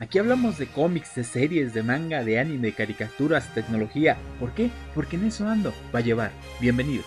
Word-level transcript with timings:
Aquí 0.00 0.20
hablamos 0.20 0.58
de 0.58 0.68
cómics, 0.68 1.16
de 1.16 1.24
series, 1.24 1.74
de 1.74 1.82
manga, 1.82 2.22
de 2.22 2.38
anime, 2.38 2.68
de 2.68 2.72
caricaturas, 2.72 3.52
tecnología. 3.52 4.16
¿Por 4.38 4.52
qué? 4.52 4.70
Porque 4.94 5.16
en 5.16 5.24
eso 5.24 5.48
ando. 5.48 5.72
Va 5.92 5.98
a 5.98 6.02
llevar. 6.02 6.30
Bienvenidos. 6.60 7.04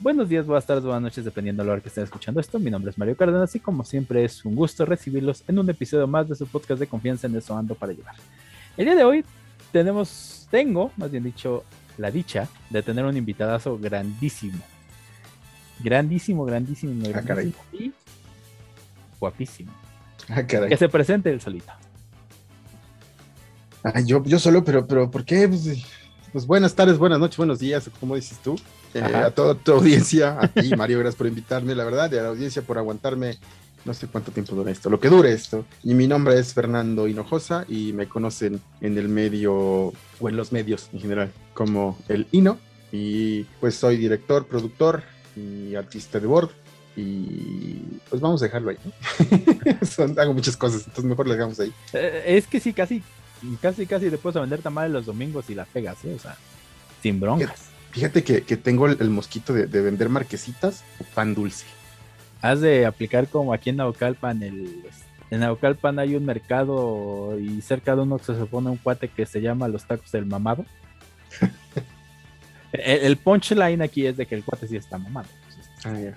Buenos 0.00 0.28
días, 0.28 0.44
buenas 0.44 0.66
tardes, 0.66 0.82
buenas 0.82 1.02
noches, 1.02 1.24
dependiendo 1.24 1.62
de 1.62 1.68
la 1.68 1.74
hora 1.74 1.82
que 1.82 1.88
estén 1.88 2.02
escuchando 2.02 2.40
esto. 2.40 2.58
Mi 2.58 2.68
nombre 2.68 2.90
es 2.90 2.98
Mario 2.98 3.16
Cárdenas 3.16 3.54
y 3.54 3.60
como 3.60 3.84
siempre 3.84 4.24
es 4.24 4.44
un 4.44 4.56
gusto 4.56 4.84
recibirlos 4.84 5.44
en 5.46 5.60
un 5.60 5.70
episodio 5.70 6.08
más 6.08 6.28
de 6.28 6.34
su 6.34 6.48
podcast 6.48 6.80
de 6.80 6.88
confianza 6.88 7.28
en 7.28 7.36
eso 7.36 7.56
ando 7.56 7.76
para 7.76 7.92
llevar. 7.92 8.16
El 8.76 8.86
día 8.86 8.96
de 8.96 9.04
hoy 9.04 9.24
tenemos, 9.70 10.48
tengo, 10.50 10.90
más 10.96 11.12
bien 11.12 11.22
dicho, 11.22 11.64
la 11.96 12.10
dicha 12.10 12.48
de 12.70 12.82
tener 12.82 13.04
un 13.04 13.16
invitadazo 13.16 13.78
grandísimo. 13.78 14.58
Grandísimo, 15.78 16.44
grandísimo, 16.44 17.04
Ah, 17.14 17.20
grandísimo 17.20 17.64
y 17.72 17.92
guapísimo. 19.20 19.70
Ah, 20.28 20.46
caray. 20.46 20.68
Que 20.68 20.76
se 20.76 20.88
presente 20.88 21.30
el 21.30 21.40
solito. 21.40 21.72
Ay, 23.82 24.04
yo, 24.04 24.22
yo 24.24 24.38
solo, 24.38 24.62
pero, 24.64 24.86
pero 24.86 25.10
¿por 25.10 25.24
qué? 25.24 25.48
Pues, 25.48 25.84
pues 26.32 26.46
buenas 26.46 26.74
tardes, 26.74 26.98
buenas 26.98 27.18
noches, 27.18 27.36
buenos 27.36 27.58
días, 27.58 27.90
como 27.98 28.14
dices 28.14 28.38
tú. 28.42 28.56
Eh, 28.94 29.00
a 29.02 29.30
toda 29.30 29.54
tu 29.54 29.72
audiencia, 29.72 30.36
a 30.40 30.48
ti, 30.48 30.74
Mario, 30.76 30.98
gracias 30.98 31.16
por 31.16 31.26
invitarme, 31.26 31.74
la 31.74 31.84
verdad, 31.84 32.10
y 32.12 32.18
a 32.18 32.22
la 32.22 32.28
audiencia 32.28 32.62
por 32.62 32.78
aguantarme. 32.78 33.38
No 33.84 33.94
sé 33.94 34.08
cuánto 34.08 34.30
tiempo 34.30 34.54
dura 34.54 34.70
esto, 34.70 34.90
lo 34.90 35.00
que 35.00 35.08
dure 35.08 35.32
esto. 35.32 35.64
Y 35.82 35.94
mi 35.94 36.06
nombre 36.06 36.38
es 36.38 36.52
Fernando 36.52 37.08
Hinojosa 37.08 37.64
y 37.66 37.94
me 37.94 38.08
conocen 38.08 38.60
en 38.82 38.98
el 38.98 39.08
medio 39.08 39.54
o 39.54 40.28
en 40.28 40.36
los 40.36 40.52
medios 40.52 40.90
en 40.92 41.00
general 41.00 41.32
como 41.54 41.96
el 42.08 42.26
Hino. 42.30 42.58
Y 42.92 43.44
pues 43.58 43.76
soy 43.76 43.96
director, 43.96 44.46
productor 44.46 45.02
y 45.34 45.76
artista 45.76 46.20
de 46.20 46.26
board. 46.26 46.50
Y 46.96 47.76
pues 48.08 48.20
vamos 48.20 48.42
a 48.42 48.46
dejarlo 48.46 48.70
ahí. 48.70 48.76
¿no? 48.84 49.86
Son- 49.86 50.18
hago 50.18 50.34
muchas 50.34 50.56
cosas, 50.56 50.80
entonces 50.86 51.04
mejor 51.04 51.26
lo 51.28 51.34
dejamos 51.34 51.58
ahí. 51.60 51.72
Eh, 51.92 52.22
es 52.26 52.46
que 52.46 52.60
sí, 52.60 52.72
casi, 52.72 53.02
casi, 53.62 53.86
casi 53.86 54.10
te 54.10 54.18
puedes 54.18 54.40
vender 54.40 54.60
tamales 54.60 54.92
los 54.92 55.06
domingos 55.06 55.48
y 55.50 55.54
la 55.54 55.64
pegas, 55.64 56.04
¿eh? 56.04 56.14
O 56.14 56.18
sea, 56.18 56.36
sin 57.02 57.20
broncas. 57.20 57.68
Fíjate 57.92 58.22
que, 58.22 58.42
que 58.42 58.56
tengo 58.56 58.86
el, 58.86 58.96
el 59.00 59.10
mosquito 59.10 59.52
de, 59.52 59.66
de 59.66 59.80
vender 59.80 60.08
marquesitas 60.08 60.84
o 61.00 61.04
pan 61.14 61.34
dulce. 61.34 61.64
Has 62.42 62.60
de 62.60 62.86
aplicar 62.86 63.28
como 63.28 63.52
aquí 63.52 63.70
en 63.70 63.76
Naucalpan, 63.76 64.42
el, 64.42 64.82
en 65.30 65.40
Naucalpan 65.40 65.98
hay 65.98 66.14
un 66.14 66.24
mercado 66.24 67.38
y 67.38 67.60
cerca 67.62 67.94
de 67.96 68.02
uno 68.02 68.18
se 68.18 68.36
supone 68.38 68.70
un 68.70 68.76
cuate 68.78 69.08
que 69.08 69.26
se 69.26 69.40
llama 69.40 69.68
los 69.68 69.84
tacos 69.84 70.10
del 70.12 70.26
mamado. 70.26 70.64
el, 72.72 73.00
el 73.02 73.16
punchline 73.16 73.82
aquí 73.82 74.06
es 74.06 74.16
de 74.16 74.26
que 74.26 74.34
el 74.34 74.44
cuate 74.44 74.68
sí 74.68 74.76
está 74.76 74.98
mamado. 74.98 75.28
Entonces, 75.84 76.14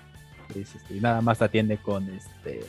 es, 0.54 0.74
este, 0.74 0.96
y 0.96 1.00
nada 1.00 1.20
más 1.20 1.40
atiende 1.42 1.78
con 1.78 2.08
este 2.14 2.64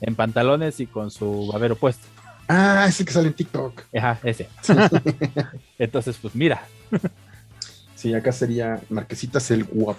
en 0.00 0.14
pantalones 0.14 0.80
y 0.80 0.86
con 0.86 1.10
su 1.10 1.48
babero 1.52 1.76
puesto. 1.76 2.06
Ah, 2.48 2.84
ese 2.88 3.04
que 3.04 3.12
sale 3.12 3.28
en 3.28 3.34
TikTok. 3.34 3.82
Ajá, 3.96 4.18
ese. 4.22 4.48
Entonces, 5.78 6.16
pues 6.20 6.34
mira, 6.34 6.66
Sí, 7.94 8.12
acá 8.14 8.32
sería 8.32 8.80
Marquesitas 8.90 9.50
el 9.50 9.64
guapo, 9.64 9.98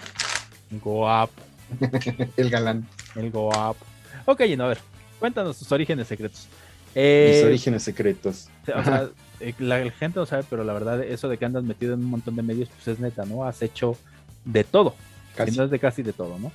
guapo. 0.70 1.34
el 2.38 2.50
galán. 2.52 2.88
El 3.16 3.32
guapo. 3.32 3.84
Ok, 4.26 4.42
Gino, 4.44 4.66
a 4.66 4.68
ver, 4.68 4.78
cuéntanos 5.20 5.58
tus 5.58 5.72
orígenes 5.72 6.08
secretos. 6.08 6.48
Mis 6.90 6.94
Eh, 6.96 7.44
orígenes 7.46 7.82
secretos. 7.84 8.48
o 8.68 8.84
sea, 8.84 9.10
eh, 9.40 9.54
la, 9.60 9.84
la 9.84 9.92
gente 9.92 10.20
no 10.20 10.26
sabe, 10.28 10.44
pero 10.50 10.64
la 10.64 10.74
verdad, 10.74 11.02
eso 11.04 11.28
de 11.30 11.38
que 11.38 11.46
andas 11.46 11.64
metido 11.64 11.94
en 11.96 12.02
un 12.02 12.10
montón 12.12 12.36
de 12.36 12.44
medios, 12.44 12.70
pues 12.70 12.88
es 12.90 13.00
neta, 13.00 13.26
¿no? 13.26 13.44
Has 13.44 13.62
hecho 13.64 13.98
de 14.46 14.64
todo. 14.64 14.96
Casi. 15.36 15.52
Si 15.52 15.58
no 15.58 15.64
es 15.64 15.72
de 15.72 15.80
casi 15.80 16.04
de 16.04 16.14
todo, 16.14 16.38
¿no? 16.40 16.52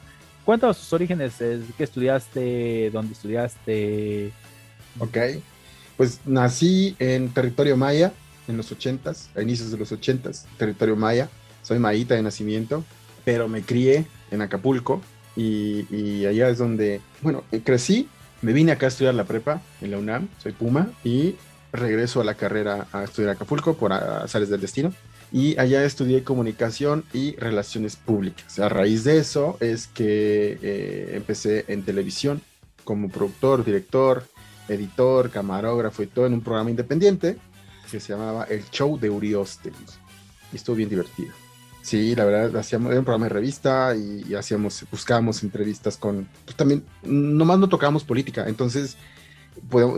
Cuéntanos 0.51 0.79
tus 0.79 0.93
orígenes, 0.93 1.41
es, 1.41 1.61
¿qué 1.79 1.85
estudiaste? 1.85 2.91
¿Dónde 2.91 3.13
estudiaste? 3.13 4.33
Ok. 4.99 5.17
Pues 5.97 6.19
nací 6.27 6.97
en 6.99 7.29
territorio 7.29 7.77
maya 7.77 8.13
en 8.49 8.57
los 8.57 8.73
ochentas, 8.73 9.31
a 9.37 9.43
inicios 9.43 9.71
de 9.71 9.79
los 9.79 9.93
ochentas, 9.93 10.49
territorio 10.59 10.97
maya. 10.97 11.29
Soy 11.63 11.79
maíta 11.79 12.17
de 12.17 12.25
nacimiento, 12.25 12.83
pero 13.25 13.47
me 13.47 13.63
crié 13.63 14.07
en 14.33 14.43
Acapulco 14.43 15.01
y, 15.37 16.27
allá 16.27 16.49
es 16.49 16.59
donde, 16.59 17.01
bueno, 17.23 17.45
crecí, 17.63 18.09
me 18.43 18.53
vine 18.53 18.73
acá 18.73 18.87
a 18.87 18.89
estudiar 18.89 19.15
la 19.15 19.27
prepa 19.27 19.63
en 19.81 19.93
la 19.93 19.99
UNAM, 19.99 20.27
soy 20.43 20.51
Puma, 20.51 20.91
y 21.05 21.37
regreso 21.73 22.21
a 22.21 22.25
la 22.25 22.35
carrera 22.35 22.89
a 22.93 23.05
estudiar 23.05 23.31
Acapulco 23.31 23.75
por 23.75 23.93
azares 23.93 24.49
del 24.49 24.61
destino. 24.61 24.93
Y 25.33 25.59
allá 25.59 25.85
estudié 25.85 26.25
comunicación 26.25 27.05
y 27.13 27.37
relaciones 27.37 27.97
públicas. 27.97 28.59
A 28.59 28.69
raíz 28.69 29.05
de 29.05 29.19
eso 29.19 29.57
es 29.61 29.87
que 29.87 30.59
eh, 30.61 31.13
empecé 31.15 31.65
en 31.69 31.85
televisión 31.85 32.43
como 32.85 33.09
productor, 33.09 33.65
director, 33.65 34.25
editor, 34.69 35.31
camarógrafo 35.31 36.03
y 36.03 36.07
todo 36.07 36.27
en 36.27 36.35
un 36.35 36.41
programa 36.41 36.71
independiente 36.71 37.37
que 37.91 38.01
se 38.01 38.13
llamaba 38.13 38.45
El 38.45 38.65
Show 38.71 38.99
de 38.99 39.11
Urioste. 39.11 39.73
Y 40.53 40.57
estuvo 40.57 40.77
bien 40.77 40.89
divertido. 40.89 41.33
Sí, 41.83 42.15
la 42.15 42.25
verdad, 42.25 42.57
hacíamos, 42.57 42.91
era 42.91 42.99
un 42.99 43.05
programa 43.05 43.27
de 43.27 43.31
revista 43.31 43.95
y, 43.97 44.35
hacíamos, 44.35 44.85
buscábamos 44.91 45.43
entrevistas 45.43 45.97
con, 45.97 46.29
pues 46.45 46.57
también, 46.57 46.85
nomás 47.03 47.59
no 47.59 47.69
tocábamos 47.69 48.05
política, 48.05 48.47
entonces 48.47 48.97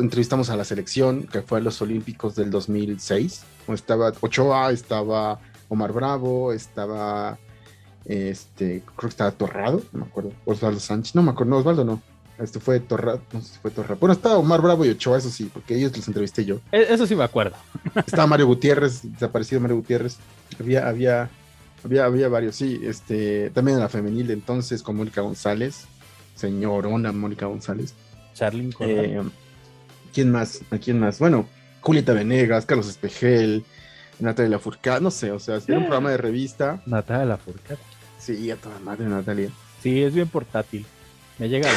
entrevistamos 0.00 0.50
a 0.50 0.56
la 0.56 0.64
selección 0.64 1.24
que 1.24 1.42
fue 1.42 1.58
a 1.58 1.62
los 1.62 1.80
Olímpicos 1.82 2.34
del 2.34 2.50
2006, 2.50 3.42
donde 3.66 3.76
estaba 3.80 4.12
Ochoa, 4.20 4.70
estaba 4.72 5.40
Omar 5.68 5.92
Bravo, 5.92 6.52
estaba, 6.52 7.38
este, 8.04 8.82
creo 8.84 8.96
que 9.00 9.06
estaba 9.08 9.30
Torrado, 9.32 9.82
no 9.92 10.00
me 10.00 10.06
acuerdo, 10.06 10.32
Osvaldo 10.44 10.80
Sánchez, 10.80 11.14
no 11.14 11.22
me 11.22 11.30
acuerdo, 11.30 11.50
no, 11.50 11.58
Osvaldo 11.58 11.84
no, 11.84 12.02
este 12.38 12.58
fue 12.60 12.80
Torrado, 12.80 13.22
no 13.32 13.40
sé 13.40 13.54
si 13.54 13.58
fue 13.60 13.70
Torrado, 13.70 13.96
bueno, 14.00 14.12
estaba 14.12 14.36
Omar 14.36 14.60
Bravo 14.60 14.84
y 14.84 14.90
Ochoa, 14.90 15.18
eso 15.18 15.30
sí, 15.30 15.48
porque 15.52 15.76
ellos 15.76 15.96
los 15.96 16.06
entrevisté 16.08 16.44
yo. 16.44 16.56
E- 16.72 16.86
Eso 16.90 17.06
sí 17.06 17.14
me 17.14 17.24
acuerdo. 17.24 17.56
Estaba 18.06 18.26
Mario 18.26 18.46
Gutiérrez, 18.48 19.00
desaparecido 19.12 19.60
Mario 19.60 19.76
Gutiérrez. 19.76 20.16
Había, 20.58 20.88
había, 20.88 21.30
había, 21.84 22.04
había 22.04 22.28
varios, 22.28 22.56
sí. 22.56 22.80
Este, 22.82 23.50
también 23.50 23.76
en 23.76 23.82
la 23.82 23.88
femenil 23.88 24.26
de 24.26 24.32
entonces 24.34 24.82
con 24.82 24.96
Mónica 24.96 25.20
González, 25.20 25.84
señorona 26.34 27.12
Mónica 27.12 27.46
González. 27.46 27.94
Charlyn 28.34 28.72
Corral. 28.72 28.96
Eh, 28.98 29.22
¿Quién 30.12 30.30
más? 30.30 30.60
¿A 30.70 30.78
quién 30.78 30.98
más? 31.00 31.18
Bueno, 31.18 31.48
Julieta 31.80 32.12
Venegas, 32.12 32.66
Carlos 32.66 32.88
Espejel, 32.88 33.64
Natalia 34.18 34.50
Lafourcade, 34.50 35.00
no 35.00 35.10
sé, 35.10 35.30
o 35.30 35.38
sea, 35.38 35.58
era 35.66 35.78
un 35.78 35.84
programa 35.84 36.10
de 36.10 36.16
revista. 36.18 36.82
Natalia 36.86 37.24
Lafourcade. 37.24 37.78
Sí, 38.18 38.50
a 38.50 38.56
toda 38.56 38.78
madre 38.80 39.06
Natalia. 39.06 39.50
Sí, 39.82 40.02
es 40.02 40.14
bien 40.14 40.28
portátil. 40.28 40.84
Me 41.38 41.48
llega 41.48 41.68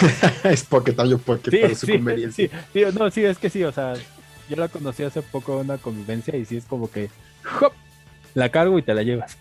a 0.44 0.50
es 0.52 0.64
Pocket, 0.64 0.96
yo 1.08 1.18
Pocket 1.18 1.52
Sí, 1.52 1.58
para 1.58 1.76
su 1.76 1.86
sí, 1.88 1.94
conveniencia. 1.94 2.50
sí, 2.50 2.56
sí, 2.74 2.86
no, 3.00 3.10
sí, 3.10 3.24
es 3.24 3.38
que 3.38 3.50
sí, 3.50 3.64
o 3.64 3.72
sea, 3.72 3.94
yo 4.50 4.56
la 4.58 4.68
conocí 4.68 5.04
hace 5.04 5.22
poco 5.22 5.54
en 5.60 5.66
una 5.70 5.78
convivencia 5.78 6.36
y 6.36 6.46
sí 6.46 6.58
es 6.58 6.66
como 6.66 6.92
que 6.92 7.10
¡hop! 7.62 7.74
la 8.36 8.50
cargo 8.50 8.78
y 8.78 8.84
te 8.84 8.94
la 8.94 9.02
llevas. 9.02 9.38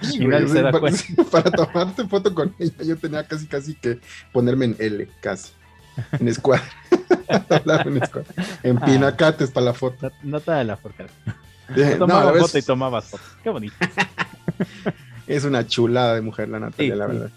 Sí, 0.00 0.16
Y 0.16 0.24
güey, 0.26 0.28
nadie 0.30 0.48
se 0.48 0.62
da 0.62 0.70
para, 0.72 0.80
cuenta. 0.80 1.02
para 1.30 1.50
tomarte 1.50 2.06
foto 2.08 2.34
con 2.34 2.54
ella, 2.58 2.72
yo 2.84 2.96
tenía 2.96 3.24
casi 3.26 3.46
casi 3.46 3.74
que 3.74 4.00
ponerme 4.32 4.64
en 4.64 4.76
L, 4.78 5.08
casi. 5.20 5.52
En. 6.18 6.28
Hablar 7.50 7.86
en. 7.88 8.00
En 8.62 8.78
Ah. 8.78 8.84
pinacates 8.84 9.50
para 9.50 9.66
la 9.66 9.74
foto. 9.74 9.96
Nat- 10.08 10.22
Natalia 10.22 10.64
Lafourcade. 10.64 11.10
Eh, 11.76 11.96
Tomaba 11.98 12.32
no, 12.32 12.38
foto 12.40 12.58
y 12.58 12.62
tomabas 12.62 13.04
foto. 13.06 13.22
Qué 13.42 13.50
bonito. 13.50 13.74
es 15.26 15.44
una 15.44 15.66
chulada 15.66 16.14
de 16.14 16.20
mujer, 16.22 16.48
la 16.48 16.60
Natalia, 16.60 16.92
Sí, 16.94 16.98
la 16.98 17.06
sí. 17.06 17.12
verdad. 17.12 17.30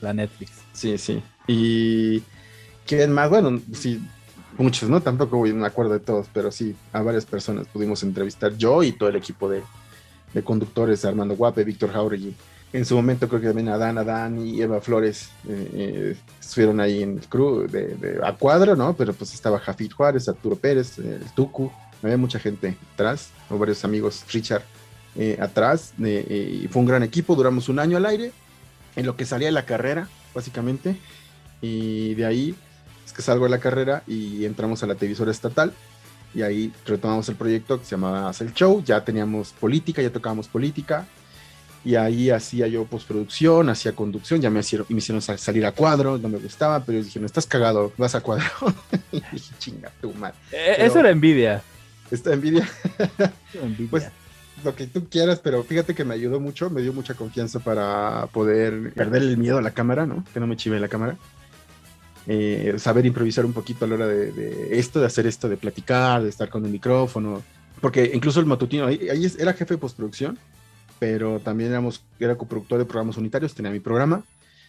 La 0.00 0.12
Netflix. 0.14 0.52
Sí, 0.72 0.96
sí. 0.98 1.22
Y 1.48 2.22
quién 2.86 3.12
más, 3.12 3.28
bueno, 3.30 3.60
sí, 3.72 4.00
muchos, 4.56 4.88
¿no? 4.88 5.00
Tampoco 5.00 5.38
voy- 5.38 5.52
me 5.52 5.66
acuerdo 5.66 5.92
de 5.94 6.00
todos, 6.00 6.28
pero 6.32 6.52
sí, 6.52 6.76
a 6.92 7.02
varias 7.02 7.26
personas 7.26 7.66
pudimos 7.66 8.02
entrevistar 8.04 8.56
yo 8.56 8.82
y 8.84 8.92
todo 8.92 9.08
el 9.08 9.16
equipo 9.16 9.48
de, 9.48 9.62
de 10.34 10.44
conductores, 10.44 11.04
Armando 11.04 11.34
Guape, 11.34 11.64
Víctor 11.64 11.92
Jauregui. 11.92 12.34
En 12.72 12.84
su 12.84 12.94
momento 12.96 13.28
creo 13.28 13.40
que 13.40 13.46
también 13.46 13.68
Adán, 13.70 13.96
Adán 13.96 14.46
y 14.46 14.60
Eva 14.60 14.80
Flores 14.82 15.30
eh, 15.48 15.70
eh, 15.72 16.16
estuvieron 16.38 16.80
ahí 16.80 17.02
en 17.02 17.16
el 17.18 17.26
crew 17.26 17.66
de, 17.66 17.94
de- 17.94 18.20
a 18.22 18.34
cuadro, 18.34 18.76
¿no? 18.76 18.94
Pero 18.94 19.14
pues 19.14 19.32
estaba 19.32 19.58
Jafid 19.58 19.90
Juárez, 19.92 20.28
Arturo 20.28 20.54
Pérez, 20.54 20.98
el 20.98 21.24
Tucu, 21.34 21.72
había 22.02 22.18
mucha 22.18 22.38
gente 22.38 22.76
atrás, 22.92 23.30
o 23.48 23.56
varios 23.56 23.84
amigos, 23.86 24.22
Richard, 24.30 24.62
eh, 25.16 25.38
atrás, 25.40 25.94
eh, 26.04 26.26
eh, 26.28 26.60
y 26.64 26.68
fue 26.68 26.80
un 26.80 26.86
gran 26.88 27.02
equipo, 27.02 27.34
duramos 27.34 27.70
un 27.70 27.78
año 27.78 27.96
al 27.96 28.04
aire, 28.04 28.32
en 28.96 29.06
lo 29.06 29.16
que 29.16 29.24
salía 29.24 29.48
de 29.48 29.52
la 29.52 29.64
carrera, 29.64 30.06
básicamente, 30.34 30.96
y 31.62 32.14
de 32.14 32.26
ahí 32.26 32.54
es 33.06 33.12
que 33.14 33.22
salgo 33.22 33.44
de 33.44 33.50
la 33.50 33.58
carrera 33.60 34.02
y 34.06 34.44
entramos 34.44 34.82
a 34.82 34.86
la 34.86 34.94
televisora 34.94 35.30
estatal, 35.30 35.72
y 36.34 36.42
ahí 36.42 36.70
retomamos 36.84 37.28
el 37.30 37.36
proyecto 37.36 37.78
que 37.78 37.86
se 37.86 37.92
llamaba 37.92 38.28
Haz 38.28 38.42
el 38.42 38.52
Show, 38.52 38.84
ya 38.84 39.02
teníamos 39.04 39.52
política, 39.52 40.02
ya 40.02 40.10
tocábamos 40.12 40.46
política, 40.48 41.06
y 41.84 41.94
ahí 41.94 42.30
hacía 42.30 42.66
yo 42.66 42.84
postproducción, 42.84 43.68
hacía 43.70 43.92
conducción, 43.92 44.40
ya 44.40 44.50
me 44.50 44.60
hicieron, 44.60 44.86
me 44.90 44.98
hicieron 44.98 45.22
sal- 45.22 45.38
salir 45.38 45.64
a 45.64 45.72
cuadro, 45.72 46.18
no 46.18 46.28
me 46.28 46.38
gustaba, 46.38 46.80
pero 46.84 46.96
ellos 46.98 47.06
dijeron, 47.06 47.26
estás 47.26 47.46
cagado, 47.46 47.92
vas 47.96 48.14
a 48.14 48.20
cuadro. 48.20 48.44
y 49.12 49.20
dije, 49.32 49.54
chinga 49.58 49.90
tu 50.00 50.12
madre. 50.14 50.36
Eh, 50.52 50.74
Pero- 50.76 50.84
Eso 50.88 50.98
era 51.00 51.10
envidia. 51.10 51.62
Esta 52.10 52.32
envidia, 52.32 52.68
envidia. 53.62 53.90
Pues, 53.90 54.08
lo 54.64 54.74
que 54.74 54.86
tú 54.88 55.08
quieras, 55.08 55.38
pero 55.38 55.62
fíjate 55.62 55.94
que 55.94 56.04
me 56.04 56.14
ayudó 56.14 56.40
mucho, 56.40 56.68
me 56.68 56.82
dio 56.82 56.92
mucha 56.92 57.14
confianza 57.14 57.60
para 57.60 58.26
poder 58.32 58.92
perder 58.94 59.22
el 59.22 59.36
miedo 59.36 59.58
a 59.58 59.62
la 59.62 59.70
cámara, 59.70 60.04
¿no? 60.06 60.24
Que 60.34 60.40
no 60.40 60.46
me 60.48 60.56
chive 60.56 60.80
la 60.80 60.88
cámara. 60.88 61.16
eh, 62.26 62.74
saber 62.78 63.06
improvisar 63.06 63.46
un 63.46 63.52
poquito 63.52 63.84
a 63.84 63.88
la 63.88 63.94
hora 63.94 64.06
de, 64.06 64.68
esto, 64.78 65.00
de 65.00 65.06
hacer 65.06 65.26
esto, 65.26 65.48
de 65.48 65.56
platicar, 65.56 66.22
de 66.22 66.28
estar 66.28 66.48
con 66.50 66.64
el 66.64 66.70
micrófono, 66.70 67.42
porque 67.80 68.10
incluso 68.12 68.40
el 68.40 68.46
matutino, 68.46 68.86
ahí, 68.86 69.08
ahí 69.08 69.30
era 69.38 69.52
jefe 69.54 69.74
de 69.74 69.78
postproducción, 69.78 70.38
pero 70.98 71.40
también 71.40 71.70
éramos, 71.70 72.04
era 72.18 72.36
coproductor 72.36 72.78
de 72.78 72.84
programas 72.84 73.16
unitarios, 73.16 73.54
tenía 73.54 73.70
mi 73.70 73.80
programa, 73.80 74.24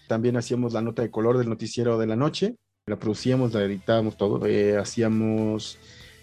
también 0.07 0.37
hacíamos 0.37 0.73
la 0.73 0.81
nota 0.81 1.01
de 1.01 1.11
color 1.11 1.37
del 1.37 1.49
noticiero 1.49 1.97
de 1.97 2.07
la 2.07 2.15
noche, 2.15 2.55
la 2.85 2.97
producíamos, 2.97 3.53
la 3.53 3.63
editábamos 3.63 4.17
todo, 4.17 4.45
eh, 4.45 4.77
hacíamos 4.77 5.77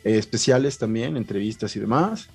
eh, 0.05 0.19
especiales 0.19 0.79
también, 0.79 1.17
entrevistas 1.17 1.77
y 1.77 1.81
demás. 1.81 2.29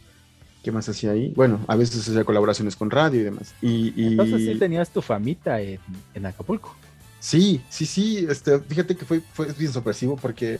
¿Qué 0.63 0.71
más 0.71 0.87
hacía 0.87 1.11
ahí? 1.11 1.33
Bueno, 1.35 1.59
a 1.67 1.75
veces 1.75 2.07
hacía 2.07 2.23
colaboraciones 2.23 2.75
con 2.75 2.91
radio 2.91 3.19
y 3.19 3.23
demás. 3.23 3.55
Y, 3.61 4.11
Entonces 4.11 4.45
sí 4.45 4.59
tenías 4.59 4.91
tu 4.91 5.01
famita 5.01 5.59
en, 5.59 5.79
en 6.13 6.25
Acapulco. 6.25 6.75
Sí, 7.19 7.61
sí, 7.69 7.85
sí. 7.85 8.25
Este, 8.29 8.59
fíjate 8.59 8.95
que 8.95 9.05
fue, 9.05 9.21
fue 9.33 9.51
bien 9.53 9.71
sorpresivo 9.71 10.17
porque 10.17 10.59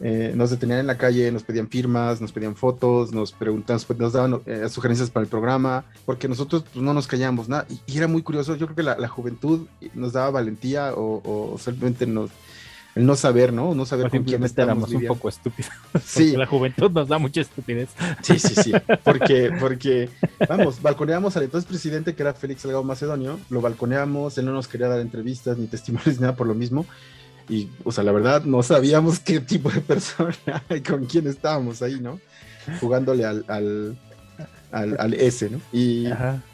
eh, 0.00 0.32
nos 0.34 0.50
detenían 0.50 0.80
en 0.80 0.86
la 0.88 0.98
calle, 0.98 1.30
nos 1.30 1.44
pedían 1.44 1.68
firmas, 1.68 2.20
nos 2.20 2.32
pedían 2.32 2.56
fotos, 2.56 3.12
nos 3.12 3.32
preguntaban, 3.32 3.80
nos 3.98 4.12
daban 4.12 4.40
eh, 4.46 4.68
sugerencias 4.68 5.10
para 5.10 5.22
el 5.22 5.30
programa, 5.30 5.84
porque 6.04 6.26
nosotros 6.26 6.64
pues, 6.72 6.82
no 6.82 6.92
nos 6.92 7.06
callamos 7.06 7.48
nada. 7.48 7.66
Y, 7.86 7.96
era 7.96 8.08
muy 8.08 8.22
curioso, 8.22 8.56
yo 8.56 8.66
creo 8.66 8.76
que 8.76 9.00
la, 9.00 9.08
juventud 9.08 9.66
nos 9.94 10.12
daba 10.12 10.30
valentía 10.30 10.92
o, 10.96 11.56
simplemente 11.60 12.06
nos, 12.06 12.30
el 12.96 13.06
no 13.06 13.14
saber, 13.14 13.52
¿no? 13.52 13.74
No 13.74 13.86
saber 13.86 14.10
con 14.10 14.24
quién 14.24 14.42
éramos 14.56 14.90
un 14.90 15.06
poco 15.06 15.28
estúpidos. 15.28 15.70
Sí. 16.04 16.36
La 16.36 16.46
juventud 16.46 16.90
nos 16.90 17.06
da 17.06 17.18
mucha 17.18 17.40
estupidez. 17.40 17.90
Sí, 18.22 18.38
sí, 18.40 18.54
sí. 18.56 18.72
Porque, 19.04 19.52
porque, 19.60 20.08
vamos, 20.48 20.82
balconeamos 20.82 21.36
al 21.36 21.44
entonces 21.44 21.68
presidente 21.68 22.14
que 22.14 22.22
era 22.22 22.34
Félix 22.34 22.62
Salgado 22.62 22.82
Macedonio, 22.82 23.38
lo 23.50 23.60
balconeamos, 23.60 24.36
él 24.36 24.46
no 24.46 24.52
nos 24.52 24.68
quería 24.68 24.88
dar 24.88 25.00
entrevistas 25.00 25.58
ni 25.58 25.68
testimonios 25.68 26.16
ni 26.16 26.22
nada 26.22 26.34
por 26.34 26.46
lo 26.46 26.54
mismo. 26.54 26.86
Y, 27.48 27.68
o 27.84 27.92
sea, 27.92 28.04
la 28.04 28.12
verdad, 28.12 28.44
no 28.44 28.62
sabíamos 28.62 29.20
qué 29.20 29.40
tipo 29.40 29.70
de 29.70 29.80
persona 29.92 30.36
y 30.70 30.80
con 30.80 31.06
quién 31.06 31.26
estábamos 31.26 31.82
ahí, 31.82 32.00
¿no? 32.00 32.20
Jugándole 32.80 33.24
al, 33.24 33.44
al, 33.48 33.96
al, 34.72 35.14
S, 35.14 35.50
¿no? 35.50 35.60
Y, 35.72 36.06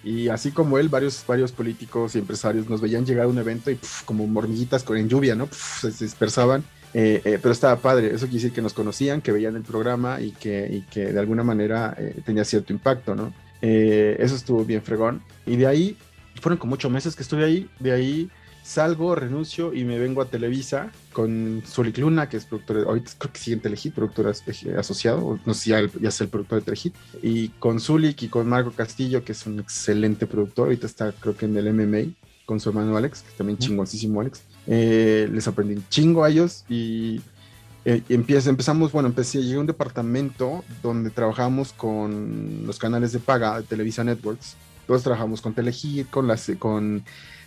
y, 0.03 0.29
así 0.29 0.51
como 0.51 0.79
él, 0.79 0.89
varios, 0.89 1.25
varios 1.27 1.53
políticos 1.53 2.15
y 2.15 2.19
empresarios 2.19 2.69
nos 2.69 2.81
veían 2.81 3.05
llegar 3.05 3.27
a 3.27 3.29
un 3.29 3.39
evento 3.39 3.71
y 3.71 3.79
como 4.05 4.27
mormiguitas 4.27 4.83
con, 4.83 4.97
en 4.97 5.09
lluvia, 5.09 5.35
¿no? 5.35 5.49
se 5.53 5.91
dispersaban. 6.05 6.65
Eh, 6.95 7.21
eh, 7.25 7.39
pero 7.41 7.53
estaba 7.53 7.77
padre, 7.77 8.09
eso 8.09 8.27
quiere 8.27 8.35
decir 8.35 8.53
que 8.53 8.63
nos 8.63 8.73
conocían, 8.73 9.21
que 9.21 9.31
veían 9.31 9.57
el 9.57 9.63
programa 9.63 10.21
y 10.21 10.31
que, 10.33 10.69
y 10.73 10.81
que 10.91 11.13
de 11.13 11.21
alguna 11.21 11.45
manera 11.45 11.95
eh, 11.99 12.23
tenía 12.25 12.45
cierto 12.45 12.73
impacto, 12.73 13.15
¿no? 13.15 13.33
eso 13.61 14.37
estuvo 14.37 14.65
bien 14.65 14.83
fregón. 14.83 15.21
Y 15.45 15.57
de 15.57 15.67
ahí, 15.67 15.97
fueron 16.41 16.59
como 16.59 16.75
ocho 16.75 16.89
meses 16.89 17.17
que 17.17 17.23
estuve 17.23 17.45
ahí, 17.45 17.69
de 17.81 17.93
ahí 17.93 18.31
salgo, 18.69 19.15
renuncio 19.15 19.73
y 19.73 19.85
me 19.85 19.99
vengo 19.99 20.21
a 20.21 20.27
Televisa 20.27 20.93
con 21.15 21.63
Zulik 21.67 21.97
Luna, 21.97 22.29
que 22.29 22.37
es 22.37 22.45
productor, 22.45 22.85
ahorita 22.87 23.13
creo 23.17 23.33
que 23.33 23.41
sigue 23.41 23.55
en 23.55 23.63
Telehit, 23.63 23.95
productor 23.95 24.29
asociado, 24.77 25.41
no 25.47 25.55
sé 25.55 25.61
si 25.61 25.71
ya, 25.71 25.81
ya 25.99 26.11
es 26.11 26.21
el 26.21 26.29
productor 26.29 26.59
de 26.59 26.65
Telehit, 26.67 26.95
y 27.23 27.49
con 27.49 27.81
Zulik 27.81 28.23
y 28.23 28.29
con 28.29 28.47
Marco 28.47 28.71
Castillo, 28.73 29.25
que 29.25 29.33
es 29.33 29.47
un 29.47 29.59
excelente 29.59 30.27
productor, 30.27 30.67
ahorita 30.67 30.87
está 30.87 31.13
creo 31.13 31.35
que 31.35 31.47
en 31.47 31.57
el 31.57 31.73
MMA, 31.73 32.13
con 32.45 32.61
su 32.61 32.69
hermano 32.69 32.95
Alex, 32.97 33.23
que 33.23 33.31
es 33.31 33.35
también 33.37 33.59
chingoncísimo 33.59 34.21
Alex. 34.21 34.43
Eh, 34.67 35.29
les 35.33 35.49
aprendí 35.49 35.75
un 35.75 35.89
chingo 35.89 36.25
a 36.25 36.29
ellos 36.29 36.65
y 36.69 37.23
eh, 37.87 38.03
empezamos, 38.11 38.93
bueno, 38.93 39.09
empecé, 39.09 39.43
llegué 39.43 39.57
a 39.57 39.61
un 39.61 39.67
departamento 39.67 40.63
donde 40.83 41.09
trabajamos 41.09 41.73
con 41.73 42.67
los 42.67 42.79
canales 42.79 43.13
de 43.13 43.19
paga 43.19 43.61
de 43.61 43.67
Televisa 43.67 44.05
Networks. 44.05 44.57
Todos 44.87 45.03
trabajamos 45.03 45.41
con 45.41 45.55
Telehit, 45.55 46.11
con 46.11 46.27
las, 46.27 46.51
con 46.59 47.03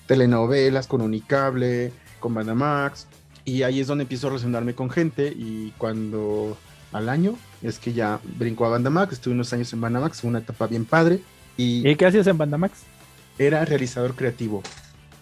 telenovelas, 0.07 0.87
con 0.87 1.01
Unicable, 1.01 1.91
con 2.19 2.33
Bandamax. 2.33 3.07
Y 3.45 3.63
ahí 3.63 3.79
es 3.79 3.87
donde 3.87 4.03
empiezo 4.03 4.27
a 4.27 4.29
relacionarme 4.31 4.75
con 4.75 4.89
gente. 4.89 5.33
Y 5.35 5.73
cuando 5.77 6.57
al 6.91 7.09
año 7.09 7.35
es 7.61 7.79
que 7.79 7.93
ya 7.93 8.19
brinco 8.37 8.65
a 8.65 8.69
Bandamax, 8.69 9.13
estuve 9.13 9.33
unos 9.33 9.51
años 9.53 9.71
en 9.73 9.81
Bandamax, 9.81 10.23
una 10.23 10.39
etapa 10.39 10.67
bien 10.67 10.85
padre. 10.85 11.19
¿Y, 11.57 11.95
qué 11.95 12.05
hacías 12.05 12.27
en 12.27 12.37
Bandamax? 12.37 12.79
Era 13.37 13.63
realizador 13.65 14.15
creativo. 14.15 14.61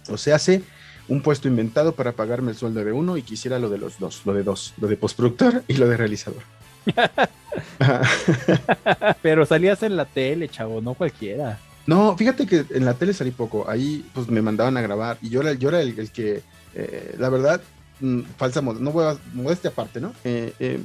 O 0.10 0.18
sea, 0.18 0.36
hace 0.36 0.64
un 1.08 1.22
puesto 1.22 1.48
inventado 1.48 1.94
para 1.94 2.12
pagarme 2.14 2.52
el 2.52 2.58
sueldo 2.58 2.84
de 2.84 2.92
uno 2.92 3.18
y 3.18 3.24
quisiera 3.24 3.60
lo 3.60 3.70
de 3.70 3.78
los 3.78 4.00
dos, 4.00 4.22
lo 4.26 4.34
de 4.34 4.44
dos, 4.44 4.74
lo 4.80 4.88
de 4.88 4.98
postproductor 4.98 5.64
y 5.68 5.74
lo 5.76 5.88
de 5.88 5.98
realizador. 5.98 6.44
Pero 9.22 9.46
salías 9.46 9.84
en 9.84 9.96
la 9.96 10.06
tele, 10.06 10.50
chavo, 10.50 10.82
no 10.82 10.94
cualquiera. 10.94 11.60
No, 11.86 12.16
fíjate 12.18 12.46
que 12.46 12.66
en 12.70 12.86
la 12.86 12.94
tele 12.94 13.14
salí 13.14 13.32
poco. 13.32 13.70
Ahí 13.70 14.06
pues 14.14 14.28
me 14.30 14.42
mandaban 14.42 14.78
a 14.78 14.82
grabar 14.82 15.18
y 15.22 15.30
yo 15.30 15.42
era, 15.42 15.54
yo 15.54 15.70
era 15.70 15.82
el, 15.82 16.12
que, 16.12 16.42
eh, 16.76 17.16
la 17.18 17.30
verdad, 17.30 17.62
falsa 18.38 18.62
no 18.62 18.92
voy 18.92 19.06
a 19.06 19.18
modestia 19.34 19.70
aparte, 19.70 20.00
¿no? 20.00 20.14
Eh, 20.24 20.54
eh, 20.60 20.80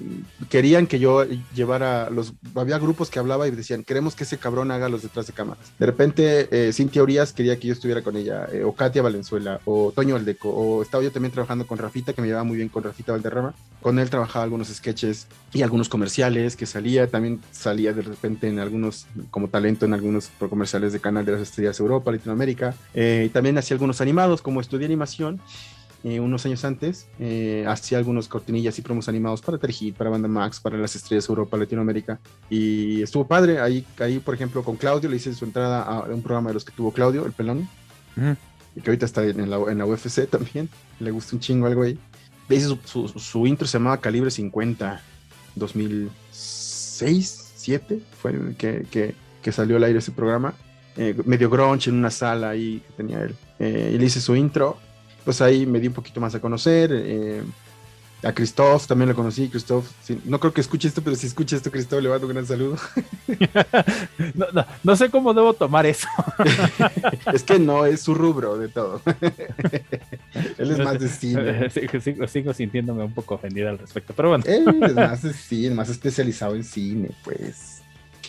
querían 0.49 0.87
que 0.87 0.99
yo 0.99 1.25
llevara 1.55 2.11
los, 2.11 2.33
había 2.55 2.79
grupos 2.79 3.11
que 3.11 3.19
hablaba 3.19 3.47
y 3.47 3.51
decían, 3.51 3.85
queremos 3.85 4.15
que 4.15 4.25
ese 4.25 4.39
cabrón 4.39 4.71
haga 4.71 4.89
los 4.89 5.03
detrás 5.03 5.27
de 5.27 5.33
cámaras. 5.33 5.73
De 5.79 5.87
repente, 5.87 6.49
eh, 6.51 6.73
Cintia 6.73 7.03
Urias 7.03 7.33
quería 7.33 7.59
que 7.59 7.69
yo 7.69 7.73
estuviera 7.73 8.03
con 8.03 8.17
ella, 8.17 8.49
o 8.65 8.73
Katia 8.73 9.03
Valenzuela, 9.03 9.61
o 9.65 9.93
Toño 9.93 10.17
Aldeco, 10.17 10.51
o 10.51 10.83
estaba 10.83 11.03
yo 11.03 11.13
también 11.13 11.33
trabajando 11.33 11.67
con 11.67 11.79
Rafita, 11.79 12.13
que 12.13 12.21
me 12.21 12.27
llevaba 12.27 12.45
muy 12.45 12.57
bien 12.57 12.69
con 12.69 12.83
Rafita 12.83 13.13
Valderrama. 13.13 13.55
Con 13.81 13.99
él 13.99 14.11
trabajaba 14.11 14.45
algunos 14.45 14.69
sketches 14.69 15.27
y 15.53 15.63
algunos 15.63 15.89
comerciales 15.89 16.57
que 16.57 16.67
salía, 16.67 17.07
también 17.09 17.41
salía 17.53 17.93
de 17.93 18.03
repente 18.03 18.49
en 18.49 18.59
algunos, 18.59 19.07
como 19.31 19.49
talento 19.49 19.87
en 19.87 19.95
algunos 19.95 20.31
comerciales 20.39 20.93
de 20.93 21.01
Canal 21.01 21.25
de 21.25 21.33
las 21.33 21.43
Estrellas 21.43 21.79
Europa, 21.79 22.11
Latinoamérica. 22.11 22.75
también 23.33 23.59
hacía 23.59 23.75
algunos 23.75 24.01
animados, 24.01 24.43
como 24.43 24.61
estudié 24.61 24.87
animación 24.87 25.41
eh, 26.05 26.21
unos 26.21 26.45
años 26.45 26.63
antes, 26.67 27.09
eh, 27.19 27.65
hacía 27.67 27.97
algunos 27.97 28.29
cortinillas 28.29 28.79
y 28.79 28.83
promos 28.83 29.09
animados 29.09 29.41
para 29.41 29.57
Terhit, 29.57 29.97
para 29.97 30.11
Banda 30.11 30.29
Max, 30.29 30.61
para 30.61 30.77
las 30.77 30.95
estrellas 30.95 31.27
Europa, 31.31 31.57
Latinoamérica. 31.57 32.21
Y 32.51 33.01
estuvo 33.01 33.27
padre. 33.27 33.59
Ahí, 33.59 33.87
ahí, 33.99 34.19
por 34.19 34.35
ejemplo, 34.35 34.63
con 34.63 34.77
Claudio 34.77 35.09
le 35.09 35.17
hice 35.17 35.33
su 35.33 35.47
entrada 35.47 35.83
a 35.83 36.03
un 36.03 36.21
programa 36.21 36.51
de 36.51 36.55
los 36.55 36.65
que 36.67 36.73
tuvo 36.73 36.93
Claudio, 36.93 37.25
el 37.25 37.33
pelón. 37.33 37.67
Y 38.77 38.81
que 38.83 38.91
ahorita 38.91 39.07
está 39.07 39.25
en 39.25 39.49
la, 39.49 39.57
en 39.57 39.79
la 39.79 39.87
UFC 39.87 40.29
también. 40.29 40.69
Le 41.01 41.11
gusta 41.11 41.37
un 41.37 41.41
chingo 41.41 41.67
algo 41.67 41.83
ahí. 41.83 41.99
Le 42.51 42.57
hice 42.57 42.77
su, 42.85 43.09
su, 43.09 43.47
intro, 43.47 43.67
se 43.67 43.79
llamaba 43.79 43.97
Calibre 43.97 44.31
50, 44.31 45.01
2006, 45.55 47.45
2007, 47.65 48.01
fue 48.21 48.55
que, 48.59 48.87
que, 48.91 49.15
que, 49.43 49.53
salió 49.53 49.77
al 49.79 49.85
aire 49.85 50.01
ese 50.01 50.13
programa. 50.13 50.53
Eh, 50.99 51.17
medio 51.25 51.49
grunge 51.49 51.89
en 51.89 51.97
una 51.97 52.11
sala 52.11 52.51
ahí 52.51 52.83
que 52.87 52.93
tenía 52.93 53.23
él. 53.23 53.35
y 53.59 53.97
le 53.97 54.05
hice 54.05 54.21
su 54.21 54.37
intro 54.37 54.77
pues 55.25 55.41
ahí 55.41 55.67
me 55.67 55.81
di 55.81 55.89
un 55.89 55.95
poquito 55.95 56.21
más 56.21 56.35
a 56.35 56.41
conocer. 56.41 56.91
Eh, 56.93 57.43
a 58.25 58.33
Christoph 58.33 58.87
también 58.87 59.11
lo 59.11 59.15
conocí. 59.15 59.49
Christoph, 59.49 59.87
no 60.25 60.41
creo 60.41 60.53
que 60.53 60.63
escuche 60.63 60.89
esto, 60.89 61.03
pero 61.03 61.15
si 61.15 61.27
escucha 61.27 61.57
esto, 61.57 61.71
Christoph, 61.71 62.03
le 62.03 62.09
mando 62.09 62.27
un 62.27 62.33
gran 62.33 62.47
saludo. 62.47 62.77
no, 64.83 64.97
sé 64.97 65.11
cómo 65.11 65.35
debo 65.35 65.53
tomar 65.53 65.85
eso. 65.85 66.09
es 67.33 67.43
que 67.43 67.59
no, 67.59 67.85
es 67.85 68.01
su 68.01 68.15
rubro 68.15 68.57
de 68.57 68.69
todo. 68.69 69.03
Él 70.59 70.71
es 70.71 70.79
más 70.79 70.99
de 70.99 71.09
cine. 71.09 71.71
Sigo, 72.29 72.55
sintiéndome 72.55 73.05
un 73.05 73.13
poco 73.13 73.35
ofendida 73.35 73.71
al 73.71 73.79
respecto, 73.79 74.15
pero 74.15 74.31
bueno. 74.31 74.45
Él 74.47 74.83
es 74.83 74.95
más 74.95 75.23
de 75.23 75.33
cine, 75.35 75.75
más 75.75 75.91
especializado 75.91 76.55
en 76.55 76.65
cine, 76.65 77.11
pues. 77.23 77.83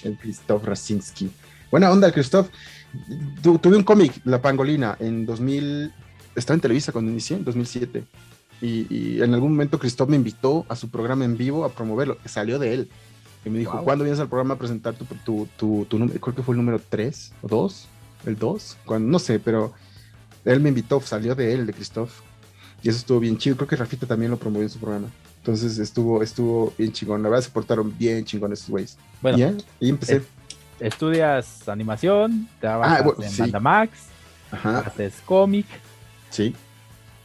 El 0.03 0.17
Christoph 0.17 0.65
Rasinski. 0.65 1.31
Buena 1.72 1.89
onda, 1.89 2.08
el 2.08 2.13
Christoph. 2.13 2.50
tuve 3.41 3.77
un 3.77 3.84
cómic, 3.84 4.20
La 4.25 4.41
Pangolina, 4.41 4.98
en 5.00 5.25
2000 5.25 5.93
estaba 6.36 6.56
en 6.56 6.62
Televisa 6.62 6.92
cuando 6.92 7.12
inicié, 7.12 7.38
en 7.38 7.44
2007. 7.44 8.04
Y, 8.62 9.22
en 9.22 9.34
algún 9.34 9.51
momento 9.51 9.80
Christoph 9.80 10.10
me 10.10 10.15
invitó 10.15 10.65
a 10.70 10.75
su 10.75 10.89
programa 10.89 11.25
en 11.25 11.38
vivo 11.38 11.65
a 11.65 11.70
promoverlo. 11.70 12.18
Salió 12.25 12.58
de 12.60 12.74
él. 12.74 12.89
Y 13.44 13.50
me 13.50 13.60
dijo, 13.60 13.84
¿cuándo 13.84 14.04
vienes 14.04 14.20
al 14.20 14.27
programa 14.27 14.56
a 14.56 14.58
presentar 14.58 14.96
tu, 14.96 15.06
tu, 15.06 15.48
tu, 15.58 15.86
tu 15.86 16.00
número? 16.00 16.20
Creo 16.20 16.36
que 16.36 16.42
fue 16.42 16.54
el 16.56 16.58
número 16.58 16.82
3 16.89 17.34
o 17.44 17.48
2. 17.48 17.88
El 18.25 18.38
2. 18.38 18.77
Cuando, 18.86 19.08
no 19.08 19.20
sé, 19.20 19.39
pero 19.39 19.74
él 20.46 20.60
me 20.62 20.70
invitó, 20.70 21.00
salió 21.01 21.36
de 21.36 21.54
él, 21.54 21.65
de 21.68 21.74
Christoph. 21.74 22.12
Y 22.82 22.89
eso 22.89 22.98
estuvo 22.98 23.20
bien 23.20 23.38
chido. 23.38 23.56
Creo 23.56 23.68
que 23.68 23.75
Rafita 23.75 24.08
también 24.08 24.32
lo 24.32 24.38
promovió 24.38 24.63
en 24.63 24.70
su 24.70 24.80
programa. 24.80 25.10
Entonces 25.46 25.77
estuvo, 25.77 26.24
estuvo 26.24 26.74
bien 26.75 26.92
chingón. 26.92 27.22
La 27.22 27.30
verdad 27.30 27.44
se 27.44 27.51
portaron 27.51 27.96
bien 27.96 28.25
chingón 28.25 28.51
esos 28.51 28.68
güeyes. 28.68 28.98
Bueno, 29.22 29.58
y 29.80 29.89
empecé. 29.89 30.24
estudias 30.80 31.70
animación, 31.70 32.50
trabajas 32.60 33.04
ah, 33.06 33.24
en 33.24 33.38
Banda 33.38 33.60
Max, 33.60 33.92
haces 34.51 35.22
cómic, 35.24 35.68
Sí. 36.36 36.54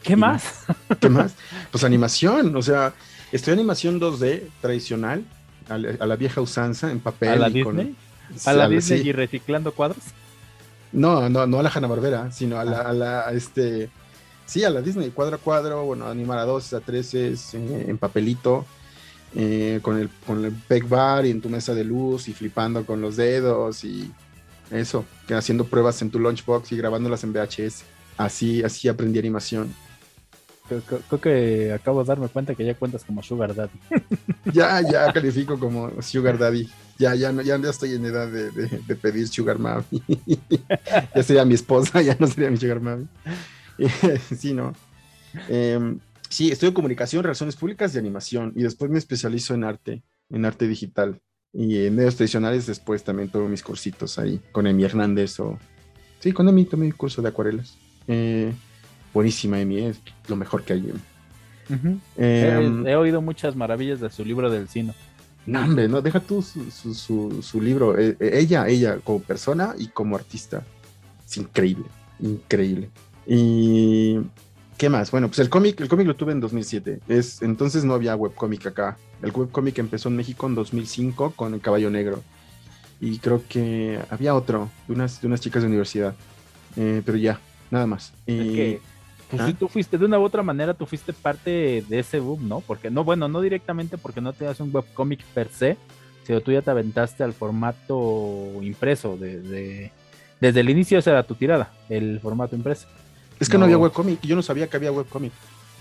¿Qué 0.03 0.15
más? 0.15 0.63
¿Qué 1.01 1.09
más? 1.09 1.33
Pues 1.69 1.83
animación, 1.83 2.55
o 2.55 2.61
sea, 2.61 2.93
estoy 3.33 3.51
animación 3.53 3.99
2D 3.99 4.43
tradicional, 4.61 5.25
a 5.67 5.77
la, 5.77 6.15
vieja 6.15 6.39
usanza, 6.39 6.89
en 6.91 7.01
papel. 7.01 7.29
¿A 7.29 7.35
la 7.35 7.49
Disney? 7.49 7.95
¿A 8.45 8.53
la, 8.53 8.69
Disney 8.69 9.01
y 9.05 9.11
reciclando 9.11 9.73
cuadros? 9.73 10.03
No, 10.93 11.29
no, 11.29 11.45
no 11.45 11.59
a 11.59 11.63
la 11.63 11.71
Hanna 11.73 11.87
Barbera, 11.87 12.31
sino 12.31 12.57
a 12.57 12.63
la, 12.63 13.23
ah. 13.25 13.29
a 13.29 13.33
este, 13.33 13.89
sí, 14.45 14.63
a 14.63 14.69
la 14.69 14.81
Disney, 14.81 15.09
cuadro 15.09 15.35
a 15.35 15.39
cuadro, 15.39 15.83
bueno, 15.83 16.07
animar 16.07 16.39
a 16.39 16.45
dos, 16.45 16.73
a 16.73 16.79
tres 16.79 17.13
en 17.13 17.97
papelito, 17.97 18.65
eh, 19.35 19.79
con, 19.81 19.97
el, 19.97 20.09
con 20.25 20.45
el 20.45 20.53
peg 20.53 20.87
bar 20.87 21.25
y 21.25 21.31
en 21.31 21.41
tu 21.41 21.49
mesa 21.49 21.73
de 21.73 21.83
luz 21.83 22.29
y 22.29 22.33
flipando 22.33 22.85
con 22.85 23.01
los 23.01 23.17
dedos 23.17 23.83
y 23.83 24.09
eso, 24.71 25.03
haciendo 25.35 25.65
pruebas 25.65 26.01
en 26.01 26.11
tu 26.11 26.17
lunchbox 26.17 26.71
y 26.71 26.77
grabándolas 26.77 27.25
en 27.25 27.33
VHS. 27.33 27.83
Así, 28.25 28.63
así 28.63 28.87
aprendí 28.87 29.19
animación. 29.19 29.73
Creo, 30.67 31.19
que 31.19 31.73
acabo 31.73 32.01
de 32.01 32.07
darme 32.07 32.29
cuenta 32.29 32.55
que 32.55 32.63
ya 32.63 32.75
cuentas 32.75 33.03
como 33.03 33.21
Sugar 33.21 33.53
Daddy. 33.53 33.77
Ya, 34.53 34.81
ya 34.81 35.11
califico 35.13 35.59
como 35.59 36.01
Sugar 36.01 36.37
Daddy. 36.37 36.67
Ya, 36.97 37.15
ya, 37.15 37.31
no, 37.31 37.41
ya, 37.41 37.55
estoy 37.55 37.93
en 37.93 38.05
edad 38.05 38.27
de, 38.27 38.95
pedir 38.95 39.27
Sugar 39.27 39.59
Mami. 39.59 39.83
ya 41.15 41.23
sería 41.23 41.45
mi 41.45 41.55
esposa, 41.55 42.01
ya 42.01 42.15
no 42.19 42.27
sería 42.27 42.49
mi 42.49 42.57
Sugar 42.57 42.79
Mami. 42.79 43.07
sí, 44.37 44.53
¿no? 44.53 44.73
Em, 45.47 45.99
sí, 46.29 46.51
estoy 46.51 46.69
en 46.69 46.75
comunicación, 46.75 47.23
relaciones 47.23 47.55
públicas 47.55 47.93
y 47.93 47.97
animación. 47.97 48.53
Y 48.55 48.63
después 48.63 48.89
me 48.89 48.97
especializo 48.97 49.53
en 49.53 49.63
arte, 49.63 50.03
en 50.29 50.45
arte 50.45 50.67
digital. 50.67 51.21
Y 51.53 51.85
en 51.85 51.95
medios 51.95 52.15
tradicionales 52.15 52.65
después 52.65 53.03
también 53.03 53.29
tomo 53.29 53.49
mis 53.49 53.63
cursitos 53.63 54.17
ahí 54.19 54.39
con 54.51 54.67
Emi 54.67 54.83
Hernández 54.83 55.39
o... 55.39 55.59
Sí, 56.19 56.31
con 56.31 56.47
Emi 56.47 56.65
tomé 56.65 56.85
mi 56.85 56.91
curso 56.91 57.21
de 57.21 57.29
acuarelas. 57.29 57.77
Eh, 58.07 58.51
buenísima 59.13 59.59
Emi, 59.59 59.79
es 59.79 59.99
lo 60.27 60.35
mejor 60.35 60.63
que 60.63 60.73
hay. 60.73 60.93
Em, 62.17 62.87
he, 62.87 62.95
oído 62.95 63.21
muchas 63.21 63.55
maravillas 63.55 63.99
de 63.99 64.09
su 64.09 64.25
libro 64.25 64.49
del 64.49 64.67
cine. 64.67 64.93
No, 65.45 65.63
hombre, 65.63 65.87
no, 65.87 66.01
deja 66.01 66.19
tú 66.19 66.41
su, 66.41 67.61
libro. 67.61 67.97
Eh, 67.97 68.15
eh, 68.19 68.31
ella, 68.33 68.67
ella 68.67 68.97
como 69.03 69.19
persona 69.19 69.73
y 69.77 69.87
como 69.87 70.15
artista. 70.15 70.63
Es 71.25 71.37
increíble, 71.37 71.85
increíble. 72.19 72.89
Y 73.25 74.19
¿Qué 74.81 74.89
más? 74.89 75.11
Bueno, 75.11 75.27
pues 75.27 75.37
el 75.37 75.47
cómic, 75.47 75.79
el 75.79 75.87
cómic 75.87 76.07
lo 76.07 76.15
tuve 76.15 76.31
en 76.31 76.39
2007. 76.39 77.01
Es, 77.07 77.43
entonces 77.43 77.83
no 77.83 77.93
había 77.93 78.15
webcómic 78.15 78.65
acá. 78.65 78.97
El 79.21 79.29
webcómic 79.29 79.77
empezó 79.77 80.09
en 80.09 80.15
México 80.15 80.47
en 80.47 80.55
2005 80.55 81.33
con 81.35 81.53
El 81.53 81.61
Caballo 81.61 81.91
Negro. 81.91 82.23
Y 82.99 83.19
creo 83.19 83.43
que 83.47 83.99
había 84.09 84.33
otro, 84.33 84.71
de 84.87 84.95
unas, 84.95 85.21
de 85.21 85.27
unas 85.27 85.39
chicas 85.39 85.61
de 85.61 85.67
universidad. 85.67 86.15
Eh, 86.77 87.03
pero 87.05 87.15
ya, 87.19 87.39
nada 87.71 87.87
más. 87.87 88.13
Y, 88.27 88.77
pues 89.31 89.41
¿Ah? 89.41 89.53
tú 89.57 89.69
fuiste, 89.69 89.97
de 89.97 90.05
una 90.05 90.19
u 90.19 90.23
otra 90.23 90.43
manera, 90.43 90.73
tú 90.73 90.85
fuiste 90.85 91.13
parte 91.13 91.83
de 91.87 91.99
ese 91.99 92.19
boom, 92.19 92.47
¿no? 92.47 92.59
Porque 92.59 92.91
no, 92.91 93.03
bueno, 93.05 93.29
no 93.29 93.39
directamente 93.39 93.97
porque 93.97 94.19
no 94.19 94.33
te 94.33 94.45
das 94.45 94.59
un 94.59 94.69
webcómic 94.75 95.23
per 95.33 95.49
se, 95.49 95.77
sino 96.27 96.41
tú 96.41 96.51
ya 96.51 96.61
te 96.61 96.69
aventaste 96.69 97.23
al 97.23 97.33
formato 97.33 98.61
impreso. 98.61 99.15
De, 99.15 99.91
desde 100.41 100.59
el 100.59 100.69
inicio 100.69 100.99
esa 100.99 101.11
era 101.11 101.23
tu 101.23 101.35
tirada, 101.35 101.71
el 101.87 102.19
formato 102.19 102.55
impreso. 102.55 102.87
Es 103.39 103.49
que 103.49 103.57
no, 103.57 103.65
había 103.65 103.77
webcomic, 103.77 104.21
yo 104.21 104.35
no 104.35 104.41
sabía 104.41 104.67
que 104.67 104.77
había 104.77 104.91
webcomic. 104.91 105.31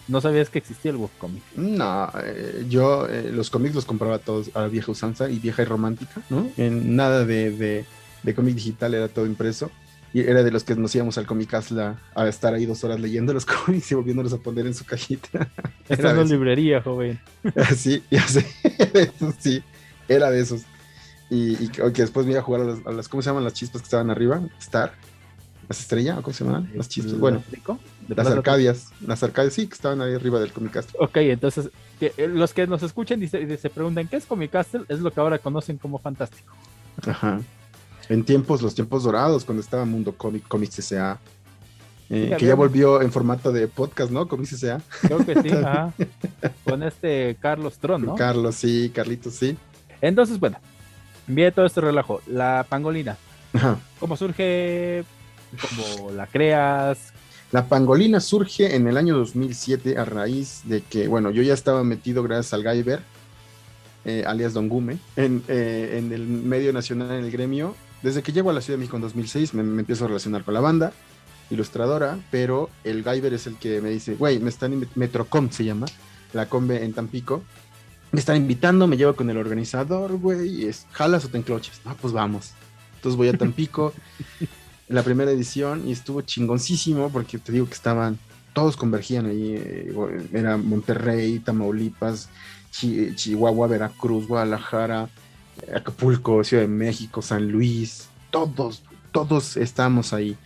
¿No 0.09 0.21
sabías 0.21 0.49
que 0.49 0.59
existía 0.59 0.91
el 0.91 0.97
webcomic? 0.97 1.43
No, 1.57 2.11
eh, 2.25 2.65
yo 2.69 3.07
eh, 3.07 3.31
los 3.33 3.51
cómics 3.51 3.75
los 3.75 3.85
compraba 3.85 4.19
todos 4.19 4.51
a 4.55 4.63
la 4.63 4.69
vieja 4.69 4.91
usanza 4.91 5.31
y 5.31 5.39
vieja 5.39 5.63
y 5.63 5.67
romántica, 5.67 6.21
¿no? 6.31 6.51
En 6.57 6.97
nada 6.97 7.25
de, 7.25 7.85
de, 8.25 8.35
cómic 8.35 8.55
digital, 8.55 8.95
era 8.95 9.09
todo 9.09 9.27
impreso. 9.27 9.71
Y 10.13 10.21
era 10.21 10.43
de 10.43 10.51
los 10.51 10.65
que 10.65 10.75
nos 10.75 10.95
íbamos 10.95 11.19
al 11.19 11.27
Comic 11.27 11.55
a 11.55 12.29
estar 12.29 12.55
ahí 12.55 12.67
dos 12.67 12.83
horas 12.83 13.01
leyendo 13.01 13.33
los 13.33 13.47
cómics 13.67 13.93
y 13.93 13.95
volviéndolos 13.95 14.33
a 14.33 14.39
poner 14.39 14.67
en 14.67 14.75
su 14.75 14.85
cajita. 14.85 15.49
Esta 15.89 16.21
es 16.21 16.31
librería, 16.31 16.83
joven. 16.83 17.21
sí, 17.77 18.03
ya 18.11 18.27
sé. 18.27 18.47
sí, 19.39 19.63
era 20.09 20.31
de 20.31 20.41
esos. 20.41 20.63
Y, 21.31 21.69
que 21.69 22.03
después 22.03 22.27
me 22.27 22.33
iba 22.33 22.41
a 22.41 22.45
jugar 22.45 22.63
a 22.63 22.65
las, 22.65 22.87
a 22.87 22.91
las, 22.91 23.09
¿cómo 23.09 23.23
se 23.23 23.31
llaman 23.31 23.45
las 23.45 23.53
chispas 23.53 23.83
que 23.83 23.87
estaban 23.87 24.11
arriba? 24.11 24.43
Star 24.59 24.93
las 25.71 25.79
estrellas, 25.79 26.19
¿cómo 26.21 26.35
se 26.35 26.43
llaman? 26.43 26.69
Las 26.75 26.89
chispas. 26.89 27.17
Bueno, 27.17 27.45
las 28.09 28.27
Arcadias. 28.27 28.89
Las 29.07 29.23
Arcadias, 29.23 29.55
sí, 29.55 29.69
que 29.69 29.75
estaban 29.75 30.01
ahí 30.03 30.13
arriba 30.13 30.41
del 30.41 30.53
Comic 30.53 30.73
Castle. 30.73 30.99
Ok, 30.99 31.19
entonces, 31.19 31.71
eh, 32.01 32.13
los 32.27 32.53
que 32.53 32.67
nos 32.67 32.83
escuchan 32.83 33.23
y 33.23 33.29
se, 33.29 33.71
preguntan 33.71 34.09
qué 34.09 34.17
es 34.17 34.27
Comic 34.27 34.51
Castle, 34.51 34.83
es 34.89 34.99
lo 34.99 35.13
que 35.13 35.21
ahora 35.21 35.39
conocen 35.39 35.79
como 35.79 35.99
Fantástico. 35.99 36.53
Ajá. 37.07 37.41
En 38.11 38.25
tiempos, 38.25 38.61
los 38.61 38.75
tiempos 38.75 39.05
dorados, 39.05 39.45
cuando 39.45 39.63
estaba 39.63 39.85
Mundo 39.85 40.13
Comic, 40.17 40.47
Comics 40.49 40.81
S.A. 40.81 41.19
Eh, 42.11 42.35
que 42.37 42.47
ya 42.47 42.57
volvió 42.57 43.01
en 43.01 43.13
formato 43.13 43.53
de 43.53 43.69
podcast, 43.69 44.11
¿no? 44.11 44.27
Comics 44.27 44.55
S.A. 44.55 44.83
Creo 45.01 45.25
que 45.25 45.41
sí, 45.41 45.49
ajá. 45.65 45.95
Con 46.65 46.83
este 46.83 47.37
Carlos 47.41 47.79
Tron, 47.79 48.05
¿no? 48.05 48.17
Carlos, 48.17 48.57
sí, 48.57 48.91
Carlitos, 48.93 49.35
sí. 49.35 49.57
Entonces, 50.01 50.41
bueno, 50.41 50.59
viene 51.29 51.53
todo 51.53 51.67
este 51.67 51.81
relajo. 51.81 52.21
La 52.27 52.67
pangolina. 52.69 53.17
Ajá. 53.53 53.79
¿Cómo 54.01 54.17
surge? 54.17 55.05
¿Cómo 55.61 56.11
la 56.11 56.27
creas? 56.27 57.13
La 57.53 57.67
pangolina 57.67 58.19
surge 58.19 58.75
en 58.75 58.89
el 58.89 58.97
año 58.97 59.17
2007 59.17 59.99
a 59.99 60.05
raíz 60.05 60.63
de 60.65 60.83
que, 60.83 61.07
bueno, 61.07 61.31
yo 61.31 61.43
ya 61.43 61.55
estaba 61.55 61.85
metido 61.85 62.25
gracias 62.25 62.55
al 62.55 62.65
Gaiber, 62.65 63.03
eh, 64.05 64.25
alias 64.27 64.55
Don 64.55 64.69
Gume, 64.69 64.99
eh, 65.17 65.97
en, 65.97 66.13
el 66.13 66.27
medio 66.27 66.73
nacional, 66.73 67.13
en 67.13 67.25
el 67.25 67.31
gremio. 67.31 67.77
Desde 68.03 68.23
que 68.23 68.33
llego 68.33 68.51
a 68.51 68.53
la 68.53 68.61
Ciudad 68.61 68.79
de 68.79 68.81
México 68.81 68.97
en 68.97 69.03
2006 69.03 69.55
me, 69.55 69.63
empiezo 69.63 70.05
a 70.05 70.09
relacionar 70.09 70.45
con 70.45 70.55
la 70.55 70.61
banda, 70.61 70.93
ilustradora, 71.51 72.19
pero 72.31 72.71
el 72.85 73.03
Gaiber 73.03 73.35
es 73.35 73.47
el 73.47 73.57
que 73.57 73.81
me 73.81 73.91
dice, 73.91 74.15
güey, 74.15 74.39
me 74.39 74.49
están, 74.49 74.89
Metrocom 74.95 75.51
se 75.51 75.65
llama, 75.65 75.87
la 76.33 76.49
combe 76.49 76.85
en 76.85 76.93
Tampico, 76.93 77.43
me 78.13 78.21
están 78.21 78.37
invitando, 78.37 78.87
me 78.87 78.97
llevo 78.97 79.15
con 79.15 79.29
el 79.31 79.37
organizador, 79.37 80.17
güey, 80.17 80.67
es, 80.67 80.87
jalas 80.93 81.25
o 81.25 81.29
te 81.29 81.39
encloches. 81.39 81.81
Ah, 81.85 81.95
pues 82.01 82.13
vamos. 82.13 82.53
Entonces 82.97 83.17
voy 83.17 83.29
a 83.29 83.37
Tampico. 83.37 83.93
la 84.91 85.05
primera 85.05 85.31
edición 85.31 85.87
y 85.87 85.93
estuvo 85.93 86.21
chingoncísimo 86.23 87.11
porque 87.11 87.39
te 87.39 87.53
digo 87.53 87.67
que 87.67 87.75
estaban, 87.75 88.19
todos 88.53 88.77
convergían 88.77 89.27
ahí, 89.27 89.55
eh, 89.57 89.95
era 90.33 90.57
Monterrey, 90.57 91.39
Tamaulipas, 91.39 92.29
Chihuahua, 92.73 93.69
Veracruz, 93.69 94.27
Guadalajara, 94.27 95.09
Acapulco, 95.75 96.43
Ciudad 96.45 96.63
de 96.63 96.69
México, 96.69 97.23
San 97.23 97.51
Luis, 97.51 98.09
todos, 98.31 98.83
todos 99.13 99.57
estamos 99.57 100.13
ahí. 100.13 100.37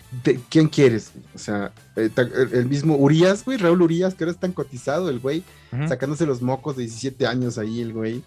¿Quién 0.49 0.69
quieres? 0.69 1.13
O 1.35 1.39
sea, 1.39 1.73
eh, 1.97 2.11
el 2.53 2.67
mismo 2.67 2.97
Urias, 2.97 3.45
güey, 3.45 3.59
Raúl 3.59 3.83
Urias, 3.83 4.15
que 4.15 4.25
ahora 4.25 4.33
es 4.33 4.41
tan 4.41 4.53
cotizado, 4.53 5.11
el 5.11 5.21
güey, 5.21 5.43
sacándose 5.89 6.27
los 6.27 6.41
mocos 6.41 6.77
de 6.77 6.83
17 6.83 7.27
años 7.27 7.59
ahí, 7.59 7.81
el 7.81 7.93
güey, 7.93 8.23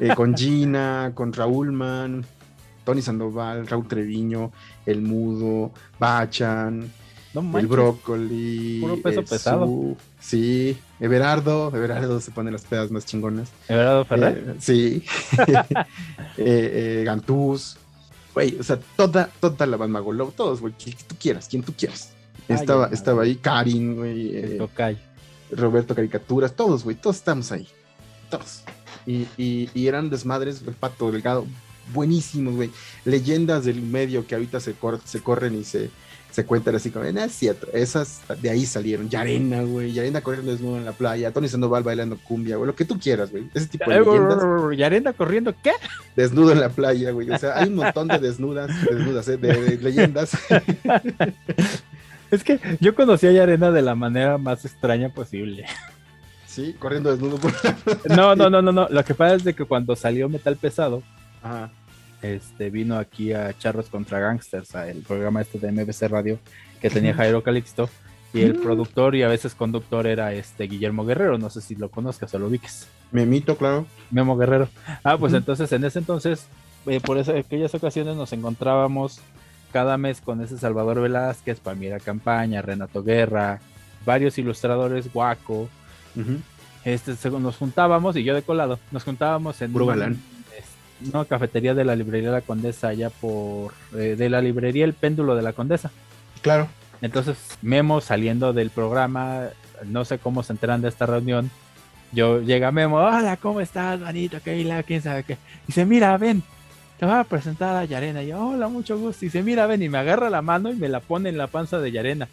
eh, 0.00 0.14
con 0.14 0.34
Gina, 0.36 1.12
con 1.14 1.32
Raúl 1.32 1.72
Man, 1.72 2.24
Tony 2.84 3.02
Sandoval, 3.02 3.66
Raúl 3.66 3.88
Treviño, 3.88 4.52
El 4.86 5.02
Mudo, 5.02 5.72
Bachan, 5.98 6.90
el 7.34 7.66
Brócoli. 7.66 8.80
Puro 8.80 9.00
peso 9.00 9.24
pesado. 9.24 9.96
sí, 10.20 10.76
Everardo, 11.00 11.68
Everardo 11.74 12.20
se 12.20 12.30
pone 12.30 12.50
las 12.50 12.62
pedas 12.62 12.90
más 12.90 13.06
chingonas. 13.06 13.50
Everardo 13.68 14.04
Ferrer. 14.04 14.44
Eh, 14.48 14.54
sí. 14.58 15.04
Eh, 16.38 17.00
eh, 17.00 17.04
Gantús. 17.04 17.76
Güey, 18.32 18.58
o 18.58 18.62
sea, 18.62 18.78
toda, 18.96 19.28
toda 19.38 19.66
la 19.66 19.76
banda 19.76 19.98
Magolo, 19.98 20.32
todos, 20.34 20.62
güey, 20.62 20.72
quien 20.72 20.96
tú 21.06 21.14
quieras, 21.20 21.46
quien 21.46 21.62
tú 21.62 21.74
quieras. 21.76 22.14
Estaba, 22.48 22.86
estaba 22.88 23.24
ahí 23.24 23.36
Karin, 23.36 23.96
güey. 23.96 24.58
Roberto 25.50 25.94
Caricaturas, 25.94 26.54
todos, 26.54 26.84
güey, 26.84 26.96
todos 26.96 27.16
estamos 27.16 27.52
ahí. 27.52 27.68
Todos. 28.30 28.62
Y, 29.04 29.26
y, 29.36 29.68
y 29.74 29.86
eran 29.86 30.08
desmadres, 30.08 30.62
el 30.66 30.72
pato 30.72 31.12
delgado, 31.12 31.44
buenísimos, 31.92 32.54
güey. 32.54 32.70
Leyendas 33.04 33.64
del 33.64 33.82
medio 33.82 34.26
que 34.26 34.34
ahorita 34.34 34.60
se, 34.60 34.74
se 35.04 35.20
corren 35.20 35.54
y 35.54 35.64
se, 35.64 35.90
se 36.32 36.46
cuentan 36.46 36.74
así 36.74 36.90
como, 36.90 37.04
es 37.04 37.32
cierto, 37.32 37.68
esas 37.74 38.22
de 38.40 38.48
ahí 38.48 38.64
salieron. 38.64 39.08
Yarena, 39.10 39.62
güey, 39.62 39.92
Yarena 39.92 40.22
corriendo 40.22 40.50
desnudo 40.50 40.78
en 40.78 40.86
la 40.86 40.92
playa, 40.92 41.30
Tony 41.30 41.46
Sandoval 41.46 41.82
bailando 41.82 42.16
cumbia, 42.16 42.56
güey, 42.56 42.66
lo 42.66 42.74
que 42.74 42.86
tú 42.86 42.98
quieras, 42.98 43.30
güey. 43.30 43.44
Ese 43.52 43.66
tipo 43.66 43.90
de 43.90 44.00
leyendas. 44.00 44.38
¿Yarena 44.76 45.12
corriendo 45.12 45.54
qué? 45.62 45.72
Desnudo 46.16 46.52
en 46.52 46.60
la 46.60 46.70
playa, 46.70 47.10
güey. 47.10 47.30
O 47.30 47.38
sea, 47.38 47.58
hay 47.58 47.68
un 47.68 47.76
montón 47.76 48.08
de 48.08 48.18
desnudas, 48.18 48.70
desnudas, 48.82 49.28
¿eh? 49.28 49.36
de, 49.36 49.76
leyendas. 49.76 50.32
es 52.30 52.42
que 52.42 52.58
yo 52.80 52.94
conocí 52.94 53.26
a 53.26 53.32
Yarena 53.32 53.70
de 53.70 53.82
la 53.82 53.94
manera 53.94 54.38
más 54.38 54.64
extraña 54.64 55.10
posible. 55.10 55.66
Sí, 56.46 56.74
corriendo 56.78 57.10
desnudo 57.10 57.36
por 57.36 57.52
No, 58.16 58.34
no, 58.34 58.48
no, 58.48 58.62
no, 58.62 58.72
no. 58.72 58.88
Lo 58.88 59.04
que 59.04 59.14
pasa 59.14 59.34
es 59.34 59.44
de 59.44 59.54
que 59.54 59.66
cuando 59.66 59.94
salió 59.96 60.30
Metal 60.30 60.56
Pesado, 60.56 61.02
este, 62.22 62.70
vino 62.70 62.96
aquí 62.96 63.32
a 63.32 63.56
Charros 63.58 63.88
contra 63.88 64.20
Gangsters, 64.20 64.74
el 64.74 65.02
programa 65.02 65.42
este 65.42 65.58
de 65.58 65.72
MBC 65.72 66.08
Radio 66.08 66.38
que 66.80 66.90
tenía 66.90 67.14
Jairo 67.14 67.42
Calixto. 67.42 67.88
Y 68.34 68.40
el 68.40 68.54
mm. 68.54 68.62
productor 68.62 69.14
y 69.14 69.22
a 69.22 69.28
veces 69.28 69.54
conductor 69.54 70.06
era 70.06 70.32
este 70.32 70.64
Guillermo 70.64 71.04
Guerrero, 71.04 71.36
no 71.36 71.50
sé 71.50 71.60
si 71.60 71.74
lo 71.74 71.90
conozcas 71.90 72.32
o 72.32 72.38
lo 72.38 72.46
ubiques. 72.46 72.88
Memito, 73.10 73.56
claro. 73.58 73.84
Memo 74.10 74.38
Guerrero. 74.38 74.68
Ah, 75.04 75.18
pues 75.18 75.34
entonces 75.34 75.70
en 75.72 75.84
ese 75.84 75.98
entonces, 75.98 76.46
eh, 76.86 76.98
por 77.00 77.18
eso, 77.18 77.36
aquellas 77.36 77.74
ocasiones 77.74 78.16
nos 78.16 78.32
encontrábamos 78.32 79.20
cada 79.70 79.98
mes 79.98 80.22
con 80.22 80.40
ese 80.40 80.56
Salvador 80.56 81.00
Velázquez, 81.00 81.60
Palmira 81.60 82.00
Campaña, 82.00 82.62
Renato 82.62 83.02
Guerra, 83.02 83.60
varios 84.06 84.38
ilustradores, 84.38 85.12
Guaco. 85.12 85.68
este, 86.84 87.30
nos 87.30 87.56
juntábamos 87.56 88.16
y 88.16 88.24
yo 88.24 88.34
de 88.34 88.42
colado, 88.42 88.78
nos 88.90 89.04
juntábamos 89.04 89.60
en, 89.60 89.72
no, 91.12 91.24
cafetería 91.24 91.74
de 91.74 91.84
la 91.84 91.96
librería 91.96 92.30
La 92.30 92.40
Condesa, 92.40 92.88
allá 92.88 93.10
por. 93.10 93.72
Eh, 93.94 94.16
de 94.16 94.28
la 94.28 94.40
librería 94.40 94.84
El 94.84 94.94
Péndulo 94.94 95.34
de 95.34 95.42
la 95.42 95.52
Condesa. 95.52 95.90
Claro. 96.42 96.68
Entonces, 97.00 97.36
Memo 97.62 98.00
saliendo 98.00 98.52
del 98.52 98.70
programa, 98.70 99.48
no 99.84 100.04
sé 100.04 100.18
cómo 100.18 100.42
se 100.42 100.52
enteran 100.52 100.80
de 100.80 100.88
esta 100.88 101.06
reunión. 101.06 101.50
Yo 102.12 102.40
llega 102.40 102.70
Memo, 102.70 102.98
hola, 102.98 103.36
¿cómo 103.38 103.60
estás, 103.60 103.98
manito? 103.98 104.38
¿Qué 104.44 104.84
quién 104.86 105.02
sabe 105.02 105.24
qué? 105.24 105.38
Dice, 105.66 105.84
mira, 105.84 106.16
ven, 106.18 106.42
te 106.98 107.06
voy 107.06 107.14
a 107.16 107.24
presentar 107.24 107.74
a 107.76 107.84
Yarena. 107.84 108.22
Y 108.22 108.28
yo, 108.28 108.50
hola, 108.50 108.68
mucho 108.68 108.98
gusto. 108.98 109.24
Y 109.24 109.28
dice, 109.28 109.42
mira, 109.42 109.66
ven, 109.66 109.82
y 109.82 109.88
me 109.88 109.98
agarra 109.98 110.30
la 110.30 110.42
mano 110.42 110.70
y 110.70 110.76
me 110.76 110.88
la 110.88 111.00
pone 111.00 111.30
en 111.30 111.38
la 111.38 111.48
panza 111.48 111.78
de 111.80 111.90
Yarena. 111.90 112.28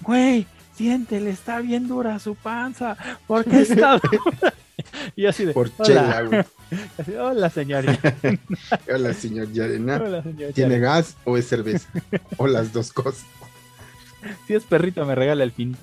Güey, 0.00 0.46
siéntele, 0.86 1.30
está 1.30 1.60
bien 1.60 1.86
dura 1.86 2.18
su 2.18 2.34
panza, 2.34 2.96
porque 3.28 3.60
está 3.60 3.92
dura. 3.98 4.52
Y 5.14 5.26
así 5.26 5.44
de, 5.44 5.52
Por 5.52 5.68
hola. 5.78 5.84
chela, 5.86 6.22
güey. 6.22 6.44
Así, 6.98 7.14
hola 7.14 7.50
señorita. 7.50 8.14
Hola, 8.92 9.12
señor 9.12 9.52
Yarena. 9.52 9.96
Hola, 9.96 10.22
señorita. 10.22 10.52
¿Tiene 10.54 10.78
gas 10.80 11.16
o 11.24 11.36
es 11.36 11.46
cerveza? 11.46 11.88
o 12.36 12.46
las 12.48 12.72
dos 12.72 12.92
cosas. 12.92 13.24
Si 14.46 14.54
es 14.54 14.64
perrito, 14.64 15.04
me 15.04 15.14
regala 15.14 15.44
el 15.44 15.52
pinto. 15.52 15.78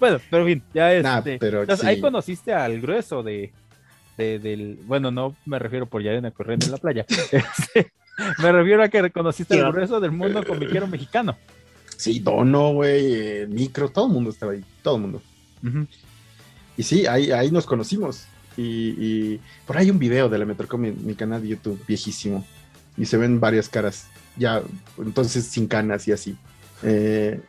bueno, 0.00 0.18
pero 0.30 0.42
en 0.46 0.48
fin, 0.54 0.62
ya 0.74 0.92
es. 0.92 1.02
Nah, 1.02 1.22
pero 1.22 1.62
Entonces, 1.62 1.86
ahí 1.86 1.96
sí. 1.96 2.02
conociste 2.02 2.52
al 2.52 2.80
grueso 2.80 3.22
de, 3.22 3.52
de- 4.18 4.38
del. 4.38 4.78
Bueno, 4.84 5.10
no 5.10 5.34
me 5.46 5.58
refiero 5.58 5.86
por 5.86 6.02
Yarena 6.02 6.30
corriendo 6.32 6.66
en 6.66 6.72
la 6.72 6.78
playa. 6.78 7.06
Este, 7.08 7.92
me 8.42 8.52
refiero 8.52 8.82
a 8.82 8.88
que 8.88 9.10
conociste 9.10 9.58
al 9.60 9.72
grueso 9.72 10.00
del 10.00 10.10
mundo 10.10 10.44
comiquero 10.44 10.86
mexicano. 10.88 11.36
Sí, 11.96 12.20
Dono, 12.20 12.72
güey, 12.72 13.14
eh, 13.14 13.46
Micro, 13.48 13.88
todo 13.88 14.06
el 14.06 14.12
mundo 14.12 14.30
estaba 14.30 14.52
ahí, 14.52 14.64
todo 14.82 14.96
el 14.96 15.02
mundo. 15.02 15.22
Y 16.76 16.82
sí, 16.82 17.06
ahí, 17.06 17.30
ahí 17.30 17.50
nos 17.50 17.66
conocimos. 17.66 18.26
Y, 18.56 18.94
y 18.98 19.40
por 19.66 19.76
ahí 19.76 19.86
hay 19.86 19.90
un 19.90 19.98
video 19.98 20.28
de 20.28 20.38
la 20.38 20.44
Metrocom 20.44 20.84
en 20.84 21.06
mi 21.06 21.14
canal 21.14 21.42
de 21.42 21.48
YouTube, 21.48 21.80
viejísimo. 21.86 22.44
Y 22.96 23.06
se 23.06 23.16
ven 23.16 23.40
varias 23.40 23.68
caras, 23.68 24.06
ya 24.36 24.62
entonces 24.98 25.44
sin 25.44 25.66
canas 25.66 26.06
y 26.06 26.12
así. 26.12 26.36
Eh, 26.82 27.40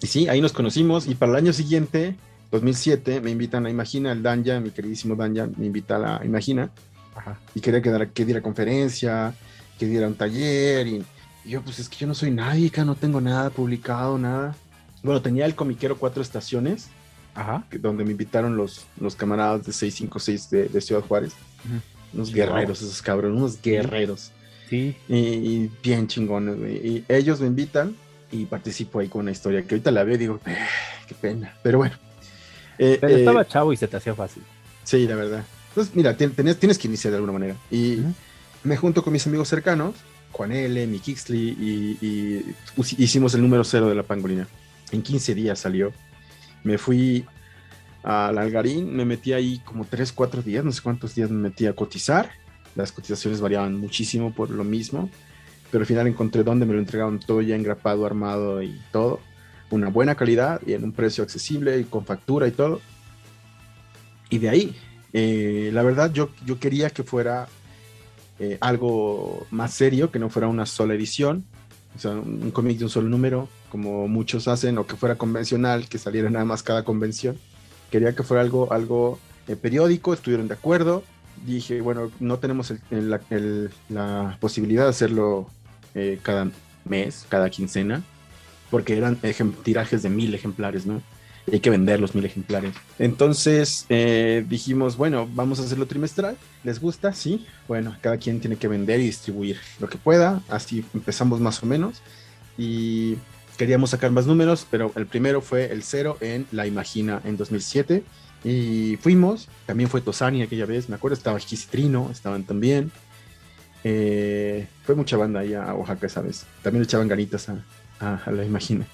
y 0.00 0.06
sí, 0.06 0.28
ahí 0.28 0.40
nos 0.40 0.52
conocimos. 0.52 1.06
Y 1.06 1.14
para 1.14 1.32
el 1.32 1.36
año 1.38 1.52
siguiente, 1.52 2.16
2007, 2.52 3.20
me 3.20 3.30
invitan 3.30 3.66
a 3.66 3.70
Imagina, 3.70 4.12
el 4.12 4.22
Danja, 4.22 4.60
mi 4.60 4.70
queridísimo 4.70 5.16
Danja, 5.16 5.48
me 5.56 5.66
invita 5.66 5.96
a 5.96 5.98
la 5.98 6.20
Imagina. 6.24 6.70
Ajá. 7.14 7.38
Y 7.54 7.60
quería 7.60 7.82
que, 7.82 8.08
que 8.12 8.24
diera 8.24 8.40
conferencia, 8.40 9.34
que 9.78 9.86
diera 9.86 10.06
un 10.06 10.14
taller. 10.14 10.86
Y, 10.86 11.04
y 11.46 11.50
yo, 11.50 11.62
pues 11.62 11.78
es 11.78 11.88
que 11.88 11.96
yo 11.96 12.06
no 12.06 12.14
soy 12.14 12.30
nadie, 12.30 12.68
acá 12.68 12.84
no 12.84 12.94
tengo 12.94 13.20
nada 13.20 13.50
publicado, 13.50 14.18
nada. 14.18 14.54
Bueno, 15.02 15.22
tenía 15.22 15.46
el 15.46 15.54
comiquero 15.54 15.96
Cuatro 15.96 16.20
Estaciones 16.22 16.88
Ajá. 17.34 17.64
que- 17.70 17.78
donde 17.78 18.04
me 18.04 18.10
invitaron 18.12 18.56
los, 18.56 18.86
los 19.00 19.14
camaradas 19.14 19.64
de 19.64 19.72
656 19.72 20.50
de, 20.50 20.68
de 20.68 20.80
Ciudad 20.80 21.02
Juárez. 21.02 21.32
Unos 22.12 22.32
guerreros, 22.32 22.80
esos 22.82 23.02
cabrones, 23.02 23.36
unos 23.38 23.60
guerreros. 23.62 24.32
Sí. 24.70 24.96
Y, 25.08 25.16
y 25.16 25.70
bien 25.82 26.08
chingones. 26.08 26.56
Y 26.58 27.04
ellos 27.08 27.40
me 27.40 27.46
invitan 27.46 27.94
y 28.32 28.46
participo 28.46 28.98
ahí 29.00 29.08
con 29.08 29.22
una 29.22 29.30
historia 29.30 29.62
que 29.62 29.74
ahorita 29.74 29.90
la 29.90 30.02
veo 30.02 30.14
y 30.16 30.18
digo, 30.18 30.40
"Eh, 30.46 30.56
qué 31.06 31.14
pena. 31.14 31.54
Pero 31.62 31.78
bueno. 31.78 31.94
Eh, 32.78 32.98
Pero 33.00 33.14
eh, 33.14 33.18
estaba 33.20 33.46
chavo 33.46 33.72
y 33.72 33.76
se 33.76 33.86
te 33.86 33.96
hacía 33.96 34.14
fácil. 34.14 34.42
Sí, 34.84 35.06
la 35.06 35.14
verdad. 35.14 35.44
Entonces, 35.68 35.94
mira, 35.94 36.16
tien- 36.16 36.32
tenés- 36.34 36.56
tienes 36.58 36.78
que 36.78 36.88
iniciar 36.88 37.12
de 37.12 37.16
alguna 37.18 37.32
manera. 37.32 37.54
Y 37.70 37.98
me 38.64 38.76
junto 38.76 39.04
con 39.04 39.12
mis 39.12 39.26
amigos 39.26 39.48
cercanos, 39.48 39.94
Juan 40.32 40.52
L., 40.52 40.86
mi 40.86 40.98
Kixley, 40.98 41.48
y, 42.00 42.54
hicimos 42.98 43.34
el 43.34 43.42
número 43.42 43.64
cero 43.64 43.88
de 43.88 43.94
la 43.94 44.02
pangolina. 44.02 44.46
En 44.92 45.02
15 45.02 45.34
días 45.34 45.58
salió. 45.58 45.92
Me 46.62 46.78
fui 46.78 47.24
al 48.02 48.38
Algarín, 48.38 48.94
me 48.94 49.04
metí 49.04 49.32
ahí 49.32 49.60
como 49.64 49.84
3, 49.84 50.12
4 50.12 50.42
días, 50.42 50.64
no 50.64 50.72
sé 50.72 50.82
cuántos 50.82 51.14
días 51.14 51.30
me 51.30 51.48
metí 51.48 51.66
a 51.66 51.74
cotizar. 51.74 52.30
Las 52.74 52.92
cotizaciones 52.92 53.40
variaban 53.40 53.78
muchísimo 53.78 54.34
por 54.34 54.50
lo 54.50 54.62
mismo, 54.62 55.08
pero 55.70 55.82
al 55.82 55.86
final 55.86 56.06
encontré 56.06 56.44
donde 56.44 56.66
me 56.66 56.74
lo 56.74 56.78
entregaban 56.78 57.18
todo 57.18 57.40
ya 57.40 57.56
engrapado, 57.56 58.04
armado 58.04 58.62
y 58.62 58.80
todo. 58.92 59.20
Una 59.70 59.88
buena 59.88 60.14
calidad 60.14 60.60
y 60.66 60.74
en 60.74 60.84
un 60.84 60.92
precio 60.92 61.24
accesible 61.24 61.80
y 61.80 61.84
con 61.84 62.04
factura 62.04 62.46
y 62.46 62.52
todo. 62.52 62.80
Y 64.28 64.38
de 64.38 64.48
ahí, 64.48 64.76
eh, 65.12 65.70
la 65.72 65.82
verdad, 65.82 66.12
yo, 66.12 66.30
yo 66.44 66.60
quería 66.60 66.90
que 66.90 67.02
fuera 67.02 67.48
eh, 68.38 68.58
algo 68.60 69.46
más 69.50 69.72
serio, 69.72 70.10
que 70.10 70.18
no 70.18 70.28
fuera 70.28 70.48
una 70.48 70.66
sola 70.66 70.94
edición, 70.94 71.44
o 71.94 71.98
sea, 71.98 72.10
un, 72.12 72.50
cómic 72.50 72.78
de 72.78 72.84
un 72.84 72.90
solo 72.90 73.08
número, 73.08 73.48
como 73.70 74.08
muchos 74.08 74.48
hacen, 74.48 74.76
o 74.78 74.86
que 74.86 74.96
fuera 74.96 75.16
convencional, 75.16 75.88
que 75.88 75.98
saliera 75.98 76.28
nada 76.28 76.44
más 76.44 76.62
cada 76.62 76.84
convención. 76.84 77.38
Quería 77.90 78.14
que 78.14 78.22
fuera 78.22 78.42
algo, 78.42 78.72
algo 78.72 79.18
eh, 79.48 79.56
periódico, 79.56 80.12
estuvieron 80.12 80.48
de 80.48 80.54
acuerdo. 80.54 81.02
Dije, 81.46 81.80
bueno, 81.80 82.10
no 82.20 82.38
tenemos 82.38 82.72
la, 82.90 84.36
posibilidad 84.40 84.84
de 84.84 84.90
hacerlo 84.90 85.48
eh, 85.94 86.18
cada 86.22 86.50
mes, 86.84 87.26
cada 87.28 87.48
quincena, 87.50 88.02
porque 88.70 88.96
eran 88.96 89.16
tirajes 89.62 90.02
de 90.02 90.10
mil 90.10 90.34
ejemplares, 90.34 90.86
¿no? 90.86 91.00
Hay 91.50 91.60
que 91.60 91.70
vender 91.70 92.00
los 92.00 92.14
mil 92.14 92.24
ejemplares. 92.24 92.74
Entonces 92.98 93.86
eh, 93.88 94.44
dijimos, 94.48 94.96
bueno, 94.96 95.28
vamos 95.32 95.60
a 95.60 95.62
hacerlo 95.62 95.86
trimestral. 95.86 96.36
¿Les 96.64 96.80
gusta? 96.80 97.12
Sí. 97.12 97.46
Bueno, 97.68 97.96
cada 98.00 98.16
quien 98.18 98.40
tiene 98.40 98.56
que 98.56 98.66
vender 98.66 99.00
y 99.00 99.04
distribuir 99.04 99.58
lo 99.78 99.88
que 99.88 99.96
pueda. 99.96 100.42
Así 100.48 100.84
empezamos 100.92 101.40
más 101.40 101.62
o 101.62 101.66
menos. 101.66 102.02
Y 102.58 103.16
queríamos 103.56 103.90
sacar 103.90 104.10
más 104.10 104.26
números, 104.26 104.66
pero 104.70 104.92
el 104.96 105.06
primero 105.06 105.40
fue 105.40 105.72
el 105.72 105.84
cero 105.84 106.18
en 106.20 106.46
La 106.50 106.66
Imagina 106.66 107.20
en 107.24 107.36
2007. 107.36 108.02
Y 108.42 108.96
fuimos, 108.96 109.48
también 109.66 109.88
fue 109.88 110.00
Tosani 110.00 110.42
aquella 110.42 110.66
vez, 110.66 110.88
me 110.88 110.96
acuerdo, 110.96 111.14
estaba 111.14 111.38
Gisitrino, 111.38 112.10
estaban 112.10 112.44
también. 112.44 112.90
Eh, 113.84 114.66
fue 114.84 114.96
mucha 114.96 115.16
banda 115.16 115.40
ahí 115.40 115.54
a 115.54 115.72
Oaxaca 115.74 116.06
esa 116.06 116.22
vez. 116.22 116.44
También 116.62 116.82
le 116.82 116.86
echaban 116.86 117.06
ganitas 117.06 117.48
a 118.00 118.30
La 118.30 118.44
Imagina. 118.44 118.86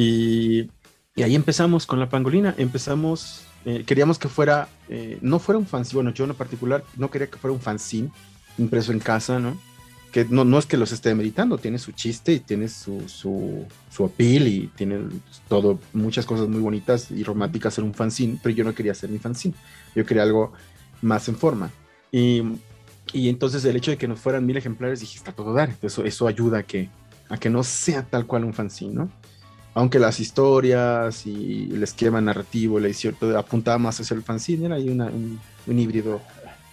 Y, 0.00 0.70
y 1.18 1.24
ahí 1.24 1.34
empezamos 1.34 1.84
con 1.84 1.98
la 1.98 2.08
pangolina, 2.08 2.54
empezamos, 2.58 3.42
eh, 3.64 3.82
queríamos 3.84 4.20
que 4.20 4.28
fuera, 4.28 4.68
eh, 4.88 5.18
no 5.20 5.40
fuera 5.40 5.58
un 5.58 5.66
fanzine, 5.66 5.96
bueno, 5.96 6.14
yo 6.14 6.24
en 6.24 6.32
particular 6.32 6.84
no 6.96 7.10
quería 7.10 7.26
que 7.26 7.38
fuera 7.38 7.52
un 7.52 7.60
fanzine 7.60 8.12
impreso 8.56 8.92
en 8.92 9.00
casa, 9.00 9.40
¿no? 9.40 9.60
Que 10.12 10.26
no, 10.26 10.44
no 10.44 10.60
es 10.60 10.66
que 10.66 10.76
los 10.76 10.92
esté 10.92 11.12
meditando, 11.16 11.58
tiene 11.58 11.80
su 11.80 11.90
chiste 11.90 12.34
y 12.34 12.38
tiene 12.38 12.68
su, 12.68 13.08
su, 13.08 13.66
su 13.90 14.04
appeal 14.04 14.46
y 14.46 14.70
tiene 14.76 15.00
todo, 15.48 15.80
muchas 15.92 16.24
cosas 16.24 16.46
muy 16.46 16.60
bonitas 16.60 17.10
y 17.10 17.24
románticas 17.24 17.76
en 17.78 17.86
un 17.86 17.94
fanzine, 17.94 18.38
pero 18.40 18.54
yo 18.54 18.62
no 18.62 18.72
quería 18.72 18.92
hacer 18.92 19.10
mi 19.10 19.18
fanzine, 19.18 19.56
yo 19.96 20.06
quería 20.06 20.22
algo 20.22 20.52
más 21.02 21.28
en 21.28 21.34
forma. 21.34 21.72
Y, 22.12 22.44
y 23.12 23.28
entonces 23.28 23.64
el 23.64 23.74
hecho 23.74 23.90
de 23.90 23.98
que 23.98 24.06
nos 24.06 24.20
fueran 24.20 24.46
mil 24.46 24.56
ejemplares, 24.56 25.00
dije, 25.00 25.18
está 25.18 25.32
todo 25.32 25.52
dar, 25.52 25.74
eso, 25.82 26.04
eso 26.04 26.28
ayuda 26.28 26.58
a 26.58 26.62
que, 26.62 26.88
a 27.28 27.38
que 27.38 27.50
no 27.50 27.64
sea 27.64 28.04
tal 28.04 28.24
cual 28.24 28.44
un 28.44 28.54
fanzine, 28.54 28.94
¿no? 28.94 29.10
Aunque 29.78 30.00
las 30.00 30.18
historias 30.18 31.24
y 31.24 31.70
el 31.72 31.84
esquema 31.84 32.20
narrativo, 32.20 32.80
la 32.80 32.88
edición, 32.88 33.14
todo 33.18 33.38
apuntaba 33.38 33.78
más 33.78 34.00
hacia 34.00 34.14
el 34.16 34.24
fanzine, 34.24 34.66
era 34.66 34.74
ahí 34.74 34.88
una- 34.88 35.06
un, 35.06 35.38
un 35.68 35.78
híbrido 35.78 36.20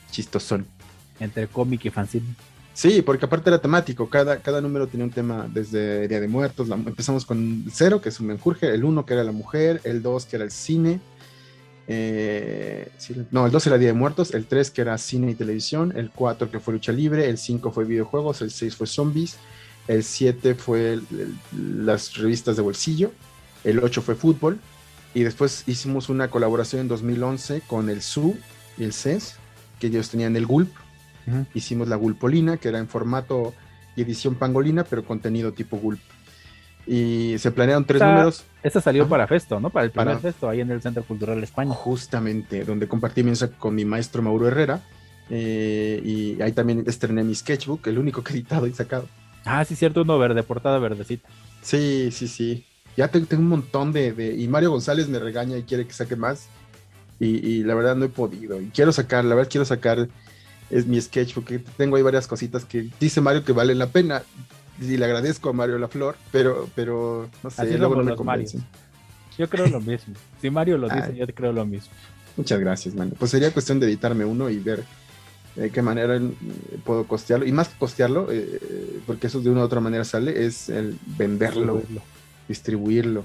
chistosón. 0.09 0.65
Entre 1.19 1.47
cómic 1.47 1.85
y 1.85 1.91
fanzine. 1.91 2.25
Sí, 2.73 3.03
porque 3.03 3.25
aparte 3.25 3.51
era 3.51 3.61
temático, 3.61 4.09
cada, 4.09 4.37
cada 4.39 4.59
número 4.59 4.87
tenía 4.87 5.05
un 5.05 5.11
tema 5.11 5.47
desde 5.53 6.07
Día 6.07 6.19
de 6.19 6.27
Muertos, 6.27 6.67
la- 6.67 6.75
empezamos 6.75 7.25
con 7.25 7.63
el 7.65 7.71
cero, 7.71 8.01
que 8.01 8.09
es 8.09 8.19
un 8.19 8.25
menjurje, 8.25 8.73
el 8.73 8.83
uno 8.83 9.05
que 9.05 9.13
era 9.13 9.23
la 9.23 9.31
mujer, 9.31 9.81
el 9.83 10.01
dos 10.01 10.25
que 10.25 10.37
era 10.37 10.45
el 10.45 10.51
cine, 10.51 10.99
eh, 11.87 12.89
no, 13.29 13.45
el 13.45 13.51
2 13.51 13.67
era 13.67 13.77
Día 13.77 13.89
de 13.89 13.93
Muertos, 13.93 14.33
el 14.33 14.47
3 14.47 14.71
que 14.71 14.81
era 14.81 14.97
cine 14.97 15.29
y 15.31 15.35
televisión, 15.35 15.93
el 15.95 16.09
4 16.09 16.49
que 16.49 16.59
fue 16.59 16.73
lucha 16.73 16.91
libre, 16.91 17.29
el 17.29 17.37
5 17.37 17.71
fue 17.71 17.85
videojuegos, 17.85 18.41
el 18.41 18.49
6 18.49 18.75
fue 18.75 18.87
zombies, 18.87 19.37
el 19.87 20.03
7 20.03 20.55
fue 20.55 20.93
el- 20.93 21.05
el- 21.11 21.85
las 21.85 22.15
revistas 22.15 22.55
de 22.55 22.61
bolsillo, 22.61 23.11
el 23.63 23.79
8 23.79 24.01
fue 24.01 24.15
fútbol, 24.15 24.59
y 25.13 25.21
después 25.23 25.63
hicimos 25.67 26.09
una 26.09 26.29
colaboración 26.29 26.81
en 26.81 26.87
2011 26.87 27.61
con 27.67 27.89
el 27.89 28.01
SU 28.01 28.35
y 28.77 28.83
el 28.83 28.93
CES, 28.93 29.35
que 29.79 29.87
ellos 29.87 30.09
tenían 30.09 30.35
el 30.35 30.45
GULP, 30.45 30.71
hicimos 31.53 31.87
la 31.87 31.95
Gulpolina, 31.95 32.57
que 32.57 32.67
era 32.69 32.79
en 32.79 32.87
formato 32.87 33.53
y 33.95 34.01
edición 34.01 34.35
pangolina, 34.35 34.83
pero 34.83 35.03
contenido 35.05 35.53
tipo 35.53 35.77
Gulp. 35.77 35.99
Y 36.87 37.35
se 37.39 37.49
planearon 37.51 37.83
tres 37.85 37.95
Esta- 38.01 38.11
números 38.11 38.43
Esta 38.61 38.79
salió 38.81 39.03
Ajá. 39.03 39.09
para 39.09 39.27
Festo, 39.27 39.59
¿no? 39.59 39.69
Para 39.71 39.85
el 39.85 39.91
primer 39.91 40.07
Para- 40.07 40.19
Festo, 40.19 40.47
ahí 40.49 40.61
en 40.61 40.69
el 40.69 40.81
Centro 40.81 41.03
Cultural 41.03 41.41
España. 41.43 41.71
justamente 41.73 42.63
donde 42.63 42.87
compartí 42.87 43.23
mesa 43.23 43.49
con 43.51 43.73
mi 43.75 43.85
maestro 43.85 44.21
Mauro 44.21 44.47
Herrera. 44.47 44.81
eh, 45.31 45.99
y 46.05 46.39
ahí 46.43 46.51
también 46.51 46.83
estrené 46.85 47.23
mi 47.23 47.33
sketchbook, 47.33 47.87
el 47.87 47.97
único 47.97 48.23
que 48.23 48.31
he 48.33 48.35
editado 48.35 48.67
y 48.67 48.73
sacado. 48.73 49.07
Ah, 49.45 49.63
sí, 49.63 49.75
cierto, 49.75 50.01
uno 50.01 50.17
verde, 50.19 50.43
portada 50.43 50.79
verdecita. 50.79 51.29
Sí, 51.61 52.09
sí, 52.11 52.27
sí. 52.27 52.65
Ya 52.97 53.07
te- 53.09 53.21
tengo 53.21 53.43
un 53.43 53.49
montón 53.49 53.91
de, 53.93 54.11
de- 54.13 54.35
Y 54.35 54.47
Mario 54.47 54.71
González 54.71 55.07
me 55.07 55.19
regaña 55.19 55.57
y 55.57 55.63
quiere 55.63 55.85
que 55.85 55.93
saque 55.93 56.15
más. 56.15 56.47
Y, 57.19 57.45
y 57.47 57.63
la 57.63 57.75
verdad 57.75 57.95
no 57.95 58.05
he 58.05 58.09
podido. 58.09 58.59
Y 58.59 58.67
quiero 58.69 58.91
sacar, 58.91 59.23
la 59.25 59.35
verdad 59.35 59.49
quiero 59.51 59.65
sacar 59.65 60.07
es 60.69 60.85
mi 60.87 60.99
sketchbook. 60.99 61.45
que 61.45 61.59
Tengo 61.59 61.95
ahí 61.95 62.03
varias 62.03 62.27
cositas 62.27 62.65
que 62.65 62.89
dice 62.99 63.21
Mario 63.21 63.43
que 63.45 63.51
valen 63.53 63.79
la 63.79 63.87
pena. 63.87 64.23
Y 64.81 64.97
le 64.97 65.05
agradezco 65.05 65.49
a 65.49 65.53
Mario 65.53 65.77
La 65.77 65.87
Flor, 65.87 66.17
pero, 66.31 66.67
pero 66.75 67.29
no 67.43 67.49
sé, 67.49 67.61
Así 67.61 67.77
luego 67.77 67.95
no 67.95 68.03
me 68.03 68.15
convence. 68.15 68.59
Yo 69.37 69.49
creo 69.49 69.67
lo 69.67 69.79
mismo. 69.79 70.13
Si 70.41 70.49
Mario 70.49 70.77
lo 70.77 70.87
dice, 70.89 71.11
Ay. 71.13 71.17
yo 71.17 71.25
creo 71.27 71.51
lo 71.53 71.65
mismo. 71.65 71.91
Muchas 72.37 72.59
gracias, 72.59 72.93
mano. 72.93 73.13
Pues 73.17 73.31
sería 73.31 73.51
cuestión 73.51 73.79
de 73.79 73.85
editarme 73.87 74.25
uno 74.25 74.49
y 74.49 74.59
ver 74.59 74.83
de 75.55 75.69
qué 75.71 75.81
manera 75.81 76.15
eh, 76.17 76.21
puedo 76.83 77.05
costearlo. 77.05 77.45
Y 77.45 77.51
más 77.51 77.69
que 77.69 77.77
costearlo, 77.77 78.27
eh, 78.31 78.59
porque 79.07 79.27
eso 79.27 79.39
de 79.41 79.49
una 79.49 79.61
u 79.61 79.63
otra 79.63 79.79
manera 79.79 80.03
sale, 80.03 80.45
es 80.45 80.69
el 80.69 80.97
venderlo, 81.17 81.81
distribuirlo. 82.47 83.23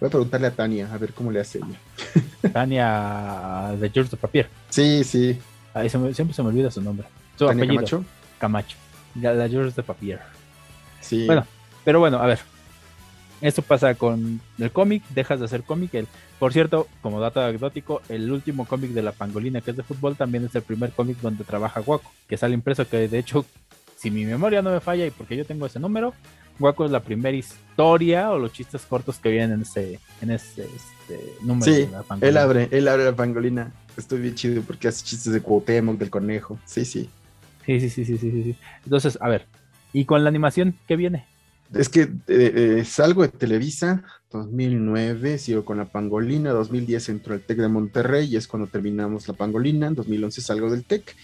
Voy 0.00 0.08
a 0.08 0.10
preguntarle 0.10 0.46
a 0.48 0.50
Tania 0.50 0.92
a 0.92 0.98
ver 0.98 1.12
cómo 1.12 1.30
le 1.30 1.40
hace 1.40 1.58
ella. 1.58 1.78
Tania 2.52 3.74
de 3.78 3.90
George 3.90 4.10
de 4.10 4.16
Papier. 4.16 4.48
Sí, 4.70 5.02
sí. 5.04 5.38
Ahí 5.72 5.88
se 5.88 5.98
me- 5.98 6.12
siempre 6.14 6.34
se 6.34 6.42
me 6.42 6.48
olvida 6.48 6.70
su 6.70 6.80
nombre. 6.82 7.06
Su 7.38 7.46
Tania 7.46 7.64
apellido. 7.64 7.76
Camacho. 7.84 8.04
Camacho. 8.38 8.76
La, 9.20 9.32
la 9.34 9.48
George 9.48 9.72
de 9.74 9.82
Papier. 9.82 10.20
Sí. 11.00 11.26
Bueno, 11.26 11.46
pero 11.84 12.00
bueno, 12.00 12.18
a 12.18 12.26
ver. 12.26 12.40
Esto 13.44 13.60
pasa 13.60 13.94
con 13.94 14.40
el 14.58 14.70
cómic, 14.70 15.02
dejas 15.10 15.38
de 15.38 15.44
hacer 15.44 15.64
cómic. 15.64 15.92
El, 15.92 16.08
por 16.38 16.54
cierto, 16.54 16.88
como 17.02 17.20
dato 17.20 17.42
anecdótico, 17.42 18.00
el 18.08 18.32
último 18.32 18.64
cómic 18.64 18.92
de 18.92 19.02
la 19.02 19.12
pangolina 19.12 19.60
que 19.60 19.72
es 19.72 19.76
de 19.76 19.82
fútbol 19.82 20.16
también 20.16 20.46
es 20.46 20.54
el 20.54 20.62
primer 20.62 20.92
cómic 20.92 21.18
donde 21.20 21.44
trabaja 21.44 21.80
Guaco, 21.80 22.10
que 22.26 22.38
sale 22.38 22.54
impreso, 22.54 22.88
que 22.88 23.06
de 23.06 23.18
hecho, 23.18 23.44
si 23.98 24.10
mi 24.10 24.24
memoria 24.24 24.62
no 24.62 24.70
me 24.70 24.80
falla 24.80 25.04
y 25.04 25.10
porque 25.10 25.36
yo 25.36 25.44
tengo 25.44 25.66
ese 25.66 25.78
número, 25.78 26.14
Guaco 26.58 26.86
es 26.86 26.90
la 26.90 27.00
primera 27.00 27.36
historia 27.36 28.30
o 28.30 28.38
los 28.38 28.50
chistes 28.50 28.80
cortos 28.86 29.18
que 29.18 29.28
vienen 29.28 29.52
en 29.52 29.60
ese, 29.60 30.00
en 30.22 30.30
ese 30.30 30.62
este, 30.64 31.20
número. 31.42 31.70
Sí, 31.70 31.82
de 31.82 31.90
la 31.90 32.02
pangolina. 32.02 32.28
él 32.30 32.36
abre, 32.38 32.68
él 32.70 32.88
abre 32.88 33.04
la 33.04 33.14
pangolina. 33.14 33.74
Estoy 33.98 34.22
bien 34.22 34.34
chido 34.36 34.62
porque 34.62 34.88
hace 34.88 35.04
chistes 35.04 35.30
de 35.34 35.42
Cuauhtémoc, 35.42 35.98
del 35.98 36.08
conejo. 36.08 36.58
Sí, 36.64 36.86
sí. 36.86 37.10
Sí, 37.66 37.78
sí, 37.78 37.90
sí, 37.90 38.06
sí, 38.06 38.16
sí, 38.16 38.42
sí. 38.42 38.56
Entonces, 38.84 39.18
a 39.20 39.28
ver, 39.28 39.44
¿y 39.92 40.06
con 40.06 40.24
la 40.24 40.30
animación 40.30 40.78
qué 40.88 40.96
viene? 40.96 41.26
Es 41.72 41.88
que 41.88 42.02
eh, 42.02 42.08
eh, 42.28 42.84
salgo 42.84 43.22
de 43.22 43.28
Televisa, 43.28 44.04
2009, 44.30 45.38
sigo 45.38 45.64
con 45.64 45.78
la 45.78 45.86
Pangolina, 45.86 46.50
2010 46.50 47.08
entro 47.08 47.34
al 47.34 47.40
TEC 47.40 47.58
de 47.58 47.68
Monterrey 47.68 48.26
y 48.26 48.36
es 48.36 48.46
cuando 48.46 48.68
terminamos 48.68 49.26
la 49.26 49.34
Pangolina, 49.34 49.86
en 49.86 49.94
2011 49.94 50.40
salgo 50.40 50.70
del 50.70 50.84
TEC 50.84 51.16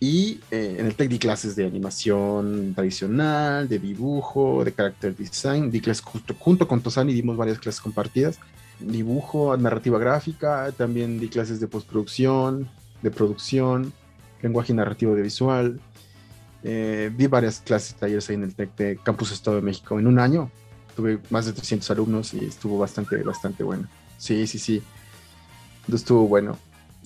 y 0.00 0.40
eh, 0.50 0.76
en 0.78 0.86
el 0.86 0.94
TEC 0.94 1.08
di 1.08 1.18
clases 1.18 1.56
de 1.56 1.66
animación 1.66 2.74
tradicional, 2.74 3.68
de 3.68 3.78
dibujo, 3.78 4.64
de 4.64 4.74
character 4.74 5.16
design, 5.16 5.70
di 5.70 5.80
clases 5.80 6.04
junto, 6.04 6.68
con 6.68 6.80
Tosani, 6.80 7.12
dimos 7.12 7.36
varias 7.36 7.58
clases 7.58 7.80
compartidas, 7.80 8.38
dibujo, 8.80 9.56
narrativa 9.56 9.98
gráfica, 9.98 10.72
también 10.76 11.20
di 11.20 11.28
clases 11.28 11.60
de 11.60 11.68
postproducción, 11.68 12.68
de 13.02 13.10
producción, 13.10 13.92
lenguaje 14.42 14.74
narrativo 14.74 15.14
de 15.14 15.22
visual, 15.22 15.80
eh, 16.64 17.10
varias 17.28 17.60
clases, 17.60 17.94
talleres 17.94 18.28
ahí 18.30 18.36
en 18.36 18.44
el 18.44 18.54
TEC 18.54 18.76
de 18.76 18.96
Campus 19.02 19.32
Estado 19.32 19.56
de 19.56 19.62
México. 19.62 19.98
En 19.98 20.06
un 20.06 20.18
año 20.18 20.50
tuve 20.96 21.20
más 21.30 21.46
de 21.46 21.52
300 21.52 21.90
alumnos 21.90 22.32
y 22.34 22.44
estuvo 22.46 22.78
bastante, 22.78 23.22
bastante 23.22 23.62
bueno. 23.62 23.86
Sí, 24.16 24.46
sí, 24.46 24.58
sí. 24.58 24.82
Estuvo 25.92 26.26
bueno. 26.26 26.58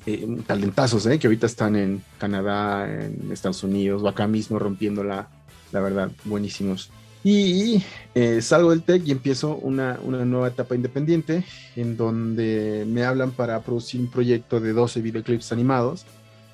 Eh, 0.07 0.27
talentazos, 0.47 1.05
¿eh? 1.07 1.19
Que 1.19 1.27
ahorita 1.27 1.47
están 1.47 1.75
en 1.77 2.03
Canadá, 2.19 2.89
en 2.89 3.31
Estados 3.33 3.63
Unidos 3.65 4.03
o 4.03 4.09
acá 4.09 4.27
mismo 4.29 4.59
rompiendo 4.59 5.03
la, 5.03 5.29
la 5.73 5.81
verdad, 5.81 6.11
buenísimos. 6.25 6.91
Y 7.25 7.83
eh, 8.15 8.41
salgo 8.41 8.71
del 8.71 8.85
TEC 8.85 9.09
y 9.09 9.11
empiezo 9.11 9.57
una, 9.57 9.99
una, 10.05 10.25
nueva 10.25 10.49
etapa 10.49 10.77
independiente 10.77 11.45
en 11.75 11.97
donde 11.97 12.87
me 12.87 13.05
hablan 13.05 13.33
para 13.33 13.61
producir 13.61 14.01
un 14.01 14.09
proyecto 14.09 14.61
de 14.61 14.73
12 14.73 15.03
videoclips 15.03 15.51
animados 15.51 16.07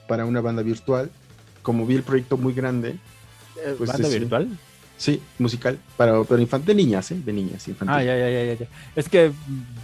para 0.08 0.24
una 0.24 0.40
banda 0.40 0.62
virtual 0.62 1.10
como 1.64 1.84
vi 1.86 1.96
el 1.96 2.04
proyecto 2.04 2.36
muy 2.36 2.54
grande. 2.54 2.90
Eh, 3.64 3.74
pues 3.76 3.90
¿Banda 3.90 4.08
virtual? 4.08 4.48
Sí, 4.96 5.20
musical, 5.40 5.76
para, 5.96 6.22
pero 6.22 6.40
infantil, 6.40 6.68
de 6.68 6.74
niñas, 6.76 7.10
¿eh? 7.10 7.20
De 7.24 7.32
niñas, 7.32 7.66
infantil. 7.66 7.96
Ah, 7.96 8.04
ya, 8.04 8.16
ya, 8.16 8.30
ya, 8.30 8.54
ya. 8.54 8.66
Es 8.94 9.08
que 9.08 9.32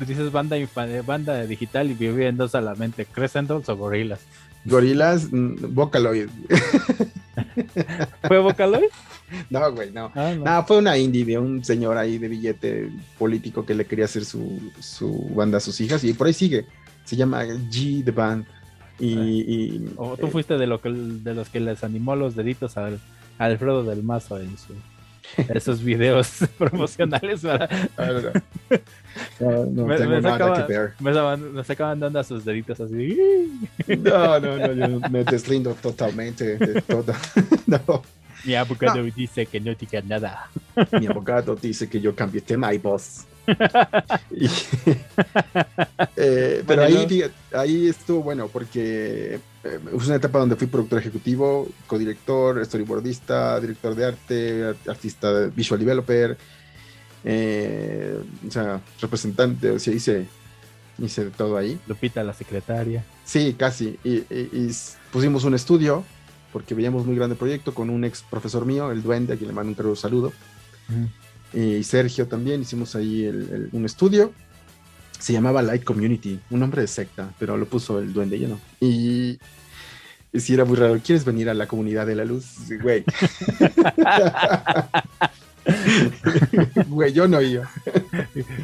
dices 0.06 0.30
banda, 0.30 0.56
banda 1.04 1.44
digital 1.46 1.90
y 1.90 1.94
viviendo 1.94 2.46
solamente 2.46 3.04
Crescentals 3.06 3.68
o 3.68 3.76
Gorilas. 3.76 4.20
Gorilas, 4.64 5.32
mm, 5.32 5.74
Vocaloid. 5.74 6.28
¿Fue 8.28 8.38
Vocaloid? 8.38 8.90
No, 9.48 9.72
güey, 9.72 9.92
no. 9.92 10.10
Ah, 10.16 10.34
no. 10.36 10.66
fue 10.66 10.78
una 10.78 10.98
indie 10.98 11.24
de 11.24 11.38
un 11.38 11.64
señor 11.64 11.96
ahí 11.96 12.18
de 12.18 12.26
billete 12.26 12.90
político 13.16 13.64
que 13.64 13.76
le 13.76 13.86
quería 13.86 14.06
hacer 14.06 14.24
su, 14.24 14.72
su 14.80 15.30
banda 15.32 15.58
a 15.58 15.60
sus 15.60 15.80
hijas 15.80 16.02
y 16.02 16.12
por 16.14 16.26
ahí 16.26 16.32
sigue. 16.32 16.66
Se 17.04 17.14
llama 17.14 17.44
G 17.44 18.04
The 18.04 18.10
Band. 18.10 18.44
Y, 19.00 19.90
o 19.96 20.16
tú 20.16 20.26
eh, 20.26 20.30
fuiste 20.30 20.58
de, 20.58 20.66
lo 20.66 20.80
que, 20.80 20.90
de 20.90 21.34
los 21.34 21.48
que 21.48 21.60
les 21.60 21.82
animó 21.84 22.16
los 22.16 22.36
deditos 22.36 22.76
al, 22.76 23.00
a 23.38 23.44
Alfredo 23.44 23.82
del 23.82 24.02
Mazo 24.02 24.38
en 24.38 24.56
su, 24.58 24.74
esos 25.48 25.82
videos 25.82 26.38
promocionales 26.58 27.40
para... 27.40 27.68
No, 29.40 29.66
no, 29.66 29.86
me, 29.86 29.96
tengo 29.96 30.20
nada 30.20 30.66
que 30.66 30.72
ver. 30.72 30.92
Me, 31.00 31.64
sacaban 31.64 31.98
dando 31.98 32.20
a 32.20 32.24
sus 32.24 32.44
deditos 32.44 32.80
así. 32.80 33.18
No, 33.98 34.38
no, 34.38 34.56
no, 34.56 34.72
yo 34.72 35.00
me 35.10 35.24
deslindo 35.24 35.74
totalmente 35.74 36.56
de 36.56 36.80
todo. 36.82 37.12
No. 37.66 38.02
Mi 38.44 38.54
abogado 38.54 39.02
dice 39.02 39.46
que 39.46 39.60
no 39.60 39.74
diga 39.74 40.00
nada. 40.02 40.48
Mi 40.92 41.06
abogado 41.06 41.56
dice 41.56 41.88
que 41.88 42.00
yo 42.00 42.14
cambié 42.14 42.40
tema 42.40 42.72
y 42.72 42.78
voz. 42.78 43.26
Eh, 46.16 46.62
pero 46.66 46.82
ahí, 46.82 47.24
ahí 47.54 47.88
estuvo 47.88 48.22
bueno 48.22 48.48
porque 48.48 49.40
eh, 49.64 49.78
fue 49.82 50.06
una 50.06 50.16
etapa 50.16 50.38
donde 50.38 50.56
fui 50.56 50.66
productor 50.66 50.98
ejecutivo, 50.98 51.68
codirector, 51.86 52.64
storyboardista, 52.64 53.60
director 53.60 53.94
de 53.94 54.04
arte, 54.04 54.74
artista 54.86 55.46
visual 55.54 55.80
developer, 55.80 56.36
eh, 57.24 58.18
o 58.46 58.50
sea, 58.50 58.80
representante, 59.00 59.70
o 59.70 59.78
sea, 59.78 59.94
hice, 59.94 60.26
hice 60.98 61.24
de 61.26 61.30
todo 61.30 61.56
ahí. 61.56 61.78
Lupita, 61.86 62.22
la 62.22 62.32
secretaria. 62.32 63.04
Sí, 63.24 63.54
casi. 63.58 63.98
Y, 64.04 64.24
pusimos 65.12 65.44
un 65.44 65.54
estudio 65.54 66.04
porque 66.52 66.74
veíamos 66.74 67.06
muy 67.06 67.16
grande 67.16 67.36
proyecto 67.36 67.74
con 67.74 67.90
un 67.90 68.04
ex 68.04 68.22
profesor 68.22 68.66
mío, 68.66 68.90
el 68.90 69.02
Duende, 69.02 69.34
a 69.34 69.36
quien 69.36 69.48
le 69.48 69.54
mando 69.54 69.70
un 69.70 69.74
caro 69.74 69.94
saludo 71.52 71.78
y 71.78 71.82
Sergio 71.82 72.26
también, 72.26 72.62
hicimos 72.62 72.94
ahí 72.94 73.26
un 73.72 73.84
estudio. 73.84 74.32
Se 75.18 75.32
llamaba 75.32 75.60
Light 75.62 75.84
Community, 75.84 76.40
un 76.50 76.60
nombre 76.60 76.80
de 76.80 76.88
secta, 76.88 77.30
pero 77.38 77.56
lo 77.56 77.66
puso 77.66 77.98
el 77.98 78.12
duende 78.12 78.38
lleno. 78.38 78.58
Y, 78.80 79.38
y 80.32 80.40
sí 80.40 80.54
era 80.54 80.64
muy 80.64 80.76
raro. 80.76 80.98
¿Quieres 81.04 81.24
venir 81.24 81.50
a 81.50 81.54
la 81.54 81.66
comunidad 81.66 82.06
de 82.06 82.14
la 82.14 82.24
luz? 82.24 82.56
Güey. 82.80 83.04
Güey, 86.88 87.12
yo 87.12 87.28
no 87.28 87.40
iba. 87.40 87.70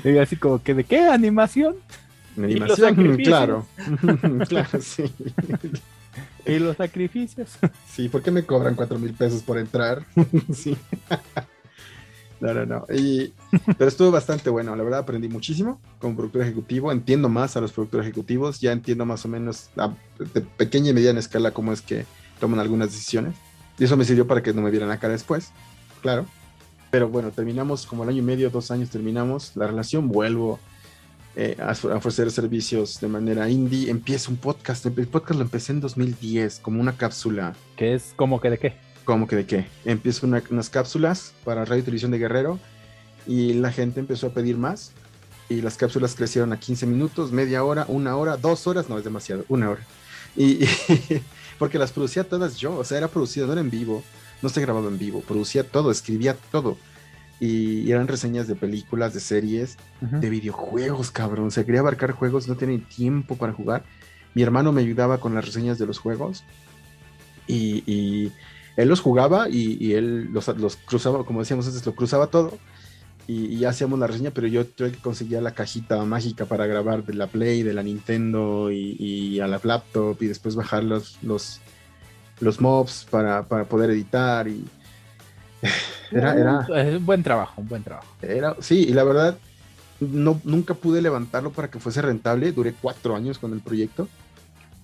Y 0.03 0.16
así 0.16 0.37
como 0.37 0.62
que, 0.62 0.75
¿de 0.75 0.85
qué? 0.85 1.01
¿Animación? 1.01 1.77
Animación, 2.37 3.16
claro. 3.18 3.66
claro, 4.49 4.81
sí. 4.81 5.05
¿Y 6.44 6.59
los 6.59 6.77
sacrificios? 6.77 7.51
Sí, 7.88 8.09
¿por 8.09 8.22
qué 8.22 8.31
me 8.31 8.44
cobran 8.44 8.75
cuatro 8.75 8.99
mil 8.99 9.12
pesos 9.12 9.42
por 9.42 9.59
entrar? 9.59 10.05
sí. 10.55 10.77
No, 12.40 12.53
no, 12.53 12.66
no. 12.66 12.85
pero 13.79 13.88
estuvo 13.88 14.11
bastante 14.11 14.51
bueno. 14.51 14.75
La 14.77 14.83
verdad 14.83 15.01
aprendí 15.01 15.29
muchísimo 15.29 15.81
como 15.99 16.16
productor 16.16 16.42
ejecutivo. 16.42 16.92
Entiendo 16.92 17.29
más 17.29 17.57
a 17.57 17.61
los 17.61 17.72
productores 17.72 18.07
ejecutivos. 18.07 18.61
Ya 18.61 18.72
entiendo 18.72 19.07
más 19.07 19.25
o 19.25 19.29
menos 19.29 19.70
de 20.18 20.40
pequeña 20.40 20.90
y 20.90 20.94
mediana 20.94 21.20
escala 21.20 21.53
cómo 21.53 21.72
es 21.72 21.81
que 21.81 22.05
toman 22.40 22.61
algunas 22.61 22.88
decisiones. 22.88 23.35
Y 23.79 23.85
eso 23.85 23.96
me 23.96 24.05
sirvió 24.05 24.27
para 24.27 24.42
que 24.42 24.53
no 24.53 24.62
me 24.62 24.70
vieran 24.70 24.88
la 24.88 24.99
cara 24.99 25.12
después. 25.12 25.53
Claro. 26.03 26.27
Pero 26.90 27.09
bueno, 27.09 27.31
terminamos 27.31 27.87
como 27.87 28.05
el 28.05 28.11
año 28.11 28.18
y 28.18 28.22
medio, 28.22 28.51
dos 28.51 28.70
años 28.70 28.90
terminamos 28.90 29.53
la 29.57 29.66
relación. 29.66 30.09
Vuelvo 30.09 30.59
eh, 31.35 31.57
a, 31.61 31.72
ofrecer 31.94 32.31
servicios 32.31 33.01
de 33.01 33.09
manera 33.09 33.49
indie. 33.51 33.90
Empiezo 33.90 34.31
un 34.31 34.38
podcast. 34.38 34.87
El 34.87 35.07
podcast 35.07 35.38
lo 35.38 35.42
empecé 35.42 35.72
en 35.72 35.81
2010 35.81 36.61
como 36.61 36.81
una 36.81 36.96
cápsula. 36.96 37.55
¿Qué 37.77 37.94
es 37.94 38.14
como 38.16 38.40
que 38.40 38.51
de 38.51 38.59
qué? 38.59 38.86
¿Cómo 39.06 39.28
que 39.28 39.36
de 39.36 39.46
qué? 39.46 39.66
Empiezo 39.84 40.26
unas 40.26 40.68
cápsulas 40.68 41.32
para 41.44 41.64
Radio 41.64 41.82
y 41.82 41.84
Televisión 41.84 42.10
de 42.10 42.18
Guerrero 42.18 42.58
y 43.24 43.52
la 43.54 43.70
gente 43.70 44.00
empezó 44.00 44.26
a 44.26 44.30
pedir 44.30 44.58
más 44.58 44.90
y 45.48 45.62
las 45.62 45.76
cápsulas 45.76 46.16
crecieron 46.16 46.52
a 46.52 46.58
15 46.58 46.86
minutos, 46.86 47.30
media 47.30 47.62
hora, 47.62 47.84
una 47.86 48.16
hora, 48.16 48.36
dos 48.36 48.66
horas, 48.66 48.88
no 48.88 48.98
es 48.98 49.04
demasiado, 49.04 49.44
una 49.48 49.70
hora. 49.70 49.86
Y, 50.38 50.66
porque 51.58 51.78
las 51.78 51.92
producía 51.92 52.24
todas 52.24 52.58
yo, 52.58 52.76
o 52.76 52.84
sea, 52.84 52.98
era 52.98 53.08
producido, 53.08 53.46
no 53.46 53.52
era 53.52 53.62
en 53.62 53.70
vivo, 53.70 54.02
no 54.42 54.50
se 54.50 54.60
grababa 54.60 54.88
en 54.88 54.98
vivo, 54.98 55.22
producía 55.22 55.62
todo, 55.62 55.92
escribía 55.92 56.36
todo. 56.50 56.76
Y, 57.38 57.90
eran 57.90 58.08
reseñas 58.08 58.48
de 58.48 58.56
películas, 58.56 59.14
de 59.14 59.20
series, 59.20 59.78
de 60.00 60.28
videojuegos, 60.28 61.12
cabrón. 61.12 61.46
O 61.46 61.50
sea, 61.52 61.64
quería 61.64 61.80
abarcar 61.80 62.10
juegos, 62.10 62.48
no 62.48 62.56
tenía 62.56 62.78
tiempo 62.86 63.36
para 63.36 63.52
jugar. 63.52 63.84
Mi 64.34 64.42
hermano 64.42 64.72
me 64.72 64.82
ayudaba 64.82 65.20
con 65.20 65.34
las 65.34 65.46
reseñas 65.46 65.78
de 65.78 65.86
los 65.86 66.00
juegos. 66.00 66.42
y, 67.46 68.32
él 68.76 68.88
los 68.88 69.00
jugaba 69.00 69.48
y, 69.48 69.94
él 69.94 70.30
los, 70.32 70.76
cruzaba, 70.76 71.24
como 71.24 71.40
decíamos 71.40 71.66
antes, 71.66 71.84
lo 71.86 71.94
cruzaba 71.94 72.28
todo 72.28 72.58
y, 73.26 73.64
hacíamos 73.64 73.98
la 73.98 74.06
reseña, 74.06 74.30
pero 74.30 74.46
yo, 74.46 74.62
yo 74.76 74.90
que 74.90 74.98
conseguía 74.98 75.40
la 75.40 75.52
cajita 75.52 76.04
mágica 76.04 76.44
para 76.44 76.66
grabar 76.66 77.04
de 77.04 77.14
la 77.14 77.26
Play, 77.26 77.62
de 77.62 77.74
la 77.74 77.82
Nintendo 77.82 78.70
y, 78.70 79.40
a 79.40 79.48
la 79.48 79.60
laptop 79.62 80.16
y 80.20 80.26
después 80.26 80.54
bajar 80.54 80.84
los, 80.84 81.18
los, 81.22 81.60
los 82.40 82.60
mobs 82.60 83.06
para, 83.10 83.42
poder 83.42 83.90
editar 83.90 84.46
y 84.46 84.64
era, 86.12 86.34
era 86.34 86.96
un 86.96 87.06
buen 87.06 87.22
trabajo, 87.22 87.60
un 87.60 87.68
buen 87.68 87.82
trabajo. 87.82 88.06
Era, 88.22 88.54
sí, 88.60 88.86
y 88.88 88.92
la 88.92 89.02
verdad, 89.02 89.38
no, 89.98 90.40
nunca 90.44 90.74
pude 90.74 91.02
levantarlo 91.02 91.50
para 91.50 91.68
que 91.68 91.80
fuese 91.80 92.02
rentable, 92.02 92.52
duré 92.52 92.74
cuatro 92.80 93.16
años 93.16 93.38
con 93.38 93.52
el 93.52 93.60
proyecto 93.60 94.06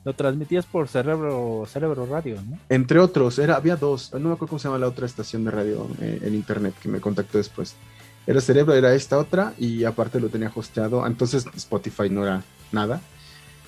lo 0.05 0.15
transmitías 0.15 0.67
por 0.67 0.89
Cerebro, 0.89 1.65
Cerebro 1.67 2.07
Radio, 2.07 2.37
¿no? 2.49 2.59
Entre 2.69 2.99
otros, 2.99 3.39
era, 3.39 3.57
había 3.57 3.77
dos, 3.77 4.13
no 4.13 4.29
me 4.29 4.35
acuerdo 4.35 4.49
cómo 4.49 4.59
se 4.59 4.69
llama 4.69 4.79
la 4.79 4.89
otra 4.89 5.07
estación 5.07 5.45
de 5.45 5.51
radio 5.51 5.89
eh, 6.01 6.21
en 6.23 6.35
internet 6.35 6.75
que 6.81 6.89
me 6.89 7.01
contactó 7.01 7.39
después. 7.39 7.75
Era 8.27 8.41
Cerebro, 8.41 8.75
era 8.75 8.95
esta 8.95 9.19
otra, 9.19 9.53
y 9.59 9.85
aparte 9.85 10.21
lo 10.21 10.29
tenía 10.29 10.51
hosteado, 10.55 11.07
entonces 11.07 11.47
Spotify 11.57 12.09
no 12.11 12.25
era 12.25 12.43
nada. 12.71 13.01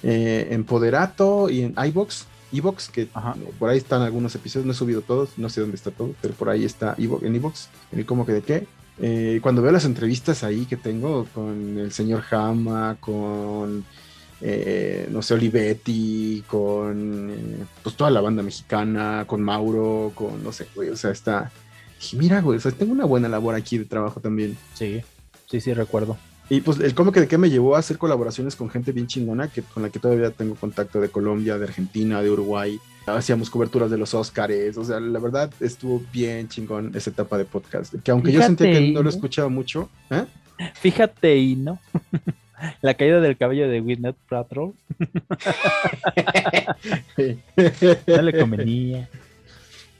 Eh, 0.03 0.49
en 0.51 0.64
Poderato 0.64 1.49
y 1.49 1.62
en 1.62 1.75
iBox, 1.77 2.27
iBox, 2.53 2.88
que 2.88 3.09
por 3.59 3.70
ahí 3.70 3.79
están 3.79 4.03
algunos 4.03 4.35
episodios, 4.35 4.66
no 4.66 4.73
he 4.73 4.77
subido 4.77 5.01
todos, 5.01 5.31
no 5.38 5.49
sé 5.49 5.61
dónde 5.61 5.77
está 5.77 5.90
todo, 5.90 6.14
pero 6.20 6.35
por 6.35 6.49
ahí 6.49 6.64
está 6.64 6.94
en 6.99 7.35
iBox, 7.35 7.68
en 7.92 7.99
el 8.01 8.07
cómo 8.07 8.27
que 8.27 8.33
de 8.33 8.42
qué. 8.42 8.66
Eh, 9.01 9.40
cuando 9.42 9.61
veo 9.61 9.73
las 9.73 9.85
entrevistas 9.85 10.44
ahí 10.44 10.66
que 10.66 10.77
tengo 10.77 11.27
con 11.35 11.79
el 11.79 11.90
señor 11.90 12.23
Hama, 12.31 12.97
con, 13.01 13.85
eh, 14.46 15.09
no 15.11 15.22
sé, 15.22 15.33
Olivetti, 15.33 16.44
con 16.46 17.30
eh, 17.30 17.64
pues 17.83 17.96
toda 17.96 18.11
la 18.11 18.20
banda 18.20 18.42
mexicana, 18.42 19.24
con 19.26 19.40
Mauro, 19.40 20.12
con, 20.14 20.44
no 20.44 20.52
sé, 20.52 20.66
güey, 20.74 20.90
o 20.90 20.96
sea, 20.96 21.12
está... 21.12 21.50
Dije, 21.98 22.18
mira, 22.18 22.42
güey, 22.42 22.59
o 22.59 22.61
sea, 22.61 22.70
tengo 22.70 22.92
una 22.92 23.07
buena 23.07 23.26
labor 23.26 23.54
aquí 23.54 23.78
de 23.78 23.87
trabajo 23.87 24.20
también. 24.20 24.54
Sí, 24.74 25.00
sí, 25.50 25.62
sí, 25.62 25.72
recuerdo. 25.72 26.18
Y 26.50 26.61
pues 26.61 26.78
el 26.80 26.94
cómic 26.94 27.14
de 27.14 27.26
que 27.26 27.38
me 27.38 27.48
llevó 27.48 27.74
a 27.74 27.78
hacer 27.78 27.96
colaboraciones 27.96 28.54
con 28.54 28.68
gente 28.68 28.92
bien 28.92 29.07
chingona, 29.07 29.48
que, 29.48 29.62
con 29.62 29.83
la 29.83 29.88
que 29.88 29.98
todavía 29.98 30.30
tengo 30.30 30.57
contacto 30.57 31.00
de 31.00 31.09
Colombia, 31.09 31.57
de 31.57 31.64
Argentina, 31.64 32.20
de 32.20 32.30
Uruguay. 32.30 32.78
Hacíamos 33.07 33.48
coberturas 33.48 33.90
de 33.90 33.96
los 33.96 34.12
Oscars, 34.12 34.76
o 34.76 34.85
sea, 34.85 35.00
la 35.00 35.20
verdad 35.20 35.50
estuvo 35.61 36.02
bien 36.12 36.48
chingón 36.48 36.92
esa 36.94 37.09
etapa 37.09 37.38
de 37.38 37.46
podcast. 37.46 37.94
Que 38.02 38.11
aunque 38.11 38.30
yo 38.30 38.42
sentía 38.42 38.72
que 38.72 38.92
no 38.92 39.02
lo 39.02 39.09
escuchaba 39.09 39.48
mucho, 39.48 39.88
¿eh? 40.11 40.26
Fíjate 40.74 41.35
y 41.35 41.57
no. 41.57 41.80
La 42.82 42.94
caída 42.94 43.20
del 43.20 43.36
cabello 43.36 43.68
de 43.68 43.80
Whitney 43.80 44.14
Patrol. 44.28 44.74
no 48.06 48.22
le 48.22 48.38
convenía. 48.38 49.08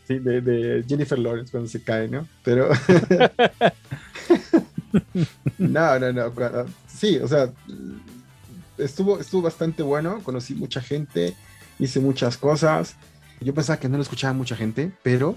Sí, 0.07 0.19
de, 0.19 0.41
de, 0.41 0.85
Jennifer 0.87 1.19
Lawrence 1.19 1.51
cuando 1.51 1.69
se 1.69 1.83
cae, 1.83 2.09
¿no? 2.09 2.29
Pero. 2.43 2.69
no, 5.59 5.99
no, 5.99 6.13
no. 6.13 6.33
Sí, 6.87 7.19
o 7.19 7.27
sea, 7.27 7.51
estuvo, 8.79 9.19
estuvo 9.19 9.43
bastante 9.43 9.83
bueno. 9.83 10.21
Conocí 10.23 10.55
mucha 10.55 10.81
gente, 10.81 11.35
hice 11.79 12.01
muchas 12.01 12.37
cosas. 12.37 12.97
Yo 13.41 13.55
pensaba 13.55 13.81
que 13.81 13.89
no 13.89 13.97
lo 13.97 14.03
escuchaba 14.03 14.33
mucha 14.33 14.57
gente, 14.57 14.93
pero 15.03 15.37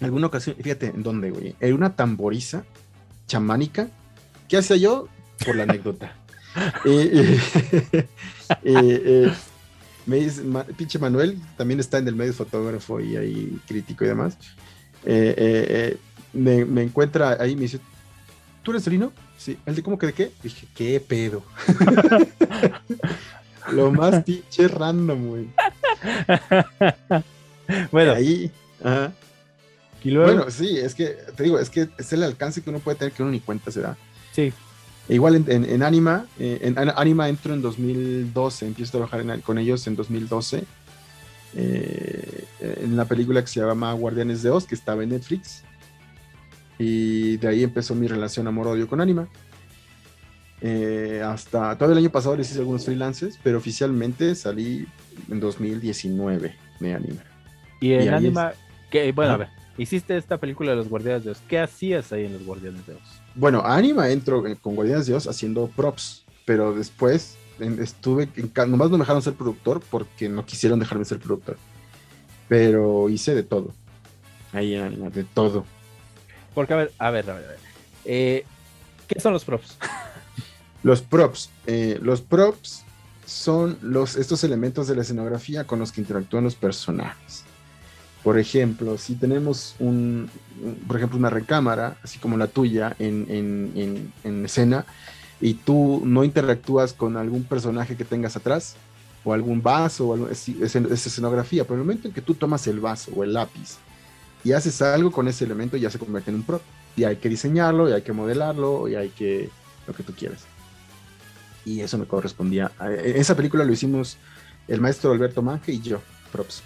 en 0.00 0.06
alguna 0.06 0.26
ocasión, 0.26 0.56
fíjate 0.56 0.86
en 0.86 1.02
dónde, 1.02 1.30
güey. 1.30 1.56
En 1.60 1.74
una 1.74 1.96
tamboriza 1.96 2.64
chamánica. 3.26 3.88
¿Qué 4.48 4.58
hacía 4.58 4.76
yo? 4.76 5.08
Por 5.44 5.56
la 5.56 5.62
anécdota. 5.62 6.14
eh, 6.84 7.38
eh, 7.94 8.08
eh, 8.64 9.32
me 10.06 10.16
dice, 10.16 10.42
pinche 10.76 10.98
Manuel, 10.98 11.38
también 11.56 11.80
está 11.80 11.98
en 11.98 12.08
el 12.08 12.16
medio 12.16 12.32
fotógrafo 12.32 13.00
y 13.00 13.16
ahí 13.16 13.58
crítico 13.66 14.04
y 14.04 14.08
demás. 14.08 14.36
Me, 15.04 16.64
me, 16.64 16.82
encuentra 16.82 17.36
ahí 17.40 17.54
me 17.54 17.62
dice, 17.62 17.78
¿tú 18.62 18.70
eres 18.70 18.84
Solino? 18.84 19.12
Sí. 19.36 19.58
¿El 19.66 19.74
de 19.74 19.82
cómo 19.82 19.98
que 19.98 20.06
de 20.06 20.12
qué? 20.12 20.30
Dije, 20.42 20.66
¿qué 20.74 21.00
pedo? 21.00 21.42
Lo 23.72 23.92
más 23.92 24.24
pinche 24.24 24.66
random, 24.66 25.28
güey. 25.28 25.48
bueno. 27.92 28.12
Ahí, 28.12 28.50
ajá. 28.82 29.12
¿Y 30.04 30.10
luego? 30.10 30.32
Bueno, 30.32 30.50
sí, 30.50 30.78
es 30.78 30.94
que, 30.94 31.16
te 31.36 31.44
digo, 31.44 31.58
es 31.58 31.70
que 31.70 31.88
es 31.96 32.12
el 32.12 32.24
alcance 32.24 32.60
que 32.60 32.70
uno 32.70 32.80
puede 32.80 32.98
tener 32.98 33.12
que 33.12 33.22
uno 33.22 33.30
ni 33.30 33.40
cuenta 33.40 33.70
se 33.70 33.80
da. 33.80 33.96
Sí. 34.32 34.52
Igual 35.08 35.36
en, 35.36 35.50
en, 35.50 35.64
en 35.64 35.82
Anima, 35.82 36.26
eh, 36.38 36.60
en, 36.62 36.78
Anima 36.78 37.28
entro 37.28 37.54
en 37.54 37.62
2012, 37.62 38.66
empiezo 38.66 38.90
a 38.90 39.06
trabajar 39.08 39.40
con 39.40 39.58
ellos 39.58 39.86
en 39.86 39.96
2012, 39.96 40.64
eh, 41.56 42.44
en 42.60 42.92
una 42.92 43.04
película 43.04 43.40
que 43.40 43.48
se 43.48 43.60
llama 43.60 43.92
Guardianes 43.94 44.42
de 44.42 44.50
Oz, 44.50 44.64
que 44.64 44.74
estaba 44.74 45.02
en 45.02 45.10
Netflix. 45.10 45.64
Y 46.78 47.36
de 47.38 47.48
ahí 47.48 47.62
empezó 47.62 47.94
mi 47.94 48.06
relación 48.06 48.46
amor-odio 48.46 48.88
con 48.88 49.00
Anima. 49.00 49.28
Eh, 50.60 51.20
hasta 51.24 51.76
todo 51.76 51.90
el 51.90 51.98
año 51.98 52.10
pasado 52.10 52.36
les 52.36 52.48
hice 52.50 52.60
algunos 52.60 52.84
freelances, 52.84 53.38
pero 53.42 53.58
oficialmente 53.58 54.36
salí 54.36 54.86
en 55.28 55.40
2019 55.40 56.54
de 56.78 56.94
Anima. 56.94 57.22
Y 57.80 57.92
en 57.94 58.14
Anima, 58.14 58.52
que, 58.88 59.10
bueno, 59.10 59.32
a 59.32 59.36
ver, 59.38 59.48
hiciste 59.76 60.16
esta 60.16 60.38
película 60.38 60.70
de 60.70 60.76
los 60.76 60.88
Guardianes 60.88 61.24
de 61.24 61.32
Oz. 61.32 61.42
¿Qué 61.48 61.58
hacías 61.58 62.12
ahí 62.12 62.26
en 62.26 62.34
los 62.34 62.44
Guardianes 62.44 62.86
de 62.86 62.94
Oz? 62.94 63.21
Bueno, 63.34 63.62
Anima 63.64 64.10
entro 64.10 64.42
con 64.60 64.74
Guardianes 64.74 65.06
de 65.06 65.12
Dios 65.12 65.26
haciendo 65.26 65.68
props, 65.68 66.24
pero 66.44 66.74
después 66.74 67.36
estuve, 67.60 68.28
nomás 68.66 68.90
no 68.90 68.98
me 68.98 69.02
dejaron 69.04 69.22
ser 69.22 69.34
productor 69.34 69.82
porque 69.90 70.28
no 70.28 70.44
quisieron 70.44 70.78
dejarme 70.78 71.04
ser 71.04 71.18
productor. 71.18 71.56
Pero 72.48 73.08
hice 73.08 73.34
de 73.34 73.42
todo. 73.42 73.72
Ahí 74.52 74.74
en 74.74 74.82
Anima, 74.82 75.10
de 75.10 75.24
todo. 75.24 75.64
Porque, 76.54 76.74
a 76.74 76.76
ver, 76.76 76.92
a 76.98 77.10
ver, 77.10 77.30
a 77.30 77.34
ver. 77.34 77.58
Eh, 78.04 78.44
¿Qué 79.08 79.20
son 79.20 79.32
los 79.32 79.44
props? 79.44 79.78
Los 80.82 81.00
props. 81.00 81.50
Eh, 81.68 81.98
los 82.02 82.20
props 82.22 82.82
son 83.24 83.78
los, 83.82 84.16
estos 84.16 84.42
elementos 84.42 84.88
de 84.88 84.96
la 84.96 85.02
escenografía 85.02 85.64
con 85.64 85.78
los 85.78 85.92
que 85.92 86.00
interactúan 86.00 86.42
los 86.42 86.56
personajes. 86.56 87.44
Por 88.22 88.38
ejemplo, 88.38 88.98
si 88.98 89.14
tenemos 89.14 89.74
un, 89.80 90.30
por 90.86 90.96
ejemplo, 90.96 91.18
una 91.18 91.30
recámara, 91.30 91.96
así 92.02 92.18
como 92.18 92.36
la 92.36 92.46
tuya, 92.46 92.94
en, 92.98 94.12
escena, 94.44 94.84
y 95.40 95.54
tú 95.54 96.02
no 96.04 96.22
interactúas 96.22 96.92
con 96.92 97.16
algún 97.16 97.42
personaje 97.42 97.96
que 97.96 98.04
tengas 98.04 98.36
atrás, 98.36 98.76
o 99.24 99.32
algún 99.32 99.62
vaso, 99.62 100.08
o 100.08 100.28
es, 100.28 100.48
escenografía, 100.48 101.64
pero 101.64 101.74
el 101.74 101.80
momento 101.80 102.08
en 102.08 102.14
que 102.14 102.22
tú 102.22 102.34
tomas 102.34 102.66
el 102.66 102.80
vaso 102.80 103.12
o 103.14 103.24
el 103.24 103.32
lápiz 103.32 103.78
y 104.44 104.52
haces 104.52 104.82
algo 104.82 105.10
con 105.10 105.28
ese 105.28 105.44
elemento, 105.44 105.76
ya 105.76 105.90
se 105.90 105.98
convierte 105.98 106.30
en 106.30 106.36
un 106.36 106.42
prop. 106.42 106.62
Y 106.96 107.04
hay 107.04 107.16
que 107.16 107.28
diseñarlo, 107.28 107.88
y 107.88 107.92
hay 107.92 108.02
que 108.02 108.12
modelarlo, 108.12 108.88
y 108.88 108.96
hay 108.96 109.08
que 109.10 109.48
lo 109.86 109.94
que 109.94 110.02
tú 110.02 110.12
quieras. 110.14 110.44
Y 111.64 111.80
eso 111.80 111.96
me 111.96 112.06
correspondía. 112.06 112.72
En 112.80 113.16
esa 113.16 113.36
película 113.36 113.64
lo 113.64 113.72
hicimos 113.72 114.16
el 114.68 114.80
maestro 114.80 115.12
Alberto 115.12 115.42
Manje 115.42 115.72
y 115.72 115.80
yo, 115.80 116.00
props. 116.32 116.62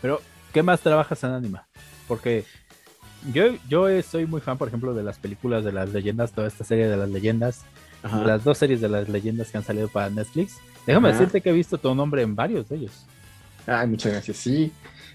Pero, 0.00 0.20
¿qué 0.52 0.62
más 0.62 0.80
trabajas 0.80 1.22
en 1.24 1.30
Anima? 1.30 1.66
Porque 2.08 2.44
yo, 3.32 3.44
yo 3.68 4.02
soy 4.02 4.26
muy 4.26 4.40
fan, 4.40 4.58
por 4.58 4.68
ejemplo, 4.68 4.94
de 4.94 5.02
las 5.02 5.18
películas 5.18 5.64
de 5.64 5.72
las 5.72 5.90
leyendas, 5.90 6.32
toda 6.32 6.48
esta 6.48 6.64
serie 6.64 6.88
de 6.88 6.96
las 6.96 7.08
leyendas, 7.08 7.64
las 8.02 8.42
dos 8.42 8.58
series 8.58 8.80
de 8.80 8.88
las 8.88 9.08
leyendas 9.08 9.50
que 9.50 9.58
han 9.58 9.64
salido 9.64 9.88
para 9.88 10.10
Netflix. 10.10 10.56
Déjame 10.86 11.12
decirte 11.12 11.40
que 11.40 11.50
he 11.50 11.52
visto 11.52 11.78
tu 11.78 11.94
nombre 11.94 12.22
en 12.22 12.34
varios 12.34 12.68
de 12.68 12.76
ellos. 12.76 13.06
Ay, 13.66 13.86
muchas 13.86 14.12
gracias. 14.12 14.38
Sí, 14.38 14.72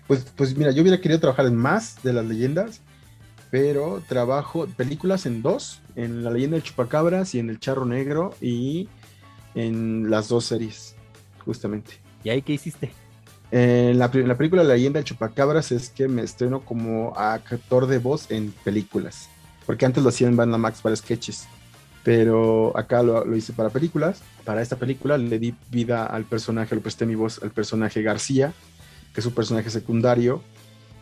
pues, 0.07 0.25
pues 0.35 0.55
mira, 0.55 0.71
yo 0.71 0.81
hubiera 0.81 1.01
querido 1.01 1.19
trabajar 1.19 1.45
en 1.47 1.55
más 1.55 2.01
de 2.01 2.13
las 2.13 2.25
leyendas, 2.25 2.81
pero 3.51 4.01
trabajo 4.07 4.67
películas 4.77 5.25
en 5.25 5.41
dos, 5.41 5.81
en 5.95 6.23
La 6.23 6.31
leyenda 6.31 6.55
del 6.55 6.63
chupacabras 6.63 7.35
y 7.35 7.39
en 7.39 7.49
El 7.49 7.59
charro 7.59 7.85
negro 7.85 8.33
y 8.39 8.87
en 9.55 10.09
las 10.09 10.29
dos 10.29 10.45
series, 10.45 10.95
justamente. 11.43 11.93
¿Y 12.23 12.29
ahí 12.29 12.41
qué 12.41 12.53
hiciste? 12.53 12.91
En 13.51 13.97
la, 13.97 14.11
película 14.11 14.63
La 14.63 14.75
leyenda 14.75 14.99
del 14.99 15.05
chupacabras 15.05 15.71
es 15.71 15.89
que 15.89 16.07
me 16.07 16.21
estreno 16.21 16.61
como 16.61 17.13
actor 17.15 17.87
de 17.87 17.97
voz 17.97 18.29
en 18.29 18.51
películas, 18.63 19.29
porque 19.65 19.85
antes 19.85 20.03
lo 20.03 20.09
hacía 20.09 20.27
en 20.27 20.35
Banda 20.35 20.57
Max 20.57 20.81
para 20.81 20.95
sketches, 20.95 21.47
pero 22.03 22.77
acá 22.77 23.03
lo, 23.03 23.35
hice 23.35 23.53
para 23.53 23.69
películas. 23.69 24.21
Para 24.43 24.61
esta 24.61 24.75
película 24.75 25.17
le 25.17 25.39
di 25.39 25.55
vida 25.69 26.05
al 26.05 26.25
personaje, 26.25 26.75
le 26.75 26.81
presté 26.81 27.05
mi 27.05 27.15
voz 27.15 27.41
al 27.41 27.51
personaje 27.51 28.01
García, 28.01 28.53
que 29.13 29.21
es 29.21 29.25
un 29.25 29.33
personaje 29.33 29.69
secundario 29.69 30.41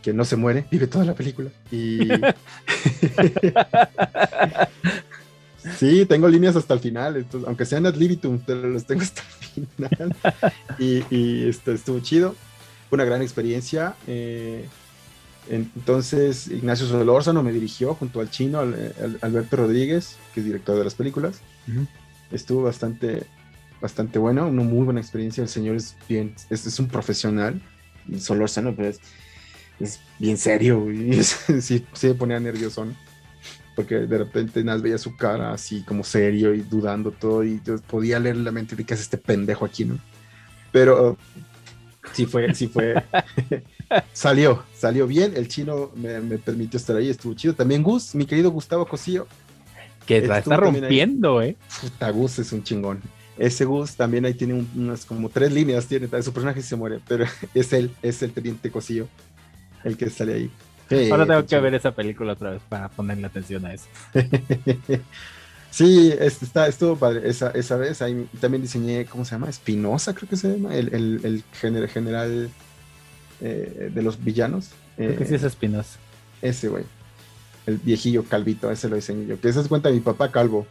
que 0.04 0.14
no 0.14 0.24
se 0.24 0.36
muere, 0.36 0.66
vive 0.70 0.86
toda 0.86 1.04
la 1.04 1.16
película. 1.16 1.50
Y 1.72 1.98
Sí, 5.78 6.06
tengo 6.06 6.28
líneas 6.28 6.56
hasta 6.56 6.74
el 6.74 6.80
final, 6.80 7.18
entonces, 7.18 7.48
aunque 7.48 7.66
sean 7.66 7.86
ad 7.86 7.96
libitum, 7.96 8.40
pero 8.46 8.68
los 8.70 8.86
tengo 8.86 9.02
hasta 9.02 9.22
el 9.22 9.68
final. 9.68 10.16
y, 10.80 11.48
esto 11.48 11.72
estuvo 11.72 12.00
chido, 12.00 12.36
fue 12.90 12.98
una 12.98 13.06
gran 13.06 13.22
experiencia. 13.22 13.96
Eh, 14.08 14.66
entonces, 15.50 16.48
Ignacio 16.48 16.88
Solórzano 16.88 17.44
me 17.44 17.52
dirigió 17.52 17.94
junto 17.96 18.20
al 18.20 18.30
chino, 18.30 18.60
Alberto 19.22 19.58
Rodríguez, 19.58 20.18
que 20.34 20.40
es 20.40 20.46
director 20.46 20.78
de 20.78 20.84
las 20.84 20.96
películas. 20.96 21.42
Estuvo 22.32 22.64
bastante, 22.64 23.24
bastante 23.82 24.18
bueno, 24.20 24.48
una 24.48 24.64
muy 24.64 24.86
buena 24.86 25.02
experiencia. 25.02 25.44
El 25.44 25.50
señor 25.50 25.76
es 25.76 25.96
bien, 26.08 26.34
es, 26.50 26.80
un 26.80 26.88
profesional. 26.88 27.62
Solórzano, 28.20 28.76
pues, 28.76 29.00
es 29.80 30.00
bien 30.20 30.38
serio 30.38 30.92
y 30.92 31.22
sí, 31.62 31.86
se 31.94 32.14
ponía 32.14 32.40
nervioso 32.40 32.88
porque 33.76 33.96
de 33.96 34.18
repente 34.18 34.64
nada 34.64 34.82
veía 34.82 34.98
su 34.98 35.16
cara 35.16 35.54
así 35.54 35.84
como 35.84 36.04
serio 36.04 36.54
y 36.54 36.62
dudando 36.62 37.12
todo 37.12 37.44
y 37.44 37.62
yo 37.64 37.78
podía 37.80 38.20
leer 38.20 38.38
la 38.38 38.52
mente 38.52 38.76
de 38.76 38.84
que 38.84 38.94
es 38.94 39.02
este 39.02 39.18
pendejo 39.18 39.66
aquí, 39.66 39.86
¿no? 39.86 39.98
Pero 40.72 41.18
sí 42.14 42.26
fue, 42.26 42.54
sí 42.54 42.68
fue, 42.68 42.96
salió, 44.14 44.64
salió 44.76 45.08
bien, 45.08 45.34
el 45.36 45.48
chino 45.48 45.92
me, 45.96 46.20
permitió 46.38 46.78
estar 46.78 46.96
ahí, 46.96 47.10
estuvo 47.10 47.34
chido. 47.34 47.54
También 47.54 47.84
Gus, 47.84 48.16
mi 48.16 48.26
querido 48.26 48.52
Gustavo 48.52 48.86
Cosío. 48.86 49.28
Que 50.06 50.22
la 50.22 50.40
está 50.40 50.58
rompiendo, 50.58 51.42
eh. 51.42 51.56
Puta, 51.82 52.10
Gus 52.12 52.40
es 52.40 52.52
un 52.52 52.64
chingón. 52.64 53.02
Ese 53.38 53.66
Gus 53.66 53.96
también 53.96 54.26
ahí 54.26 54.34
tiene 54.34 54.66
unas 54.76 55.06
como 55.06 55.30
tres 55.30 55.52
líneas, 55.52 55.88
tiene, 55.88 56.08
su 56.22 56.32
personaje 56.32 56.62
se 56.62 56.76
muere, 56.76 57.00
pero 57.08 57.26
es 57.54 57.74
él, 57.74 57.92
es 58.02 58.22
el 58.22 58.32
teniente 58.32 58.72
Cosío, 58.72 59.08
el 59.84 59.98
que 59.98 60.10
sale 60.10 60.34
ahí. 60.34 60.52
Ahora 61.12 61.26
tengo 61.26 61.46
que 61.46 61.60
ver 61.60 61.74
esa 61.74 61.92
película 61.92 62.34
otra 62.34 62.52
vez 62.52 62.62
para 62.70 62.90
ponerle 62.90 63.26
atención 63.26 63.66
a 63.66 63.74
eso. 63.74 63.86
sí, 65.72 66.14
está, 66.20 66.68
estuvo 66.68 66.96
padre. 66.96 67.28
Esa, 67.28 67.50
esa 67.52 67.76
vez 67.78 68.02
ahí 68.02 68.28
también 68.40 68.62
diseñé, 68.62 69.06
¿cómo 69.06 69.26
se 69.26 69.32
llama? 69.32 69.50
Espinosa, 69.50 70.14
creo 70.14 70.30
que 70.30 70.38
se 70.38 70.54
llama, 70.54 70.76
el, 70.76 70.94
el, 70.94 71.44
general 71.52 72.50
eh, 73.42 73.92
de 73.94 74.02
los 74.02 74.24
villanos. 74.24 74.72
Creo 74.96 75.18
que 75.18 75.26
sí 75.26 75.36
es 75.36 75.44
eh, 75.44 75.48
Espinosa. 75.48 75.98
Ese 76.42 76.68
güey. 76.68 76.84
el 77.66 77.78
viejillo 77.78 78.24
calvito, 78.24 78.70
ese 78.70 78.88
lo 78.88 78.96
diseñé 78.96 79.26
yo. 79.26 79.42
Que 79.42 79.52
se 79.52 79.68
cuenta 79.68 79.90
de 79.90 79.96
mi 79.96 80.02
papá 80.02 80.32
calvo. 80.32 80.68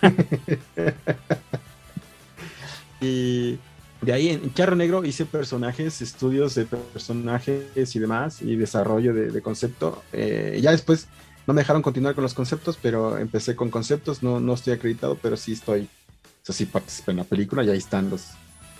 y 3.00 3.58
de 4.00 4.12
ahí 4.12 4.28
en 4.28 4.54
Charro 4.54 4.76
Negro 4.76 5.04
hice 5.04 5.26
personajes, 5.26 6.00
estudios 6.00 6.54
de 6.54 6.66
personajes 6.66 7.96
y 7.96 7.98
demás, 7.98 8.42
y 8.42 8.56
desarrollo 8.56 9.12
de, 9.12 9.42
concepto. 9.42 10.02
Eh, 10.12 10.58
ya 10.62 10.70
después 10.70 11.08
no 11.46 11.54
me 11.54 11.62
dejaron 11.62 11.82
continuar 11.82 12.14
con 12.14 12.22
los 12.22 12.34
conceptos, 12.34 12.78
pero 12.80 13.18
empecé 13.18 13.56
con 13.56 13.70
conceptos. 13.70 14.22
No, 14.22 14.38
no 14.38 14.54
estoy 14.54 14.74
acreditado, 14.74 15.18
pero 15.20 15.36
sí 15.36 15.52
estoy. 15.52 15.82
O 15.82 16.46
sea, 16.46 16.54
sí 16.54 16.66
participé 16.66 17.10
en 17.10 17.16
la 17.18 17.24
película 17.24 17.64
y 17.64 17.70
ahí 17.70 17.78
están 17.78 18.08
los, 18.08 18.28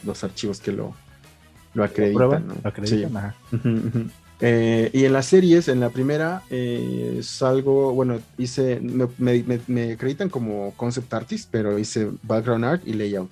los 0.04 0.22
archivos 0.22 0.60
que 0.60 0.72
lo, 0.72 0.94
lo 1.74 1.84
acreditan. 1.84 2.54
Eh, 4.40 4.90
y 4.92 5.04
en 5.04 5.12
las 5.12 5.26
series, 5.26 5.66
en 5.66 5.80
la 5.80 5.90
primera, 5.90 6.42
eh, 6.48 7.18
salgo, 7.24 7.92
bueno, 7.92 8.20
hice, 8.38 8.80
me, 9.18 9.92
acreditan 9.92 10.28
como 10.28 10.72
concept 10.76 11.12
artist, 11.12 11.48
pero 11.50 11.76
hice 11.76 12.08
background 12.22 12.64
art 12.64 12.82
y 12.86 12.92
layout 12.92 13.30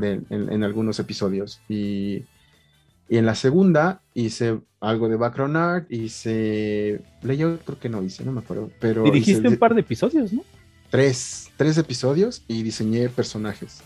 en, 0.00 0.64
algunos 0.64 0.98
episodios. 0.98 1.60
Y, 1.68 2.24
y, 3.08 3.16
en 3.18 3.26
la 3.26 3.34
segunda 3.34 4.02
hice 4.14 4.60
algo 4.80 5.08
de 5.08 5.16
background 5.16 5.56
art, 5.56 5.92
hice 5.92 7.00
layout, 7.22 7.64
creo 7.64 7.78
que 7.78 7.88
no 7.88 8.02
hice, 8.02 8.24
no 8.24 8.32
me 8.32 8.40
acuerdo. 8.40 8.70
Pero 8.80 9.04
Dirigiste 9.04 9.48
un 9.48 9.56
par 9.56 9.74
de 9.74 9.80
episodios, 9.80 10.32
¿no? 10.32 10.44
Tres, 10.90 11.50
tres 11.56 11.76
episodios 11.78 12.42
y 12.48 12.62
diseñé 12.62 13.08
personajes. 13.08 13.82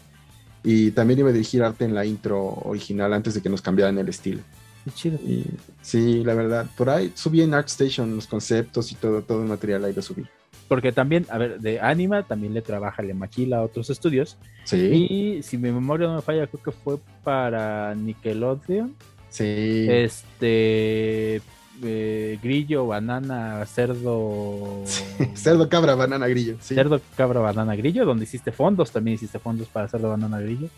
Y 0.62 0.90
también 0.90 1.20
iba 1.20 1.30
a 1.30 1.32
dirigir 1.32 1.62
arte 1.62 1.84
en 1.84 1.94
la 1.94 2.04
intro 2.04 2.42
original 2.64 3.12
antes 3.14 3.34
de 3.34 3.40
que 3.40 3.48
nos 3.48 3.62
cambiaran 3.62 3.96
el 3.98 4.08
estilo. 4.08 4.42
Qué 4.84 4.90
chido. 4.90 5.18
Y, 5.26 5.46
sí, 5.82 6.22
la 6.24 6.34
verdad. 6.34 6.66
Por 6.76 6.90
ahí 6.90 7.12
subí 7.14 7.42
en 7.42 7.54
ArtStation 7.54 8.14
los 8.14 8.26
conceptos 8.26 8.92
y 8.92 8.94
todo, 8.94 9.22
todo 9.22 9.42
el 9.42 9.48
material 9.48 9.84
ahí 9.84 9.94
lo 9.94 10.02
subí. 10.02 10.26
Porque 10.70 10.92
también, 10.92 11.26
a 11.30 11.36
ver, 11.36 11.58
de 11.58 11.80
Anima 11.80 12.22
también 12.22 12.54
le 12.54 12.62
trabaja, 12.62 13.02
le 13.02 13.12
maquila 13.12 13.56
a 13.56 13.62
otros 13.62 13.90
estudios. 13.90 14.36
Sí. 14.62 14.76
Y 14.76 15.42
si 15.42 15.58
mi 15.58 15.72
memoria 15.72 16.06
no 16.06 16.14
me 16.14 16.22
falla, 16.22 16.46
creo 16.46 16.62
que 16.62 16.70
fue 16.70 16.96
para 17.24 17.92
Nickelodeon. 17.96 18.94
Sí. 19.30 19.88
Este. 19.90 21.42
Eh, 21.82 22.38
grillo, 22.40 22.86
banana, 22.86 23.66
cerdo. 23.66 24.84
cerdo, 25.34 25.68
cabra, 25.68 25.96
banana, 25.96 26.28
grillo. 26.28 26.56
Cerdo, 26.60 27.00
cabra, 27.16 27.40
banana, 27.40 27.74
grillo, 27.74 28.04
donde 28.04 28.22
hiciste 28.22 28.52
fondos, 28.52 28.92
también 28.92 29.16
hiciste 29.16 29.40
fondos 29.40 29.66
para 29.66 29.88
cerdo, 29.88 30.10
banana, 30.10 30.38
grillo. 30.38 30.68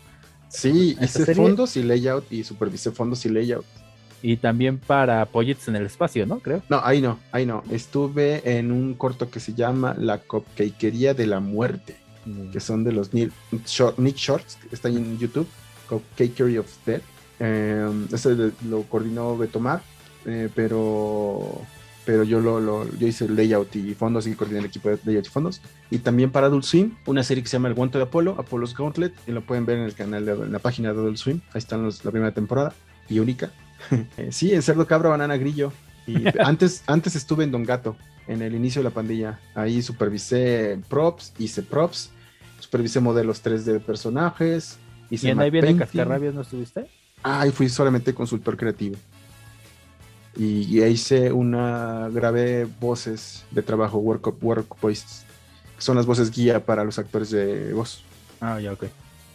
Sí, 0.49 0.97
hice 0.99 1.35
fondos 1.35 1.77
y 1.77 1.83
layout 1.83 2.31
y 2.31 2.43
supervisé 2.43 2.89
fondos 2.89 3.23
y 3.27 3.29
layout. 3.29 3.65
Y 4.23 4.37
también 4.37 4.79
para 4.79 5.23
Pollets 5.27 5.67
en 5.67 5.75
el 5.75 5.85
espacio, 5.85 6.25
¿no? 6.25 6.39
Creo. 6.39 6.63
No, 6.69 6.81
ahí 6.83 7.01
no, 7.01 7.19
ahí 7.31 7.45
no. 7.45 7.61
Estuve 7.69 8.57
en 8.57 8.71
un 8.71 8.95
corto 8.95 9.29
que 9.29 9.39
se 9.39 9.53
llama 9.53 9.95
La 9.99 10.17
Cupcakería 10.17 11.13
de 11.13 11.27
la 11.27 11.39
Muerte, 11.39 11.97
mm. 12.25 12.49
que 12.51 12.59
son 12.59 12.83
de 12.83 12.93
los 12.93 13.13
Nick, 13.13 13.31
Shorts, 13.67 14.57
que 14.69 14.73
están 14.73 14.97
en 14.97 15.19
YouTube, 15.19 15.47
Cupcakery 15.89 16.57
of 16.57 16.67
Death. 16.85 17.03
Eh, 17.39 18.07
ese 18.11 18.51
lo 18.67 18.83
coordinó 18.83 19.37
Betomar 19.37 19.81
eh, 20.25 20.49
pero 20.55 21.61
pero 22.05 22.23
yo 22.23 22.41
lo, 22.41 22.59
lo, 22.59 22.85
yo 22.97 23.07
hice 23.07 23.29
layout 23.29 23.75
y 23.77 23.93
fondos 23.95 24.27
y 24.27 24.35
coordiné 24.35 24.59
el 24.59 24.65
equipo 24.65 24.89
de 24.89 24.99
layout 25.05 25.25
y 25.25 25.29
fondos. 25.29 25.61
Y 25.89 25.99
también 25.99 26.31
para 26.31 26.47
Adult 26.47 26.65
Swim, 26.65 26.95
una 27.05 27.23
serie 27.23 27.43
que 27.43 27.49
se 27.49 27.55
llama 27.55 27.69
El 27.69 27.75
Guante 27.75 27.97
de 27.97 28.03
Apolo, 28.03 28.35
Apollo's 28.37 28.75
Gauntlet, 28.75 29.13
y 29.25 29.31
lo 29.31 29.41
pueden 29.41 29.65
ver 29.65 29.77
en 29.77 29.85
el 29.85 29.93
canal, 29.93 30.25
de, 30.25 30.33
en 30.33 30.51
la 30.51 30.59
página 30.59 30.91
de 30.91 30.99
Adult 30.99 31.17
Swim. 31.17 31.39
Ahí 31.53 31.59
están 31.59 31.83
los, 31.83 32.03
la 32.03 32.11
primera 32.11 32.33
temporada 32.33 32.73
y 33.07 33.19
única. 33.19 33.51
Eh, 34.17 34.29
sí, 34.31 34.53
en 34.53 34.61
Cerdo 34.61 34.85
Cabra, 34.87 35.09
Banana 35.09 35.37
Grillo. 35.37 35.71
Y 36.05 36.25
antes, 36.39 36.83
antes 36.87 37.15
estuve 37.15 37.43
en 37.43 37.51
Don 37.51 37.63
Gato, 37.63 37.95
en 38.27 38.41
el 38.41 38.55
inicio 38.55 38.81
de 38.81 38.89
la 38.89 38.93
pandilla. 38.93 39.39
Ahí 39.55 39.81
supervisé 39.81 40.79
props, 40.89 41.33
hice 41.37 41.63
props, 41.63 42.11
supervisé 42.59 42.99
modelos 42.99 43.43
3D 43.43 43.63
de 43.63 43.79
personajes. 43.79 44.77
¿Y 45.09 45.27
en 45.27 45.39
ahí 45.39 45.49
viene 45.49 45.75
Cascarrabias 45.77 46.33
no 46.33 46.41
estuviste? 46.41 46.87
Ah, 47.23 47.41
ahí 47.41 47.51
fui 47.51 47.69
solamente 47.69 48.13
consultor 48.13 48.57
creativo 48.57 48.97
y, 50.35 50.81
ahí 50.81 50.93
hice 50.93 51.31
una, 51.31 52.09
grabé 52.09 52.67
voces 52.79 53.45
de 53.51 53.61
trabajo, 53.61 53.99
work, 53.99 54.43
work 54.43 54.81
voices, 54.81 55.25
que 55.75 55.81
son 55.81 55.95
las 55.95 56.05
voces 56.05 56.31
guía 56.31 56.65
para 56.65 56.83
los 56.83 56.97
actores 56.97 57.29
de 57.29 57.73
voz. 57.73 58.03
Ah, 58.41 58.59
ya, 58.59 58.73
ok. 58.73 58.85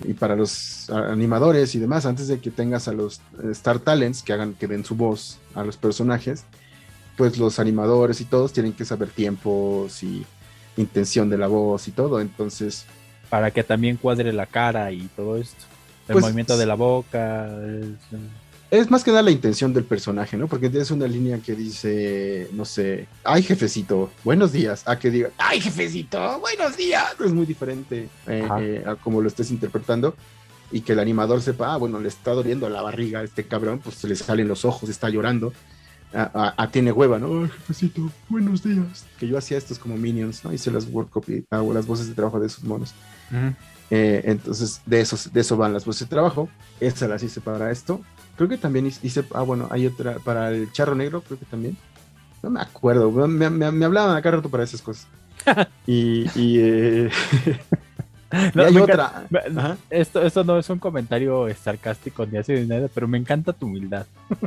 Y 0.05 0.15
para 0.15 0.37
los 0.37 0.91
animadores 0.91 1.75
y 1.75 1.79
demás, 1.79 2.07
antes 2.07 2.29
de 2.29 2.41
que 2.41 2.51
tengas 2.51 2.89
a 2.89 2.93
los 2.93 3.19
eh, 3.43 3.51
Star 3.51 3.81
Talents 3.81 4.23
que 4.23 4.33
hagan, 4.33 4.55
que 4.55 4.67
den 4.67 4.85
su 4.85 4.95
voz 4.95 5.39
a 5.55 5.65
los 5.65 5.77
personajes, 5.77 6.45
pues 7.17 7.37
los 7.37 7.59
animadores 7.59 8.21
y 8.21 8.25
todos 8.25 8.53
tienen 8.53 8.73
que 8.73 8.85
saber 8.85 9.11
tiempos 9.11 10.03
y 10.03 10.25
intención 10.77 11.29
de 11.29 11.39
la 11.39 11.49
voz 11.49 11.89
y 11.89 11.91
todo, 11.91 12.21
entonces... 12.21 12.85
Para 13.29 13.51
que 13.51 13.65
también 13.65 13.97
cuadre 13.97 14.33
la 14.33 14.47
cara 14.47 14.91
y 14.93 15.09
todo 15.17 15.37
esto. 15.37 15.65
El 16.07 16.15
pues, 16.15 16.25
movimiento 16.25 16.57
de 16.57 16.65
la 16.65 16.75
boca 16.75 17.51
es 18.71 18.91
más 18.91 19.03
que 19.03 19.11
nada 19.11 19.23
la 19.23 19.31
intención 19.31 19.73
del 19.73 19.85
personaje, 19.85 20.37
¿no? 20.37 20.47
Porque 20.47 20.69
tienes 20.69 20.91
una 20.91 21.07
línea 21.07 21.39
que 21.39 21.55
dice, 21.55 22.49
no 22.53 22.65
sé, 22.65 23.09
ay 23.25 23.43
jefecito, 23.43 24.11
buenos 24.25 24.53
días, 24.53 24.83
a 24.87 24.99
que 24.99 25.11
diga, 25.11 25.31
ay 25.39 25.61
jefecito, 25.61 26.39
buenos 26.41 26.77
días. 26.77 27.15
Es 27.25 27.33
muy 27.33 27.47
diferente 27.47 28.09
eh, 28.27 28.49
eh, 28.61 28.85
a 28.87 28.97
como 28.97 29.23
lo 29.23 29.29
estés 29.29 29.51
interpretando 29.51 30.15
y 30.71 30.83
que 30.83 30.93
el 30.93 30.99
animador 30.99 31.41
sepa, 31.41 31.73
ah, 31.73 31.77
bueno, 31.79 31.99
le 31.99 32.09
está 32.09 32.33
doliendo 32.33 32.69
la 32.69 32.83
barriga 32.83 33.21
a 33.21 33.23
este 33.23 33.47
cabrón, 33.47 33.81
pues 33.83 33.97
se 33.97 34.07
le 34.07 34.17
salen 34.17 34.49
los 34.49 34.65
ojos, 34.65 34.91
está 34.91 35.09
llorando. 35.09 35.53
A, 36.15 36.71
tiene 36.73 36.91
hueva, 36.91 37.19
¿no? 37.19 37.43
Ay, 37.43 37.51
jefecito, 37.51 38.11
buenos 38.31 38.63
días. 38.63 39.05
Que 39.19 39.29
yo 39.29 39.37
hacía 39.37 39.59
estos 39.59 39.79
como 39.79 39.99
minions, 39.99 40.43
¿no? 40.43 40.53
Hice 40.53 40.71
las 40.71 40.87
workshop 40.91 41.25
y 41.29 41.45
hago 41.51 41.75
las 41.75 41.87
voces 41.87 42.09
de 42.09 42.15
trabajo 42.15 42.41
de 42.41 42.47
esos 42.47 42.65
monos. 42.65 42.95
Eh, 43.91 44.23
entonces, 44.25 44.81
de, 44.87 45.01
esos, 45.01 45.31
de 45.31 45.41
eso 45.41 45.59
van 45.59 45.75
las 45.75 45.85
voces 45.85 46.09
de 46.09 46.15
trabajo. 46.15 46.49
Esa 46.81 47.09
las 47.09 47.23
hice 47.23 47.43
para 47.43 47.71
esto. 47.71 48.01
Creo 48.39 48.49
que 48.49 48.57
también 48.57 48.87
hice, 48.87 49.25
ah, 49.35 49.43
bueno, 49.43 49.67
hay 49.69 49.85
otra 49.85 50.21
para 50.21 50.51
el 50.51 50.71
charro 50.71 50.95
negro, 50.95 51.23
creo 51.23 51.41
que 51.41 51.45
también. 51.45 51.77
No 52.41 52.51
me 52.51 52.61
acuerdo, 52.61 53.11
me, 53.11 53.51
me, 53.51 53.73
me 53.73 53.85
hablaban 53.85 54.17
acá 54.17 54.31
rato 54.31 54.49
para 54.49 54.63
esas 54.63 54.81
cosas. 54.81 55.09
y, 55.89 56.25
y, 56.41 56.61
eh, 56.61 57.11
hay 58.55 58.77
otra. 58.77 59.27
Esto, 59.91 60.23
esto 60.23 60.45
no 60.45 60.57
es 60.57 60.71
un 60.71 60.79
comentario 60.79 61.53
sarcástico 61.53 62.27
ni 62.27 62.39
así 62.39 62.53
ni 62.53 62.67
nada, 62.67 62.89
pero 62.95 63.09
me 63.09 63.19
encanta 63.19 63.53
tu 63.53 63.67
humildad. 63.67 64.07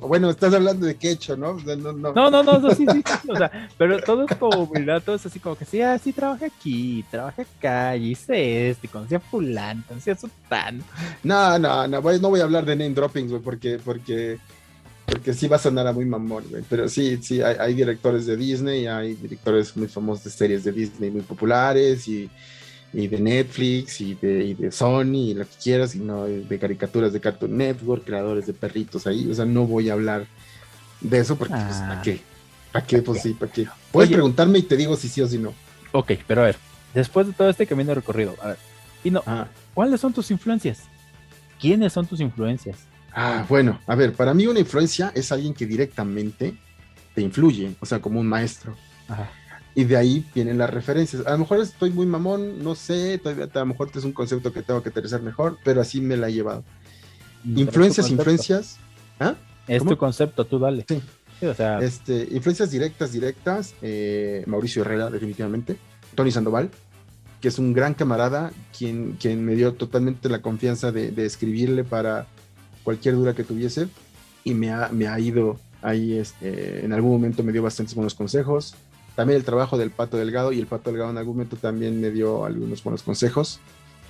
Bueno, 0.00 0.30
estás 0.30 0.54
hablando 0.54 0.86
de 0.86 0.94
quecho, 0.96 1.36
¿no? 1.36 1.54
no, 1.54 1.92
no, 1.92 2.30
no, 2.30 2.42
no, 2.42 2.74
sí, 2.74 2.86
sí, 2.90 3.02
o 3.28 3.36
sea, 3.36 3.68
pero 3.76 4.00
todo 4.00 4.24
es 4.24 4.36
como 4.36 4.64
humildad, 4.64 5.02
todo 5.04 5.16
es 5.16 5.26
así 5.26 5.40
como 5.40 5.56
que 5.56 5.64
sí, 5.64 5.80
ah, 5.80 5.98
sí, 5.98 6.12
trabajé 6.12 6.46
aquí, 6.46 7.04
trabajé 7.10 7.42
acá, 7.42 7.96
y 7.96 8.12
hice 8.12 8.70
esto, 8.70 8.86
y 8.86 8.88
conocí 8.88 9.14
a 9.14 9.20
fulano, 9.20 9.82
conocí 9.88 10.10
a. 10.10 10.16
No, 11.24 11.58
no, 11.58 11.88
no, 11.88 12.02
voy, 12.02 12.20
no 12.20 12.28
voy 12.28 12.40
a 12.40 12.44
hablar 12.44 12.64
de 12.64 12.76
name 12.76 12.94
droppings, 12.94 13.30
güey, 13.30 13.42
porque, 13.42 13.80
porque, 13.84 14.38
porque 15.04 15.34
sí 15.34 15.48
va 15.48 15.56
a 15.56 15.60
sonar 15.60 15.86
a 15.86 15.92
muy 15.92 16.04
mamón, 16.04 16.44
güey, 16.48 16.62
pero 16.68 16.88
sí, 16.88 17.18
sí, 17.20 17.42
hay, 17.42 17.56
hay 17.58 17.74
directores 17.74 18.26
de 18.26 18.36
Disney, 18.36 18.86
hay 18.86 19.14
directores 19.14 19.76
muy 19.76 19.88
famosos 19.88 20.24
de 20.24 20.30
series 20.30 20.64
de 20.64 20.72
Disney 20.72 21.10
muy 21.10 21.22
populares, 21.22 22.06
y 22.06 22.30
y 22.96 23.08
de 23.08 23.20
Netflix 23.20 24.00
y 24.00 24.14
de, 24.14 24.54
de, 24.54 24.72
Sony 24.72 25.16
y 25.16 25.34
lo 25.34 25.44
que 25.44 25.54
quieras, 25.62 25.94
y 25.94 25.98
no 25.98 26.24
de 26.24 26.58
caricaturas 26.58 27.12
de 27.12 27.20
Cartoon 27.20 27.54
Network, 27.54 28.04
creadores 28.04 28.46
de 28.46 28.54
perritos 28.54 29.06
ahí. 29.06 29.30
O 29.30 29.34
sea, 29.34 29.44
no 29.44 29.66
voy 29.66 29.90
a 29.90 29.92
hablar 29.92 30.26
de 31.02 31.18
eso 31.18 31.36
porque, 31.36 31.52
pues, 31.54 31.76
¿para 31.76 32.00
ah. 32.00 32.02
qué? 32.02 32.20
¿Para 32.72 32.86
qué? 32.86 33.02
Pues 33.02 33.20
sí, 33.20 33.34
¿para 33.34 33.52
qué? 33.52 33.66
Puedes 33.92 34.10
preguntarme 34.10 34.60
y 34.60 34.62
te 34.62 34.78
digo 34.78 34.96
si 34.96 35.10
sí 35.10 35.20
o 35.20 35.28
si 35.28 35.36
no. 35.36 35.52
Ok, 35.92 36.12
pero 36.26 36.40
a 36.40 36.44
ver, 36.46 36.56
después 36.94 37.26
de 37.26 37.34
todo 37.34 37.50
este 37.50 37.66
camino 37.66 37.94
recorrido, 37.94 38.34
a 38.40 38.48
ver, 38.48 38.58
y 39.04 39.10
no, 39.10 39.22
ah. 39.26 39.46
¿cuáles 39.74 40.00
son 40.00 40.14
tus 40.14 40.30
influencias? 40.30 40.84
¿Quiénes 41.60 41.92
son 41.92 42.06
tus 42.06 42.20
influencias? 42.20 42.78
Ah, 43.12 43.44
bueno, 43.46 43.78
a 43.86 43.94
ver, 43.94 44.14
para 44.14 44.32
mí 44.32 44.46
una 44.46 44.60
influencia 44.60 45.12
es 45.14 45.30
alguien 45.32 45.52
que 45.52 45.66
directamente 45.66 46.56
te 47.14 47.20
influye, 47.20 47.74
o 47.78 47.84
sea, 47.84 48.00
como 48.00 48.20
un 48.20 48.26
maestro. 48.26 48.74
Ajá. 49.06 49.30
Y 49.76 49.84
de 49.84 49.98
ahí 49.98 50.24
vienen 50.34 50.56
las 50.56 50.70
referencias. 50.70 51.26
A 51.26 51.32
lo 51.32 51.38
mejor 51.38 51.60
estoy 51.60 51.90
muy 51.90 52.06
mamón, 52.06 52.64
no 52.64 52.74
sé, 52.74 53.18
todavía 53.18 53.46
a 53.52 53.58
lo 53.58 53.66
mejor 53.66 53.90
es 53.94 54.04
un 54.04 54.12
concepto 54.12 54.50
que 54.50 54.62
tengo 54.62 54.82
que 54.82 54.88
aterrizar 54.88 55.20
mejor, 55.20 55.58
pero 55.64 55.82
así 55.82 56.00
me 56.00 56.16
la 56.16 56.30
he 56.30 56.32
llevado. 56.32 56.64
influencias, 57.44 58.10
influencias. 58.10 58.78
¿Ah? 59.20 59.34
Es 59.68 59.84
tu 59.84 59.98
concepto, 59.98 60.46
tú 60.46 60.58
dale. 60.58 60.86
Sí. 60.88 61.02
o 61.46 61.52
sea... 61.52 61.80
este, 61.80 62.26
influencias 62.30 62.70
directas, 62.70 63.12
directas. 63.12 63.74
Eh, 63.82 64.44
Mauricio 64.46 64.80
Herrera, 64.80 65.10
definitivamente. 65.10 65.76
Tony 66.14 66.30
Sandoval, 66.30 66.70
que 67.42 67.48
es 67.48 67.58
un 67.58 67.74
gran 67.74 67.92
camarada, 67.92 68.52
quien, 68.76 69.18
quien 69.20 69.44
me 69.44 69.56
dio 69.56 69.74
totalmente 69.74 70.30
la 70.30 70.40
confianza 70.40 70.90
de, 70.90 71.12
escribirle 71.26 71.84
para 71.84 72.26
cualquier 72.82 73.14
duda 73.14 73.34
que 73.34 73.44
tuviese. 73.44 73.88
Y 74.42 74.54
me 74.54 74.70
ha, 74.70 74.88
me 74.88 75.06
ha 75.06 75.20
ido 75.20 75.60
ahí, 75.82 76.14
este, 76.14 76.82
en 76.82 76.94
algún 76.94 77.12
momento 77.12 77.42
me 77.42 77.52
dio 77.52 77.62
bastantes 77.62 77.94
buenos 77.94 78.14
consejos. 78.14 78.74
También 79.16 79.38
el 79.38 79.44
trabajo 79.44 79.78
del 79.78 79.90
Pato 79.90 80.18
Delgado 80.18 80.52
y 80.52 80.60
el 80.60 80.66
Pato 80.66 80.90
Delgado 80.90 81.10
en 81.10 81.18
algún 81.18 81.36
momento 81.36 81.56
también 81.56 82.00
me 82.00 82.10
dio 82.10 82.44
algunos 82.44 82.84
buenos 82.84 83.02
consejos. 83.02 83.60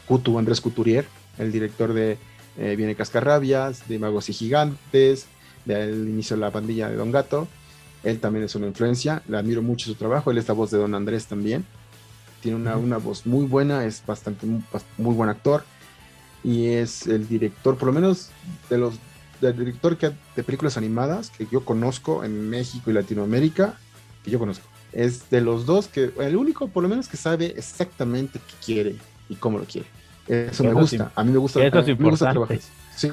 Cutu, 0.07 0.39
Andrés 0.39 0.61
Couturier, 0.61 1.07
el 1.39 1.53
director 1.53 1.93
de 1.93 2.19
eh, 2.59 2.75
Viene 2.77 2.97
Cascarrabias, 2.97 3.89
de 3.89 3.99
Magos 4.01 4.29
y 4.29 4.33
Gigantes, 4.33 5.27
del 5.65 6.09
inicio 6.09 6.37
de 6.37 6.41
la 6.41 6.51
pandilla 6.51 6.89
de 6.89 6.97
Don 6.97 7.13
Gato. 7.13 7.47
Él 8.03 8.19
también 8.19 8.45
es 8.45 8.55
una 8.57 8.67
influencia, 8.67 9.23
le 9.29 9.37
admiro 9.37 9.63
mucho 9.63 9.87
su 9.87 9.95
trabajo, 9.95 10.31
él 10.31 10.39
es 10.39 10.49
la 10.49 10.55
voz 10.55 10.71
de 10.73 10.79
Don 10.79 10.95
Andrés 10.95 11.27
también. 11.27 11.65
Tiene 12.41 12.57
una, 12.57 12.77
una 12.77 12.99
voz 12.99 13.27
muy 13.27 13.47
buena, 13.47 13.85
es 13.85 14.03
bastante 14.05 14.45
muy, 14.45 14.63
muy 14.99 15.15
buen 15.15 15.29
actor 15.31 15.65
y 16.43 16.67
es 16.67 17.07
el 17.07 17.29
director, 17.29 17.77
por 17.77 17.87
lo 17.87 17.93
menos 17.93 18.31
de 18.71 18.79
los 18.79 18.95
del 19.41 19.57
director 19.57 19.97
que, 19.97 20.13
de 20.35 20.43
películas 20.43 20.77
animadas 20.77 21.31
que 21.31 21.47
yo 21.51 21.65
conozco 21.65 22.25
en 22.25 22.49
México 22.49 22.91
y 22.91 22.95
Latinoamérica, 22.95 23.79
que 24.25 24.31
yo 24.31 24.39
conozco. 24.39 24.76
Es 24.93 25.29
de 25.31 25.41
los 25.41 25.67
dos 25.67 25.89
que, 25.89 26.13
el 26.21 26.37
único 26.37 26.69
por 26.69 26.83
lo 26.83 26.89
menos 26.89 27.09
que 27.09 27.17
sabe 27.17 27.55
exactamente 27.57 28.39
qué 28.39 28.55
quiere 28.65 28.97
y 29.29 29.35
cómo 29.35 29.59
lo 29.59 29.65
quiere. 29.65 29.87
Eso, 30.29 30.65
me 30.65 30.73
gusta. 30.73 31.13
A 31.15 31.23
mí 31.23 31.31
me 31.31 31.39
gusta, 31.39 31.65
eso 31.65 31.83
me 31.99 32.11
gusta 32.11 32.31
trabajar. 32.31 32.59
Sí, 32.97 33.11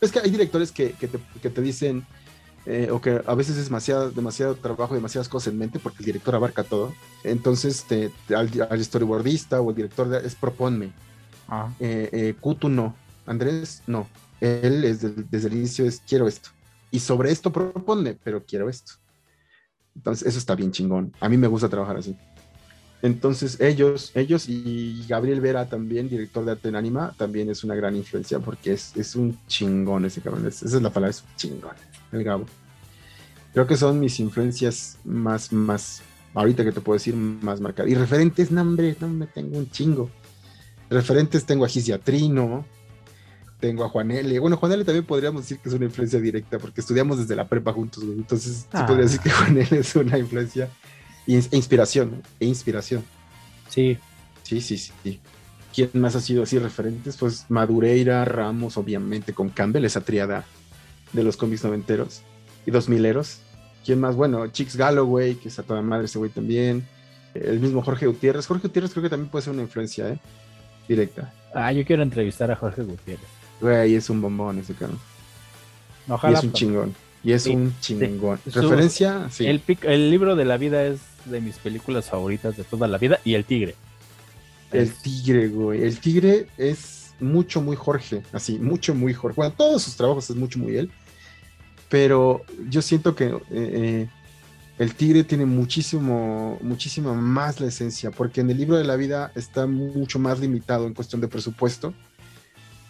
es 0.00 0.10
que 0.10 0.20
hay 0.20 0.30
directores 0.30 0.72
que, 0.72 0.92
que, 0.92 1.06
te, 1.06 1.18
que 1.42 1.50
te, 1.50 1.60
dicen, 1.60 2.06
eh, 2.66 2.88
o 2.90 3.00
que 3.00 3.22
a 3.24 3.34
veces 3.34 3.56
es 3.58 3.66
demasiado, 3.66 4.10
demasiado 4.10 4.54
trabajo, 4.56 4.94
demasiadas 4.94 5.28
cosas 5.28 5.52
en 5.52 5.58
mente, 5.58 5.78
porque 5.78 5.98
el 6.00 6.06
director 6.06 6.34
abarca 6.34 6.64
todo. 6.64 6.94
Entonces, 7.24 7.84
te, 7.84 8.10
al, 8.34 8.50
al, 8.70 8.84
storyboardista 8.84 9.60
o 9.60 9.70
el 9.70 9.76
director 9.76 10.08
de, 10.08 10.26
es 10.26 10.34
proponme. 10.34 10.92
Ah. 11.46 11.72
Eh, 11.78 12.08
eh, 12.12 12.34
Kutu 12.40 12.68
no, 12.68 12.96
Andrés 13.26 13.82
no. 13.86 14.08
Él 14.40 14.84
es 14.84 15.00
desde 15.30 15.48
el 15.48 15.54
inicio 15.54 15.84
es 15.84 16.02
quiero 16.06 16.26
esto. 16.28 16.50
Y 16.90 17.00
sobre 17.00 17.30
esto 17.30 17.52
propone, 17.52 18.16
pero 18.22 18.42
quiero 18.44 18.68
esto. 18.68 18.94
Entonces, 19.98 20.28
eso 20.28 20.38
está 20.38 20.54
bien 20.54 20.70
chingón. 20.70 21.12
A 21.18 21.28
mí 21.28 21.36
me 21.36 21.48
gusta 21.48 21.68
trabajar 21.68 21.96
así. 21.96 22.16
Entonces 23.02 23.60
ellos, 23.60 24.10
ellos 24.14 24.48
y 24.48 25.04
Gabriel 25.08 25.40
Vera 25.40 25.68
también, 25.68 26.08
director 26.08 26.44
de 26.44 26.52
arte 26.52 26.68
en 26.68 26.76
anima, 26.76 27.14
también 27.16 27.48
es 27.48 27.62
una 27.62 27.74
gran 27.76 27.94
influencia 27.94 28.40
porque 28.40 28.72
es, 28.72 28.96
es 28.96 29.14
un 29.14 29.38
chingón 29.46 30.04
ese 30.04 30.20
cabrón. 30.20 30.46
esa 30.46 30.66
es 30.66 30.72
la 30.72 30.90
palabra, 30.90 31.10
es 31.10 31.22
un 31.22 31.36
chingón, 31.36 31.76
el 32.10 32.24
Gabo. 32.24 32.46
Creo 33.52 33.66
que 33.66 33.76
son 33.76 34.00
mis 34.00 34.18
influencias 34.18 34.98
más, 35.04 35.52
más, 35.52 36.02
ahorita 36.34 36.64
que 36.64 36.72
te 36.72 36.80
puedo 36.80 36.96
decir, 36.96 37.14
más 37.14 37.60
marcadas. 37.60 37.90
Y 37.90 37.94
referentes, 37.94 38.50
no 38.50 38.64
no 38.64 39.08
me 39.08 39.26
tengo 39.26 39.58
un 39.58 39.70
chingo. 39.70 40.10
Referentes 40.90 41.44
tengo 41.44 41.64
a 41.64 41.68
Gisiatrino, 41.68 42.64
tengo 43.60 43.84
a 43.84 43.88
Juan 43.88 44.10
L. 44.10 44.38
Bueno, 44.38 44.56
Juan 44.56 44.72
L. 44.72 44.84
también 44.84 45.04
podríamos 45.04 45.42
decir 45.42 45.58
que 45.58 45.68
es 45.68 45.74
una 45.74 45.86
influencia 45.86 46.20
directa 46.20 46.58
porque 46.58 46.80
estudiamos 46.80 47.18
desde 47.18 47.34
la 47.34 47.48
prepa 47.48 47.72
juntos, 47.72 48.04
güey. 48.04 48.18
Entonces, 48.18 48.66
se 48.70 48.84
podría 48.84 49.04
decir 49.04 49.20
que 49.20 49.30
Juan 49.30 49.58
L. 49.58 49.78
es 49.78 49.96
una 49.96 50.18
influencia 50.18 50.68
e 51.26 51.32
inspiración, 51.52 52.22
e 52.40 52.46
inspiración. 52.46 53.04
Sí. 53.68 53.98
Sí, 54.42 54.60
sí, 54.60 54.78
sí. 54.78 55.20
¿Quién 55.74 55.90
más 55.94 56.16
ha 56.16 56.20
sido 56.20 56.42
así 56.42 56.58
referentes? 56.58 57.16
Pues 57.16 57.44
Madureira, 57.48 58.24
Ramos, 58.24 58.76
obviamente, 58.76 59.34
con 59.34 59.50
Campbell, 59.50 59.84
esa 59.84 60.00
triada 60.00 60.44
de 61.12 61.22
los 61.22 61.36
cómics 61.36 61.64
noventeros 61.64 62.22
y 62.64 62.70
dos 62.70 62.88
mileros. 62.88 63.40
¿Quién 63.84 64.00
más? 64.00 64.16
Bueno, 64.16 64.46
Chicks 64.48 64.76
Galloway, 64.76 65.34
que 65.34 65.48
es 65.48 65.58
a 65.58 65.62
toda 65.62 65.82
madre 65.82 66.06
ese 66.06 66.18
güey 66.18 66.30
también. 66.30 66.86
El 67.34 67.60
mismo 67.60 67.82
Jorge 67.82 68.06
Gutiérrez. 68.06 68.46
Jorge 68.46 68.68
Gutiérrez 68.68 68.92
creo 68.92 69.02
que 69.02 69.10
también 69.10 69.30
puede 69.30 69.44
ser 69.44 69.52
una 69.52 69.62
influencia, 69.62 70.08
¿eh? 70.08 70.18
Directa. 70.88 71.32
Ah, 71.54 71.72
yo 71.72 71.84
quiero 71.84 72.02
entrevistar 72.02 72.50
a 72.50 72.56
Jorge 72.56 72.82
Gutiérrez. 72.82 73.37
Güey, 73.60 73.94
es 73.94 74.08
un 74.10 74.20
bombón 74.20 74.58
ese 74.58 74.74
cabrón. 74.74 74.98
Ojalá. 76.08 76.34
Y 76.34 76.38
es 76.38 76.44
un 76.44 76.52
chingón. 76.52 76.94
Y 77.24 77.32
es 77.32 77.46
un 77.46 77.74
chingón. 77.80 78.38
Referencia, 78.46 79.28
sí. 79.30 79.46
El, 79.46 79.62
el 79.82 80.10
libro 80.10 80.36
de 80.36 80.44
la 80.44 80.56
vida 80.56 80.84
es 80.84 81.00
de 81.24 81.40
mis 81.40 81.56
películas 81.56 82.08
favoritas 82.08 82.56
de 82.56 82.64
toda 82.64 82.88
la 82.88 82.98
vida 82.98 83.20
y 83.24 83.34
El 83.34 83.44
Tigre. 83.44 83.74
El 84.72 84.92
Tigre, 84.92 85.48
güey. 85.48 85.82
El 85.82 85.98
Tigre 85.98 86.46
es 86.56 87.14
mucho, 87.20 87.60
muy 87.60 87.76
Jorge. 87.76 88.22
Así, 88.32 88.58
mucho, 88.58 88.94
muy 88.94 89.14
Jorge. 89.14 89.36
Bueno, 89.36 89.54
todos 89.56 89.82
sus 89.82 89.96
trabajos 89.96 90.30
es 90.30 90.36
mucho, 90.36 90.58
muy 90.58 90.76
él. 90.76 90.90
Pero 91.88 92.44
yo 92.68 92.82
siento 92.82 93.14
que 93.14 93.26
eh, 93.26 93.40
eh, 93.50 94.08
el 94.78 94.94
Tigre 94.94 95.24
tiene 95.24 95.46
muchísimo, 95.46 96.58
muchísima 96.60 97.14
más 97.14 97.60
la 97.60 97.66
esencia, 97.66 98.10
porque 98.10 98.42
en 98.42 98.50
el 98.50 98.58
libro 98.58 98.76
de 98.76 98.84
la 98.84 98.96
vida 98.96 99.32
está 99.34 99.66
mucho 99.66 100.18
más 100.18 100.38
limitado 100.38 100.86
en 100.86 100.94
cuestión 100.94 101.20
de 101.20 101.28
presupuesto 101.28 101.94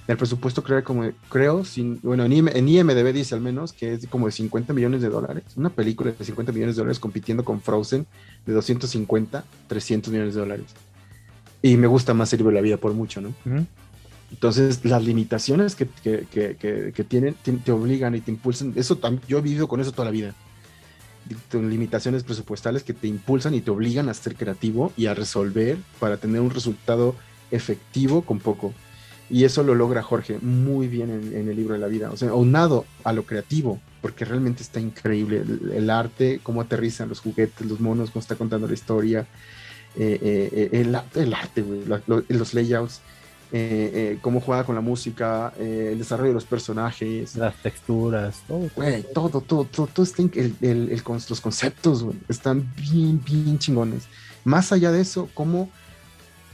el 0.09 0.17
presupuesto 0.17 0.65
creo, 0.65 0.83
como, 0.83 1.11
creo 1.29 1.67
sin, 1.67 2.01
bueno, 2.01 2.25
en, 2.25 2.33
IMDB 2.33 3.13
dice 3.13 3.35
al 3.35 3.43
menos 3.43 3.75
que 3.75 3.93
es 3.93 4.07
como 4.07 4.25
de 4.25 4.33
50 4.33 4.73
millones 4.73 5.03
de 5.03 5.11
dólares. 5.11 5.45
Una 5.55 5.69
película 5.69 6.13
de 6.13 6.25
50 6.25 6.51
millones 6.51 6.77
de 6.77 6.81
dólares 6.81 6.99
compitiendo 6.99 7.45
con 7.45 7.61
Frozen 7.61 8.07
de 8.47 8.53
250, 8.55 9.45
300 9.67 10.11
millones 10.11 10.35
de 10.35 10.41
dólares. 10.41 10.67
Y 11.61 11.77
me 11.77 11.87
gusta 11.87 12.15
más 12.15 12.31
de 12.31 12.53
la 12.53 12.63
vida 12.63 12.79
por 12.79 12.95
mucho, 12.95 13.21
¿no? 13.21 13.35
Entonces, 14.31 14.83
las 14.83 15.05
limitaciones 15.05 15.75
que, 15.75 15.87
que, 16.03 16.27
que, 16.31 16.93
que 16.95 17.05
tienen 17.05 17.35
te, 17.35 17.71
obligan 17.71 18.15
y 18.15 18.23
te 18.23 18.31
impulsan. 18.31 18.73
Eso 18.77 18.99
yo 19.29 19.39
he 19.39 19.43
vivido 19.43 19.69
con 19.69 19.81
eso 19.81 19.93
toda 19.93 20.07
la 20.07 20.11
vida. 20.11 20.35
Limitaciones 21.53 22.25
presupuestales 22.25 22.83
que 22.83 22.95
te 22.95 23.09
impulsan 23.09 23.55
y 23.55 23.61
te 23.61 23.71
obligan 23.71 24.09
a 24.09 24.15
ser 24.15 24.37
creativo 24.37 24.91
y 24.97 25.05
a 25.05 25.13
resolver 25.13 25.77
para 26.01 26.17
tener 26.17 26.41
un 26.41 26.51
resultado 26.51 27.15
efectivo 27.51 28.23
con 28.23 28.39
poco. 28.39 28.73
Y 29.31 29.45
eso 29.45 29.63
lo 29.63 29.75
logra 29.75 30.03
Jorge 30.03 30.39
muy 30.41 30.89
bien 30.89 31.11
en, 31.11 31.49
el 31.49 31.57
libro 31.57 31.75
de 31.75 31.81
la 31.81 31.87
vida. 31.87 32.11
O 32.11 32.17
sea, 32.17 32.31
aunado 32.31 32.87
a 33.05 33.13
lo 33.13 33.25
creativo, 33.25 33.79
porque 34.01 34.25
realmente 34.25 34.63
está 34.63 34.81
increíble. 34.81 35.43
El, 35.75 35.91
arte, 35.91 36.41
cómo 36.43 36.63
aterrizan 36.63 37.09
los 37.09 37.21
juguetes, 37.21 37.67
los 37.67 37.81
monos, 37.81 38.11
cómo 38.11 38.23
está 38.23 38.37
contando 38.37 38.67
la 38.67 38.75
historia. 38.75 39.27
Eh, 39.97 40.19
eh, 40.23 40.51
eh, 40.53 40.81
el, 40.81 40.99
el, 41.23 41.35
arte, 41.35 41.65
los 42.29 42.55
layouts. 42.55 43.01
cómo 44.23 44.41
juega 44.41 44.65
con 44.65 44.75
la 44.75 44.81
música, 44.81 45.53
el 45.59 45.99
desarrollo 45.99 46.29
de 46.29 46.35
los 46.35 46.47
personajes, 46.47 47.37
las 47.37 47.55
texturas, 47.63 48.43
todo, 48.49 48.71
todo, 49.13 49.41
todo, 49.41 49.65
todo, 49.65 49.87
todo, 49.87 50.05
está 50.05 50.23
el, 50.23 51.03
los 51.07 51.41
conceptos 51.41 52.07
están 52.29 52.73
bien, 52.77 53.23
bien 53.23 53.59
chingones. 53.59 54.05
Más 54.45 54.73
allá 54.73 54.91
de 54.91 55.03
eso, 55.03 55.29
cómo 55.35 55.69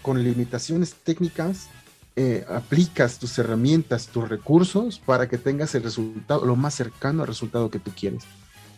con 0.02 0.22
limitaciones 0.22 0.94
técnicas 0.94 1.68
eh, 2.16 2.44
aplicas 2.48 3.18
tus 3.18 3.38
herramientas, 3.38 4.06
tus 4.06 4.28
recursos 4.28 5.00
para 5.04 5.28
que 5.28 5.38
tengas 5.38 5.74
el 5.74 5.82
resultado, 5.82 6.44
lo 6.44 6.54
más 6.54 6.74
cercano 6.74 7.22
al 7.22 7.28
resultado 7.28 7.70
que 7.70 7.78
tú 7.78 7.90
quieres. 7.90 8.24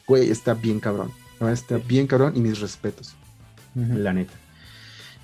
Güey, 0.06 0.30
está 0.30 0.54
bien 0.54 0.80
cabrón. 0.80 1.10
Está 1.40 1.76
bien 1.78 2.06
cabrón 2.06 2.32
y 2.36 2.40
mis 2.40 2.60
respetos. 2.60 3.14
La 3.74 4.12
neta. 4.14 4.32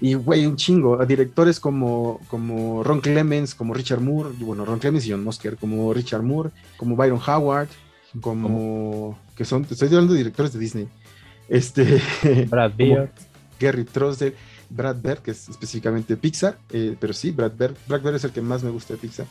Y, 0.02 0.14
güey, 0.14 0.46
un 0.46 0.56
chingo. 0.56 1.00
A 1.00 1.06
directores 1.06 1.60
como, 1.60 2.20
como 2.28 2.82
Ron 2.82 3.00
Clemens, 3.00 3.54
como 3.54 3.72
Richard 3.72 4.00
Moore, 4.00 4.30
bueno, 4.40 4.64
Ron 4.64 4.80
Clemens 4.80 5.06
y 5.06 5.12
John 5.12 5.24
Mosker, 5.24 5.56
como 5.56 5.94
Richard 5.94 6.22
Moore, 6.22 6.50
como 6.76 6.96
Byron 6.96 7.20
Howard, 7.26 7.68
como. 8.20 9.18
que 9.36 9.44
son, 9.44 9.66
estoy 9.70 9.88
hablando 9.88 10.12
de 10.12 10.18
directores 10.18 10.52
de 10.52 10.58
Disney. 10.58 10.88
Este. 11.48 12.02
Brad 12.50 12.72
Beard. 12.76 13.10
Gary 13.58 13.84
Trosdale. 13.84 14.34
Brad 14.74 14.96
Bird, 14.96 15.18
que 15.18 15.32
es 15.32 15.48
específicamente 15.48 16.16
Pixar, 16.16 16.58
eh, 16.70 16.96
pero 16.98 17.12
sí, 17.12 17.30
Brad 17.30 17.52
Bird. 17.52 17.76
Brad 17.86 18.02
Bird 18.02 18.16
es 18.16 18.24
el 18.24 18.32
que 18.32 18.40
más 18.40 18.62
me 18.62 18.70
gusta 18.70 18.94
de 18.94 18.98
Pixar. 18.98 19.26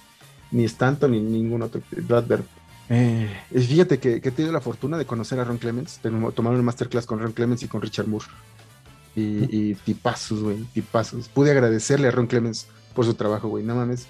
Ni 0.51 0.65
Stanton 0.65 1.11
ni 1.11 1.19
ningún 1.19 1.61
otro. 1.61 1.81
Brad 2.07 2.25
Bird. 2.25 2.43
Eh, 2.89 3.29
fíjate 3.51 3.99
que, 3.99 4.15
he 4.15 4.31
tenido 4.31 4.51
la 4.51 4.59
fortuna 4.59 4.97
de 4.97 5.05
conocer 5.05 5.39
a 5.39 5.45
Ron 5.45 5.57
Clements, 5.57 6.01
de 6.03 6.09
tomar 6.35 6.53
un 6.53 6.65
masterclass 6.65 7.05
con 7.05 7.19
Ron 7.19 7.31
Clements 7.31 7.63
y 7.63 7.67
con 7.67 7.81
Richard 7.81 8.07
Moore. 8.07 8.25
Y, 9.15 9.71
y 9.71 9.75
tipazos, 9.75 10.41
güey, 10.41 10.57
tipazos. 10.73 11.27
Pude 11.29 11.51
agradecerle 11.51 12.07
a 12.07 12.11
Ron 12.11 12.27
Clements 12.27 12.67
por 12.93 13.05
su 13.05 13.13
trabajo, 13.13 13.47
güey. 13.47 13.63
No 13.63 13.75
mames, 13.75 14.07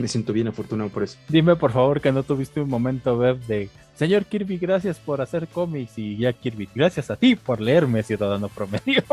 me 0.00 0.08
siento 0.08 0.32
bien 0.32 0.48
afortunado 0.48 0.90
por 0.90 1.02
eso. 1.02 1.18
Dime 1.28 1.56
por 1.56 1.72
favor 1.72 2.00
que 2.00 2.12
no 2.12 2.22
tuviste 2.22 2.60
un 2.60 2.68
momento 2.68 3.16
web 3.16 3.38
de 3.46 3.68
Señor 4.00 4.24
Kirby, 4.24 4.56
gracias 4.56 4.98
por 4.98 5.20
hacer 5.20 5.46
cómics 5.46 5.98
y 5.98 6.16
ya 6.16 6.32
Kirby, 6.32 6.68
gracias 6.74 7.10
a 7.10 7.16
ti 7.16 7.36
por 7.36 7.60
leerme 7.60 8.02
Ciudadano 8.02 8.48
Promedio. 8.48 9.04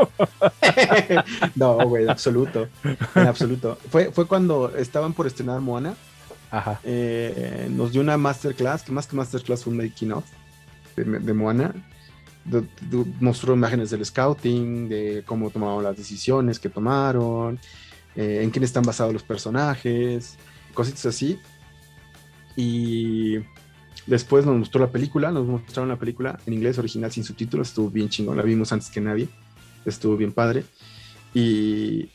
no, 1.56 1.76
güey, 1.90 2.04
en 2.04 2.10
absoluto, 2.10 2.70
en 3.16 3.28
absoluto. 3.28 3.78
Fue, 3.90 4.12
fue 4.14 4.26
cuando 4.28 4.74
estaban 4.78 5.12
por 5.12 5.28
estrenar 5.28 5.60
Moana. 5.60 5.94
Ajá. 6.52 6.80
Eh, 6.86 7.68
nos 7.70 7.92
dio 7.92 8.00
una 8.00 8.16
masterclass, 8.18 8.84
que 8.84 8.94
más 8.94 9.08
que 9.08 9.18
masterclass 9.18 9.66
fue 9.66 9.72
un 9.72 9.78
making 9.78 10.14
of 10.14 10.24
de, 10.96 11.04
de 11.20 11.34
Moana. 11.34 11.74
mostró 13.20 13.56
imágenes 13.56 13.90
del 13.90 14.06
scouting, 14.06 14.88
de 14.88 15.24
cómo 15.26 15.50
tomaron 15.50 15.84
las 15.84 15.98
decisiones 15.98 16.60
que 16.60 16.70
tomaron, 16.70 17.60
eh, 18.16 18.40
en 18.42 18.50
quién 18.52 18.64
están 18.64 18.84
basados 18.84 19.12
los 19.12 19.24
personajes, 19.24 20.38
cositas 20.78 21.08
así. 21.08 21.40
Y 22.56 23.40
después 24.06 24.46
nos 24.46 24.56
mostró 24.56 24.80
la 24.80 24.92
película, 24.92 25.32
nos 25.32 25.48
mostraron 25.48 25.90
la 25.90 25.98
película 25.98 26.40
en 26.46 26.54
inglés 26.54 26.78
original 26.78 27.12
sin 27.12 27.24
subtítulos, 27.24 27.70
estuvo 27.70 27.90
bien 27.90 28.10
chingón, 28.10 28.38
la 28.38 28.44
vimos 28.44 28.72
antes 28.72 28.90
que 28.90 29.02
nadie, 29.02 29.28
estuvo 29.86 30.16
bien 30.16 30.32
padre. 30.32 30.64
Y, 31.34 32.10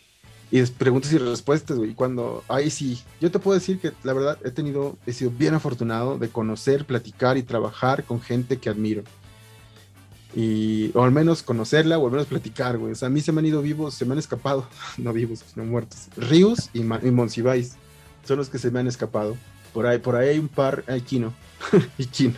y 0.52 0.62
preguntas 0.78 1.12
y 1.12 1.18
respuestas, 1.18 1.78
Y 1.78 1.94
cuando, 1.94 2.44
ahí 2.48 2.70
sí, 2.70 3.02
yo 3.20 3.30
te 3.30 3.40
puedo 3.40 3.58
decir 3.58 3.78
que 3.78 3.92
la 4.04 4.12
verdad 4.12 4.38
he 4.44 4.50
tenido, 4.52 4.96
he 5.06 5.12
sido 5.12 5.32
bien 5.32 5.54
afortunado 5.54 6.18
de 6.18 6.28
conocer, 6.28 6.84
platicar 6.84 7.36
y 7.36 7.42
trabajar 7.42 8.04
con 8.04 8.20
gente 8.20 8.58
que 8.58 8.68
admiro. 8.68 9.02
Y, 10.34 10.90
o 10.94 11.02
al 11.02 11.10
menos 11.10 11.42
conocerla, 11.42 11.98
o 11.98 12.06
al 12.06 12.12
menos 12.12 12.26
platicar, 12.26 12.78
güey. 12.78 12.92
O 12.92 12.94
sea, 12.94 13.08
a 13.08 13.10
mí 13.10 13.20
se 13.20 13.32
me 13.32 13.40
han 13.40 13.46
ido 13.46 13.60
vivos, 13.60 13.94
se 13.94 14.04
me 14.04 14.12
han 14.12 14.18
escapado, 14.18 14.66
no 14.98 15.12
vivos, 15.12 15.44
sino 15.52 15.66
muertos. 15.66 16.08
Ríos 16.16 16.70
y, 16.72 16.80
y 16.80 17.10
Monsiváis 17.10 17.76
son 18.25 18.39
los 18.39 18.49
que 18.49 18.59
se 18.59 18.70
me 18.70 18.81
han 18.81 18.87
escapado. 18.87 19.37
Por 19.73 19.87
ahí, 19.87 19.99
por 19.99 20.16
ahí 20.16 20.31
hay 20.31 20.39
un 20.39 20.49
par, 20.49 20.85
hay 20.87 21.01
Kino. 21.01 21.33
y 21.99 22.07
Kino. 22.07 22.35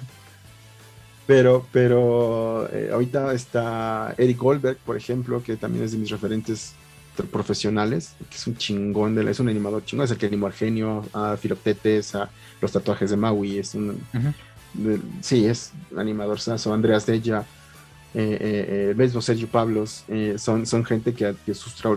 Pero, 1.27 1.67
pero 1.73 2.69
eh, 2.73 2.91
ahorita 2.93 3.33
está 3.33 4.15
Eric 4.19 4.39
Goldberg, 4.39 4.79
por 4.79 4.97
ejemplo, 4.97 5.43
que 5.43 5.57
también 5.57 5.85
es 5.85 5.93
de 5.93 5.99
mis 5.99 6.11
referentes 6.11 6.75
profesionales, 7.31 8.15
que 8.29 8.37
es 8.37 8.47
un 8.47 8.57
chingón, 8.57 9.15
de 9.15 9.31
es 9.31 9.41
un 9.41 9.49
animador 9.49 9.85
chingón, 9.85 10.05
es 10.05 10.11
el 10.11 10.19
que 10.19 10.27
animó 10.27 10.49
a 10.49 10.53
Genio, 10.53 11.05
a 11.13 11.37
Filoctetes, 11.37 12.15
a 12.15 12.29
los 12.61 12.73
tatuajes 12.73 13.11
de 13.11 13.17
Maui, 13.17 13.59
es 13.59 13.75
un... 13.75 14.01
sí, 15.21 15.47
es 15.47 15.73
animador 15.97 16.41
saso, 16.41 16.75
Andreas 16.75 17.07
Della, 17.07 17.45
eh, 18.15 18.95
eh, 18.97 19.21
Sergio 19.21 19.49
Pablos, 19.49 20.05
eh, 20.09 20.37
son, 20.39 20.67
son 20.67 20.85
gente 20.85 21.15
que, 21.15 21.35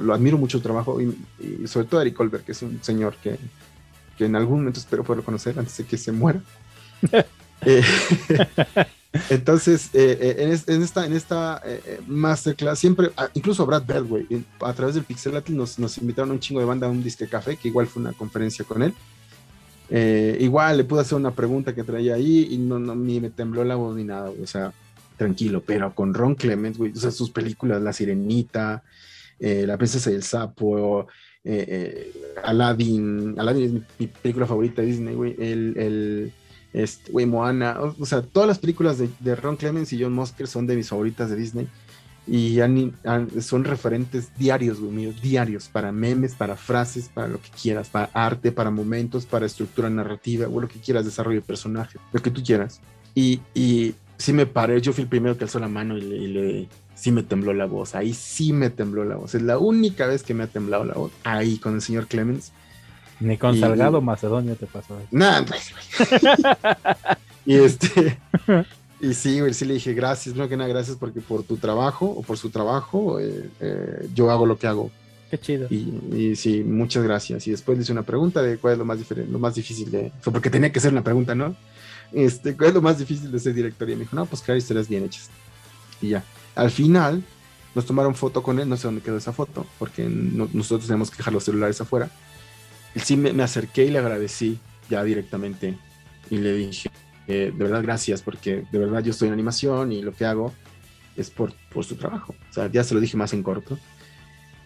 lo 0.02 0.14
admiro 0.14 0.38
mucho 0.38 0.58
su 0.58 0.64
trabajo 0.64 1.00
y, 1.00 1.16
sobre 1.68 1.88
todo 1.88 2.02
Eric 2.02 2.18
Goldberg, 2.18 2.44
que 2.44 2.54
es 2.54 2.62
un 2.64 2.80
señor 2.82 3.16
que, 3.22 3.38
que 4.18 4.26
en 4.26 4.36
algún 4.36 4.60
momento 4.60 4.80
espero 4.80 5.04
poderlo 5.04 5.24
conocer 5.24 5.58
antes 5.58 5.78
de 5.78 5.86
que 5.86 5.98
se 5.98 6.12
muera. 6.12 6.42
Eh, 7.66 7.82
entonces, 9.32 9.90
eh, 9.94 10.36
eh, 10.38 10.60
en, 10.68 10.84
esta, 10.84 11.62
masterclass, 12.06 12.78
siempre, 12.78 13.10
ah, 13.18 13.30
incluso 13.34 13.66
Brad 13.66 13.84
Bell, 13.84 14.46
a 14.62 14.74
través 14.74 14.94
del 14.94 15.06
Pixelatl 15.06 15.56
nos, 15.56 15.80
nos 15.80 15.98
invitaron 15.98 16.30
un 16.30 16.40
chingo 16.40 16.60
de 16.60 16.68
banda 16.68 16.86
a 16.86 16.92
un 16.92 17.04
disque 17.04 17.28
café, 17.28 17.58
que 17.58 17.70
igual 17.70 17.88
fue 17.88 18.04
una 18.04 18.14
conferencia 18.14 18.64
con 18.64 18.84
él. 18.84 18.94
igual 20.40 20.78
le 20.78 20.84
pude 20.84 21.02
hacer 21.02 21.18
una 21.18 21.32
pregunta 21.32 21.74
que 21.74 21.84
traía 21.84 22.14
ahí 22.14 22.48
y 22.52 22.60
no, 22.60 22.78
no 22.78 22.94
ni 22.94 23.20
me 23.20 23.32
tembló 23.32 23.64
la 23.64 23.74
voz 23.76 23.96
ni 23.96 24.04
nada, 24.04 24.30
o 24.30 24.46
sea, 24.46 24.72
tranquilo, 25.18 25.64
pero 25.66 25.96
con 25.96 26.14
Ron 26.14 26.36
Clements, 26.36 26.78
güey, 26.78 26.92
o 26.92 26.96
sea, 26.96 27.10
sus 27.10 27.32
películas, 27.32 27.82
La 27.82 27.94
Sirenita, 27.94 28.84
La 29.40 29.78
Princesa 29.78 30.12
y 30.12 30.14
el 30.14 30.24
Sapo, 30.24 31.08
Aladdin, 32.44 33.36
Aladdin 33.38 33.64
es 33.64 34.00
mi, 34.00 34.08
película 34.08 34.46
favorita 34.46 34.82
de 34.82 34.88
Disney, 34.88 35.16
güey, 35.16 35.36
el, 35.40 35.78
el 35.78 36.34
este, 36.74 37.12
güey, 37.12 37.26
Moana, 37.26 37.78
o, 38.00 38.06
sea, 38.06 38.22
todas 38.22 38.48
las 38.48 38.60
películas 38.60 38.98
de, 39.00 39.36
Ron 39.36 39.56
Clements 39.56 39.94
y 39.94 40.02
John 40.02 40.14
Musker 40.14 40.48
son 40.48 40.68
de 40.68 40.76
mis 40.76 40.90
favoritas 40.90 41.30
de 41.30 41.36
Disney 41.36 41.68
y 42.28 42.60
son 43.42 43.64
referentes 43.64 44.32
diarios, 44.38 44.80
güey, 44.80 44.92
míos, 44.92 45.22
diarios, 45.22 45.70
para 45.70 45.94
memes, 45.94 46.36
para 46.36 46.58
frases, 46.58 47.10
para 47.14 47.30
lo 47.30 47.42
que 47.42 47.50
quieras, 47.50 47.90
para 47.90 48.10
arte, 48.14 48.52
para 48.52 48.70
momentos, 48.70 49.26
para 49.26 49.46
estructura 49.46 49.90
narrativa, 49.90 50.48
o 50.48 50.60
lo 50.60 50.68
que 50.68 50.80
quieras, 50.80 51.06
desarrollo 51.06 51.40
de 51.40 51.48
personaje, 51.48 52.00
lo 52.12 52.22
que 52.22 52.30
tú 52.30 52.44
quieras. 52.44 52.82
Y, 53.16 53.40
y 53.54 53.96
sí 54.18 54.34
me 54.34 54.46
paré, 54.46 54.82
yo 54.82 54.92
fui 54.92 55.04
el 55.04 55.10
primero 55.10 55.38
que 55.38 55.46
alzó 55.46 55.58
la 55.60 55.70
mano 55.70 55.98
y 55.98 56.02
le, 56.02 56.16
y 56.18 56.28
le, 56.28 56.68
sí 56.98 57.12
me 57.12 57.24
tembló 57.24 57.54
la 57.54 57.66
voz, 57.66 57.96
ahí 57.96 58.14
sí 58.14 58.52
me 58.52 58.70
tembló 58.70 59.06
la 59.06 59.16
voz, 59.16 59.36
es 59.36 59.42
la 59.42 59.58
única 59.58 60.08
vez 60.08 60.24
que 60.24 60.34
me 60.34 60.44
ha 60.44 60.48
temblado 60.48 60.84
la 60.84 60.96
voz, 60.96 61.12
ahí 61.24 61.58
con 61.58 61.76
el 61.76 61.82
señor 61.82 62.08
Clemens 62.08 62.52
ni 63.20 63.38
con 63.38 63.60
Salgado 63.60 64.02
Macedonio 64.02 64.56
te 64.56 64.68
pasó 64.68 64.98
eso. 65.00 65.08
Nada, 65.12 65.44
pues, 65.46 65.74
y 67.46 67.56
este. 67.56 68.20
Y 69.00 69.14
sí, 69.14 69.40
güey, 69.40 69.54
sí 69.54 69.66
le 69.66 69.76
dije 69.76 69.94
gracias, 69.94 70.36
no 70.36 70.48
que 70.48 70.58
nada, 70.58 70.70
gracias 70.70 70.98
porque 70.98 71.22
por 71.22 71.44
tu 71.44 71.58
trabajo 71.58 72.06
o 72.06 72.22
por 72.24 72.38
su 72.38 72.50
trabajo, 72.50 73.20
eh, 73.20 73.50
eh, 73.60 74.10
yo 74.14 74.32
hago 74.32 74.46
lo 74.46 74.58
que 74.58 74.68
hago. 74.68 74.92
Qué 75.30 75.38
chido. 75.38 75.68
Y, 75.70 76.36
sí, 76.36 76.64
muchas 76.64 77.04
gracias. 77.04 77.46
Y 77.48 77.52
después 77.52 77.78
le 77.78 77.84
hice 77.84 77.92
una 77.92 78.04
pregunta 78.04 78.42
de 78.42 78.58
cuál 78.58 78.74
es 78.74 78.80
lo 78.80 78.86
más 78.86 79.00
lo 79.12 79.40
más 79.40 79.56
difícil 79.56 79.92
de. 79.92 80.12
Fue 80.22 80.32
porque 80.32 80.50
tenía 80.50 80.72
que 80.72 80.80
ser 80.80 80.92
una 80.92 81.04
pregunta, 81.04 81.36
¿no? 81.36 81.56
Este, 82.14 82.56
¿cuál 82.56 82.70
es 82.70 82.76
lo 82.76 82.82
más 82.82 82.98
difícil 82.98 83.32
de 83.32 83.40
ser 83.40 83.54
director? 83.54 83.90
Y 83.90 83.96
me 83.96 84.02
dijo, 84.02 84.16
no, 84.16 84.26
pues 84.26 84.42
crear 84.42 84.58
historias 84.58 84.88
bien 84.88 85.04
hechas. 85.04 85.30
Y 86.02 86.10
ya. 86.10 86.24
Al 86.58 86.72
final, 86.72 87.24
nos 87.76 87.86
tomaron 87.86 88.16
foto 88.16 88.44
con 88.44 88.60
él, 88.60 88.68
no 88.68 88.78
sé 88.78 88.88
dónde 88.88 89.02
quedó 89.02 89.18
esa 89.18 89.34
foto, 89.34 89.66
porque 89.80 90.04
nosotros 90.04 90.88
tenemos 90.88 91.12
que 91.12 91.18
dejar 91.18 91.34
los 91.34 91.44
celulares 91.44 91.80
afuera 91.80 92.10
sí 93.00 93.18
me, 93.18 93.44
acerqué 93.44 93.86
y 93.86 93.92
le 93.92 94.00
agradecí 94.00 94.60
ya 94.90 95.04
directamente 95.04 95.78
y 96.30 96.38
le 96.38 96.54
dije, 96.54 96.90
eh, 97.28 97.52
de 97.56 97.64
verdad 97.64 97.82
gracias, 97.84 98.22
porque 98.22 98.64
de 98.72 98.80
verdad 98.80 99.04
yo 99.04 99.12
estoy 99.12 99.28
en 99.28 99.34
animación 99.34 99.92
y 99.92 100.02
lo 100.02 100.14
que 100.14 100.26
hago 100.26 100.54
es 101.16 101.30
por, 101.30 101.54
por 101.74 101.84
su 101.84 101.96
trabajo. 101.96 102.36
O 102.50 102.54
sea, 102.54 102.68
ya 102.72 102.84
se 102.84 102.94
lo 102.94 103.00
dije 103.00 103.18
más 103.18 103.34
en 103.34 103.44
corto. 103.44 103.78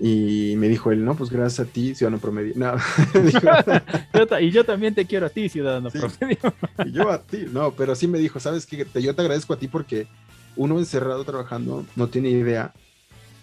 Y 0.04 0.56
me 0.58 0.68
dijo 0.68 0.92
él, 0.92 1.06
no, 1.06 1.16
pues 1.16 1.30
gracias 1.30 1.68
a 1.68 1.72
ti, 1.72 1.94
ciudadano 1.94 2.20
promedio. 2.20 2.54
No, 2.56 2.74
y 4.40 4.50
yo 4.50 4.66
también 4.66 4.96
te 4.96 5.06
quiero 5.06 5.28
a 5.28 5.30
ti, 5.30 5.48
ciudadano 5.48 5.92
promedio. 5.92 6.40
y 6.86 6.92
yo 6.92 7.12
a 7.12 7.22
ti, 7.22 7.46
no, 7.52 7.72
pero 7.74 7.94
sí 7.96 8.08
me 8.08 8.18
dijo, 8.18 8.40
sabes 8.40 8.66
que 8.66 8.86
yo 8.96 9.16
te 9.16 9.22
agradezco 9.22 9.54
a 9.54 9.60
ti 9.60 9.68
porque 9.68 10.08
uno 10.56 10.80
encerrado 10.80 11.24
trabajando 11.24 11.86
no 11.96 12.08
tiene 12.08 12.30
idea 12.30 12.74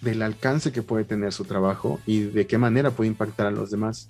del 0.00 0.22
alcance 0.22 0.72
que 0.72 0.82
puede 0.82 1.04
tener 1.04 1.32
su 1.32 1.44
trabajo 1.44 2.00
y 2.06 2.20
de 2.20 2.46
qué 2.46 2.58
manera 2.58 2.90
puede 2.90 3.08
impactar 3.08 3.46
a 3.46 3.50
los 3.50 3.70
demás 3.70 4.08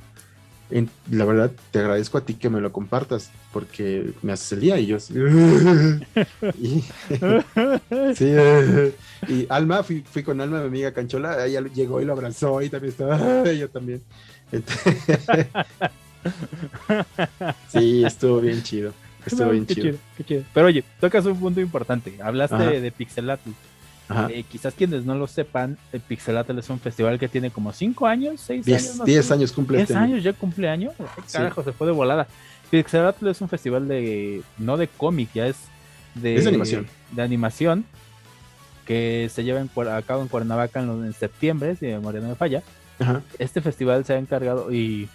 la 1.10 1.24
verdad, 1.24 1.50
te 1.70 1.78
agradezco 1.78 2.18
a 2.18 2.20
ti 2.24 2.34
que 2.34 2.50
me 2.50 2.60
lo 2.60 2.72
compartas, 2.72 3.30
porque 3.52 4.12
me 4.22 4.32
haces 4.32 4.52
el 4.52 4.60
día 4.60 4.78
y 4.78 4.86
yo. 4.86 4.96
y, 6.58 6.84
sí, 8.14 8.34
y 9.28 9.46
Alma, 9.48 9.82
fui, 9.82 10.02
con 10.22 10.40
Alma, 10.40 10.60
mi 10.60 10.66
amiga 10.66 10.92
Canchola, 10.92 11.46
ella 11.46 11.62
llegó 11.62 12.02
y 12.02 12.04
lo 12.04 12.12
abrazó 12.12 12.60
y 12.60 12.68
también 12.68 12.92
estaba, 12.92 13.50
yo 13.52 13.68
también. 13.70 14.02
sí, 17.68 18.04
estuvo 18.04 18.40
bien 18.40 18.62
chido. 18.62 18.92
Estuvo 19.28 19.50
bien 19.50 19.66
chido. 19.66 19.98
Pero 20.52 20.66
oye, 20.66 20.84
tocas 21.00 21.24
un 21.26 21.38
punto 21.38 21.60
importante. 21.60 22.18
Hablaste 22.22 22.80
de 22.80 22.92
Pixelatl. 22.92 23.50
Eh, 24.30 24.44
quizás 24.50 24.72
quienes 24.74 25.04
no 25.04 25.14
lo 25.14 25.26
sepan, 25.26 25.76
el 25.92 26.00
Pixelatl 26.00 26.58
es 26.58 26.70
un 26.70 26.80
festival 26.80 27.18
que 27.18 27.28
tiene 27.28 27.50
como 27.50 27.72
5 27.72 28.06
años, 28.06 28.40
6 28.40 28.66
años. 28.66 29.04
10 29.04 29.30
años 29.32 29.52
cumple 29.52 29.76
10 29.78 29.90
este 29.90 29.98
años 29.98 30.22
ya 30.22 30.32
cumple 30.32 30.68
año. 30.68 30.92
Carajo, 31.30 31.62
se 31.62 31.72
fue 31.72 31.86
de 31.86 31.92
volada. 31.92 32.26
Pixelatl 32.70 33.28
es 33.28 33.40
un 33.40 33.48
festival 33.48 33.86
de, 33.86 34.42
no 34.56 34.76
de 34.76 34.88
cómic, 34.88 35.30
ya 35.34 35.46
es 35.46 35.56
de, 36.14 36.38
animación. 36.46 36.86
De 37.12 37.22
animación 37.22 37.84
que 38.86 39.28
se 39.30 39.44
lleva 39.44 39.60
a 39.60 40.02
cabo 40.02 40.22
en 40.22 40.28
Cuernavaca 40.28 40.80
en, 40.80 41.12
septiembre, 41.12 41.76
si 41.76 41.86
memoria 41.86 42.20
no 42.20 42.28
me 42.28 42.34
falla. 42.34 42.62
Este 43.38 43.60
festival 43.60 44.04
se 44.04 44.14
ha 44.14 44.18
encargado 44.18 44.72
y 44.72 45.08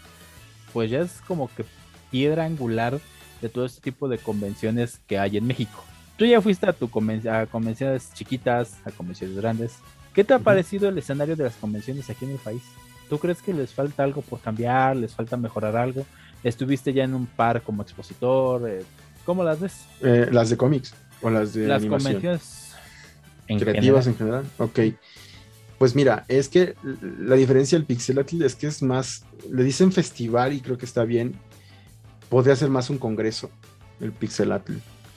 pues 0.72 0.90
ya 0.90 1.02
es 1.02 1.22
como 1.28 1.50
que 1.54 1.66
piedra 2.12 2.46
angular 2.46 3.00
de 3.44 3.50
todo 3.50 3.66
este 3.66 3.82
tipo 3.82 4.08
de 4.08 4.18
convenciones 4.18 5.02
que 5.06 5.20
hay 5.20 5.38
en 5.38 5.46
México. 5.46 5.84
Tú 6.18 6.26
ya 6.26 6.42
fuiste 6.42 6.66
a, 6.66 6.72
tu 6.72 6.86
a 6.86 7.46
convenciones 7.48 8.14
chiquitas, 8.14 8.78
a 8.86 8.92
convenciones 8.92 9.36
grandes. 9.36 9.74
¿Qué 10.14 10.24
te 10.24 10.34
ha 10.34 10.40
parecido 10.40 10.88
el 10.88 10.98
escenario 10.98 11.36
de 11.36 11.44
las 11.44 11.56
convenciones 11.56 12.10
aquí 12.10 12.24
en 12.24 12.32
el 12.32 12.38
país? 12.38 12.62
¿Tú 13.10 13.20
crees 13.20 13.42
que 13.42 13.54
les 13.54 13.74
falta 13.74 14.04
algo 14.04 14.22
por 14.22 14.40
cambiar? 14.40 14.96
¿Les 14.96 15.14
falta 15.14 15.36
mejorar 15.36 15.76
algo? 15.76 16.06
¿Estuviste 16.42 16.94
ya 16.94 17.04
en 17.04 17.14
un 17.14 17.26
par 17.26 17.62
como 17.64 17.82
expositor? 17.82 18.70
Eh, 18.70 18.84
¿Cómo 19.26 19.44
las 19.44 19.60
ves? 19.60 19.74
Eh, 20.02 20.30
las 20.32 20.50
de 20.50 20.56
cómics 20.56 20.94
o 21.22 21.30
las 21.30 21.54
de 21.54 21.68
las 21.68 21.86
convenciones 21.86 22.74
en 23.48 23.60
creativas 23.60 24.08
en 24.08 24.16
general. 24.16 24.46
Ok. 24.58 24.80
Pues 25.78 25.96
mira, 25.96 26.24
es 26.30 26.48
que 26.48 26.76
la 27.20 27.36
diferencia 27.36 27.78
del 27.78 27.86
Pixelatl 27.86 28.42
es 28.44 28.56
que 28.56 28.68
es 28.68 28.82
más, 28.82 29.26
le 29.52 29.64
dicen 29.64 29.92
festival 29.92 30.54
y 30.54 30.62
creo 30.62 30.78
que 30.78 30.86
está 30.86 31.04
bien. 31.04 31.36
Podría 32.30 32.56
ser 32.56 32.70
más 32.70 32.90
un 32.90 32.98
congreso, 32.98 33.50
el 34.00 34.12
Pixelatl 34.12 34.74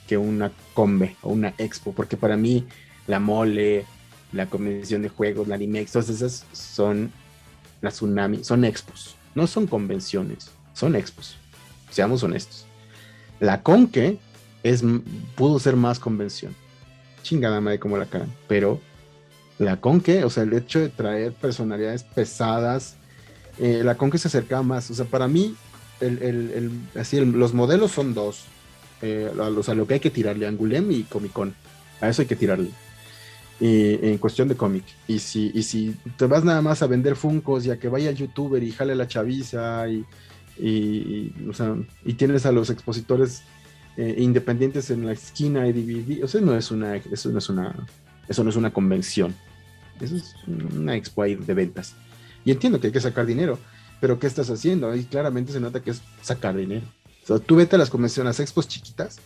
que 0.07 0.17
una 0.17 0.51
combe 0.73 1.15
o 1.21 1.31
una 1.31 1.53
expo, 1.57 1.91
porque 1.91 2.17
para 2.17 2.37
mí 2.37 2.65
la 3.05 3.19
mole, 3.19 3.85
la 4.31 4.47
convención 4.47 5.01
de 5.01 5.09
juegos, 5.09 5.47
la 5.47 5.55
Animex, 5.55 5.91
todas 5.91 6.09
esas 6.09 6.45
son 6.53 7.11
la 7.81 7.91
tsunami, 7.91 8.43
son 8.43 8.65
expos, 8.65 9.15
no 9.35 9.45
son 9.45 9.67
convenciones, 9.67 10.49
son 10.73 10.95
expos, 10.95 11.37
seamos 11.91 12.23
honestos. 12.23 12.65
La 13.39 13.61
conque 13.61 14.17
es, 14.63 14.83
pudo 15.35 15.59
ser 15.59 15.75
más 15.75 15.99
convención, 15.99 16.55
chingada 17.21 17.61
madre 17.61 17.79
como 17.79 17.97
la 17.97 18.05
cara, 18.05 18.25
pero 18.47 18.79
la 19.59 19.79
conque, 19.79 20.23
o 20.23 20.29
sea, 20.29 20.43
el 20.43 20.53
hecho 20.53 20.79
de 20.79 20.89
traer 20.89 21.33
personalidades 21.33 22.03
pesadas, 22.03 22.95
eh, 23.59 23.81
la 23.83 23.95
conque 23.95 24.17
se 24.17 24.27
acercaba 24.27 24.63
más, 24.63 24.89
o 24.89 24.93
sea, 24.93 25.05
para 25.05 25.27
mí, 25.27 25.55
el, 25.99 26.71
así, 26.95 27.19
los 27.23 27.53
modelos 27.53 27.91
son 27.91 28.13
dos, 28.13 28.45
eh, 29.01 29.31
a, 29.39 29.49
lo 29.49 29.87
que 29.87 29.95
hay 29.95 29.99
que 29.99 30.09
tirarle, 30.09 30.47
Angulem 30.47 30.91
y 30.91 31.03
Comic 31.03 31.31
Con. 31.31 31.53
A 32.01 32.09
eso 32.09 32.21
hay 32.21 32.27
que 32.27 32.35
tirarle. 32.35 32.69
Y, 33.59 34.05
en 34.07 34.17
cuestión 34.17 34.47
de 34.47 34.55
cómic. 34.55 34.83
Y 35.07 35.19
si, 35.19 35.51
y 35.53 35.63
si 35.63 35.95
te 36.17 36.25
vas 36.25 36.43
nada 36.43 36.61
más 36.61 36.81
a 36.81 36.87
vender 36.87 37.15
Funcos 37.15 37.65
y 37.65 37.71
a 37.71 37.79
que 37.79 37.89
vaya 37.89 38.09
el 38.09 38.15
youtuber 38.15 38.61
y 38.61 38.71
jale 38.71 38.95
la 38.95 39.07
chaviza 39.07 39.87
y, 39.89 40.05
y, 40.59 41.33
tienes 42.17 42.45
a 42.45 42.51
los 42.51 42.69
expositores 42.69 43.43
eh, 43.95 44.15
independientes 44.19 44.89
en 44.91 45.05
la 45.05 45.13
esquina 45.13 45.67
y 45.67 45.73
DVD, 45.73 46.23
o 46.23 46.27
sea, 46.27 46.41
no 46.41 46.55
es 46.55 46.69
una, 46.71 46.95
eso 46.95 47.29
no 47.29 47.39
es 47.39 47.49
una, 47.49 47.87
eso 48.27 48.43
no 48.43 48.49
es 48.49 48.55
una 48.55 48.71
convención. 48.71 49.33
Eso 49.99 50.15
es 50.15 50.35
una 50.47 50.95
expo 50.95 51.23
ahí 51.23 51.35
de 51.35 51.53
ventas. 51.53 51.95
Y 52.45 52.51
entiendo 52.51 52.79
que 52.79 52.87
hay 52.87 52.93
que 52.93 53.01
sacar 53.01 53.25
dinero, 53.25 53.59
pero 53.99 54.19
¿qué 54.19 54.27
estás 54.27 54.49
haciendo? 54.49 54.89
Ahí 54.89 55.05
claramente 55.05 55.51
se 55.51 55.59
nota 55.59 55.81
que 55.81 55.91
es 55.91 56.01
sacar 56.21 56.55
dinero 56.55 56.85
tú 57.45 57.57
vete 57.57 57.75
a 57.75 57.79
las 57.79 57.89
convenciones, 57.89 58.27
a 58.27 58.29
las 58.29 58.39
expos 58.39 58.67
chiquitas, 58.67 59.17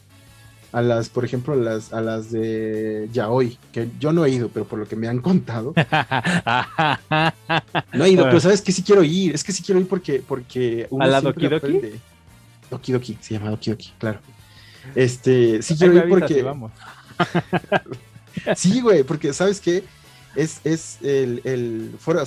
a 0.71 0.81
las, 0.81 1.09
por 1.09 1.25
ejemplo, 1.25 1.53
a 1.53 1.57
las, 1.57 1.93
a 1.93 2.01
las 2.01 2.31
de 2.31 3.09
Yaoi, 3.11 3.57
que 3.71 3.89
yo 3.99 4.11
no 4.11 4.25
he 4.25 4.31
ido, 4.31 4.49
pero 4.49 4.65
por 4.65 4.79
lo 4.79 4.87
que 4.87 4.95
me 4.95 5.07
han 5.07 5.19
contado. 5.19 5.73
no 7.93 8.05
he 8.05 8.09
ido, 8.09 8.23
pero 8.25 8.39
sabes 8.39 8.61
que 8.61 8.71
sí 8.71 8.81
quiero 8.81 9.03
ir, 9.03 9.35
es 9.35 9.43
que 9.43 9.51
sí 9.51 9.61
quiero 9.61 9.79
ir 9.79 9.87
porque, 9.87 10.23
porque 10.25 10.87
uno 10.89 11.05
¿A 11.05 11.07
la 11.07 11.21
Doki 11.21 11.47
Doki? 11.47 11.81
Doki 12.69 12.91
Doki, 12.93 13.17
se 13.21 13.35
llama 13.35 13.51
Doki 13.51 13.71
Doki, 13.71 13.93
claro. 13.99 14.19
Este, 14.95 15.61
sí 15.61 15.75
quiero 15.77 15.97
ir 15.97 16.09
porque. 16.09 16.41
Vamos. 16.41 16.71
sí, 18.55 18.81
güey, 18.81 19.03
porque 19.03 19.31
¿sabes 19.33 19.59
qué? 19.59 19.83
Es, 20.35 20.61
es 20.63 20.97
el, 21.03 21.41
el 21.43 21.91
fuera, 21.99 22.23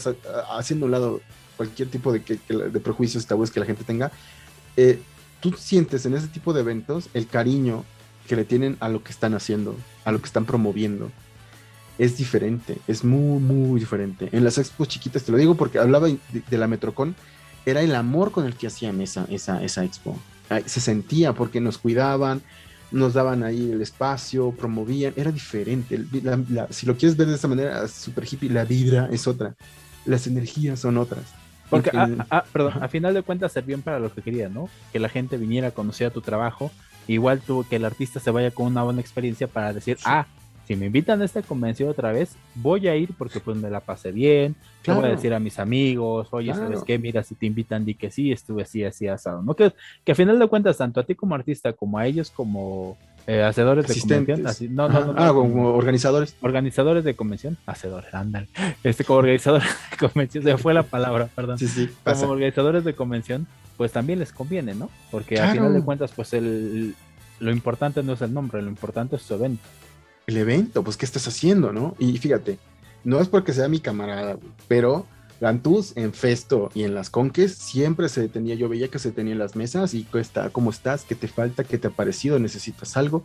haciendo 0.56 0.86
un 0.86 0.92
lado 0.92 1.20
cualquier 1.56 1.88
tipo 1.88 2.12
de, 2.12 2.22
que, 2.22 2.38
de 2.48 2.80
prejuicios, 2.80 3.26
tabúes 3.26 3.50
que 3.50 3.60
la 3.60 3.66
gente 3.66 3.84
tenga, 3.84 4.12
eh, 4.76 5.00
tú 5.40 5.52
sientes 5.52 6.06
en 6.06 6.14
ese 6.14 6.28
tipo 6.28 6.52
de 6.52 6.60
eventos 6.60 7.08
el 7.14 7.26
cariño 7.26 7.84
que 8.26 8.36
le 8.36 8.44
tienen 8.44 8.76
a 8.80 8.88
lo 8.88 9.02
que 9.02 9.12
están 9.12 9.34
haciendo, 9.34 9.76
a 10.04 10.12
lo 10.12 10.18
que 10.18 10.26
están 10.26 10.46
promoviendo. 10.46 11.10
Es 11.98 12.16
diferente, 12.16 12.78
es 12.88 13.04
muy, 13.04 13.40
muy 13.40 13.78
diferente. 13.78 14.28
En 14.32 14.42
las 14.42 14.58
expos 14.58 14.88
chiquitas, 14.88 15.22
te 15.22 15.32
lo 15.32 15.38
digo 15.38 15.54
porque 15.54 15.78
hablaba 15.78 16.08
de, 16.08 16.58
la 16.58 16.66
Metrocon, 16.66 17.14
era 17.66 17.82
el 17.82 17.94
amor 17.94 18.32
con 18.32 18.46
el 18.46 18.54
que 18.54 18.66
hacían 18.66 19.00
esa, 19.00 19.26
esa, 19.30 19.62
esa 19.62 19.84
expo. 19.84 20.18
Se 20.66 20.80
sentía 20.80 21.32
porque 21.34 21.60
nos 21.60 21.78
cuidaban, 21.78 22.42
nos 22.90 23.14
daban 23.14 23.42
ahí 23.42 23.70
el 23.70 23.80
espacio, 23.80 24.52
promovían, 24.52 25.12
era 25.16 25.30
diferente. 25.30 26.02
si 26.70 26.86
lo 26.86 26.96
quieres 26.96 27.16
ver 27.16 27.28
de 27.28 27.34
esa 27.34 27.48
manera, 27.48 27.86
super 27.88 28.24
hippie, 28.24 28.50
la 28.50 28.64
vibra 28.64 29.08
es 29.12 29.26
otra, 29.26 29.54
las 30.04 30.26
energías 30.26 30.80
son 30.80 30.96
otras. 30.96 31.43
Porque, 31.70 31.90
ah, 31.94 32.44
perdón, 32.52 32.82
a 32.82 32.88
final 32.88 33.14
de 33.14 33.22
cuentas 33.22 33.52
servían 33.52 33.82
para 33.82 33.98
lo 33.98 34.12
que 34.12 34.22
querían, 34.22 34.54
¿no? 34.54 34.68
Que 34.92 34.98
la 34.98 35.08
gente 35.08 35.36
viniera 35.36 35.68
a 35.68 35.70
conocer 35.70 36.10
tu 36.10 36.20
trabajo. 36.20 36.70
Igual 37.08 37.40
tuvo 37.40 37.64
que 37.64 37.76
el 37.76 37.84
artista 37.84 38.20
se 38.20 38.30
vaya 38.30 38.50
con 38.50 38.66
una 38.66 38.82
buena 38.82 39.00
experiencia 39.00 39.46
para 39.46 39.72
decir, 39.72 39.98
ah, 40.04 40.26
si 40.66 40.76
me 40.76 40.86
invitan 40.86 41.20
a 41.20 41.24
esta 41.24 41.42
convención 41.42 41.90
otra 41.90 42.12
vez, 42.12 42.36
voy 42.54 42.88
a 42.88 42.96
ir 42.96 43.10
porque 43.18 43.38
pues 43.38 43.56
me 43.56 43.68
la 43.68 43.80
pasé 43.80 44.12
bien, 44.12 44.56
voy 44.86 45.04
a 45.04 45.08
decir 45.08 45.34
a 45.34 45.38
mis 45.38 45.58
amigos, 45.58 46.28
oye, 46.30 46.54
¿sabes 46.54 46.82
qué? 46.82 46.98
Mira, 46.98 47.22
si 47.22 47.34
te 47.34 47.44
invitan, 47.44 47.84
di 47.84 47.94
que 47.94 48.10
sí, 48.10 48.32
estuve 48.32 48.62
así, 48.62 48.82
así, 48.82 49.06
asado, 49.06 49.42
¿no? 49.42 49.54
Que, 49.54 49.74
que 50.04 50.12
a 50.12 50.14
final 50.14 50.38
de 50.38 50.46
cuentas, 50.46 50.78
tanto 50.78 51.00
a 51.00 51.04
ti 51.04 51.14
como 51.14 51.34
artista, 51.34 51.74
como 51.74 51.98
a 51.98 52.06
ellos 52.06 52.30
como 52.30 52.96
eh, 53.26 53.42
hacedores 53.42 53.86
de 53.86 54.00
convención, 54.00 54.46
así, 54.46 54.68
no, 54.68 54.88
no, 54.88 55.12
no, 55.12 55.14
ah, 55.16 55.32
como 55.32 55.74
organizadores. 55.74 56.36
Organizadores 56.40 57.04
de 57.04 57.14
convención, 57.14 57.56
hacedores, 57.66 58.12
andan. 58.14 58.48
Este, 58.82 59.04
como 59.04 59.20
organizadores 59.20 59.68
de 59.90 59.96
convención, 59.96 60.44
se 60.44 60.56
fue 60.58 60.74
la 60.74 60.82
palabra, 60.82 61.28
perdón. 61.34 61.58
Sí, 61.58 61.68
sí, 61.68 61.90
como 62.04 62.32
organizadores 62.32 62.84
de 62.84 62.94
convención, 62.94 63.46
pues 63.76 63.92
también 63.92 64.18
les 64.18 64.32
conviene, 64.32 64.74
¿no? 64.74 64.90
Porque 65.10 65.40
a 65.40 65.52
final 65.52 65.72
de 65.72 65.82
cuentas, 65.82 66.12
pues 66.14 66.32
el, 66.32 66.94
lo 67.40 67.50
importante 67.50 68.02
no 68.02 68.12
es 68.12 68.22
el 68.22 68.32
nombre, 68.32 68.62
lo 68.62 68.68
importante 68.68 69.16
es 69.16 69.22
su 69.22 69.34
evento 69.34 69.62
el 70.26 70.36
evento, 70.36 70.82
pues, 70.82 70.96
¿qué 70.96 71.04
estás 71.04 71.26
haciendo, 71.28 71.72
no? 71.72 71.94
Y 71.98 72.16
fíjate, 72.18 72.58
no 73.02 73.20
es 73.20 73.28
porque 73.28 73.52
sea 73.52 73.68
mi 73.68 73.80
camarada, 73.80 74.38
pero 74.68 75.06
Gantús 75.44 75.92
en 75.94 76.14
Festo 76.14 76.70
y 76.74 76.84
en 76.84 76.94
las 76.94 77.10
Conques 77.10 77.54
siempre 77.54 78.08
se 78.08 78.22
detenía, 78.22 78.54
yo 78.54 78.66
veía 78.66 78.88
que 78.88 78.98
se 78.98 79.10
detenía 79.10 79.34
en 79.34 79.38
las 79.38 79.56
mesas 79.56 79.92
y 79.92 80.06
está, 80.14 80.48
¿cómo 80.48 80.70
estás? 80.70 81.04
¿Qué 81.04 81.14
te 81.14 81.28
falta? 81.28 81.64
¿Qué 81.64 81.76
te 81.76 81.88
ha 81.88 81.90
parecido? 81.90 82.38
¿Necesitas 82.38 82.96
algo? 82.96 83.24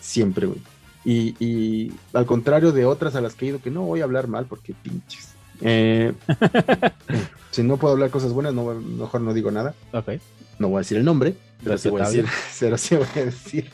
Siempre, 0.00 0.48
güey. 0.48 0.60
Y, 1.04 1.92
al 2.14 2.26
contrario 2.26 2.72
de 2.72 2.84
otras 2.84 3.14
a 3.14 3.20
las 3.20 3.36
que 3.36 3.44
he 3.44 3.48
ido, 3.50 3.62
que 3.62 3.70
no 3.70 3.82
voy 3.82 4.00
a 4.00 4.04
hablar 4.04 4.26
mal 4.26 4.46
porque 4.46 4.74
pinches. 4.74 5.34
Eh, 5.60 6.12
si 7.52 7.62
no 7.62 7.76
puedo 7.76 7.92
hablar 7.94 8.10
cosas 8.10 8.32
buenas, 8.32 8.52
no, 8.54 8.74
mejor 8.74 9.20
no 9.20 9.32
digo 9.32 9.52
nada. 9.52 9.72
Ok. 9.92 10.14
No 10.58 10.68
voy 10.68 10.78
a 10.78 10.80
decir 10.80 10.98
el 10.98 11.04
nombre, 11.04 11.36
pero 11.62 11.78
sí 11.78 11.90
voy 11.90 12.00
a 12.02 12.06
decir, 12.06 12.26
pero 12.58 12.76
sí 12.76 12.96
voy 12.96 13.06
a 13.14 13.24
decir 13.24 13.70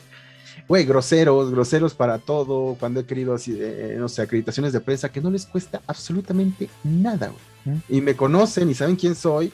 güey, 0.67 0.85
groseros, 0.85 1.49
groseros 1.49 1.95
para 1.95 2.19
todo, 2.19 2.75
cuando 2.79 2.99
he 2.99 3.05
querido 3.05 3.33
así, 3.33 3.57
eh, 3.59 3.95
no 3.97 4.07
sé, 4.07 4.21
acreditaciones 4.21 4.73
de 4.73 4.79
prensa, 4.79 5.11
que 5.11 5.19
no 5.19 5.31
les 5.31 5.47
cuesta 5.47 5.81
absolutamente 5.87 6.69
nada, 6.83 7.29
güey. 7.29 7.48
Y 7.87 8.01
me 8.01 8.15
conocen 8.15 8.69
y 8.69 8.73
saben 8.73 8.95
quién 8.95 9.15
soy, 9.15 9.51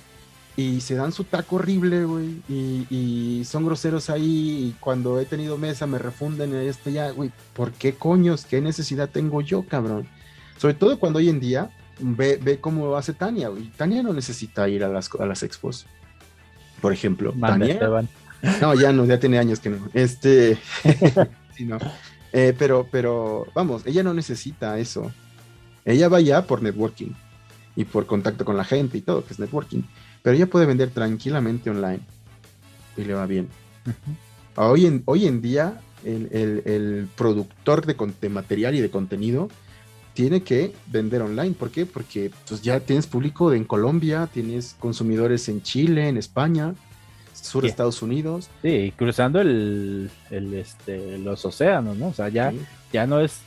y 0.57 0.79
se 0.81 0.95
dan 0.95 1.11
su 1.11 1.25
taco 1.25 1.57
horrible, 1.57 2.05
güey, 2.05 2.41
y, 2.49 3.43
son 3.45 3.65
groseros 3.65 4.09
ahí, 4.09 4.69
y 4.69 4.75
cuando 4.79 5.19
he 5.19 5.25
tenido 5.25 5.57
mesa 5.57 5.85
me 5.85 5.97
refunden 5.97 6.53
en 6.53 6.67
esto 6.67 6.89
ya, 6.89 7.11
güey, 7.11 7.31
¿por 7.53 7.71
qué 7.71 7.93
coños? 7.93 8.45
¿Qué 8.45 8.61
necesidad 8.61 9.09
tengo 9.09 9.41
yo, 9.41 9.63
cabrón? 9.63 10.07
Sobre 10.57 10.73
todo 10.73 10.97
cuando 10.97 11.19
hoy 11.19 11.29
en 11.29 11.39
día 11.39 11.69
ve, 11.99 12.39
ve 12.41 12.59
cómo 12.59 12.95
hace 12.95 13.13
Tania, 13.13 13.49
güey. 13.49 13.69
Tania 13.71 14.01
no 14.01 14.13
necesita 14.13 14.67
ir 14.69 14.83
a 14.83 14.89
las, 14.89 15.09
a 15.19 15.25
las 15.25 15.43
expos. 15.43 15.85
Por 16.81 16.93
ejemplo, 16.93 17.33
Tania. 17.39 17.79
No, 18.61 18.75
ya 18.75 18.93
no, 18.93 19.05
ya 19.05 19.19
tiene 19.19 19.39
años 19.39 19.59
que 19.59 19.71
no. 19.71 19.89
Este, 19.93 20.57
sí, 21.55 21.65
no. 21.65 21.77
Eh, 22.31 22.53
pero, 22.57 22.87
pero, 22.89 23.47
vamos, 23.53 23.85
ella 23.85 24.03
no 24.03 24.13
necesita 24.13 24.77
eso. 24.79 25.11
Ella 25.83 26.09
va 26.09 26.21
ya 26.21 26.45
por 26.45 26.61
networking 26.61 27.13
y 27.75 27.85
por 27.85 28.05
contacto 28.05 28.45
con 28.45 28.57
la 28.57 28.63
gente 28.63 28.97
y 28.97 29.01
todo, 29.01 29.25
que 29.25 29.33
es 29.33 29.39
networking. 29.39 29.81
Pero 30.21 30.35
ella 30.35 30.47
puede 30.47 30.65
vender 30.65 30.89
tranquilamente 30.89 31.69
online 31.69 31.99
y 32.97 33.03
le 33.03 33.13
va 33.13 33.25
bien. 33.25 33.49
hoy, 34.55 34.85
en, 34.85 35.03
hoy 35.05 35.27
en 35.27 35.41
día, 35.41 35.81
el, 36.03 37.09
productor 37.15 37.85
de, 37.85 37.95
de, 38.21 38.29
material 38.29 38.75
y 38.75 38.81
de 38.81 38.89
contenido 38.89 39.49
tiene 40.13 40.43
que 40.43 40.73
vender 40.87 41.21
online. 41.21 41.53
¿Por 41.53 41.71
qué? 41.71 41.85
Porque 41.85 42.31
pues, 42.47 42.61
ya 42.61 42.79
tienes 42.79 43.07
público 43.07 43.53
en 43.53 43.65
Colombia, 43.65 44.29
tienes 44.31 44.75
consumidores 44.79 45.49
en 45.49 45.61
Chile, 45.61 46.07
en 46.07 46.17
España 46.17 46.73
sur 47.41 47.63
de 47.63 47.69
Estados 47.69 48.01
Unidos. 48.01 48.49
Sí, 48.61 48.93
cruzando 48.95 49.41
el, 49.41 50.09
este, 50.31 51.17
los 51.19 51.43
océanos, 51.45 51.97
¿no? 51.97 52.07
O 52.07 52.13
sea, 52.13 52.29
ya, 52.29 52.53
ya 52.91 53.05
no 53.05 53.19
es, 53.19 53.41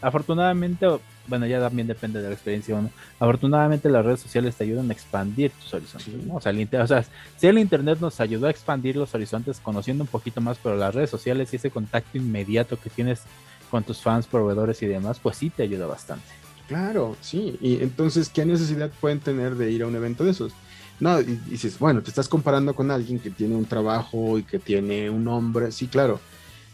afortunadamente, 0.00 0.86
bueno, 1.26 1.46
ya 1.46 1.60
también 1.60 1.86
depende 1.86 2.20
de 2.20 2.28
la 2.28 2.34
experiencia, 2.34 2.80
¿no? 2.80 2.90
Afortunadamente 3.18 3.88
las 3.88 4.04
redes 4.04 4.20
sociales 4.20 4.54
te 4.56 4.64
ayudan 4.64 4.90
a 4.90 4.92
expandir 4.92 5.50
tus 5.52 5.74
horizontes, 5.74 6.14
¿no? 6.26 6.36
O 6.36 6.40
sea, 6.40 6.50
el, 6.50 6.68
o 6.72 6.86
sea, 6.86 7.04
si 7.36 7.46
el 7.46 7.58
Internet 7.58 7.98
nos 8.00 8.20
ayudó 8.20 8.46
a 8.46 8.50
expandir 8.50 8.96
los 8.96 9.14
horizontes 9.14 9.60
conociendo 9.60 10.04
un 10.04 10.08
poquito 10.08 10.40
más, 10.40 10.58
pero 10.62 10.76
las 10.76 10.94
redes 10.94 11.10
sociales 11.10 11.52
y 11.52 11.56
ese 11.56 11.70
contacto 11.70 12.18
inmediato 12.18 12.78
que 12.78 12.90
tienes 12.90 13.22
con 13.70 13.84
tus 13.84 14.00
fans, 14.00 14.26
proveedores 14.26 14.82
y 14.82 14.86
demás, 14.86 15.18
pues 15.18 15.36
sí 15.36 15.50
te 15.50 15.62
ayuda 15.62 15.86
bastante. 15.86 16.26
Claro, 16.68 17.16
sí. 17.20 17.58
Y 17.60 17.82
entonces, 17.82 18.28
¿qué 18.28 18.44
necesidad 18.44 18.90
pueden 19.00 19.20
tener 19.20 19.56
de 19.56 19.70
ir 19.70 19.82
a 19.82 19.86
un 19.86 19.96
evento 19.96 20.24
de 20.24 20.30
esos? 20.30 20.52
No, 21.00 21.20
y, 21.20 21.38
dices, 21.48 21.78
bueno, 21.78 22.02
te 22.02 22.10
estás 22.10 22.28
comparando 22.28 22.74
con 22.74 22.90
alguien 22.90 23.18
que 23.18 23.30
tiene 23.30 23.56
un 23.56 23.64
trabajo 23.64 24.38
y 24.38 24.42
que 24.42 24.58
tiene 24.58 25.10
un 25.10 25.24
nombre. 25.24 25.72
Sí, 25.72 25.86
claro. 25.86 26.20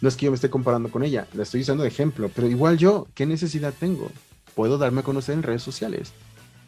No 0.00 0.08
es 0.08 0.16
que 0.16 0.26
yo 0.26 0.30
me 0.30 0.36
esté 0.36 0.50
comparando 0.50 0.90
con 0.90 1.02
ella, 1.02 1.26
la 1.32 1.42
estoy 1.42 1.62
usando 1.62 1.82
de 1.82 1.88
ejemplo, 1.88 2.30
pero 2.32 2.46
igual 2.46 2.78
yo, 2.78 3.08
¿qué 3.14 3.26
necesidad 3.26 3.74
tengo? 3.78 4.10
Puedo 4.58 4.76
darme 4.76 5.02
a 5.02 5.04
conocer 5.04 5.36
en 5.36 5.44
redes 5.44 5.62
sociales. 5.62 6.12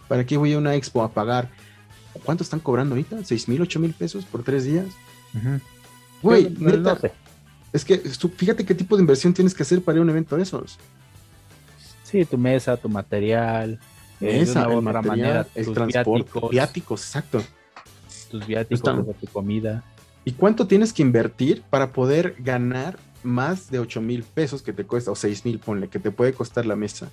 ¿Para 0.06 0.24
qué 0.24 0.36
voy 0.36 0.52
a 0.52 0.58
una 0.58 0.76
expo 0.76 1.02
a 1.02 1.10
pagar? 1.10 1.50
¿Cuánto 2.24 2.44
están 2.44 2.60
cobrando 2.60 2.94
ahorita? 2.94 3.24
¿Seis 3.24 3.48
mil, 3.48 3.60
ocho 3.60 3.80
mil 3.80 3.92
pesos 3.94 4.24
por 4.24 4.44
tres 4.44 4.64
días? 4.64 4.86
Güey, 6.22 6.54
es 7.72 7.84
que 7.84 7.98
fíjate 7.98 8.64
qué 8.64 8.76
tipo 8.76 8.96
de 8.96 9.00
inversión 9.00 9.34
tienes 9.34 9.54
que 9.54 9.64
hacer 9.64 9.82
para 9.82 9.96
ir 9.96 9.98
a 9.98 10.02
un 10.02 10.10
evento 10.10 10.36
de 10.36 10.44
esos. 10.44 10.78
Sí, 12.04 12.24
tu 12.24 12.38
mesa, 12.38 12.76
tu 12.76 12.88
material, 12.88 13.80
esa, 14.20 14.72
el 14.72 14.82
manera, 14.82 15.48
el 15.56 15.72
transporte, 15.72 16.30
viáticos, 16.48 17.04
exacto. 17.04 17.42
Tus 18.30 18.46
viáticos, 18.46 19.16
tu 19.20 19.26
comida. 19.32 19.82
¿Y 20.24 20.30
cuánto 20.30 20.68
tienes 20.68 20.92
que 20.92 21.02
invertir 21.02 21.64
para 21.68 21.92
poder 21.92 22.36
ganar 22.38 23.00
más 23.24 23.68
de 23.68 23.80
8 23.80 24.00
mil 24.00 24.22
pesos 24.22 24.62
que 24.62 24.72
te 24.72 24.84
cuesta, 24.84 25.10
o 25.10 25.16
6 25.16 25.44
mil, 25.44 25.58
ponle, 25.58 25.88
que 25.88 25.98
te 25.98 26.12
puede 26.12 26.32
costar 26.32 26.66
la 26.66 26.76
mesa? 26.76 27.10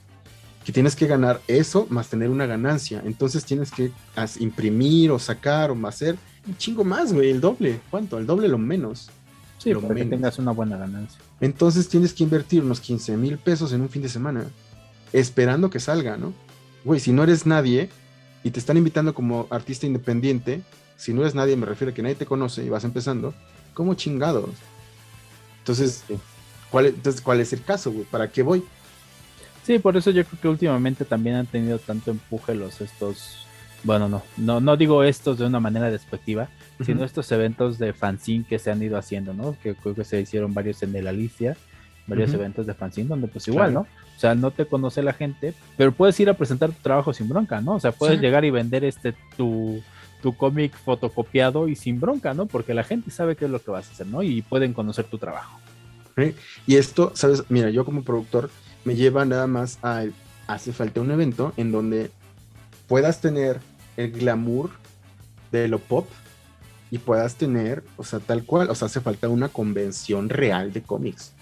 Que 0.68 0.74
tienes 0.74 0.97
que 0.97 1.07
ganar 1.07 1.39
eso 1.47 1.88
más 1.89 2.09
tener 2.09 2.30
una 2.30 2.45
ganancia. 2.45 3.01
Entonces 3.05 3.45
tienes 3.45 3.72
que 3.72 3.89
imprimir 4.41 5.11
o 5.11 5.18
sacar 5.18 5.72
o 5.72 5.88
hacer 5.88 6.18
un 6.45 6.57
chingo 6.57 6.84
más, 6.84 7.13
güey, 7.13 7.30
el 7.30 7.39
doble. 7.39 7.80
¿Cuánto? 7.89 8.18
El 8.18 8.26
doble 8.26 8.49
lo 8.49 8.57
menos. 8.57 9.09
Sí, 9.59 9.74
para 9.74 9.95
que 9.95 10.03
tengas 10.03 10.39
una 10.39 10.51
buena 10.51 10.76
ganancia. 10.76 11.22
Entonces 11.39 11.88
tienes 11.88 12.13
que 12.13 12.26
invertir 12.26 12.63
unos 12.63 12.82
15 12.82 13.15
mil 13.15 13.38
pesos 13.38 13.72
en 13.72 13.80
un 13.80 13.88
fin 13.88 14.01
de 14.01 14.09
semana, 14.09 14.43
esperando 15.13 15.70
que 15.70 15.80
salga, 15.80 16.18
¿no? 16.18 16.34
güey, 16.84 16.99
si 16.99 17.11
no 17.11 17.24
eres 17.24 17.45
nadie 17.45 17.89
y 18.43 18.51
te 18.51 18.59
están 18.59 18.78
invitando 18.78 19.13
como 19.13 19.47
artista 19.49 19.86
independiente, 19.86 20.63
si 20.97 21.13
no 21.13 21.22
eres 21.22 21.34
nadie, 21.34 21.55
me 21.55 21.65
refiero 21.65 21.91
a 21.91 21.93
que 21.93 22.01
nadie 22.01 22.15
te 22.15 22.26
conoce 22.26 22.63
y 22.63 22.70
vas 22.70 22.84
empezando, 22.84 23.34
¿cómo 23.74 23.93
chingados? 23.93 24.49
Entonces, 25.59 26.03
¿cuál, 26.72 26.88
entonces, 26.88 27.22
¿cuál 27.22 27.39
es 27.39 27.53
el 27.53 27.63
caso, 27.63 27.91
güey? 27.91 28.05
¿Para 28.05 28.32
qué 28.32 28.43
voy? 28.43 28.63
Sí, 29.68 29.80
por 29.80 29.97
eso 29.97 30.11
yo 30.11 30.24
creo 30.24 30.41
que 30.41 30.47
últimamente 30.47 31.03
también 31.03 31.36
han 31.36 31.45
tenido 31.45 31.78
tanto 31.78 32.09
empuje 32.09 32.55
los 32.55 32.80
estos, 32.80 33.45
bueno, 33.84 34.07
no, 34.07 34.24
no, 34.38 34.61
no 34.61 34.78
digo 34.78 35.03
estos 35.03 35.38
de 35.38 35.45
una 35.45 35.59
manera 35.59 35.91
despectiva, 35.91 36.47
sino 36.86 37.03
estos 37.03 37.30
eventos 37.34 37.78
de 37.78 37.91
fanzine 37.91 38.45
que 38.47 38.59
se 38.59 38.72
han 38.72 38.82
ido 38.82 38.97
haciendo, 38.97 39.34
¿no? 39.34 39.57
Que 39.61 39.76
creo 39.76 39.93
que 39.93 40.05
se 40.05 40.22
hicieron 40.22 40.53
varios 40.53 40.82
en 40.84 40.95
el 40.95 41.05
Alicia, 41.05 41.57
varios 42.07 42.34
eventos 42.34 42.65
de 42.65 42.76
fanzine 42.76 43.09
donde 43.09 43.28
pues 43.28 43.45
igual, 43.49 43.74
¿no? 43.74 43.82
O 43.82 44.20
sea, 44.20 44.36
no 44.36 44.51
te 44.51 44.65
conoce 44.65 45.03
la 45.03 45.11
gente, 45.11 45.53
pero 45.76 45.91
puedes 45.91 46.18
ir 46.22 46.30
a 46.30 46.36
presentar 46.36 46.72
tu 46.72 46.82
trabajo 46.82 47.11
sin 47.11 47.28
bronca, 47.28 47.59
¿no? 47.59 47.74
O 47.74 47.80
sea, 47.82 47.91
puedes 47.91 48.22
llegar 48.22 48.45
y 48.45 48.51
vender 48.51 48.86
este 48.86 49.15
tu, 49.36 49.84
tu 50.22 50.34
cómic 50.38 50.78
fotocopiado 50.78 51.68
y 51.68 51.76
sin 51.76 51.99
bronca, 51.99 52.34
¿no? 52.34 52.45
Porque 52.45 52.74
la 52.74 52.86
gente 52.86 53.11
sabe 53.11 53.36
qué 53.36 53.43
es 53.43 53.51
lo 53.51 53.61
que 53.61 53.72
vas 53.72 53.89
a 53.89 53.91
hacer, 53.91 54.07
¿no? 54.07 54.24
Y 54.24 54.43
pueden 54.43 54.72
conocer 54.72 55.03
tu 55.07 55.18
trabajo. 55.18 55.59
Y 56.65 56.78
esto, 56.78 57.11
¿sabes? 57.15 57.43
Mira, 57.49 57.70
yo 57.70 57.84
como 57.84 58.03
productor 58.03 58.49
me 58.88 58.95
lleva 58.95 59.25
nada 59.25 59.47
más 59.47 59.79
a... 59.83 60.05
Hace 60.47 60.71
falta 60.71 61.01
un 61.01 61.11
evento 61.11 61.51
en 61.57 61.73
donde 61.73 62.09
puedas 62.88 63.19
tener 63.19 63.59
el 63.97 64.11
glamour 64.11 64.69
de 65.51 65.67
lo 65.67 65.79
pop 65.79 66.07
y 66.89 66.99
puedas 66.99 67.35
tener, 67.35 67.83
o 67.97 68.05
sea, 68.05 68.19
tal 68.19 68.45
cual, 68.45 68.69
o 68.69 68.75
sea, 68.75 68.85
hace 68.85 69.01
falta 69.01 69.27
una 69.27 69.49
convención 69.49 70.29
real 70.29 70.71
de 70.71 70.83
cómics 70.83 71.33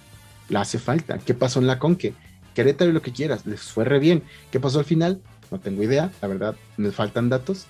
la 0.50 0.62
hace 0.62 0.80
falta. 0.80 1.18
¿Qué 1.20 1.34
pasó 1.34 1.60
en 1.60 1.68
la 1.68 1.80
Conque? 1.80 2.14
Querétaro 2.54 2.92
lo 2.92 3.02
que 3.02 3.12
quieras, 3.12 3.46
les 3.46 3.62
fue 3.62 3.86
re 3.86 4.00
bien. 4.00 4.24
¿Qué 4.52 4.60
pasó 4.60 4.80
al 4.80 4.86
final? 4.86 5.22
No 5.52 5.60
tengo 5.60 5.84
idea, 5.84 6.12
la 6.22 6.28
verdad, 6.28 6.56
me 6.78 6.92
faltan 6.92 7.30
datos, 7.30 7.66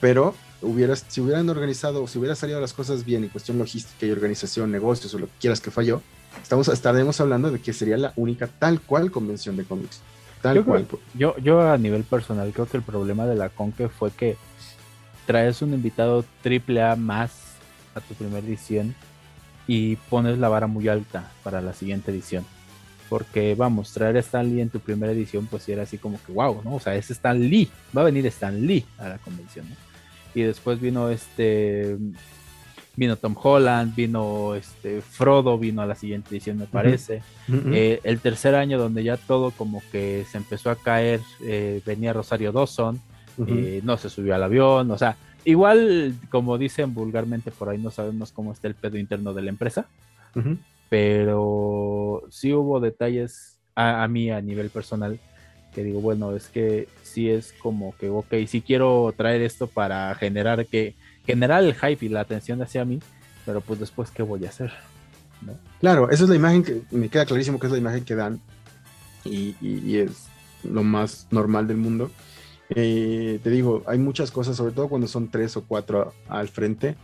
pero 0.00 0.34
hubieras, 0.60 1.04
si 1.08 1.20
hubieran 1.20 1.48
organizado, 1.48 2.06
si 2.06 2.18
hubiera 2.18 2.34
salido 2.34 2.60
las 2.60 2.72
cosas 2.72 3.04
bien 3.04 3.24
en 3.24 3.30
cuestión 3.30 3.58
logística 3.58 4.04
y 4.04 4.10
organización, 4.10 4.70
negocios 4.70 5.14
o 5.14 5.18
lo 5.18 5.26
que 5.26 5.32
quieras 5.40 5.60
que 5.60 5.70
falló, 5.70 6.02
estamos, 6.42 6.68
estaremos 6.68 7.20
hablando 7.20 7.50
de 7.50 7.60
que 7.60 7.72
sería 7.72 7.96
la 7.96 8.12
única 8.16 8.46
tal 8.46 8.80
cual 8.80 9.10
convención 9.10 9.56
de 9.56 9.64
cómics. 9.64 10.00
Tal 10.42 10.64
cual. 10.64 10.86
yo, 11.14 11.36
yo 11.38 11.70
a 11.70 11.78
nivel 11.78 12.04
personal 12.04 12.52
creo 12.52 12.66
que 12.66 12.76
el 12.76 12.82
problema 12.82 13.26
de 13.26 13.34
la 13.34 13.48
Conque 13.48 13.88
fue 13.88 14.10
que 14.10 14.36
traes 15.26 15.60
un 15.62 15.74
invitado 15.74 16.24
triple 16.42 16.82
A 16.82 16.94
más 16.94 17.32
a 17.94 18.00
tu 18.00 18.14
primera 18.14 18.46
edición 18.46 18.94
y 19.66 19.96
pones 19.96 20.38
la 20.38 20.48
vara 20.48 20.66
muy 20.66 20.88
alta 20.88 21.30
para 21.42 21.60
la 21.60 21.72
siguiente 21.72 22.12
edición. 22.12 22.44
Porque 23.08 23.54
vamos, 23.54 23.92
traer 23.92 24.16
a 24.16 24.20
Stan 24.20 24.48
Lee 24.48 24.60
en 24.60 24.70
tu 24.70 24.80
primera 24.80 25.12
edición, 25.12 25.46
pues 25.46 25.68
era 25.68 25.82
así 25.82 25.98
como 25.98 26.18
que 26.24 26.32
wow, 26.32 26.60
¿no? 26.64 26.76
O 26.76 26.80
sea, 26.80 26.94
es 26.96 27.10
Stan 27.10 27.38
Lee, 27.38 27.70
va 27.96 28.02
a 28.02 28.04
venir 28.04 28.26
Stan 28.26 28.66
Lee 28.66 28.84
a 28.98 29.08
la 29.08 29.18
convención, 29.18 29.68
¿no? 29.68 29.76
Y 30.34 30.42
después 30.42 30.80
vino 30.80 31.08
este, 31.08 31.96
vino 32.96 33.16
Tom 33.16 33.36
Holland, 33.40 33.94
vino 33.94 34.54
este 34.54 35.00
Frodo, 35.02 35.58
vino 35.58 35.82
a 35.82 35.86
la 35.86 35.94
siguiente 35.94 36.30
edición, 36.30 36.58
me 36.58 36.66
parece. 36.66 37.22
Eh, 37.48 38.00
el 38.02 38.20
tercer 38.20 38.54
año, 38.54 38.78
donde 38.78 39.04
ya 39.04 39.16
todo 39.16 39.50
como 39.50 39.82
que 39.92 40.24
se 40.30 40.38
empezó 40.38 40.70
a 40.70 40.76
caer, 40.76 41.20
eh, 41.42 41.80
venía 41.84 42.12
Rosario 42.12 42.52
Dawson, 42.52 43.00
eh, 43.46 43.80
no 43.84 43.96
se 43.98 44.08
subió 44.08 44.34
al 44.34 44.42
avión, 44.42 44.90
o 44.90 44.98
sea, 44.98 45.16
igual, 45.44 46.14
como 46.30 46.58
dicen 46.58 46.94
vulgarmente 46.94 47.50
por 47.50 47.68
ahí, 47.68 47.78
no 47.78 47.90
sabemos 47.90 48.32
cómo 48.32 48.52
está 48.52 48.66
el 48.66 48.74
pedo 48.74 48.96
interno 48.96 49.34
de 49.34 49.42
la 49.42 49.50
empresa 49.50 49.86
pero 50.88 52.22
sí 52.30 52.52
hubo 52.52 52.80
detalles 52.80 53.58
a, 53.74 54.06
mí 54.08 54.30
a 54.30 54.40
nivel 54.40 54.70
personal 54.70 55.18
que 55.74 55.84
digo, 55.84 56.00
bueno, 56.00 56.34
es 56.34 56.48
que 56.48 56.88
sí 57.02 57.28
es 57.28 57.52
como 57.52 57.94
que, 57.98 58.08
ok, 58.08 58.32
sí 58.46 58.62
quiero 58.62 59.12
traer 59.14 59.42
esto 59.42 59.66
para 59.66 60.14
generar 60.14 60.64
que, 60.66 60.94
generar 61.26 61.64
el 61.64 61.74
hype 61.74 62.06
y 62.06 62.08
la 62.08 62.20
atención 62.20 62.62
hacia 62.62 62.84
mí, 62.84 63.00
pero 63.44 63.60
pues 63.60 63.80
después, 63.80 64.10
¿qué 64.10 64.22
voy 64.22 64.44
a 64.44 64.48
hacer? 64.48 64.72
Claro, 65.80 66.10
esa 66.10 66.24
es 66.24 66.30
la 66.30 66.36
imagen 66.36 66.62
que 66.62 66.82
me 66.90 67.08
queda 67.08 67.26
clarísimo 67.26 67.58
que 67.58 67.66
es 67.66 67.72
la 67.72 67.78
imagen 67.78 68.04
que 68.04 68.14
dan 68.14 68.40
y, 69.24 69.96
es 69.96 70.26
lo 70.64 70.82
más 70.82 71.26
normal 71.30 71.66
del 71.66 71.76
mundo. 71.76 72.10
Eh, 72.70 73.38
te 73.42 73.50
digo, 73.50 73.82
hay 73.86 73.98
muchas 73.98 74.30
cosas, 74.30 74.56
sobre 74.56 74.72
todo 74.72 74.88
cuando 74.88 75.06
son 75.06 75.28
tres 75.28 75.56
o 75.56 75.64
cuatro 75.64 76.14
al 76.28 76.48
frente, 76.48 76.96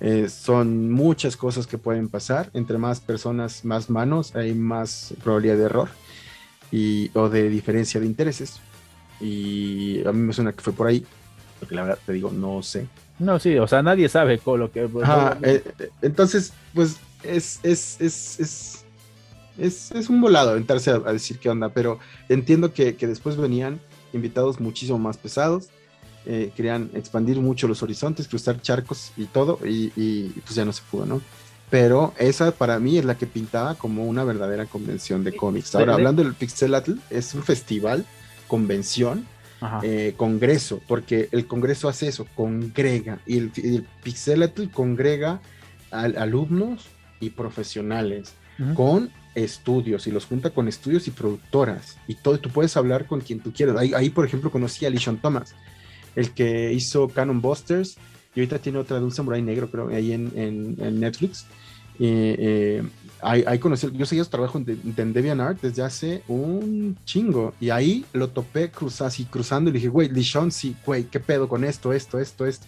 eh, 0.00 0.28
son 0.28 0.90
muchas 0.92 1.36
cosas 1.36 1.66
que 1.66 1.78
pueden 1.78 2.08
pasar. 2.08 2.50
Entre 2.54 2.78
más 2.78 3.00
personas, 3.00 3.64
más 3.64 3.90
manos, 3.90 4.34
hay 4.34 4.54
más 4.54 5.14
probabilidad 5.22 5.56
de 5.56 5.64
error 5.64 5.88
y, 6.70 7.10
o 7.14 7.28
de 7.28 7.48
diferencia 7.48 8.00
de 8.00 8.06
intereses. 8.06 8.60
Y 9.20 10.06
a 10.06 10.12
mí 10.12 10.20
me 10.20 10.32
suena 10.32 10.52
que 10.52 10.60
fue 10.60 10.72
por 10.72 10.86
ahí, 10.86 11.04
porque 11.58 11.74
la 11.74 11.82
verdad 11.82 11.98
te 12.04 12.12
digo, 12.12 12.30
no 12.30 12.62
sé. 12.62 12.86
No, 13.18 13.38
sí, 13.38 13.56
o 13.58 13.66
sea, 13.66 13.82
nadie 13.82 14.08
sabe 14.08 14.38
con 14.38 14.60
lo 14.60 14.70
que. 14.70 14.84
Eh, 14.84 14.88
eh, 15.42 15.90
entonces, 16.02 16.52
pues 16.74 16.96
es, 17.22 17.60
es, 17.62 18.00
es, 18.00 18.84
es, 19.58 19.92
es, 19.92 20.08
un 20.08 20.20
volado 20.20 20.56
entrarse 20.56 20.90
a, 20.90 20.98
decir 20.98 21.38
qué 21.38 21.48
onda, 21.48 21.70
pero 21.70 21.98
entiendo 22.28 22.72
que, 22.72 22.96
que 22.96 23.06
después 23.06 23.36
venían 23.36 23.80
invitados 24.12 24.60
muchísimo 24.60 24.98
más 24.98 25.16
pesados 25.16 25.68
eh, 26.30 26.52
querían 26.54 26.90
expandir 26.92 27.40
mucho 27.40 27.66
los 27.66 27.82
horizontes, 27.82 28.28
cruzar 28.28 28.60
charcos 28.60 29.12
y 29.16 29.24
todo, 29.24 29.58
y, 29.64 30.28
pues 30.44 30.56
ya 30.56 30.66
no 30.66 30.74
se 30.74 30.82
pudo, 30.90 31.06
¿no? 31.06 31.22
Pero 31.70 32.12
esa 32.18 32.50
para 32.52 32.78
mí 32.78 32.98
es 32.98 33.06
la 33.06 33.16
que 33.16 33.26
pintaba 33.26 33.76
como 33.76 34.04
una 34.04 34.24
verdadera 34.24 34.66
convención 34.66 35.24
de 35.24 35.34
cómics. 35.34 35.74
Ahora, 35.74 35.94
hablando 35.94 36.22
del 36.22 36.34
Pixelatl, 36.34 36.96
es 37.08 37.34
un 37.34 37.42
festival, 37.42 38.04
convención, 38.46 39.26
eh, 39.82 40.14
congreso, 40.16 40.80
porque 40.86 41.28
el 41.32 41.46
congreso 41.46 41.88
hace 41.88 42.08
eso, 42.08 42.26
congrega, 42.34 43.20
y 43.26 43.38
el, 43.38 43.52
el 43.56 43.86
Pixelatl 44.02 44.68
congrega 44.70 45.40
a, 45.90 46.02
alumnos 46.02 46.86
y 47.20 47.30
profesionales 47.30 48.34
con 48.74 49.10
estudios 49.36 50.08
y 50.08 50.10
los 50.10 50.26
junta 50.26 50.50
con 50.50 50.66
estudios 50.66 51.06
y 51.06 51.12
productoras 51.12 51.96
y 52.08 52.16
todo, 52.16 52.40
tú 52.40 52.50
puedes 52.50 52.76
hablar 52.76 53.06
con 53.06 53.20
quien 53.20 53.38
tú 53.38 53.52
quieras. 53.52 53.76
Ahí, 53.76 53.92
ahí 53.94 54.10
por 54.10 54.26
ejemplo, 54.26 54.50
conocí 54.50 54.84
a 54.84 54.90
Lishon 54.90 55.18
Thomas, 55.18 55.54
el 56.16 56.32
que 56.32 56.72
hizo 56.72 57.08
Canon 57.08 57.40
Busters, 57.40 57.96
y 58.34 58.40
ahorita 58.40 58.58
tiene 58.58 58.78
otra 58.78 58.98
de 58.98 59.04
un 59.04 59.12
samurai 59.12 59.42
negro, 59.42 59.70
creo, 59.70 59.88
ahí 59.88 60.12
en, 60.12 61.00
Netflix. 61.00 61.46
Eh, 61.98 62.82
ahí, 63.20 63.58
conocí, 63.58 63.88
yo 63.92 64.06
seguía 64.06 64.24
su 64.24 64.30
trabajo 64.30 64.58
en, 64.58 64.94
en 64.96 65.12
DeviantArt 65.12 65.60
desde 65.60 65.82
hace 65.82 66.22
un 66.28 66.96
chingo, 67.04 67.54
y 67.60 67.70
ahí 67.70 68.04
lo 68.12 68.28
topé 68.28 68.70
cruz, 68.70 69.00
así 69.00 69.24
cruzando 69.24 69.70
y 69.70 69.72
le 69.72 69.78
dije, 69.78 69.88
güey, 69.88 70.08
Lishon, 70.08 70.52
sí, 70.52 70.76
güey, 70.86 71.04
¿qué 71.04 71.20
pedo 71.20 71.48
con 71.48 71.64
esto, 71.64 71.92
esto, 71.92 72.18
esto, 72.18 72.46
esto? 72.46 72.66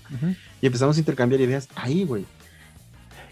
Y 0.61 0.67
empezamos 0.67 0.97
a 0.97 1.01
intercambiar 1.01 1.41
ideas 1.41 1.69
ahí, 1.75 2.05
güey. 2.05 2.25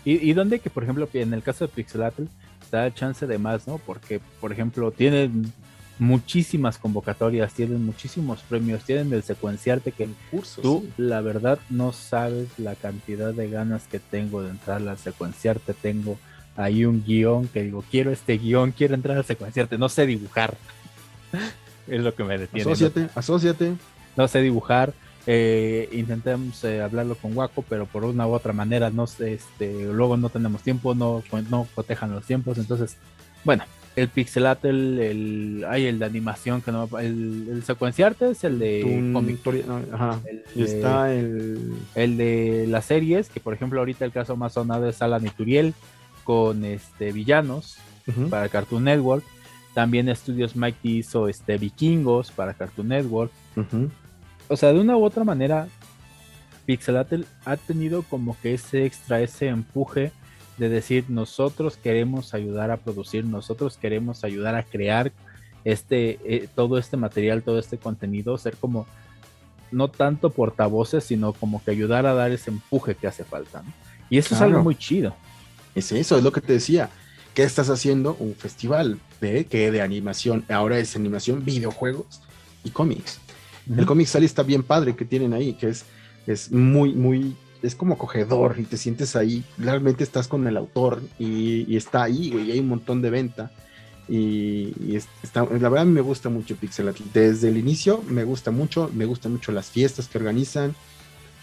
¿Y, 0.05 0.31
¿Y 0.31 0.33
dónde 0.33 0.61
que, 0.61 0.71
por 0.71 0.85
ejemplo, 0.85 1.09
en 1.13 1.35
el 1.35 1.43
caso 1.43 1.67
de 1.67 1.73
Pixelatl, 1.73 2.25
da 2.71 2.93
chance 2.95 3.27
de 3.27 3.39
más, 3.39 3.67
¿no? 3.67 3.79
Porque, 3.79 4.21
por 4.41 4.53
ejemplo, 4.53 4.91
tienen 4.91 5.53
muchísimas 5.99 6.79
convocatorias, 6.79 7.53
tienen 7.55 7.85
muchísimos 7.85 8.41
premios, 8.43 8.85
tienen 8.85 9.13
el 9.13 9.23
secuenciarte 9.23 9.93
que 9.93 10.09
tú 10.63 10.89
la 10.97 11.21
verdad 11.21 11.59
no 11.71 11.93
sabes 11.93 12.49
la 12.59 12.75
cantidad 12.75 13.35
de 13.35 13.51
ganas 13.51 13.87
que 13.89 13.99
tengo 13.99 14.43
de 14.43 14.51
entrar 14.51 14.87
al 14.87 14.99
secuenciarte, 14.99 15.75
tengo 15.75 16.19
ahí 16.57 16.85
un 16.85 17.05
guion 17.05 17.49
que 17.49 17.63
digo, 17.63 17.85
quiero 17.91 18.11
este 18.11 18.39
guion, 18.39 18.73
quiero 18.73 18.95
entrar 18.95 19.17
al 19.17 19.25
secuenciarte, 19.25 19.79
no 19.79 19.89
sé 19.89 20.07
dibujar. 20.07 20.57
es 21.87 22.01
lo 22.01 22.15
que 22.15 22.25
me 22.25 22.39
detiene. 22.39 22.71
Asociate, 22.71 23.09
asociate. 23.15 23.75
No 24.17 24.29
sé 24.29 24.41
dibujar. 24.41 24.93
Eh, 25.27 25.89
intentamos 25.93 26.65
eh, 26.65 26.81
hablarlo 26.81 27.15
con 27.15 27.37
Waco, 27.37 27.63
pero 27.69 27.87
por 27.87 28.05
una 28.05 28.27
u 28.27 28.33
otra 28.33 28.55
manera 28.55 28.89
no 28.89 29.07
sé, 29.07 29.35
este, 29.35 29.85
luego 29.85 30.17
no 30.17 30.31
tenemos 30.31 30.63
tiempo, 30.63 30.95
no, 30.95 31.23
no 31.51 31.69
cotejan 31.75 32.13
los 32.13 32.25
tiempos, 32.25 32.57
entonces, 32.57 32.97
bueno, 33.45 33.65
el 33.99 34.09
pixelatl, 34.09 34.67
el, 34.69 35.65
hay 35.69 35.87
el 35.87 35.99
de 35.99 36.05
animación 36.05 36.63
que 36.63 36.71
no 36.71 36.89
el, 36.99 37.49
el 37.51 37.65
secuenciarte 37.65 38.31
es 38.31 38.45
el 38.45 38.59
de 38.59 38.83
ajá. 39.93 40.21
está 40.55 41.13
el 41.13 41.75
el 41.95 42.17
de 42.17 42.67
las 42.69 42.85
series 42.85 43.29
que 43.29 43.41
por 43.41 43.55
ejemplo 43.55 43.81
ahorita 43.81 44.05
el 44.05 44.13
caso 44.13 44.37
más 44.37 44.53
sonado 44.53 44.89
es 44.89 45.03
Alan 45.03 45.27
y 45.27 45.31
Turiel 45.31 45.75
con 46.25 46.65
este 46.65 47.13
villanos 47.13 47.79
para 48.31 48.49
Cartoon 48.49 48.85
Network. 48.85 49.25
También 49.75 50.09
Estudios 50.09 50.57
Mighty 50.57 50.99
hizo 50.99 51.29
este 51.29 51.59
vikingos 51.59 52.31
para 52.31 52.55
Cartoon 52.55 52.89
Network. 52.89 53.33
O 54.49 54.57
sea 54.57 54.73
de 54.73 54.81
una 54.81 54.97
u 54.97 55.05
otra 55.05 55.25
manera 55.25 55.69
Pixelatl 56.67 57.23
ha 57.45 57.57
tenido 57.57 58.03
como 58.03 58.37
que 58.41 58.55
ese 58.55 58.85
extra 58.85 59.21
ese 59.21 59.49
empuje 59.49 60.13
de 60.59 60.69
decir 60.69 61.05
nosotros 61.09 61.77
queremos 61.77 62.35
ayudar 62.35 62.71
a 62.71 62.77
producir, 62.77 63.25
nosotros 63.25 63.77
queremos 63.77 64.25
ayudar 64.25 64.55
a 64.55 64.65
crear 64.65 65.13
este, 65.65 66.19
eh, 66.25 66.49
todo 66.55 66.79
este 66.79 66.97
material, 66.97 67.43
todo 67.43 67.59
este 67.59 67.79
contenido, 67.79 68.37
ser 68.39 68.57
como 68.57 68.87
no 69.71 69.89
tanto 69.89 70.31
portavoces, 70.31 71.05
sino 71.05 71.33
como 71.33 71.63
que 71.63 71.71
ayudar 71.71 72.07
a 72.07 72.15
dar 72.15 72.31
ese 72.31 72.51
empuje 72.51 72.95
que 72.95 73.07
hace 73.07 73.25
falta. 73.25 73.63
Y 74.11 74.19
eso 74.19 74.35
es 74.35 74.41
algo 74.41 74.63
muy 74.63 74.75
chido. 74.75 75.15
Es 75.75 75.93
eso, 75.93 76.17
es 76.17 76.25
lo 76.25 76.33
que 76.33 76.41
te 76.41 76.55
decía. 76.55 76.89
¿Qué 77.35 77.43
estás 77.43 77.69
haciendo? 77.71 78.17
Un 78.19 78.35
festival 78.35 78.99
de 79.21 79.45
que 79.45 79.71
de 79.71 79.83
animación, 79.83 80.45
ahora 80.49 80.79
es 80.79 80.97
animación, 80.97 81.45
videojuegos 81.45 82.21
y 82.65 82.71
cómics. 82.71 83.21
El 83.77 83.85
cómic 83.85 84.07
sale 84.07 84.25
está 84.25 84.43
bien 84.43 84.63
padre 84.63 84.97
que 84.97 85.05
tienen 85.05 85.35
ahí, 85.35 85.53
que 85.53 85.69
es, 85.69 85.85
es 86.27 86.51
muy, 86.51 86.95
muy 86.95 87.37
es 87.63 87.75
como 87.75 87.95
acogedor 87.95 88.57
y 88.59 88.65
te 88.65 88.77
sientes 88.77 89.17
ahí, 89.17 89.45
realmente 89.57 90.05
estás 90.05 90.29
con 90.29 90.47
el 90.47 90.57
autor 90.57 91.03
y, 91.19 91.77
está 91.77 92.05
ahí, 92.05 92.31
güey, 92.31 92.49
y 92.49 92.53
hay 92.53 92.61
un 92.61 92.69
montón 92.69 93.03
de 93.03 93.11
venta. 93.11 93.51
Y, 94.09 94.97
está, 95.23 95.45
la 95.45 95.69
verdad 95.69 95.85
me 95.85 96.01
gusta 96.01 96.31
mucho 96.31 96.57
Pixel 96.57 96.91
Desde 97.13 97.49
el 97.49 97.59
inicio 97.59 98.03
me 98.09 98.25
gusta 98.25 98.51
mucho, 98.51 98.91
me 98.95 99.05
gustan 99.05 99.33
mucho 99.33 99.53
las 99.53 99.71
fiestas 99.71 100.09
que 100.09 100.17
organizan, 100.17 100.75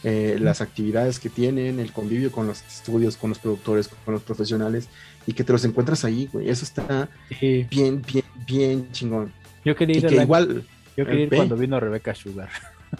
eh, 0.04 0.38
las 0.40 0.62
actividades 0.62 1.20
que 1.20 1.30
tienen, 1.30 1.80
el 1.80 1.92
convivio 1.92 2.32
con 2.32 2.48
los 2.48 2.64
estudios, 2.64 3.18
con 3.18 3.30
los 3.30 3.40
productores, 3.40 3.88
con 3.88 4.14
los 4.14 4.24
profesionales 4.24 4.88
y 5.28 5.34
que 5.34 5.44
te 5.44 5.54
los 5.54 5.64
encuentras 5.66 6.06
ahí, 6.06 6.30
güey. 6.32 6.50
Eso 6.50 6.64
está 6.64 7.10
bien, 7.40 8.02
bien, 8.02 8.26
bien 8.48 8.92
chingón. 8.92 9.32
Yo 9.64 9.76
quería 9.76 9.98
ir, 9.98 10.14
igual, 10.14 10.64
yo 10.96 11.06
quería 11.06 11.24
ir 11.24 11.30
cuando 11.30 11.56
vino 11.56 11.80
Rebecca 11.80 12.14
Sugar 12.14 12.50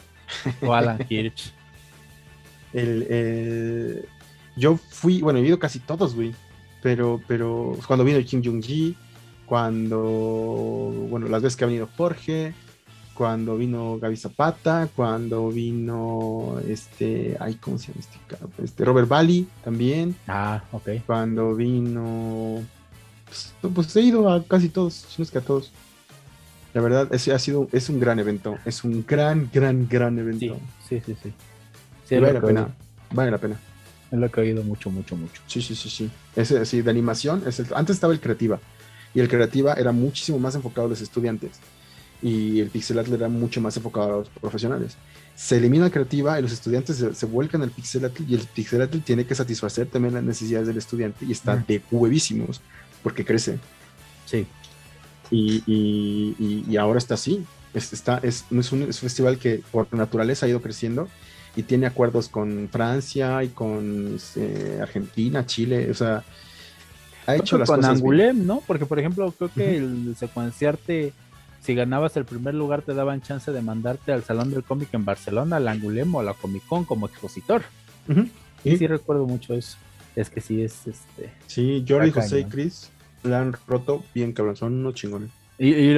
o 0.62 0.74
Alan 0.74 1.00
Hirsch. 1.10 1.54
El, 2.76 4.08
yo 4.56 4.78
fui, 4.78 5.22
bueno, 5.22 5.40
he 5.40 5.44
ido 5.44 5.60
casi 5.60 5.80
todos, 5.80 6.16
güey. 6.16 6.34
Pero, 6.82 7.22
pero 7.28 7.78
cuando 7.88 8.06
vino 8.06 8.24
Kim 8.24 8.44
Jong-ji, 8.44 8.96
cuando, 9.46 11.08
bueno, 11.10 11.28
las 11.28 11.42
veces 11.42 11.58
que 11.58 11.64
ha 11.64 11.68
venido 11.68 11.90
Jorge, 11.98 12.54
cuando 13.16 13.58
vino 13.58 13.98
Gaby 13.98 14.18
Zapata, 14.18 14.90
cuando 14.96 15.50
vino 15.50 16.60
este, 16.68 17.38
ay, 17.40 17.56
¿cómo 17.56 17.78
se 17.78 17.88
llama 17.88 18.00
este, 18.02 18.64
este 18.64 18.86
Robert 18.86 19.08
Bali 19.08 19.48
también. 19.64 20.16
Ah, 20.28 20.64
ok. 20.72 20.90
Cuando 21.06 21.56
vino, 21.56 22.62
pues, 23.26 23.54
pues, 23.74 23.96
he 23.96 24.02
ido 24.02 24.30
a 24.30 24.44
casi 24.44 24.70
todos, 24.70 24.94
si 24.94 25.16
no 25.18 25.24
es 25.24 25.32
que 25.32 25.38
a 25.40 25.42
todos. 25.42 25.72
La 26.74 26.82
verdad, 26.82 27.08
ese 27.14 27.34
ha 27.34 27.40
sido, 27.40 27.70
es 27.72 27.90
un 27.90 28.02
gran 28.02 28.20
evento, 28.20 28.58
es 28.66 28.84
un 28.84 29.06
gran, 29.08 29.50
gran, 29.52 29.88
gran 29.88 30.20
evento. 30.20 30.58
Sí, 30.88 31.02
sí, 31.06 31.16
sí. 31.24 31.32
Vale 32.12 32.34
la 32.34 32.42
pena, 32.42 32.76
vale 33.12 33.32
la 33.32 33.38
pena. 33.38 33.60
Es 34.12 34.32
que 34.32 34.40
he 34.40 34.44
oído 34.44 34.64
mucho, 34.64 34.90
mucho, 34.90 35.16
mucho. 35.16 35.42
Sí, 35.48 35.62
sí, 35.62 35.76
sí, 35.76 35.90
sí. 35.90 36.10
Ese, 36.36 36.66
sí, 36.66 36.82
de 36.82 36.90
animación, 36.90 37.44
es 37.46 37.60
antes 37.74 37.96
estaba 37.96 38.14
el 38.14 38.20
Creativa, 38.20 38.60
y 39.14 39.20
el 39.20 39.28
Creativa 39.28 39.74
era 39.74 39.92
muchísimo 39.92 40.40
más 40.40 40.56
enfocado 40.56 40.88
a 40.88 40.90
los 40.90 41.02
estudiantes, 41.02 41.52
y 42.22 42.60
el 42.60 42.70
Pixelatl 42.70 43.14
era 43.14 43.28
mucho 43.28 43.62
más 43.62 43.76
enfocado 43.78 44.06
a 44.06 44.18
los 44.20 44.30
profesionales. 44.30 44.98
Se 45.36 45.58
elimina 45.58 45.86
el 45.86 45.92
Creativa 45.92 46.40
y 46.40 46.44
los 46.44 46.54
estudiantes 46.54 47.04
se, 47.14 47.26
vuelcan 47.26 47.62
al 47.62 47.72
Pixelatl, 47.72 48.24
y 48.28 48.36
el 48.36 48.42
Pixelatl 48.42 49.00
tiene 49.00 49.26
que 49.26 49.36
satisfacer 49.36 49.88
también 49.88 50.14
las 50.14 50.24
necesidades 50.24 50.68
del 50.68 50.78
estudiante, 50.78 51.26
y 51.26 51.32
está 51.32 51.58
de 51.58 51.82
huevísimos, 51.92 52.62
porque 53.04 53.26
crece. 53.26 53.60
Sí. 54.26 54.48
Y, 55.32 56.78
ahora 56.78 57.00
está 57.00 57.16
así. 57.16 57.44
Es, 57.74 57.92
está, 57.92 58.20
es, 58.24 58.46
es, 58.50 58.72
un, 58.72 58.94
festival 58.94 59.38
que 59.38 59.62
por 59.72 59.94
naturaleza 59.94 60.46
ha 60.46 60.50
ido 60.50 60.62
creciendo 60.62 61.10
y 61.56 61.64
tiene 61.64 61.88
acuerdos 61.88 62.30
con 62.30 62.70
Francia 62.72 63.44
y 63.44 63.50
con 63.50 64.16
este, 64.16 64.80
Argentina, 64.82 65.46
Chile, 65.46 65.90
o 65.90 65.94
sea, 65.94 66.24
ha 67.28 67.36
hecho 67.36 67.58
las 67.58 67.70
con 67.70 67.84
Angulem, 67.84 68.46
¿no? 68.46 68.62
Porque, 68.68 68.86
por 68.86 69.00
ejemplo, 69.00 69.32
creo 69.32 69.52
que 69.54 69.78
el 69.78 70.16
secuenciarte, 70.18 71.14
si 71.62 71.74
ganabas 71.74 72.16
el 72.18 72.26
primer 72.26 72.54
lugar, 72.54 72.82
te 72.82 72.94
daban 72.94 73.22
chance 73.22 73.52
de 73.52 73.62
mandarte 73.62 74.12
al 74.12 74.24
Salón 74.24 74.52
del 74.52 74.64
Cómic 74.64 74.90
en 74.94 75.06
Barcelona, 75.06 75.58
al 75.58 75.68
Angulem 75.68 76.14
o 76.14 76.20
a 76.20 76.24
la 76.24 76.34
Comic 76.34 76.66
Con 76.68 76.86
como 76.86 77.08
expositor. 77.08 77.64
Y 78.64 78.78
sí 78.78 78.88
recuerdo 78.88 79.26
mucho 79.26 79.54
eso. 79.54 79.78
Es 80.16 80.30
que 80.30 80.40
sí 80.40 80.62
es 80.62 80.88
este. 80.88 81.32
Sí, 81.48 81.84
Jordi, 81.88 82.12
José 82.12 82.42
y 82.42 82.46
Chris 82.46 82.92
la 83.24 83.42
han 83.42 83.54
roto 83.68 84.04
bien, 84.14 84.32
cabrón. 84.32 84.56
Son 84.56 84.74
unos 84.74 84.94
chingones. 84.94 85.32
Y, 85.58 85.96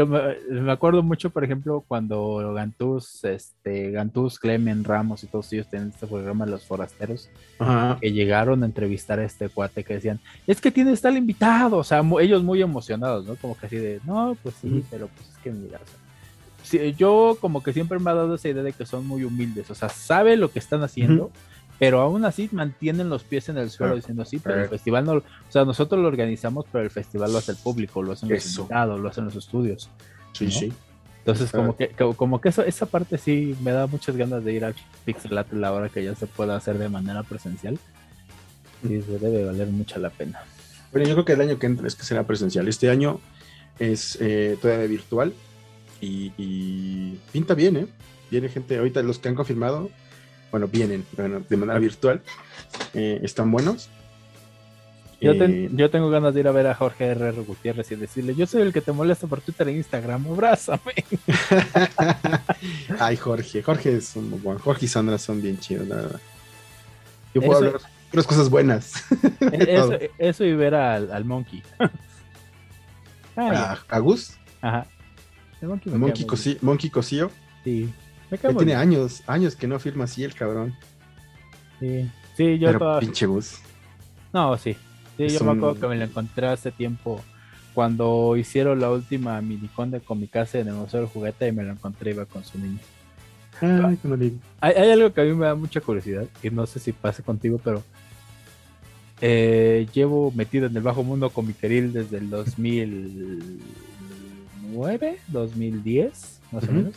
me 0.50 0.72
acuerdo 0.72 1.02
mucho, 1.02 1.32
por 1.32 1.44
ejemplo, 1.44 1.84
cuando 1.88 2.54
Gantús, 2.54 3.24
este, 3.24 3.90
Gantús, 3.90 4.38
Clemen, 4.38 4.84
Ramos 4.84 5.24
y 5.24 5.28
todos 5.28 5.52
ellos 5.52 5.68
tenían 5.68 5.90
este 5.90 6.06
programa 6.06 6.46
Los 6.46 6.66
Forasteros, 6.66 7.30
que 8.00 8.12
llegaron 8.12 8.62
a 8.62 8.68
entrevistar 8.68 9.20
a 9.20 9.24
este 9.24 9.50
cuate 9.50 9.84
que 9.84 9.96
decían, 9.96 10.20
es 10.46 10.62
que 10.62 10.70
tiene 10.72 10.96
tal 10.98 11.18
invitado, 11.18 11.78
o 11.78 11.84
sea, 11.84 12.04
ellos 12.22 12.44
muy 12.44 12.62
emocionados, 12.62 13.26
¿no? 13.26 13.36
Como 13.36 13.58
que 13.58 13.66
así 13.66 13.78
de, 13.78 14.00
no, 14.06 14.38
pues 14.44 14.56
sí, 14.62 14.84
pero 14.92 15.08
pues 15.08 15.28
es 15.28 15.38
que 15.38 15.52
mira, 15.52 15.80
yo 16.96 17.38
como 17.42 17.64
que 17.64 17.74
siempre 17.74 17.98
me 17.98 18.12
ha 18.12 18.14
dado 18.14 18.36
esa 18.36 18.50
idea 18.50 18.64
de 18.64 18.74
que 18.74 18.86
son 18.86 19.08
muy 19.08 19.24
humildes, 19.24 19.72
o 19.72 19.76
sea, 19.76 19.90
sabe 19.90 20.38
lo 20.38 20.52
que 20.52 20.60
están 20.60 20.84
haciendo, 20.84 21.32
pero 21.80 22.02
aún 22.02 22.26
así 22.26 22.50
mantienen 22.52 23.10
los 23.10 23.24
pies 23.24 23.50
en 23.50 23.58
el 23.58 23.70
suelo 23.70 23.96
diciendo 23.96 24.26
sí, 24.26 24.40
pero 24.40 24.64
el 24.64 24.70
festival 24.70 25.06
no, 25.06 25.14
o 25.14 25.24
sea, 25.50 25.64
nosotros 25.66 26.02
lo 26.02 26.08
organizamos, 26.08 26.66
pero 26.72 26.84
el 26.84 26.90
festival 26.90 27.32
lo 27.32 27.38
hace 27.38 27.52
el 27.52 27.58
público, 27.58 28.02
lo 28.02 28.14
hacen 28.14 28.30
los 28.30 28.46
invitados, 28.46 29.00
lo 29.00 29.10
hacen 29.10 29.26
los 29.26 29.36
estudios. 29.36 29.90
Sí, 30.34 30.52
sí. 30.52 30.74
Entonces, 31.20 31.52
como 31.52 31.76
que, 31.76 31.90
como 31.90 32.40
que 32.40 32.50
eso, 32.50 32.64
esa 32.64 32.86
parte 32.86 33.18
sí 33.18 33.54
me 33.62 33.72
da 33.72 33.86
muchas 33.86 34.16
ganas 34.16 34.46
de 34.46 34.54
ir 34.54 34.64
al 34.64 34.76
Pixelatl 35.04 35.62
ahora 35.64 35.90
que 35.90 36.02
ya 36.02 36.16
se 36.16 36.26
pueda 36.26 36.56
hacer 36.56 36.78
de 36.78 36.88
manera 36.88 37.22
presencial. 37.24 37.78
Y 38.82 39.02
se 39.02 39.20
debe 39.20 39.44
valer 39.44 39.68
mucho 39.68 40.00
la 40.00 40.10
pena. 40.10 40.40
Bueno, 40.94 41.06
yo 41.06 41.16
creo 41.16 41.26
que 41.26 41.34
el 41.34 41.42
año 41.42 41.60
que 41.60 41.66
entra 41.66 41.86
es 41.86 41.96
que 41.96 42.04
será 42.04 42.24
presencial. 42.26 42.68
Este 42.70 42.90
año 42.90 43.20
es 43.78 44.18
eh, 44.22 44.58
todavía 44.62 44.88
virtual 44.88 45.34
y, 46.00 46.32
y, 46.38 47.20
pinta 47.34 47.56
bien, 47.56 47.76
¿eh? 47.76 47.88
Viene 48.32 48.48
gente, 48.48 48.78
ahorita 48.78 49.02
los 49.04 49.20
que 49.20 49.28
han 49.28 49.36
confirmado, 49.36 49.90
bueno, 50.52 50.68
vienen 50.68 51.06
de 51.50 51.58
manera 51.58 51.80
virtual, 51.80 52.22
eh, 52.94 53.20
están 53.24 53.52
buenos. 53.52 53.90
Yo, 55.20 55.32
eh, 55.32 55.70
yo, 55.74 55.90
tengo 55.90 56.12
ganas 56.12 56.36
de 56.36 56.42
ir 56.42 56.48
a 56.48 56.52
ver 56.52 56.68
a 56.68 56.76
Jorge 56.76 57.08
R. 57.08 57.32
Gutiérrez 57.32 57.92
y 57.92 57.96
decirle, 57.96 58.36
yo 58.36 58.46
soy 58.46 58.62
el 58.62 58.72
que 58.72 58.82
te 58.82 58.92
molesta 58.92 59.26
por 59.26 59.42
Twitter 59.42 59.68
e 59.68 59.72
Instagram, 59.72 60.28
abrázame. 60.28 60.94
Ay, 63.00 63.18
Jorge, 63.18 63.64
Jorge 63.64 63.98
es 63.98 64.16
un 64.16 64.42
buen, 64.44 64.60
Jorge 64.60 64.86
y 64.86 64.88
Sandra 64.88 65.18
son 65.18 65.42
bien 65.42 65.58
chidos, 65.58 65.88
la 65.88 65.96
verdad. 65.96 66.22
Yo 67.34 67.42
puedo 67.42 67.58
hablar 67.58 67.82
otras 68.10 68.28
cosas 68.28 68.50
buenas. 68.50 68.94
eso, 70.20 70.46
y 70.46 70.56
ver 70.56 70.76
al, 70.76 71.26
Monkey. 71.26 71.64
¿A, 73.36 73.78
¿A, 73.90 74.00
Gus? 74.00 74.38
Ajá. 74.62 74.86
El 75.62 75.70
Monkey, 75.70 75.94
Monkey, 75.94 76.58
Monkey 76.62 76.90
Cosío. 76.92 77.32
Sí. 77.64 77.92
Ya 78.32 78.54
tiene 78.54 78.76
años, 78.76 79.24
años 79.28 79.56
que 79.56 79.68
no 79.68 79.80
firma 79.80 80.04
así 80.04 80.24
el 80.24 80.34
cabrón. 80.34 80.76
Sí, 81.80 82.10
sí, 82.36 82.60
yo 82.60 82.72
Pero 82.72 83.00
pinche 83.00 83.26
bus. 83.26 83.60
No, 84.34 84.58
sí. 84.58 84.76
Sí, 85.16 85.30
yo 85.30 85.44
me 85.44 85.52
acuerdo 85.52 85.80
que 85.80 85.88
me 85.88 85.96
lo 85.96 86.04
encontré 86.04 86.48
hace 86.48 86.72
tiempo 86.72 87.22
cuando 87.74 88.36
hicieron 88.36 88.80
la 88.80 88.92
última 88.92 89.42
minicon 89.42 89.92
de 89.92 90.02
Comicase 90.02 90.60
en 90.60 90.68
el 90.68 90.76
Museo 90.76 91.02
del 91.02 91.10
Juguete 91.10 91.48
y 91.48 91.52
me 91.52 91.64
lo 91.64 91.72
encontré 91.72 92.12
iba 92.12 92.26
con 92.26 92.44
su 92.44 92.60
niño. 92.60 92.80
Ay, 93.60 93.98
hay, 94.60 94.74
hay, 94.74 94.92
algo 94.92 95.12
que 95.14 95.22
a 95.22 95.24
mí 95.24 95.34
me 95.34 95.48
da 95.48 95.56
mucha 95.56 95.82
curiosidad 95.82 96.28
y 96.44 96.52
no 96.52 96.68
sé 96.68 96.80
si 96.80 96.92
pase 96.92 97.24
contigo, 97.24 97.60
pero 97.64 97.82
eh, 99.22 99.88
llevo 99.94 100.32
metido 100.32 100.68
en 100.68 100.78
el 100.78 100.84
bajo 100.84 101.04
mundo 101.04 101.32
comiqueril 101.32 101.92
desde 101.92 102.20
el 102.20 102.30
2009, 102.30 105.20
2010, 105.28 106.40
más 106.52 106.64
o 106.64 106.72
menos 106.72 106.94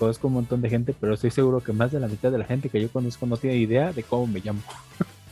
conozco 0.00 0.28
un 0.28 0.34
montón 0.34 0.62
de 0.62 0.70
gente, 0.70 0.94
pero 0.98 1.12
estoy 1.12 1.30
seguro 1.30 1.62
que 1.62 1.74
más 1.74 1.92
de 1.92 2.00
la 2.00 2.08
mitad 2.08 2.32
de 2.32 2.38
la 2.38 2.46
gente 2.46 2.70
que 2.70 2.80
yo 2.80 2.88
conozco 2.88 3.26
no 3.26 3.36
tiene 3.36 3.58
idea 3.58 3.92
de 3.92 4.02
cómo 4.02 4.26
me 4.26 4.40
llamo. 4.40 4.62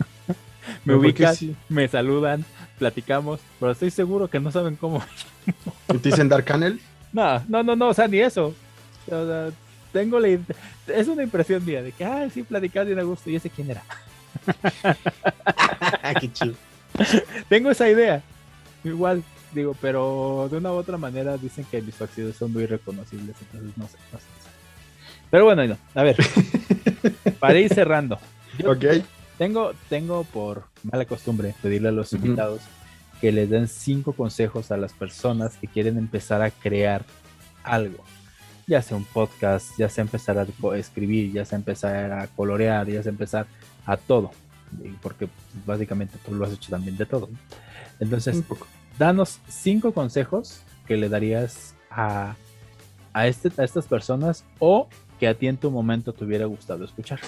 me 0.85 0.95
ubican, 0.95 1.35
me 1.71 1.89
saludan, 1.89 2.45
platicamos, 2.79 3.41
pero 3.59 3.73
estoy 3.73 3.91
seguro 3.91 4.29
que 4.29 4.39
no 4.39 4.53
saben 4.53 4.77
cómo 4.77 4.99
me 4.99 5.07
llamo. 5.07 5.77
¿Y 5.95 5.99
te 5.99 6.11
dicen 6.11 6.29
Dark 6.29 6.45
Canel? 6.45 6.79
No, 7.15 7.43
no, 7.49 7.63
no, 7.63 7.75
no, 7.75 7.89
o 7.89 7.95
sea, 7.95 8.07
ni 8.09 8.19
eso. 8.19 8.55
O 9.07 9.27
sea, 9.27 9.49
tengo 9.91 10.21
la 10.21 10.29
es 10.29 11.09
una 11.09 11.23
impresión 11.23 11.65
mía 11.65 11.83
de 11.83 11.93
que, 11.93 12.05
ay, 12.05 12.31
sí, 12.31 12.43
platicar 12.43 12.85
bien 12.85 12.99
a 12.99 13.05
gusto, 13.05 13.31
y 13.31 13.37
ese 13.37 13.49
quién 13.49 13.71
era. 13.71 13.83
Qué 16.21 16.31
chido. 16.31 16.55
Tengo 17.49 17.71
esa 17.71 17.89
idea. 17.89 18.23
Igual, 18.85 19.25
digo, 19.55 19.75
pero 19.81 20.47
de 20.51 20.59
una 20.59 20.73
u 20.73 20.75
otra 20.75 20.99
manera 20.99 21.39
dicen 21.39 21.65
que 21.71 21.81
mis 21.81 21.95
facciones 21.95 22.37
son 22.37 22.53
muy 22.53 22.67
reconocibles, 22.67 23.35
entonces 23.41 23.79
no 23.79 23.89
sé, 23.89 23.97
no 24.13 24.19
sé. 24.19 24.48
Pero 25.31 25.45
bueno, 25.45 25.77
a 25.95 26.03
ver, 26.03 26.17
para 27.41 27.59
ir 27.59 27.73
cerrando. 27.73 28.19
ok. 28.65 28.85
Tengo, 29.39 29.73
tengo 29.89 30.25
por 30.25 30.65
mala 30.83 31.05
costumbre 31.05 31.55
pedirle 31.63 31.91
a 31.91 31.93
los 31.93 32.13
invitados 32.13 32.61
que 33.21 33.31
les 33.31 33.49
den 33.49 33.69
cinco 33.69 34.13
consejos 34.13 34.73
a 34.73 34.77
las 34.77 34.93
personas 34.93 35.57
que 35.57 35.69
quieren 35.69 35.97
empezar 35.97 36.43
a 36.43 36.51
crear 36.51 37.05
algo. 37.63 38.03
Ya 38.67 38.83
sea 38.83 38.97
un 38.97 39.05
podcast, 39.05 39.71
ya 39.79 39.89
sea 39.89 40.03
empezar 40.03 40.39
a 40.39 40.77
escribir, 40.77 41.33
ya 41.33 41.45
sea 41.45 41.57
empezar 41.57 42.13
a 42.13 42.27
colorear, 42.29 42.89
ya 42.89 43.03
sea 43.03 43.11
empezar 43.11 43.47
a 43.87 43.97
todo. 43.97 44.33
Porque 45.03 45.29
básicamente 45.65 46.19
tú 46.25 46.35
lo 46.35 46.45
has 46.45 46.53
hecho 46.53 46.71
también 46.71 46.97
de 46.97 47.07
todo. 47.07 47.29
Entonces, 48.01 48.43
danos 48.99 49.41
cinco 49.49 49.93
consejos 49.93 50.63
que 50.87 50.97
le 50.97 51.09
darías 51.09 51.75
a, 51.91 52.35
a, 53.13 53.27
este, 53.27 53.51
a 53.57 53.65
estas 53.65 53.87
personas 53.87 54.45
o 54.59 54.89
que 55.19 55.29
a 55.29 55.35
ti 55.35 55.47
en 55.49 55.57
tu 55.57 55.71
momento 55.71 56.13
te 56.13 56.25
hubiera 56.25 56.47
gustado 56.47 56.85
escuchar? 56.85 57.21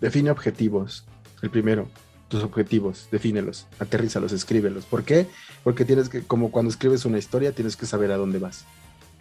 Define 0.00 0.30
objetivos. 0.30 1.04
El 1.42 1.50
primero, 1.50 1.88
tus 2.28 2.42
objetivos, 2.42 3.08
defínelos, 3.10 3.66
aterrízalos, 3.78 4.32
escríbelos. 4.32 4.84
¿Por 4.84 5.04
qué? 5.04 5.26
Porque 5.64 5.84
tienes 5.84 6.08
que, 6.08 6.22
como 6.22 6.50
cuando 6.50 6.70
escribes 6.70 7.04
una 7.04 7.18
historia, 7.18 7.52
tienes 7.52 7.76
que 7.76 7.86
saber 7.86 8.12
a 8.12 8.16
dónde 8.16 8.38
vas 8.38 8.64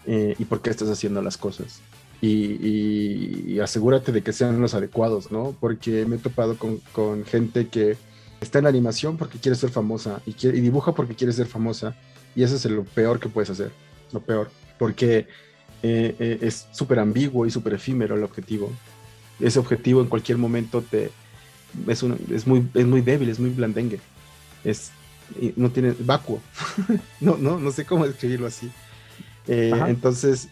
eh, 0.05 0.35
y 0.37 0.45
por 0.45 0.61
qué 0.61 0.69
estás 0.69 0.89
haciendo 0.89 1.21
las 1.21 1.37
cosas. 1.37 1.81
Y, 2.21 3.59
asegúrate 3.59 4.11
de 4.11 4.23
que 4.23 4.33
sean 4.33 4.59
los 4.59 4.73
adecuados, 4.73 5.31
¿no? 5.31 5.55
Porque 5.59 6.05
me 6.05 6.15
he 6.15 6.19
topado 6.19 6.57
con, 6.57 7.25
gente 7.25 7.67
que 7.67 7.97
está 8.41 8.59
en 8.59 8.63
la 8.63 8.69
animación 8.69 9.17
porque 9.17 9.39
quiere 9.39 9.55
ser 9.55 9.69
famosa 9.69 10.21
y, 10.25 10.33
quiere, 10.33 10.57
y 10.57 10.61
dibuja 10.61 10.93
porque 10.93 11.15
quiere 11.15 11.33
ser 11.33 11.47
famosa. 11.47 11.95
Y 12.35 12.43
eso 12.43 12.55
es 12.55 12.65
lo 12.65 12.83
peor 12.83 13.19
que 13.19 13.29
puedes 13.29 13.49
hacer, 13.49 13.71
lo 14.11 14.19
peor. 14.19 14.49
Porque 14.77 15.27
eh, 15.83 16.15
eh, 16.19 16.39
es 16.41 16.67
súper 16.71 16.99
ambiguo 16.99 17.45
y 17.45 17.51
súper 17.51 17.73
efímero 17.73 18.15
el 18.15 18.23
objetivo. 18.23 18.71
Ese 19.39 19.59
objetivo 19.59 20.01
en 20.01 20.07
cualquier 20.07 20.37
momento 20.37 20.81
te 20.81 21.11
es, 21.87 22.03
es, 22.31 22.47
muy, 22.47 22.67
es 22.73 22.85
muy 22.85 23.01
débil, 23.01 23.29
es 23.29 23.39
muy 23.39 23.49
blandengue. 23.51 23.99
Es, 24.63 24.91
no 25.55 25.69
tiene 25.69 25.93
vacuo. 25.99 26.41
no, 27.19 27.37
no, 27.37 27.59
no 27.59 27.71
sé 27.71 27.85
cómo 27.85 28.07
describirlo 28.07 28.47
así. 28.47 28.69
Eh, 29.47 29.71
entonces, 29.87 30.49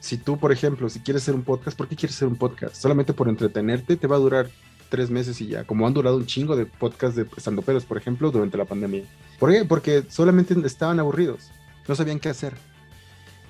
si 0.00 0.18
tú, 0.18 0.38
por 0.38 0.52
ejemplo, 0.52 0.88
si 0.88 1.00
quieres 1.00 1.22
hacer 1.22 1.34
un 1.34 1.42
podcast, 1.42 1.76
¿por 1.76 1.88
qué 1.88 1.96
quieres 1.96 2.16
hacer 2.16 2.28
un 2.28 2.36
podcast? 2.36 2.76
Solamente 2.76 3.12
por 3.12 3.28
entretenerte, 3.28 3.96
te 3.96 4.06
va 4.06 4.16
a 4.16 4.20
durar 4.20 4.48
tres 4.88 5.10
meses 5.10 5.40
y 5.40 5.48
ya, 5.48 5.64
como 5.64 5.86
han 5.86 5.94
durado 5.94 6.16
un 6.16 6.26
chingo 6.26 6.56
de 6.56 6.66
podcasts 6.66 7.16
de 7.16 7.24
pelos 7.62 7.84
por 7.84 7.96
ejemplo, 7.96 8.30
durante 8.30 8.56
la 8.56 8.64
pandemia. 8.64 9.02
¿Por 9.38 9.50
qué? 9.50 9.64
Porque 9.64 10.04
solamente 10.08 10.54
estaban 10.64 11.00
aburridos, 11.00 11.50
no 11.88 11.94
sabían 11.94 12.20
qué 12.20 12.28
hacer. 12.28 12.54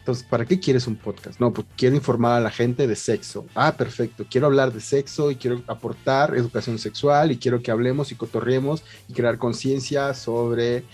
Entonces, 0.06 0.24
¿para 0.24 0.44
qué 0.44 0.60
quieres 0.60 0.86
un 0.86 0.94
podcast? 0.94 1.40
No, 1.40 1.52
pues 1.52 1.66
quiero 1.76 1.96
informar 1.96 2.34
a 2.34 2.40
la 2.40 2.52
gente 2.52 2.86
de 2.86 2.94
sexo. 2.94 3.44
Ah, 3.56 3.76
perfecto. 3.76 4.24
Quiero 4.30 4.46
hablar 4.46 4.72
de 4.72 4.80
sexo 4.80 5.32
y 5.32 5.34
quiero 5.34 5.62
aportar 5.66 6.36
educación 6.36 6.78
sexual 6.78 7.32
y 7.32 7.38
quiero 7.38 7.60
que 7.60 7.72
hablemos 7.72 8.12
y 8.12 8.14
cotorremos 8.14 8.84
y 9.08 9.14
crear 9.14 9.36
conciencia 9.36 10.14
sobre 10.14 10.84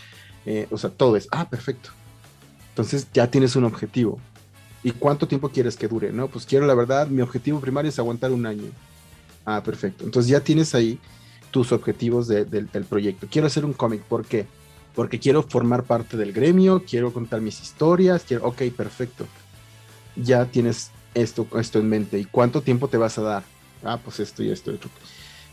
eh, 0.47 0.67
o 0.71 0.79
sea, 0.79 0.89
todo 0.89 1.17
es, 1.17 1.29
ah, 1.31 1.49
perfecto. 1.49 1.91
Entonces 2.71 3.07
ya 3.13 3.31
tienes 3.31 3.55
un 3.55 3.65
objetivo. 3.65 4.19
¿Y 4.83 4.93
cuánto 4.93 5.29
tiempo 5.29 5.51
quieres 5.51 5.77
que 5.77 5.89
dure? 5.89 6.11
No, 6.11 6.29
pues 6.29 6.47
quiero 6.47 6.67
la 6.67 6.75
verdad, 6.75 7.07
mi 7.07 7.21
objetivo 7.21 7.61
primario 7.61 7.91
es 7.91 7.99
aguantar 7.99 8.33
un 8.33 8.47
año. 8.47 8.71
Ah, 9.45 9.63
perfecto. 9.63 10.05
Entonces 10.05 10.31
ya 10.31 10.41
tienes 10.41 10.75
ahí 10.75 10.99
tus 11.51 11.71
objetivos 11.71 12.29
del 12.29 12.87
proyecto. 12.89 13.29
Quiero 13.31 13.47
hacer 13.47 13.67
un 13.67 13.75
cómic, 13.75 14.01
¿por 14.05 14.25
qué? 14.25 14.47
Porque 14.95 15.19
quiero 15.19 15.43
formar 15.43 15.85
parte 15.85 16.17
del 16.17 16.33
gremio, 16.33 16.85
quiero 16.87 17.13
contar 17.13 17.41
mis 17.41 17.61
historias, 17.61 18.25
quiero, 18.27 18.47
ok, 18.47 18.63
perfecto. 18.77 19.27
Ya 20.17 20.45
tienes 20.47 20.91
esto, 21.15 21.47
esto 21.59 21.79
en 21.79 21.89
mente. 21.89 22.19
¿Y 22.19 22.25
cuánto 22.25 22.61
tiempo 22.61 22.89
te 22.89 22.99
vas 22.99 23.17
a 23.19 23.23
dar? 23.23 23.45
Ah, 23.83 23.99
pues 24.03 24.21
esto 24.21 24.43
y 24.43 24.51
esto. 24.51 24.73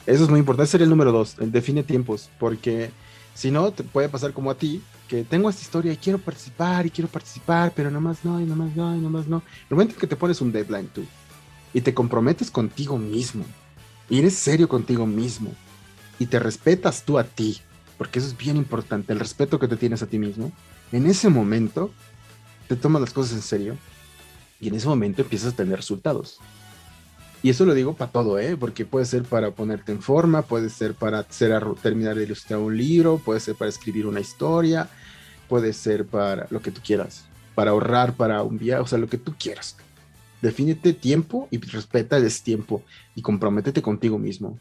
Eso 0.05 0.23
es 0.23 0.29
muy 0.29 0.39
importante. 0.39 0.71
Sería 0.71 0.83
el 0.83 0.89
número 0.89 1.11
dos. 1.11 1.35
Define 1.39 1.83
tiempos, 1.83 2.29
porque 2.37 2.91
si 3.33 3.51
no, 3.51 3.71
te 3.71 3.83
puede 3.83 4.09
pasar 4.09 4.33
como 4.33 4.51
a 4.51 4.55
ti, 4.55 4.81
que 5.07 5.23
tengo 5.23 5.49
esta 5.49 5.61
historia 5.61 5.93
y 5.93 5.97
quiero 5.97 6.19
participar 6.19 6.85
y 6.85 6.91
quiero 6.91 7.09
participar, 7.09 7.71
pero 7.75 7.89
nomás 7.89 8.23
no, 8.23 8.39
y 8.39 8.45
nomás 8.45 8.75
no, 8.75 8.95
y 8.95 8.99
nomás 8.99 9.27
no. 9.27 9.41
El 9.69 9.75
momento 9.75 9.93
en 9.93 9.99
que 9.99 10.07
te 10.07 10.15
pones 10.15 10.41
un 10.41 10.51
deadline 10.51 10.89
tú 10.93 11.05
y 11.73 11.81
te 11.81 11.93
comprometes 11.93 12.51
contigo 12.51 12.97
mismo 12.97 13.45
y 14.09 14.19
eres 14.19 14.35
serio 14.35 14.67
contigo 14.67 15.05
mismo 15.05 15.51
y 16.19 16.25
te 16.25 16.37
respetas 16.37 17.03
tú 17.03 17.17
a 17.17 17.23
ti, 17.23 17.61
porque 17.99 18.19
eso 18.19 18.29
es 18.29 18.37
bien 18.37 18.55
importante, 18.55 19.11
el 19.11 19.19
respeto 19.19 19.59
que 19.59 19.67
te 19.67 19.75
tienes 19.75 20.01
a 20.01 20.07
ti 20.07 20.17
mismo, 20.17 20.53
en 20.93 21.05
ese 21.05 21.27
momento 21.27 21.91
te 22.69 22.77
tomas 22.77 23.01
las 23.01 23.11
cosas 23.11 23.33
en 23.33 23.41
serio 23.41 23.77
y 24.61 24.69
en 24.69 24.75
ese 24.75 24.87
momento 24.87 25.21
empiezas 25.21 25.51
a 25.53 25.55
tener 25.57 25.75
resultados. 25.75 26.39
Y 27.43 27.49
eso 27.49 27.65
lo 27.65 27.73
digo 27.73 27.97
para 27.97 28.09
todo, 28.09 28.39
¿eh? 28.39 28.55
Porque 28.55 28.85
puede 28.85 29.05
ser 29.05 29.23
para 29.23 29.51
ponerte 29.51 29.91
en 29.91 30.01
forma, 30.01 30.43
puede 30.43 30.69
ser 30.69 30.93
para 30.93 31.19
hacer, 31.19 31.61
terminar 31.83 32.15
de 32.15 32.23
ilustrar 32.23 32.59
un 32.61 32.77
libro, 32.77 33.17
puede 33.17 33.41
ser 33.41 33.55
para 33.55 33.67
escribir 33.67 34.07
una 34.07 34.21
historia, 34.21 34.87
puede 35.49 35.73
ser 35.73 36.05
para 36.05 36.47
lo 36.51 36.61
que 36.61 36.71
tú 36.71 36.79
quieras, 36.81 37.25
para 37.53 37.71
ahorrar 37.71 38.15
para 38.15 38.43
un 38.43 38.57
viaje, 38.57 38.81
o 38.81 38.87
sea, 38.87 38.97
lo 38.97 39.09
que 39.09 39.17
tú 39.17 39.35
quieras. 39.37 39.75
Defínete 40.41 40.93
tiempo 40.93 41.49
y 41.51 41.57
respeta 41.57 42.17
ese 42.17 42.43
tiempo 42.45 42.81
y 43.13 43.21
comprométete 43.21 43.81
contigo 43.81 44.17
mismo. 44.17 44.57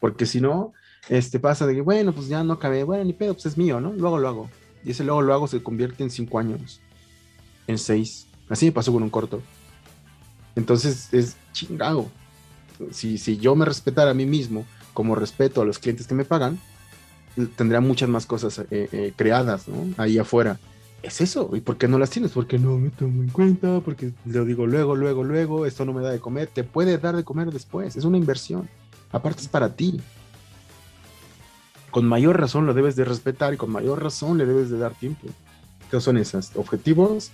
Porque 0.00 0.24
si 0.24 0.40
no, 0.40 0.72
este 1.08 1.38
pasa 1.38 1.66
de 1.66 1.74
que, 1.74 1.80
bueno, 1.80 2.12
pues 2.12 2.28
ya 2.28 2.42
no 2.42 2.54
acabé, 2.54 2.84
bueno, 2.84 3.04
ni 3.04 3.12
pedo, 3.12 3.34
pues 3.34 3.46
es 3.46 3.56
mío, 3.58 3.80
¿no? 3.80 3.92
Luego 3.92 4.18
lo 4.18 4.28
hago. 4.28 4.50
Y 4.84 4.90
ese 4.90 5.04
luego 5.04 5.22
lo 5.22 5.34
hago 5.34 5.48
se 5.48 5.62
convierte 5.62 6.02
en 6.02 6.10
cinco 6.10 6.38
años, 6.38 6.80
en 7.66 7.78
seis. 7.78 8.26
Así 8.48 8.66
me 8.66 8.72
pasó 8.72 8.92
con 8.92 9.02
un 9.02 9.10
corto. 9.10 9.42
Entonces 10.54 11.12
es 11.12 11.36
chingado. 11.52 12.06
Si, 12.90 13.18
si 13.18 13.36
yo 13.36 13.54
me 13.54 13.64
respetara 13.64 14.10
a 14.10 14.14
mí 14.14 14.26
mismo, 14.26 14.64
como 14.94 15.14
respeto 15.14 15.60
a 15.60 15.64
los 15.64 15.78
clientes 15.78 16.06
que 16.06 16.14
me 16.14 16.24
pagan, 16.24 16.58
tendría 17.56 17.80
muchas 17.80 18.08
más 18.08 18.26
cosas 18.26 18.58
eh, 18.58 18.64
eh, 18.70 19.12
creadas, 19.14 19.68
¿no? 19.68 19.92
Ahí 19.98 20.18
afuera. 20.18 20.58
Es 21.02 21.20
eso. 21.20 21.50
¿Y 21.54 21.60
por 21.60 21.76
qué 21.76 21.86
no 21.86 21.98
las 21.98 22.10
tienes? 22.10 22.32
Porque 22.32 22.58
no 22.58 22.78
me 22.78 22.90
tomo 22.90 23.22
en 23.22 23.28
cuenta, 23.28 23.80
porque 23.80 24.12
lo 24.24 24.44
digo 24.44 24.66
luego, 24.66 24.96
luego, 24.96 25.22
luego, 25.22 25.66
esto 25.66 25.84
no 25.84 25.92
me 25.92 26.02
da 26.02 26.10
de 26.10 26.18
comer. 26.18 26.48
Te 26.48 26.64
puede 26.64 26.96
dar 26.98 27.14
de 27.14 27.24
comer 27.24 27.50
después. 27.50 27.96
Es 27.96 28.04
una 28.04 28.16
inversión. 28.16 28.68
Aparte 29.12 29.42
es 29.42 29.48
para 29.48 29.74
ti. 29.74 30.00
Con 31.90 32.06
mayor 32.06 32.38
razón 32.40 32.66
lo 32.66 32.74
debes 32.74 32.96
de 32.96 33.04
respetar 33.04 33.54
y 33.54 33.56
con 33.56 33.70
mayor 33.70 34.02
razón 34.02 34.38
le 34.38 34.46
debes 34.46 34.70
de 34.70 34.78
dar 34.78 34.94
tiempo. 34.94 35.28
¿Qué 35.90 36.00
son 36.00 36.16
esas? 36.18 36.52
Objetivos, 36.56 37.30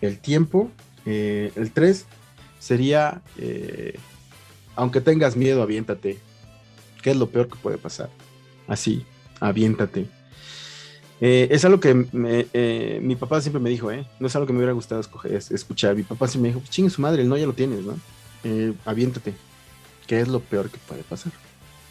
el 0.00 0.18
tiempo, 0.18 0.70
eh, 1.06 1.52
el 1.54 1.70
3, 1.70 2.06
sería, 2.64 3.20
eh, 3.36 3.98
aunque 4.74 5.02
tengas 5.02 5.36
miedo, 5.36 5.62
aviéntate. 5.62 6.18
¿Qué 7.02 7.10
es 7.10 7.16
lo 7.16 7.28
peor 7.28 7.48
que 7.48 7.56
puede 7.56 7.76
pasar? 7.76 8.08
Así, 8.66 9.04
aviéntate. 9.38 10.06
Eh, 11.20 11.48
es 11.50 11.64
algo 11.66 11.78
que 11.78 12.06
eh, 12.54 13.00
mi 13.02 13.16
papá 13.16 13.42
siempre 13.42 13.60
me 13.60 13.68
dijo, 13.68 13.92
¿eh? 13.92 14.06
No 14.18 14.26
es 14.26 14.34
algo 14.34 14.46
que 14.46 14.54
me 14.54 14.60
hubiera 14.60 14.72
gustado 14.72 15.02
escuchar. 15.50 15.94
Mi 15.94 16.04
papá 16.04 16.26
siempre 16.26 16.42
me 16.42 16.48
dijo, 16.48 16.60
pues 16.60 16.70
chingue 16.70 16.90
su 16.90 17.02
madre, 17.02 17.24
no 17.24 17.36
ya 17.36 17.46
lo 17.46 17.52
tienes, 17.52 17.80
¿no? 17.84 17.98
aviéntate. 18.84 19.34
¿Qué 20.06 20.20
es 20.20 20.28
lo 20.28 20.40
peor 20.40 20.70
que 20.70 20.78
puede 20.86 21.02
pasar? 21.02 21.32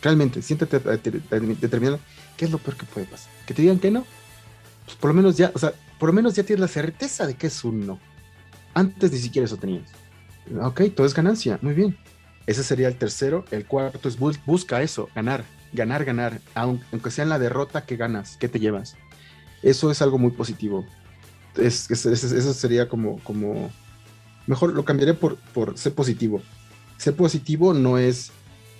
Realmente, 0.04 0.41
siéntate 0.41 0.76
a, 0.76 0.97
determinar 0.97 1.97
qué 2.36 2.43
es 2.45 2.51
lo 2.51 2.58
peor 2.58 2.76
que 2.76 2.86
puede 2.86 3.08
pasar. 3.08 3.32
Que 3.47 3.54
te 3.54 3.62
digan 3.62 3.80
que 3.80 3.89
no. 3.89 4.06
Pues 4.84 4.97
por 4.97 5.10
lo 5.10 5.14
menos 5.14 5.38
ya, 5.38 5.49
o 5.56 5.60
sea, 5.60 5.74
por 5.97 6.10
lo 6.10 6.14
menos 6.14 6.36
ya 6.36 6.43
tienes 6.43 6.60
la 6.60 6.68
certeza 6.68 7.26
de 7.26 7.36
que 7.36 7.47
es 7.47 7.64
un 7.64 7.88
no. 7.88 7.99
Antes 8.74 9.14
ni 9.14 9.18
siquiera 9.18 9.45
eso 9.45 9.56
tenías. 9.56 9.89
Ok, 10.62 10.82
todo 10.93 11.08
es 11.08 11.14
ganancia, 11.14 11.58
muy 11.62 11.74
bien. 11.74 11.97
Ese 12.47 12.66
sería 12.66 12.89
el 12.89 12.97
tercero. 12.97 13.45
El 13.49 13.66
cuarto 13.66 14.10
es 14.10 14.18
busca 14.45 14.82
eso, 14.82 15.08
ganar, 15.16 15.45
ganar, 15.72 16.04
ganar. 16.04 16.41
Aunque 16.54 17.10
sea 17.10 17.24
en 17.24 17.30
la 17.30 17.39
derrota 17.39 17.86
que 17.86 17.95
ganas, 17.95 18.36
que 18.36 18.49
te 18.49 18.60
llevas. 18.60 18.97
Eso 19.62 19.89
es 19.89 20.01
algo 20.01 20.18
muy 20.18 20.32
positivo. 20.32 20.86
Es, 21.56 21.89
eso 21.89 22.54
sería 22.54 22.89
como, 22.89 23.20
como, 23.20 23.72
mejor 24.47 24.74
lo 24.74 24.84
cambiaré 24.84 25.14
por, 25.14 25.38
por 25.54 25.78
ser 25.78 25.93
positivo. 25.93 26.41
Ser 26.97 27.16
positivo 27.16 27.74
no 27.74 27.97
es 27.97 28.34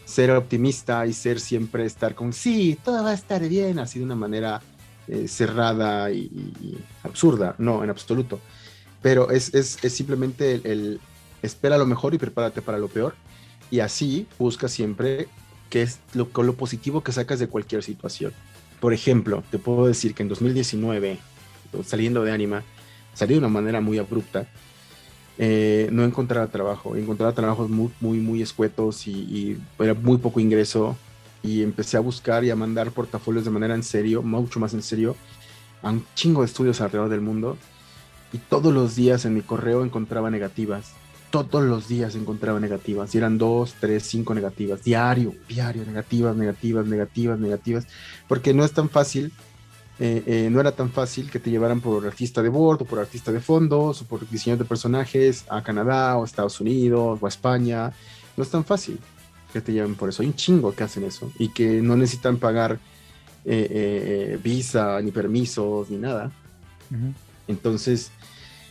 ser 0.06 0.32
optimista 0.32 1.06
y 1.08 1.14
ser 1.14 1.40
siempre 1.40 1.86
estar 1.86 2.16
con, 2.16 2.34
sí, 2.34 2.78
todo 2.84 3.04
va 3.04 3.12
a 3.12 3.14
estar 3.14 3.48
bien, 3.48 3.80
así 3.80 4.00
de 4.00 4.06
una 4.06 4.16
manera 4.16 4.62
eh, 5.08 5.28
cerrada 5.28 6.12
y, 6.12 6.78
absurda. 7.04 7.56
No, 7.58 7.84
en 7.84 7.90
absoluto. 7.90 8.40
Pero 9.02 9.32
es, 9.32 9.54
es, 9.54 9.84
es 9.84 9.94
simplemente 9.94 10.62
el, 10.64 11.00
espera 11.42 11.78
lo 11.78 11.86
mejor 11.86 12.14
y 12.14 12.18
prepárate 12.18 12.62
para 12.62 12.78
lo 12.78 12.88
peor. 12.88 13.16
Y 13.70 13.80
así 13.80 14.28
busca 14.40 14.68
siempre 14.68 15.28
qué 15.70 15.82
es 15.82 16.00
lo, 16.14 16.30
lo 16.44 16.54
positivo 16.54 17.04
que 17.04 17.12
sacas 17.12 17.40
de 17.40 17.48
cualquier 17.48 17.84
situación. 17.84 18.34
Por 18.80 18.94
ejemplo, 18.94 19.44
te 19.50 19.60
puedo 19.60 19.88
decir 19.88 20.14
que 20.14 20.24
en 20.24 20.30
2019, 20.30 21.18
saliendo 21.86 22.24
de 22.24 22.32
Anima, 22.32 22.64
salí 23.14 23.34
de 23.34 23.40
una 23.40 23.48
manera 23.48 23.82
muy 23.82 23.98
abrupta. 23.98 24.48
Eh, 25.38 25.90
no 25.92 26.04
encontraba 26.04 26.48
trabajo, 26.48 26.96
encontraba 26.96 27.34
trabajos 27.34 27.70
muy, 27.70 27.92
muy, 28.00 28.20
muy 28.20 28.42
escuetos 28.42 29.08
y, 29.08 29.12
y, 29.12 29.58
era 29.80 29.94
muy 29.94 30.18
poco 30.18 30.40
ingreso. 30.40 30.96
Y 31.42 31.62
empecé 31.62 31.98
a 31.98 32.00
buscar 32.00 32.44
y 32.46 32.52
a 32.52 32.56
mandar 32.56 32.92
portafolios 32.92 33.44
de 33.44 33.52
manera 33.52 33.76
en 33.76 33.84
serio, 33.84 34.22
mucho 34.22 34.60
más 34.62 34.74
en 34.74 34.82
serio, 34.82 35.16
a 35.82 35.90
un 35.90 36.06
chingo 36.16 36.42
de 36.42 36.48
estudios 36.48 36.80
alrededor 36.80 37.10
del 37.10 37.22
mundo. 37.22 37.58
Y 38.32 38.38
todos 38.38 38.74
los 38.74 38.96
días 38.96 39.26
en 39.26 39.34
mi 39.34 39.42
correo 39.42 39.84
encontraba 39.84 40.32
negativas. 40.32 40.94
Todos 41.30 41.64
los 41.64 41.88
días 41.88 42.16
encontraba 42.16 42.60
negativas, 42.60 43.14
y 43.14 43.18
eran 43.18 43.40
dos, 43.40 43.76
tres, 43.80 44.04
cinco 44.04 44.36
negativas, 44.36 44.84
diario, 44.84 45.34
diario, 45.48 45.84
negativas, 45.84 46.36
negativas, 46.36 46.86
negativas, 46.86 47.40
negativas, 47.40 47.88
porque 48.28 48.54
no 48.54 48.64
es 48.64 48.72
tan 48.72 48.88
fácil, 48.88 49.34
eh, 50.00 50.24
eh, 50.26 50.50
no 50.52 50.60
era 50.60 50.72
tan 50.72 50.90
fácil 50.90 51.30
que 51.30 51.40
te 51.40 51.50
llevaran 51.50 51.80
por 51.80 52.06
artista 52.06 52.42
de 52.42 52.50
bordo, 52.50 52.86
por 52.86 53.00
artista 53.00 53.32
de 53.32 53.40
fondos, 53.40 54.02
o 54.02 54.06
por 54.06 54.28
diseño 54.28 54.58
de 54.58 54.66
personajes 54.66 55.46
a 55.50 55.62
Canadá, 55.62 56.18
o 56.18 56.24
a 56.24 56.26
Estados 56.26 56.60
Unidos, 56.60 57.20
o 57.22 57.26
a 57.26 57.30
España, 57.30 57.92
no 58.36 58.44
es 58.44 58.50
tan 58.50 58.66
fácil 58.66 59.00
que 59.52 59.62
te 59.62 59.72
lleven 59.72 59.96
por 59.96 60.10
eso, 60.10 60.24
hay 60.24 60.30
un 60.30 60.36
chingo 60.36 60.74
que 60.74 60.84
hacen 60.84 61.04
eso, 61.04 61.32
y 61.38 61.50
que 61.50 61.82
no 61.82 61.96
necesitan 61.96 62.38
pagar 62.38 62.80
eh, 63.46 64.40
visa, 64.44 65.00
ni 65.02 65.12
permisos, 65.12 65.90
ni 65.90 65.98
nada. 65.98 66.32
Entonces, 67.48 68.12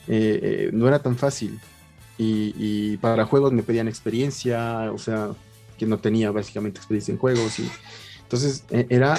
no 0.08 0.88
era 0.88 0.98
tan 0.98 1.16
fácil 1.16 1.60
y, 2.18 2.96
para 2.98 3.26
juegos 3.26 3.52
me 3.52 3.62
pedían 3.62 3.88
experiencia, 3.88 4.92
o 4.92 4.98
sea, 4.98 5.30
que 5.78 5.86
no 5.86 5.98
tenía 5.98 6.30
básicamente 6.30 6.78
experiencia 6.78 7.12
en 7.12 7.18
juegos. 7.18 7.58
Y, 7.58 7.68
entonces 8.22 8.64
era, 8.88 9.18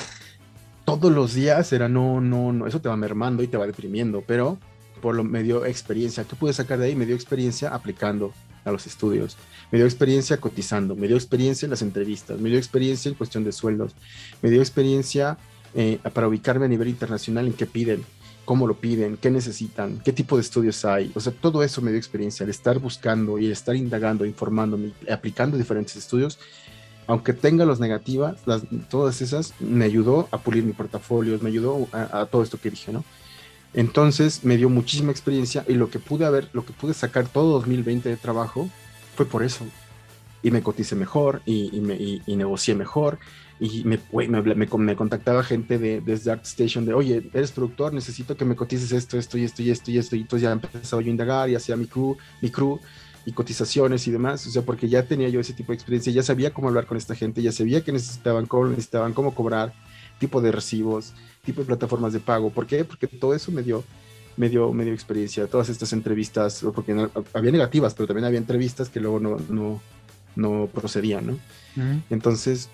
todos 0.86 1.12
los 1.12 1.34
días 1.34 1.72
era, 1.74 1.88
no, 1.90 2.22
no, 2.22 2.52
no, 2.54 2.68
eso 2.68 2.82
te 2.82 2.90
va 2.90 2.98
mermando 2.98 3.44
y 3.44 3.48
te 3.48 3.58
va 3.58 3.66
deprimiendo, 3.66 4.24
pero 4.26 4.58
por 5.02 5.16
lo 5.16 5.24
me 5.24 5.44
dio 5.44 5.66
experiencia. 5.66 6.24
¿Qué 6.24 6.36
pude 6.36 6.54
sacar 6.54 6.80
de 6.80 6.86
ahí? 6.86 6.96
Me 6.96 7.06
dio 7.06 7.16
experiencia 7.16 7.74
aplicando 7.74 8.34
a 8.66 8.72
los 8.72 8.88
estudios, 8.88 9.38
me 9.72 9.78
dio 9.78 9.86
experiencia 9.86 10.38
cotizando, 10.38 10.96
me 10.96 11.08
dio 11.08 11.18
experiencia 11.18 11.66
en 11.66 11.72
las 11.72 11.82
entrevistas, 11.82 12.40
me 12.40 12.50
dio 12.50 12.58
experiencia 12.58 13.10
en 13.10 13.16
cuestión 13.16 13.44
de 13.44 13.52
sueldos, 13.52 13.94
me 14.42 14.50
dio 14.50 14.62
experiencia 14.62 15.38
eh, 15.76 16.00
para 16.14 16.28
ubicarme 16.28 16.66
a 16.66 16.70
nivel 16.70 16.88
internacional 16.88 17.48
en 17.48 17.54
qué 17.54 17.66
piden, 17.66 18.06
cómo 18.46 18.68
lo 18.68 18.76
piden, 18.76 19.18
qué 19.18 19.32
necesitan, 19.32 20.00
qué 20.04 20.14
tipo 20.14 20.38
de 20.38 20.42
estudios 20.42 20.86
hay. 20.86 21.12
O 21.16 21.20
sea, 21.20 21.34
todo 21.34 21.64
eso 21.64 21.82
me 21.82 21.92
dio 21.92 21.98
experiencia, 21.98 22.44
el 22.44 22.50
estar 22.50 22.80
buscando 22.80 23.38
y 23.40 23.48
el 23.48 23.52
estar 23.52 23.76
indagando, 23.76 24.26
informándome, 24.26 24.92
aplicando 25.12 25.58
diferentes 25.58 25.96
estudios, 25.96 26.40
aunque 27.08 27.34
tenga 27.34 27.66
los 27.66 27.80
negativas, 27.80 28.38
las, 28.46 28.64
todas 28.90 29.22
esas, 29.22 29.54
me 29.60 29.86
ayudó 29.86 30.28
a 30.32 30.38
pulir 30.40 30.64
mi 30.64 30.74
portafolio, 30.74 31.38
me 31.42 31.50
ayudó 31.50 31.88
a, 31.92 32.26
todo 32.26 32.44
esto 32.44 32.60
que 32.60 32.70
dije, 32.70 32.92
¿no? 32.92 33.04
Entonces 33.74 34.44
me 34.44 34.58
dio 34.58 34.70
muchísima 34.70 35.12
experiencia 35.12 35.66
y 35.68 35.74
lo 35.74 35.90
que 35.90 36.00
pude 36.00 36.26
haber, 36.26 36.50
lo 36.54 36.66
que 36.66 36.74
pude 36.74 36.94
sacar 36.94 37.28
todo 37.28 37.54
2020 37.54 38.08
de 38.08 38.18
trabajo 38.18 38.70
fue 39.16 39.26
por 39.26 39.44
eso. 39.44 39.66
Y 40.44 40.52
me 40.52 40.62
cotice 40.62 40.96
mejor 40.96 41.42
y, 41.46 41.80
me, 41.80 41.96
y 41.96 42.36
negocié 42.36 42.76
mejor 42.76 43.18
y 43.60 43.84
me, 43.86 44.00
me, 44.28 44.68
me, 44.68 44.96
contactaba 44.96 45.44
gente 45.44 45.78
de, 45.78 46.02
desde 46.02 46.32
ArtStation 46.32 46.86
de, 46.86 46.94
oye, 46.94 47.30
eres 47.34 47.52
productor, 47.52 47.94
necesito 47.94 48.36
que 48.36 48.46
me 48.46 48.56
cotices 48.56 48.92
esto, 48.92 49.18
esto 49.18 49.38
y 49.38 49.46
esto 49.46 49.62
y 49.62 49.70
esto 49.70 49.92
y 49.92 49.98
esto. 49.98 50.16
Y 50.16 50.22
entonces 50.22 50.44
ya 50.44 50.52
empezaba 50.52 51.02
yo 51.02 51.08
a 51.08 51.12
indagar 51.12 51.50
y 51.50 51.56
hacía 51.56 51.78
mi 51.78 51.86
crew, 51.86 52.18
mi 52.42 52.50
crew 52.50 52.80
y 53.26 53.32
cotizaciones 53.32 54.08
y 54.08 54.12
demás. 54.12 54.46
O 54.48 54.52
sea, 54.52 54.64
porque 54.64 54.90
ya 54.90 55.04
tenía 55.06 55.30
yo 55.30 55.40
ese 55.40 55.54
tipo 55.54 55.72
de 55.72 55.76
experiencia, 55.76 56.12
ya 56.12 56.24
sabía 56.24 56.54
cómo 56.54 56.68
hablar 56.68 56.86
con 56.86 56.98
esta 56.98 57.16
gente, 57.16 57.42
ya 57.42 57.52
sabía 57.52 57.84
que 57.84 57.92
necesitaban, 57.92 58.46
cómo 58.46 58.68
necesitaban, 58.68 59.14
cómo 59.14 59.34
cobrar. 59.34 59.74
tipo 60.20 60.42
de 60.42 60.52
recibos, 60.52 61.14
tipo 61.44 61.62
de 61.62 61.68
plataformas 61.68 62.14
de 62.14 62.20
pago. 62.20 62.50
¿Por 62.50 62.66
qué? 62.66 62.86
Porque 62.86 63.08
todo 63.08 63.34
eso 63.34 63.52
me 63.52 63.64
dio, 63.64 63.84
me 64.38 64.50
dio, 64.50 64.72
me 64.72 64.86
dio 64.86 64.94
experiencia. 64.94 65.48
Todas 65.48 65.70
estas 65.70 65.92
entrevistas, 65.94 66.64
porque 66.74 67.10
había 67.34 67.52
negativas, 67.52 67.94
pero 67.94 68.08
también 68.08 68.26
había 68.26 68.40
entrevistas 68.40 68.90
que 68.90 69.00
luego 69.00 69.20
no, 69.20 69.38
no, 69.50 69.82
no 70.36 70.70
procedían, 70.74 71.28
¿no? 71.28 71.40
Entonces, 72.10 72.70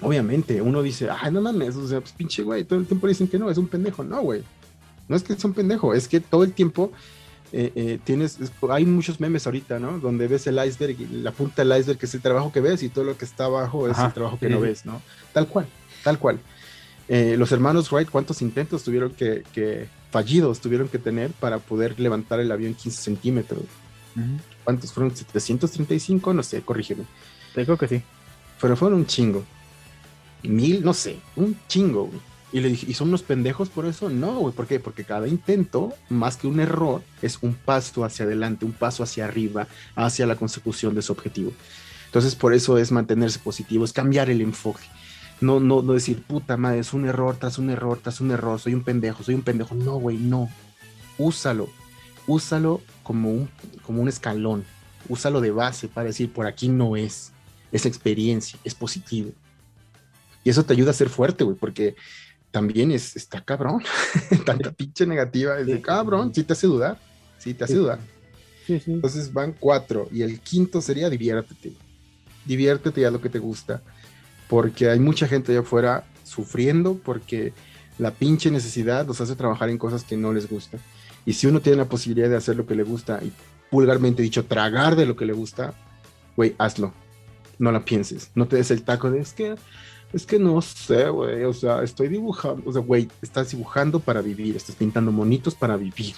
obviamente, 0.00 0.60
uno 0.60 0.82
dice, 0.82 1.08
ay, 1.10 1.32
no 1.32 1.40
mames, 1.40 1.76
o 1.76 1.88
sea, 1.88 2.00
pues 2.00 2.12
pinche 2.12 2.42
güey, 2.42 2.64
todo 2.64 2.78
el 2.78 2.86
tiempo 2.86 3.06
dicen 3.06 3.26
que 3.26 3.38
no, 3.38 3.50
es 3.50 3.58
un 3.58 3.68
pendejo. 3.68 4.04
No, 4.04 4.20
güey. 4.22 4.42
No 5.08 5.16
es 5.16 5.24
que 5.24 5.32
es 5.32 5.44
un 5.44 5.54
pendejo, 5.54 5.92
es 5.92 6.06
que 6.06 6.20
todo 6.20 6.44
el 6.44 6.52
tiempo 6.52 6.92
eh, 7.52 7.72
eh, 7.74 7.98
tienes, 8.04 8.38
hay 8.70 8.84
muchos 8.84 9.18
memes 9.18 9.46
ahorita, 9.46 9.78
¿no? 9.80 9.98
Donde 9.98 10.28
ves 10.28 10.46
el 10.46 10.64
iceberg, 10.64 10.96
la 11.10 11.32
punta 11.32 11.64
del 11.64 11.78
iceberg 11.78 11.98
que 11.98 12.06
es 12.06 12.14
el 12.14 12.20
trabajo 12.20 12.52
que 12.52 12.60
ves 12.60 12.82
y 12.82 12.88
todo 12.88 13.04
lo 13.04 13.18
que 13.18 13.24
está 13.24 13.46
abajo 13.46 13.88
es 13.88 13.98
el 13.98 14.12
trabajo 14.12 14.38
que 14.38 14.48
no 14.48 14.60
ves, 14.60 14.86
¿no? 14.86 15.02
Tal 15.32 15.48
cual, 15.48 15.66
tal 16.04 16.18
cual. 16.18 16.38
Eh, 17.08 17.34
los 17.36 17.50
hermanos 17.50 17.90
Wright, 17.90 18.08
¿cuántos 18.08 18.40
intentos 18.40 18.84
tuvieron 18.84 19.10
que, 19.10 19.42
que, 19.52 19.88
fallidos 20.12 20.60
tuvieron 20.60 20.88
que 20.88 20.98
tener 20.98 21.32
para 21.32 21.58
poder 21.58 21.98
levantar 21.98 22.38
el 22.38 22.52
avión 22.52 22.74
15 22.74 23.02
centímetros? 23.02 23.62
¿Cuántos 24.62 24.92
fueron? 24.92 25.12
¿735? 25.12 26.34
No 26.34 26.42
sé, 26.42 26.62
corrígeme. 26.62 27.04
Creo 27.54 27.76
que 27.76 27.88
sí. 27.88 28.02
Pero 28.60 28.76
fueron 28.76 29.00
un 29.00 29.06
chingo. 29.06 29.44
Mil, 30.42 30.84
no 30.84 30.94
sé, 30.94 31.18
un 31.36 31.56
chingo, 31.66 32.04
güey. 32.06 32.20
Y 32.52 32.60
le 32.60 32.68
dije, 32.68 32.86
¿y 32.88 32.94
son 32.94 33.08
unos 33.08 33.22
pendejos 33.22 33.68
por 33.68 33.86
eso? 33.86 34.10
No, 34.10 34.34
güey, 34.40 34.54
¿por 34.54 34.66
qué? 34.66 34.80
Porque 34.80 35.04
cada 35.04 35.28
intento, 35.28 35.92
más 36.08 36.36
que 36.36 36.48
un 36.48 36.58
error, 36.58 37.02
es 37.22 37.38
un 37.42 37.54
paso 37.54 38.04
hacia 38.04 38.24
adelante, 38.24 38.64
un 38.64 38.72
paso 38.72 39.04
hacia 39.04 39.24
arriba, 39.24 39.68
hacia 39.94 40.26
la 40.26 40.34
consecución 40.34 40.94
de 40.94 41.02
su 41.02 41.12
objetivo. 41.12 41.52
Entonces, 42.06 42.34
por 42.34 42.52
eso 42.52 42.76
es 42.76 42.90
mantenerse 42.90 43.38
positivo, 43.38 43.84
es 43.84 43.92
cambiar 43.92 44.30
el 44.30 44.40
enfoque. 44.40 44.82
No, 45.40 45.60
no, 45.60 45.80
no 45.80 45.92
decir, 45.92 46.22
puta 46.22 46.56
madre, 46.56 46.80
es 46.80 46.92
un 46.92 47.06
error 47.06 47.36
tras 47.36 47.58
un 47.58 47.70
error 47.70 47.98
tras 48.02 48.20
un 48.20 48.30
error, 48.32 48.58
soy 48.58 48.74
un 48.74 48.82
pendejo, 48.82 49.22
soy 49.22 49.34
un 49.34 49.42
pendejo. 49.42 49.74
No, 49.74 49.94
güey, 49.96 50.18
no. 50.18 50.50
Úsalo. 51.18 51.68
Úsalo 52.26 52.80
como 53.04 53.30
un, 53.30 53.48
como 53.86 54.02
un 54.02 54.08
escalón. 54.08 54.64
Úsalo 55.08 55.40
de 55.40 55.52
base 55.52 55.88
para 55.88 56.08
decir, 56.08 56.32
por 56.32 56.46
aquí 56.46 56.68
no 56.68 56.96
es. 56.96 57.32
Es 57.70 57.86
experiencia, 57.86 58.58
es 58.64 58.74
positivo. 58.74 59.30
Y 60.42 60.50
eso 60.50 60.64
te 60.64 60.72
ayuda 60.72 60.90
a 60.90 60.94
ser 60.94 61.08
fuerte, 61.08 61.44
güey, 61.44 61.56
porque 61.56 61.94
también 62.50 62.90
es, 62.90 63.16
está 63.16 63.42
cabrón. 63.44 63.82
Tanta 64.46 64.72
pinche 64.72 65.06
negativa, 65.06 65.58
es 65.58 65.66
de 65.66 65.80
cabrón, 65.80 66.34
sí 66.34 66.42
te 66.44 66.52
hace 66.52 66.66
dudar, 66.66 66.98
sí 67.38 67.54
te 67.54 67.64
hace 67.64 67.74
dudar. 67.74 67.98
Entonces 68.68 69.32
van 69.32 69.54
cuatro 69.58 70.08
y 70.12 70.22
el 70.22 70.40
quinto 70.40 70.80
sería 70.80 71.10
diviértete. 71.10 71.72
Diviértete 72.44 73.04
a 73.06 73.10
lo 73.10 73.20
que 73.20 73.28
te 73.28 73.38
gusta, 73.38 73.82
porque 74.48 74.88
hay 74.88 74.98
mucha 74.98 75.26
gente 75.26 75.52
allá 75.52 75.60
afuera 75.60 76.04
sufriendo 76.24 76.94
porque 76.94 77.52
la 77.98 78.12
pinche 78.12 78.50
necesidad 78.50 79.06
los 79.06 79.20
hace 79.20 79.36
trabajar 79.36 79.68
en 79.68 79.78
cosas 79.78 80.04
que 80.04 80.16
no 80.16 80.32
les 80.32 80.48
gusta. 80.48 80.78
Y 81.26 81.34
si 81.34 81.46
uno 81.46 81.60
tiene 81.60 81.78
la 81.78 81.84
posibilidad 81.84 82.30
de 82.30 82.36
hacer 82.36 82.56
lo 82.56 82.66
que 82.66 82.74
le 82.74 82.82
gusta 82.82 83.20
y 83.22 83.32
vulgarmente 83.70 84.22
dicho, 84.22 84.44
tragar 84.46 84.96
de 84.96 85.06
lo 85.06 85.16
que 85.16 85.26
le 85.26 85.32
gusta, 85.32 85.74
güey, 86.36 86.54
hazlo. 86.58 86.94
No 87.58 87.70
la 87.72 87.84
pienses. 87.84 88.30
No 88.34 88.48
te 88.48 88.56
des 88.56 88.70
el 88.70 88.82
taco 88.84 89.10
de 89.10 89.20
es 89.20 89.34
que 89.34 89.54
es 90.12 90.26
que 90.26 90.38
no 90.38 90.60
sé, 90.60 91.08
güey. 91.08 91.44
O 91.44 91.52
sea, 91.52 91.82
estoy 91.82 92.08
dibujando. 92.08 92.62
O 92.68 92.72
sea, 92.72 92.82
güey, 92.82 93.08
estás 93.22 93.50
dibujando 93.50 94.00
para 94.00 94.20
vivir. 94.20 94.56
Estás 94.56 94.76
pintando 94.76 95.12
monitos 95.12 95.54
para 95.54 95.76
vivir. 95.76 96.14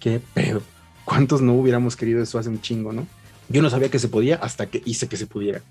Qué 0.00 0.20
pedo. 0.34 0.62
¿Cuántos 1.04 1.42
no 1.42 1.54
hubiéramos 1.54 1.96
querido 1.96 2.22
eso 2.22 2.38
hace 2.38 2.48
un 2.48 2.60
chingo, 2.60 2.92
no? 2.92 3.06
Yo 3.48 3.62
no 3.62 3.70
sabía 3.70 3.90
que 3.90 3.98
se 3.98 4.08
podía 4.08 4.36
hasta 4.36 4.66
que 4.66 4.82
hice 4.84 5.08
que 5.08 5.16
se 5.16 5.26
pudiera. 5.26 5.62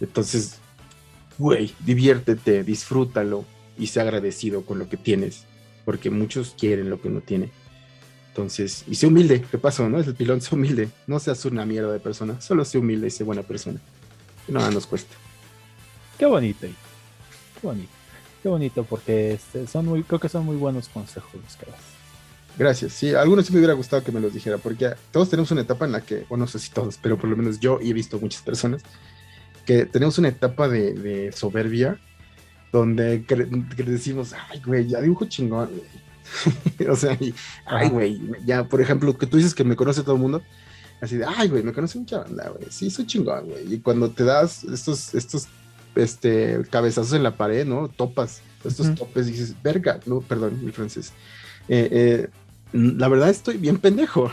Entonces, 0.00 0.58
güey, 1.38 1.74
diviértete, 1.80 2.64
disfrútalo 2.64 3.44
y 3.78 3.88
sé 3.88 4.00
agradecido 4.00 4.64
con 4.64 4.78
lo 4.78 4.88
que 4.88 4.96
tienes. 4.96 5.44
Porque 5.84 6.10
muchos 6.10 6.54
quieren 6.58 6.88
lo 6.88 7.00
que 7.02 7.10
no 7.10 7.20
tiene. 7.20 7.50
Entonces, 8.28 8.84
y 8.88 8.94
sé 8.94 9.08
humilde, 9.08 9.44
¿qué 9.50 9.58
pasó? 9.58 9.88
¿No? 9.90 9.98
Es 9.98 10.06
el 10.06 10.14
pilón, 10.14 10.40
sé 10.40 10.54
humilde. 10.54 10.88
No 11.06 11.18
seas 11.18 11.44
una 11.44 11.66
mierda 11.66 11.92
de 11.92 12.00
persona, 12.00 12.40
solo 12.40 12.64
sé 12.64 12.78
humilde 12.78 13.08
y 13.08 13.10
sé 13.10 13.24
buena 13.24 13.42
persona. 13.42 13.80
Nada 14.48 14.70
nos 14.70 14.86
cuesta. 14.86 15.14
Qué 16.18 16.26
bonito 16.26 16.66
bonito. 17.66 17.92
Qué 18.42 18.48
bonito, 18.48 18.84
porque 18.84 19.34
este, 19.34 19.66
son 19.66 19.86
muy, 19.86 20.02
creo 20.02 20.18
que 20.18 20.28
son 20.28 20.44
muy 20.44 20.56
buenos 20.56 20.88
consejos 20.88 21.30
los 21.34 21.56
que 21.56 21.70
das. 21.70 21.80
Gracias. 22.58 22.92
Sí, 22.92 23.14
algunos 23.14 23.46
sí 23.46 23.52
me 23.52 23.58
hubiera 23.58 23.74
gustado 23.74 24.02
que 24.02 24.12
me 24.12 24.20
los 24.20 24.34
dijera, 24.34 24.58
porque 24.58 24.90
todos 25.10 25.30
tenemos 25.30 25.50
una 25.52 25.62
etapa 25.62 25.86
en 25.86 25.92
la 25.92 26.00
que, 26.00 26.26
o 26.28 26.36
no 26.36 26.46
sé 26.46 26.58
si 26.58 26.70
todos, 26.70 26.98
pero 27.00 27.16
por 27.16 27.30
lo 27.30 27.36
menos 27.36 27.60
yo 27.60 27.78
y 27.80 27.90
he 27.90 27.94
visto 27.94 28.18
muchas 28.18 28.42
personas, 28.42 28.82
que 29.64 29.86
tenemos 29.86 30.18
una 30.18 30.28
etapa 30.28 30.68
de, 30.68 31.32
soberbia 31.32 31.98
donde 32.72 33.18
decimos, 33.76 34.34
ay, 34.50 34.60
güey, 34.64 34.88
ya 34.88 35.00
dibujo 35.00 35.26
chingón, 35.26 35.70
o 36.88 36.96
sea, 36.96 37.16
ay, 37.66 37.88
güey, 37.90 38.20
ya, 38.44 38.64
por 38.64 38.80
ejemplo, 38.80 39.16
que 39.16 39.26
tú 39.26 39.36
dices 39.36 39.54
que 39.54 39.64
me 39.64 39.76
conoce 39.76 40.02
todo 40.02 40.14
el 40.14 40.20
mundo, 40.20 40.42
así 41.00 41.16
de, 41.16 41.24
ay, 41.24 41.48
güey, 41.48 41.62
me 41.62 41.72
conoce 41.72 41.98
mucha 41.98 42.18
banda, 42.18 42.48
güey, 42.50 42.70
sí, 42.70 42.90
soy 42.90 43.06
chingón, 43.06 43.46
güey. 43.46 43.74
Y 43.74 43.78
cuando 43.80 44.10
te 44.10 44.24
das 44.24 44.64
estos, 44.64 45.14
estos 45.14 45.48
este, 45.94 46.62
cabezazos 46.70 47.12
en 47.14 47.22
la 47.22 47.36
pared, 47.36 47.66
¿no? 47.66 47.88
Topas, 47.88 48.42
estos 48.64 48.94
topes, 48.94 49.26
dices, 49.26 49.54
verga, 49.62 50.00
no, 50.06 50.20
perdón, 50.20 50.64
mi 50.64 50.72
francés. 50.72 51.12
Eh, 51.68 51.88
eh, 51.90 52.28
la 52.72 53.08
verdad 53.08 53.28
estoy 53.28 53.56
bien 53.56 53.78
pendejo. 53.78 54.30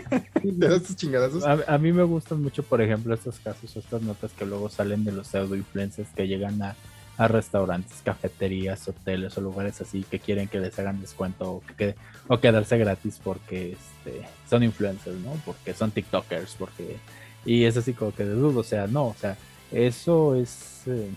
de 0.42 0.76
estos 0.76 0.96
chingadazos. 0.96 1.44
A, 1.44 1.78
mí 1.78 1.92
me 1.92 2.02
gustan 2.02 2.42
mucho, 2.42 2.62
por 2.62 2.80
ejemplo, 2.80 3.14
estos 3.14 3.38
casos, 3.40 3.76
estas 3.76 4.02
notas 4.02 4.32
que 4.32 4.46
luego 4.46 4.68
salen 4.68 5.04
de 5.04 5.12
los 5.12 5.26
pseudo 5.26 5.56
influencers 5.56 6.08
que 6.10 6.26
llegan 6.26 6.62
a, 6.62 6.76
restaurantes, 7.18 7.98
cafeterías, 8.02 8.88
hoteles 8.88 9.36
o 9.36 9.42
lugares 9.42 9.78
así 9.82 10.06
que 10.10 10.18
quieren 10.18 10.48
que 10.48 10.58
les 10.58 10.78
hagan 10.78 11.02
descuento 11.02 11.50
o, 11.50 11.62
que, 11.76 11.94
o 12.28 12.40
quedarse 12.40 12.78
gratis 12.78 13.20
porque 13.22 13.72
este, 13.72 14.26
son 14.48 14.62
influencers, 14.62 15.18
¿no? 15.18 15.32
Porque 15.44 15.74
son 15.74 15.90
TikTokers, 15.90 16.56
porque... 16.58 16.96
Y 17.44 17.64
es 17.64 17.76
así 17.76 17.92
como 17.92 18.14
que 18.14 18.24
de 18.24 18.32
dudo, 18.32 18.60
o 18.60 18.64
sea, 18.64 18.86
no, 18.86 19.08
o 19.08 19.16
sea, 19.20 19.36
eso 19.72 20.34
es. 20.34 20.82
Eh, 20.86 21.10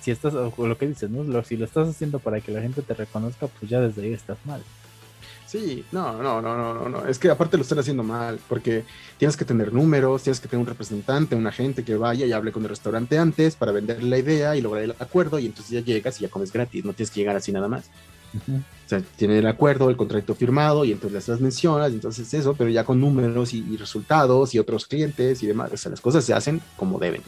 si 0.00 0.10
estás, 0.10 0.32
lo 0.34 0.78
que 0.78 0.86
dices, 0.86 1.10
¿no? 1.10 1.42
si 1.44 1.56
lo 1.56 1.64
estás 1.64 1.88
haciendo 1.88 2.18
para 2.18 2.40
que 2.40 2.52
la 2.52 2.60
gente 2.60 2.82
te 2.82 2.94
reconozca, 2.94 3.46
pues 3.46 3.70
ya 3.70 3.80
desde 3.80 4.02
ahí 4.02 4.12
estás 4.12 4.38
mal. 4.44 4.62
Sí, 5.46 5.82
no, 5.92 6.22
no, 6.22 6.42
no, 6.42 6.74
no, 6.74 6.88
no, 6.90 7.06
Es 7.06 7.18
que 7.18 7.30
aparte 7.30 7.56
lo 7.56 7.62
están 7.62 7.78
haciendo 7.78 8.02
mal, 8.02 8.38
porque 8.48 8.84
tienes 9.16 9.34
que 9.34 9.46
tener 9.46 9.72
números, 9.72 10.22
tienes 10.22 10.40
que 10.40 10.46
tener 10.46 10.60
un 10.60 10.66
representante, 10.66 11.34
un 11.34 11.46
agente 11.46 11.84
que 11.84 11.96
vaya 11.96 12.26
y 12.26 12.32
hable 12.32 12.52
con 12.52 12.62
el 12.64 12.68
restaurante 12.68 13.18
antes 13.18 13.56
para 13.56 13.72
vender 13.72 14.02
la 14.02 14.18
idea 14.18 14.56
y 14.56 14.60
lograr 14.60 14.84
el 14.84 14.90
acuerdo, 14.98 15.38
y 15.38 15.46
entonces 15.46 15.72
ya 15.72 15.80
llegas 15.80 16.20
y 16.20 16.24
ya 16.24 16.28
comes 16.28 16.52
gratis, 16.52 16.84
no 16.84 16.92
tienes 16.92 17.10
que 17.10 17.20
llegar 17.20 17.34
así 17.34 17.50
nada 17.50 17.66
más. 17.66 17.86
O 18.46 18.88
sea, 18.88 19.00
tiene 19.16 19.38
el 19.38 19.46
acuerdo, 19.46 19.88
el 19.88 19.96
contrato 19.96 20.34
firmado, 20.34 20.84
y 20.84 20.92
entonces 20.92 21.26
las 21.26 21.40
mencionas, 21.40 21.92
y 21.92 21.94
entonces 21.94 22.32
eso, 22.34 22.54
pero 22.54 22.68
ya 22.68 22.84
con 22.84 23.00
números 23.00 23.54
y, 23.54 23.64
y, 23.70 23.78
resultados 23.78 24.54
y 24.54 24.58
otros 24.58 24.86
clientes 24.86 25.42
y 25.42 25.46
demás. 25.46 25.72
O 25.72 25.78
sea, 25.78 25.90
las 25.90 26.02
cosas 26.02 26.26
se 26.26 26.34
hacen 26.34 26.60
como 26.76 26.98
deben 26.98 27.22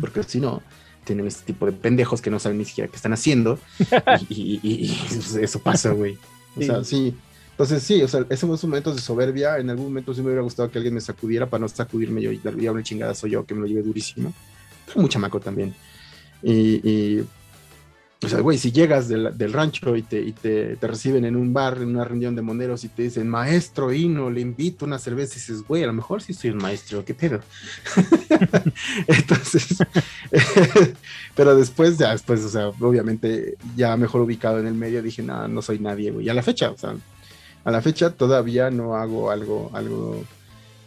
porque 0.00 0.22
si 0.22 0.40
no, 0.40 0.62
tienen 1.04 1.26
este 1.26 1.44
tipo 1.44 1.66
de 1.66 1.72
pendejos 1.72 2.20
que 2.20 2.30
no 2.30 2.38
saben 2.38 2.58
ni 2.58 2.64
siquiera 2.64 2.90
qué 2.90 2.96
están 2.96 3.12
haciendo 3.12 3.58
y, 4.28 4.92
eso 5.40 5.58
pasa, 5.60 5.92
güey. 5.92 6.18
O 6.56 6.62
sea, 6.62 6.84
sí. 6.84 7.14
Entonces, 7.50 7.82
sí, 7.82 8.02
o 8.02 8.08
sea, 8.08 8.24
esos 8.28 8.62
momentos 8.64 8.94
de 8.94 9.02
soberbia, 9.02 9.58
en 9.58 9.70
algún 9.70 9.86
momento 9.86 10.14
sí 10.14 10.20
me 10.20 10.26
hubiera 10.26 10.42
gustado 10.42 10.70
que 10.70 10.78
alguien 10.78 10.94
me 10.94 11.00
sacudiera 11.00 11.46
para 11.46 11.62
no 11.62 11.68
sacudirme 11.68 12.22
yo 12.22 12.30
y 12.30 12.38
darle 12.38 12.70
una 12.70 12.82
chingada 12.82 13.14
soy 13.14 13.30
yo, 13.32 13.44
que 13.44 13.54
me 13.54 13.60
lo 13.60 13.66
lleve 13.66 13.82
durísimo. 13.82 14.32
Pero 14.86 15.00
muy 15.00 15.10
chamaco 15.10 15.40
también. 15.40 15.74
y 16.42 17.22
o 18.20 18.28
sea, 18.28 18.40
güey, 18.40 18.58
si 18.58 18.72
llegas 18.72 19.08
del, 19.08 19.52
rancho 19.52 19.94
y, 19.94 20.02
te, 20.02 20.20
y 20.20 20.32
te, 20.32 20.76
reciben 20.82 21.24
en 21.24 21.36
un 21.36 21.52
bar, 21.52 21.78
en 21.78 21.90
una 21.90 22.04
reunión 22.04 22.34
de 22.34 22.42
moneros 22.42 22.82
y 22.82 22.88
te 22.88 23.02
dicen, 23.02 23.28
maestro 23.28 23.92
Hino, 23.92 24.28
le 24.28 24.40
invito 24.40 24.84
una 24.84 24.98
cerveza, 24.98 25.34
y 25.34 25.36
dices, 25.36 25.62
güey, 25.62 25.84
a 25.84 25.86
lo 25.86 25.92
mejor 25.92 26.20
sí 26.20 26.34
soy 26.34 26.50
un 26.50 26.58
maestro, 26.58 27.04
¿qué 27.04 27.14
pedo? 27.14 27.40
Entonces, 29.06 29.68
pero 31.36 31.54
después, 31.54 31.96
ya 31.96 32.10
después, 32.10 32.44
o 32.44 32.48
sea, 32.48 32.68
obviamente 32.68 33.56
ya 33.76 33.96
mejor 33.96 34.22
ubicado 34.22 34.58
en 34.58 34.66
el 34.66 34.74
medio, 34.74 35.00
dije, 35.00 35.22
no, 35.22 35.46
no 35.46 35.62
soy 35.62 35.78
nadie, 35.78 36.10
güey. 36.10 36.26
Y 36.26 36.28
a 36.28 36.34
la 36.34 36.42
fecha, 36.42 36.72
o 36.72 36.76
sea, 36.76 36.96
a 37.64 37.70
la 37.70 37.80
fecha 37.82 38.10
todavía 38.10 38.68
no 38.68 38.96
hago 38.96 39.30
algo, 39.30 39.70
algo 39.74 40.24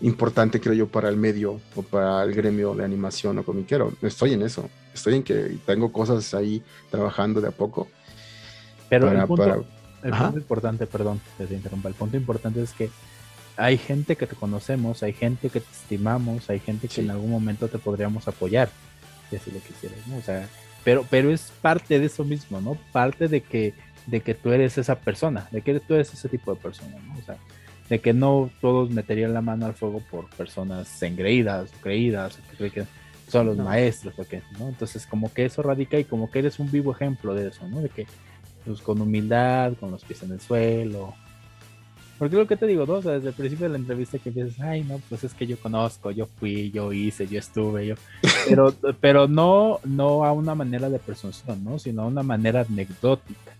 importante, 0.02 0.60
creo 0.60 0.74
yo, 0.74 0.88
para 0.88 1.08
el 1.08 1.16
medio 1.16 1.62
o 1.76 1.82
para 1.82 2.24
el 2.24 2.34
gremio 2.34 2.76
de 2.76 2.84
animación 2.84 3.38
o 3.38 3.44
comiquero. 3.44 3.94
Estoy 4.02 4.34
en 4.34 4.41
eso. 4.41 4.70
Estoy 4.94 5.16
en 5.16 5.24
que 5.24 5.58
tengo 5.66 5.92
cosas 5.92 6.34
ahí 6.34 6.64
trabajando 6.90 7.42
de 7.42 7.48
a 7.48 7.52
poco. 7.52 7.88
Pero 8.90 9.10
el, 9.10 9.26
punto, 9.26 9.66
importante, 10.36 10.86
perdón, 10.86 11.22
te 11.38 11.44
interrumpa, 11.54 11.88
el 11.88 11.96
punto 11.96 12.18
importante 12.18 12.62
es 12.62 12.74
que 12.74 12.90
hay 13.56 13.78
gente 13.78 14.16
que 14.16 14.28
te 14.28 14.36
conocemos, 14.36 15.04
hay 15.04 15.14
gente 15.14 15.50
que 15.50 15.62
te 15.62 15.72
estimamos, 15.72 16.50
hay 16.50 16.60
gente 16.60 16.88
que 16.88 17.02
en 17.02 17.12
algún 17.12 17.30
momento 17.30 17.68
te 17.68 17.78
podríamos 17.78 18.28
apoyar, 18.28 18.70
si 19.30 19.38
así 19.38 19.52
lo 19.52 19.60
quisieras, 19.60 20.06
¿no? 20.08 20.18
O 20.18 20.22
sea, 20.22 20.48
pero, 20.84 21.06
pero 21.10 21.32
es 21.32 21.54
parte 21.62 22.00
de 22.00 22.08
eso 22.08 22.24
mismo, 22.26 22.60
¿no? 22.60 22.78
Parte 22.92 23.28
de 23.28 23.42
que, 23.42 23.74
de 24.08 24.22
que 24.22 24.34
tú 24.34 24.52
eres 24.52 24.78
esa 24.78 24.96
persona, 24.96 25.48
de 25.52 25.62
que 25.62 25.80
tú 25.80 25.94
eres 25.94 26.14
ese 26.14 26.28
tipo 26.28 26.54
de 26.54 26.60
persona, 26.60 26.98
¿no? 27.08 27.20
O 27.20 27.22
sea, 27.24 27.38
de 27.88 28.00
que 28.00 28.14
no 28.14 28.50
todos 28.62 28.90
meterían 28.90 29.34
la 29.34 29.42
mano 29.42 29.66
al 29.66 29.74
fuego 29.74 30.02
por 30.10 30.30
personas 30.30 31.02
engreídas, 31.04 31.70
creídas, 31.82 32.40
son 33.32 33.48
los 33.48 33.58
maestros, 33.58 34.14
porque, 34.16 34.41
¿no? 34.60 34.68
Entonces, 34.68 35.06
como 35.06 35.34
que 35.34 35.45
eso 35.45 35.62
radica 35.62 35.98
y 35.98 36.03
como 36.03 36.30
que 36.30 36.40
eres 36.40 36.60
un 36.60 36.70
vivo 36.70 36.91
ejemplo 36.91 37.34
de 37.34 37.48
eso, 37.48 37.68
¿no? 37.68 37.82
De 37.82 37.90
que, 37.90 38.06
pues, 38.66 38.82
con 38.82 39.02
humildad, 39.02 39.74
con 39.80 39.91
los 39.91 40.03
pies 40.03 40.24
en 40.24 40.32
el 40.34 40.41
suelo. 40.41 41.14
Porque 42.20 42.36
lo 42.36 42.45
que 42.45 42.56
te 42.56 42.68
digo, 42.68 42.86
¿no? 42.86 43.02
desde 43.02 43.30
el 43.30 43.34
principio 43.34 43.66
de 43.66 43.72
la 43.72 43.78
entrevista 43.80 44.20
que 44.20 44.30
dices, 44.30 44.60
ay, 44.60 44.84
no, 44.84 44.99
pues 45.10 45.24
es 45.24 45.34
que 45.34 45.48
yo 45.48 45.58
conozco, 45.58 46.12
yo 46.12 46.28
fui, 46.28 46.70
yo 46.70 46.94
hice, 46.94 47.26
yo 47.26 47.40
estuve, 47.40 47.88
yo. 47.88 47.95
Pero, 48.48 48.76
pero 48.99 49.28
no, 49.28 49.80
no 49.84 50.26
a 50.26 50.32
una 50.32 50.53
manera 50.53 50.90
de 50.90 50.99
presunción, 50.99 51.64
¿no? 51.64 51.80
Sino 51.80 52.03
a 52.03 52.06
una 52.06 52.22
manera 52.22 52.66
anecdótica. 52.68 53.53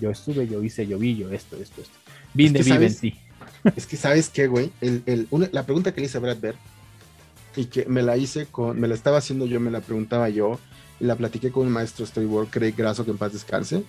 Yo 0.00 0.10
estuve, 0.10 0.46
yo 0.46 0.62
hice, 0.62 0.86
yo 0.86 0.98
vi, 0.98 1.16
yo 1.16 1.30
esto, 1.30 1.56
esto, 1.56 1.82
esto. 1.82 1.94
Vine, 2.32 2.58
es 2.58 2.66
que 2.66 2.72
vive 2.72 2.86
en 2.86 2.96
ti. 2.96 3.14
Es 3.76 3.86
que, 3.86 3.96
¿sabes 3.96 4.28
qué, 4.28 4.46
güey? 4.46 4.70
El, 4.82 5.02
el, 5.06 5.28
la 5.52 5.64
pregunta 5.64 5.92
que 5.92 6.00
le 6.00 6.06
hice 6.06 6.18
a 6.18 6.20
Brad 6.20 6.36
Bird 6.36 6.56
y 7.56 7.66
que 7.66 7.86
me 7.86 8.02
la 8.02 8.16
hice 8.16 8.46
con, 8.46 8.78
me 8.78 8.88
la 8.88 8.94
estaba 8.94 9.18
haciendo 9.18 9.46
yo, 9.46 9.60
me 9.60 9.70
la 9.70 9.80
preguntaba 9.80 10.28
yo, 10.28 10.58
y 11.00 11.04
la 11.04 11.16
platiqué 11.16 11.50
con 11.50 11.66
un 11.66 11.72
maestro 11.72 12.06
storyboard, 12.06 12.48
Craig 12.48 12.74
Grasso, 12.76 13.04
que 13.04 13.10
en 13.10 13.18
paz 13.18 13.32
descanse, 13.32 13.84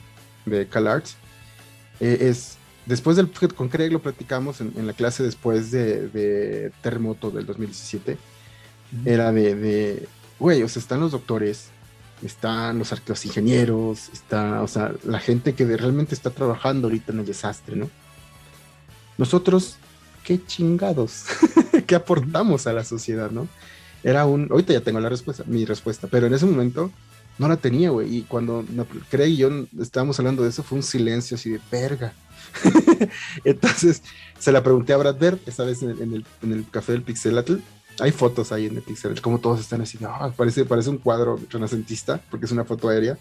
de 0.45 0.67
CalArts. 0.67 1.15
Eh, 1.99 2.17
es, 2.21 2.57
después 2.85 3.17
del, 3.17 3.29
con 3.55 3.69
Craig 3.69 3.91
lo 3.91 4.01
platicamos 4.01 4.61
en, 4.61 4.85
la 4.85 4.93
clase 4.93 5.23
después 5.23 5.71
de, 5.71 6.07
de, 6.09 6.71
Terremoto 6.81 7.31
del 7.31 7.45
2017, 7.45 8.17
era 9.05 9.31
de, 9.31 9.55
de, 9.55 10.07
güey, 10.39 10.63
o 10.63 10.69
sea, 10.69 10.79
están 10.79 10.99
los 10.99 11.11
doctores, 11.11 11.69
están 12.21 12.79
los, 12.79 12.93
los 13.07 13.25
ingenieros, 13.25 14.09
está, 14.09 14.61
o 14.61 14.67
sea, 14.67 14.93
la 15.03 15.19
gente 15.19 15.53
que 15.53 15.65
realmente 15.65 16.15
está 16.15 16.29
trabajando 16.29 16.87
ahorita 16.87 17.11
en 17.11 17.19
el 17.19 17.25
desastre, 17.25 17.75
¿no? 17.75 17.89
Nosotros, 19.17 19.77
qué 20.23 20.43
chingados, 20.45 21.25
qué 21.85 21.95
aportamos 21.95 22.67
a 22.67 22.73
la 22.73 22.83
sociedad, 22.83 23.31
¿no? 23.31 23.47
Era 24.03 24.25
un, 24.25 24.47
ahorita 24.51 24.73
ya 24.73 24.81
tengo 24.81 24.99
la 24.99 25.09
respuesta, 25.09 25.43
mi 25.47 25.65
respuesta, 25.65 26.07
pero 26.09 26.27
en 26.27 26.33
ese 26.33 26.45
momento 26.45 26.91
no 27.37 27.47
la 27.47 27.57
tenía, 27.57 27.89
güey, 27.89 28.17
y 28.17 28.21
cuando 28.23 28.63
Craig 29.09 29.29
y 29.29 29.37
yo 29.37 29.49
estábamos 29.79 30.19
hablando 30.19 30.43
de 30.43 30.49
eso, 30.49 30.63
fue 30.63 30.77
un 30.77 30.83
silencio 30.83 31.35
así 31.35 31.49
de 31.49 31.59
verga. 31.71 32.13
Entonces, 33.43 34.03
se 34.39 34.51
la 34.51 34.63
pregunté 34.63 34.93
a 34.93 34.97
Brad 34.97 35.17
Bird, 35.17 35.39
esta 35.45 35.63
vez 35.63 35.81
en 35.83 35.89
el, 35.89 36.25
en 36.41 36.53
el, 36.53 36.69
café 36.69 36.93
del 36.93 37.01
Pixelatl, 37.01 37.55
hay 37.99 38.11
fotos 38.11 38.51
ahí 38.51 38.67
en 38.67 38.77
el 38.77 38.81
Pixel, 38.81 39.19
como 39.21 39.39
todos 39.39 39.59
están 39.59 39.81
así, 39.81 39.97
ah, 40.03 40.31
parece, 40.35 40.65
parece 40.65 40.89
un 40.89 40.97
cuadro 40.97 41.39
renacentista, 41.49 42.21
porque 42.29 42.45
es 42.45 42.51
una 42.51 42.65
foto 42.65 42.89
aérea. 42.89 43.17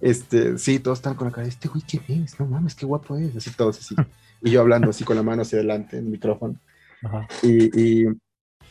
Este, 0.00 0.58
sí, 0.58 0.78
todos 0.78 0.98
están 0.98 1.14
con 1.14 1.28
la 1.28 1.32
cara, 1.32 1.46
este 1.46 1.68
güey, 1.68 1.82
¿qué 1.82 2.00
ves? 2.06 2.38
No 2.38 2.46
mames, 2.46 2.74
qué 2.74 2.84
guapo 2.84 3.16
es, 3.16 3.34
así 3.36 3.50
todos 3.50 3.78
así. 3.78 3.94
y 4.42 4.50
yo 4.50 4.60
hablando 4.60 4.90
así 4.90 5.04
con 5.04 5.16
la 5.16 5.22
mano 5.22 5.42
hacia 5.42 5.58
adelante 5.58 5.98
en 5.98 6.04
el 6.04 6.10
micrófono. 6.10 6.56
Y, 7.42 7.80
y, 7.80 8.06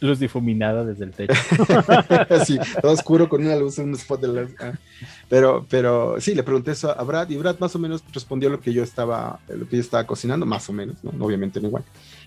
Luz 0.02 0.20
difuminada 0.20 0.84
desde 0.84 1.06
el 1.06 1.12
techo. 1.12 1.34
sí, 2.46 2.60
todo 2.82 2.92
oscuro 2.92 3.30
con 3.30 3.46
una 3.46 3.56
luz, 3.56 3.78
un 3.78 3.94
spot 3.94 4.22
de 4.22 4.28
luz. 4.28 4.52
Ah. 4.60 4.74
Pero, 5.30 5.66
pero 5.70 6.20
sí, 6.20 6.36
le 6.36 6.44
pregunté 6.44 6.72
eso 6.72 6.98
a 6.98 7.02
Brad 7.04 7.30
y 7.30 7.38
Brad 7.38 7.60
más 7.60 7.76
o 7.76 7.80
menos 7.80 8.04
respondió 8.14 8.50
lo 8.50 8.60
que 8.60 8.74
yo 8.74 8.84
estaba, 8.84 9.40
lo 9.48 9.68
que 9.68 9.78
yo 9.78 9.82
estaba 9.82 10.06
cocinando, 10.06 10.46
más 10.46 10.70
o 10.70 10.74
menos, 10.74 11.04
¿no? 11.04 11.12
obviamente 11.26 11.62
no 11.62 11.68
igual, 11.68 11.84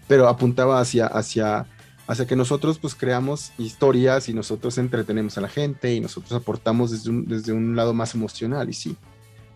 pero 0.07 0.29
apuntaba 0.29 0.81
hacia, 0.81 1.07
hacia, 1.07 1.67
hacia 2.07 2.27
que 2.27 2.37
nosotros 2.37 2.79
pues 2.79 2.95
creamos 2.95 3.53
historias 3.59 4.29
y 4.31 4.35
nosotros 4.35 4.79
entretenemos 4.79 5.37
a 5.37 5.43
la 5.43 5.49
gente 5.49 5.95
y 5.95 6.01
nosotros 6.01 6.33
aportamos 6.33 6.91
desde 6.91 7.11
un, 7.11 7.27
desde 7.27 7.53
un 7.53 7.77
lado 7.77 7.93
más 7.93 8.15
emocional 8.15 8.69
y 8.71 8.73
sí, 8.73 8.97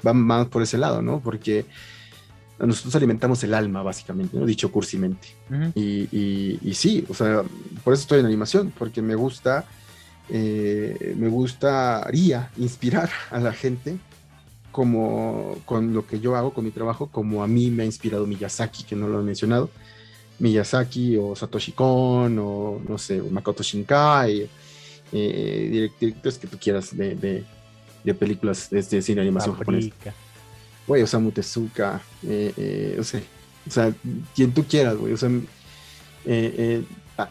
vamos 0.03 0.49
por 0.49 0.63
ese 0.63 0.77
lado, 0.77 1.01
¿no? 1.01 1.21
Porque 1.21 1.65
nosotros 2.67 2.95
alimentamos 2.95 3.43
el 3.45 3.55
alma, 3.55 3.83
básicamente, 3.83 4.37
¿no? 4.37 4.47
dicho 4.47 4.71
cursimente. 4.71 5.29
y, 5.75 6.59
y, 6.63 6.75
sí, 6.75 7.05
o 7.09 7.15
sea, 7.15 7.43
por 7.83 7.93
eso 7.93 8.03
estoy 8.03 8.21
en 8.21 8.27
animación, 8.27 8.73
porque 8.79 9.03
me 9.03 9.15
gusta, 9.15 9.65
eh, 10.29 11.15
me 11.19 11.29
gustaría 11.29 12.51
inspirar 12.57 13.11
a 13.31 13.41
la 13.41 13.53
gente 13.53 13.97
como 14.71 15.59
con 15.65 15.93
lo 15.93 16.07
que 16.07 16.21
yo 16.21 16.37
hago, 16.37 16.55
con 16.55 16.65
mi 16.65 16.71
trabajo, 16.71 17.09
como 17.09 17.43
a 17.43 17.49
mí 17.49 17.71
me 17.71 17.83
ha 17.83 17.87
inspirado 17.87 18.27
Miyazaki, 18.27 18.85
que 18.85 18.97
no 18.97 19.09
lo 19.09 19.21
he 19.21 19.25
mencionado. 19.25 19.69
Miyazaki 20.39 21.17
o 21.17 21.37
Satoshi 21.37 21.73
Kon 21.73 22.39
o 22.39 22.81
no 22.89 22.97
sé, 22.97 23.21
Makoto 23.23 23.63
Shinkai, 23.63 24.49
eh, 25.13 25.95
directores 25.99 26.39
que 26.39 26.47
tú 26.47 26.59
quieras 26.59 26.97
de, 26.97 27.45
de, 28.05 28.15
películas 28.15 28.71
de, 28.71 28.83
de 28.83 29.03
cine 29.03 29.21
animación 29.21 29.57
japonesa 29.57 30.15
güey, 30.87 31.03
Osamu 31.03 31.31
Tezuka, 31.31 32.01
eh, 32.27 32.53
eh, 32.57 32.97
o, 32.99 33.05
sea, 33.05 33.21
o 33.67 33.71
sea, 33.71 33.95
quien 34.35 34.53
tú 34.53 34.65
quieras, 34.65 34.97
güey, 34.97 35.13
o 35.13 35.17
sea, 35.17 35.31
eh, 36.25 36.85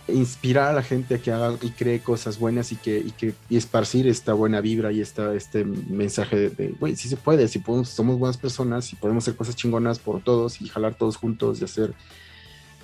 inspirar 0.08 0.70
a 0.70 0.74
la 0.74 0.84
gente 0.84 1.16
a 1.16 1.18
que 1.18 1.32
haga 1.32 1.58
y 1.62 1.70
cree 1.72 2.02
cosas 2.02 2.40
buenas 2.40 2.72
y 2.72 2.76
que, 2.78 3.00
y 3.00 3.12
que 3.12 3.34
y 3.50 3.58
esparcir 3.58 4.08
esta 4.08 4.34
buena 4.34 4.62
vibra 4.62 4.92
y 4.92 5.02
esta, 5.02 5.34
este 5.34 5.66
mensaje 5.66 6.50
de, 6.50 6.76
güey, 6.80 6.96
sí 6.96 7.10
se 7.10 7.18
puede, 7.18 7.48
si 7.48 7.60
podemos, 7.60 7.90
somos 7.90 8.18
buenas 8.18 8.38
personas 8.38 8.92
y 8.94 8.96
podemos 8.96 9.24
hacer 9.24 9.36
cosas 9.36 9.56
chingonas 9.56 10.00
por 10.00 10.24
todos 10.24 10.62
y 10.62 10.68
jalar 10.68 10.96
todos 10.96 11.18
juntos 11.18 11.60
y 11.60 11.66
hacer, 11.66 11.94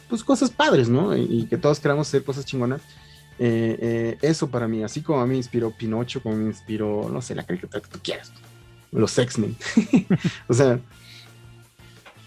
pues, 0.10 0.24
cosas 0.24 0.50
padres, 0.50 0.90
¿no? 0.90 1.16
Y, 1.16 1.46
que 1.46 1.58
todos 1.58 1.80
queramos 1.80 2.08
hacer 2.08 2.24
cosas 2.24 2.46
chingonas. 2.46 2.82
eso 3.40 4.50
para 4.50 4.68
mí, 4.68 4.84
así 4.84 5.02
como 5.02 5.22
a 5.22 5.26
mí 5.26 5.32
me 5.32 5.38
inspiró 5.38 5.72
Pinocho, 5.72 6.22
como 6.22 6.36
me 6.36 6.46
inspiró, 6.46 7.10
no 7.10 7.22
sé, 7.22 7.36
la 7.36 7.44
caricatura 7.44 7.82
que 7.82 7.90
tú 7.90 8.00
quieras 8.04 8.32
los 8.98 9.18
X-Men. 9.18 9.56
o 10.48 10.54
sea, 10.54 10.80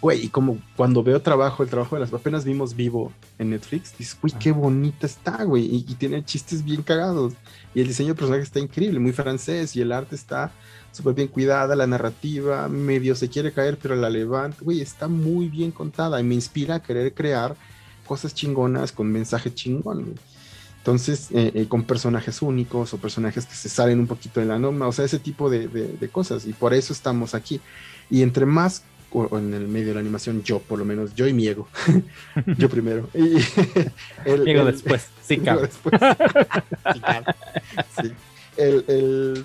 güey, 0.00 0.26
y 0.26 0.28
como 0.28 0.58
cuando 0.76 1.02
veo 1.02 1.20
trabajo, 1.20 1.62
el 1.62 1.68
trabajo 1.68 1.96
de 1.96 2.00
las 2.00 2.12
apenas 2.12 2.44
vimos 2.44 2.74
vivo 2.74 3.12
en 3.38 3.50
Netflix, 3.50 3.96
dices, 3.96 4.18
güey, 4.20 4.32
qué 4.38 4.52
bonita 4.52 5.06
está, 5.06 5.44
güey, 5.44 5.64
y, 5.64 5.94
tiene 5.94 6.24
chistes 6.24 6.64
bien 6.64 6.82
cagados. 6.82 7.34
Y 7.74 7.80
el 7.80 7.88
diseño 7.88 8.08
del 8.08 8.16
personaje 8.16 8.42
está 8.42 8.58
increíble, 8.60 8.98
muy 8.98 9.12
francés, 9.12 9.76
y 9.76 9.80
el 9.80 9.92
arte 9.92 10.14
está 10.14 10.52
súper 10.92 11.14
bien 11.14 11.28
cuidada, 11.28 11.76
la 11.76 11.86
narrativa 11.86 12.68
medio 12.68 13.14
se 13.14 13.28
quiere 13.28 13.52
caer, 13.52 13.78
pero 13.80 13.94
la 13.94 14.10
levanta, 14.10 14.58
güey, 14.62 14.80
está 14.80 15.08
muy 15.08 15.48
bien 15.48 15.70
contada 15.70 16.20
y 16.20 16.24
me 16.24 16.34
inspira 16.34 16.76
a 16.76 16.82
querer 16.82 17.14
crear 17.14 17.54
cosas 18.06 18.34
chingonas 18.34 18.92
con 18.92 19.06
mensaje 19.06 19.54
chingón. 19.54 20.02
Güey. 20.02 20.29
Entonces, 20.80 21.28
eh, 21.32 21.52
eh, 21.54 21.66
con 21.68 21.84
personajes 21.84 22.40
únicos 22.40 22.94
o 22.94 22.96
personajes 22.96 23.44
que 23.44 23.54
se 23.54 23.68
salen 23.68 24.00
un 24.00 24.06
poquito 24.06 24.40
de 24.40 24.46
la 24.46 24.58
norma, 24.58 24.88
o 24.88 24.92
sea, 24.92 25.04
ese 25.04 25.18
tipo 25.18 25.50
de, 25.50 25.68
de, 25.68 26.08
cosas. 26.08 26.46
Y 26.46 26.54
por 26.54 26.72
eso 26.72 26.94
estamos 26.94 27.34
aquí. 27.34 27.60
Y 28.08 28.22
entre 28.22 28.46
más, 28.46 28.82
o, 29.12 29.38
en 29.38 29.52
el 29.52 29.68
medio 29.68 29.88
de 29.88 29.94
la 29.94 30.00
animación, 30.00 30.42
yo 30.42 30.58
por 30.58 30.78
lo 30.78 30.86
menos, 30.86 31.14
yo 31.14 31.26
y 31.26 31.34
mi 31.34 31.46
ego. 31.46 31.68
yo 32.56 32.70
primero. 32.70 33.10
Y 33.12 33.36
el, 34.24 34.48
ego 34.48 34.64
después, 34.72 35.08
sí, 35.22 35.36
cabe. 35.36 35.62
después. 35.62 36.00
sí, 38.00 38.12
el, 38.56 38.84
el, 38.88 39.44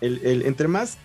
el, 0.00 0.42
entre 0.42 0.66
más 0.66 0.98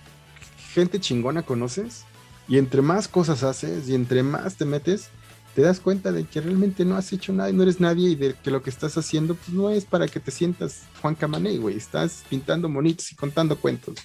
gente 0.73 0.99
chingona 0.99 1.43
conoces, 1.43 2.05
y 2.47 2.57
entre 2.57 2.81
más 2.81 3.07
cosas 3.07 3.43
haces, 3.43 3.87
y 3.89 3.93
entre 3.93 4.23
más 4.23 4.55
te 4.55 4.65
metes, 4.65 5.09
te 5.55 5.61
das 5.61 5.79
cuenta 5.79 6.11
de 6.11 6.23
que 6.23 6.39
realmente 6.39 6.85
no 6.85 6.95
has 6.95 7.11
hecho 7.11 7.33
nada 7.33 7.49
y 7.49 7.53
no 7.53 7.63
eres 7.63 7.79
nadie 7.79 8.09
y 8.09 8.15
de 8.15 8.33
que 8.33 8.51
lo 8.51 8.61
que 8.61 8.69
estás 8.69 8.97
haciendo 8.97 9.35
pues 9.35 9.49
no 9.49 9.69
es 9.69 9.85
para 9.85 10.07
que 10.07 10.19
te 10.19 10.31
sientas 10.31 10.83
Juan 11.01 11.15
Camané, 11.15 11.57
güey. 11.57 11.75
Estás 11.75 12.23
pintando 12.29 12.69
monitos 12.69 13.11
y 13.11 13.15
contando 13.15 13.57
cuentos. 13.57 13.95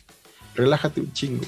Relájate 0.55 1.01
un 1.01 1.13
chingo. 1.13 1.45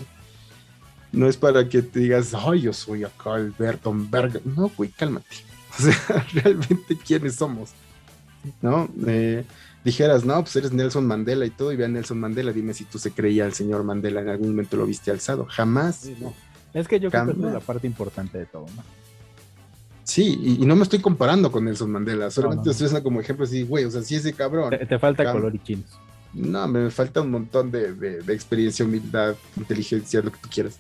No 1.11 1.29
es 1.29 1.37
para 1.37 1.69
que 1.69 1.83
te 1.83 2.01
digas, 2.01 2.33
ay, 2.35 2.63
yo 2.63 2.73
soy 2.73 3.05
acá 3.05 3.35
Alberto 3.35 3.93
Berger. 3.95 4.43
No, 4.45 4.71
güey, 4.77 4.91
cálmate. 4.91 5.27
O 5.79 5.81
sea, 5.81 6.27
realmente 6.33 6.97
quiénes 7.07 7.37
somos. 7.37 7.71
¿No? 8.63 8.89
Eh, 9.07 9.45
dijeras, 9.85 10.25
no, 10.25 10.41
pues 10.43 10.57
eres 10.57 10.73
Nelson 10.73 11.07
Mandela 11.07 11.45
y 11.47 11.51
todo, 11.51 11.73
y 11.73 11.77
ve 11.77 11.85
a 11.85 11.89
Nelson 11.89 12.19
Mandela, 12.19 12.53
dime 12.53 12.75
si 12.75 12.85
tú 12.85 12.99
se 12.99 13.13
creía 13.13 13.45
al 13.45 13.53
señor 13.53 13.85
Mandela, 13.85 14.23
en 14.23 14.29
algún 14.29 14.49
momento 14.49 14.77
lo 14.77 14.87
viste 14.87 15.11
alzado. 15.11 15.47
Jamás. 15.49 16.09
Es 16.75 16.89
que 16.89 16.99
yo 16.99 17.11
creo 17.11 17.27
que 17.27 17.33
es 17.33 17.39
la 17.39 17.61
parte 17.61 17.87
importante 17.87 18.39
de 18.39 18.47
todo, 18.47 18.67
¿no? 18.75 18.83
Sí, 20.09 20.57
y, 20.59 20.65
no 20.65 20.75
me 20.75 20.85
estoy 20.85 21.01
comparando 21.01 21.53
con 21.53 21.67
Nelson 21.67 21.91
Mandela, 21.91 22.31
solamente 22.31 22.71
estoy 22.71 22.87
usando 22.87 23.03
como 23.03 23.21
ejemplo 23.21 23.45
así, 23.45 23.63
güey, 23.63 23.85
o 23.85 23.91
sea, 23.91 24.01
sí 24.01 24.15
ese 24.15 24.33
cabrón. 24.33 24.71
Te, 24.71 24.99
falta 24.99 25.31
color 25.31 25.55
y 25.55 25.59
chinos. 25.59 25.85
No, 26.33 26.67
me 26.67 26.91
falta 26.91 27.21
un 27.21 27.31
montón 27.31 27.71
de, 27.71 27.93
de, 27.93 28.33
experiencia, 28.33 28.87
humildad, 28.87 29.37
inteligencia, 29.55 30.23
lo 30.23 30.33
que 30.33 30.39
tú 30.39 30.49
quieras. 30.51 30.79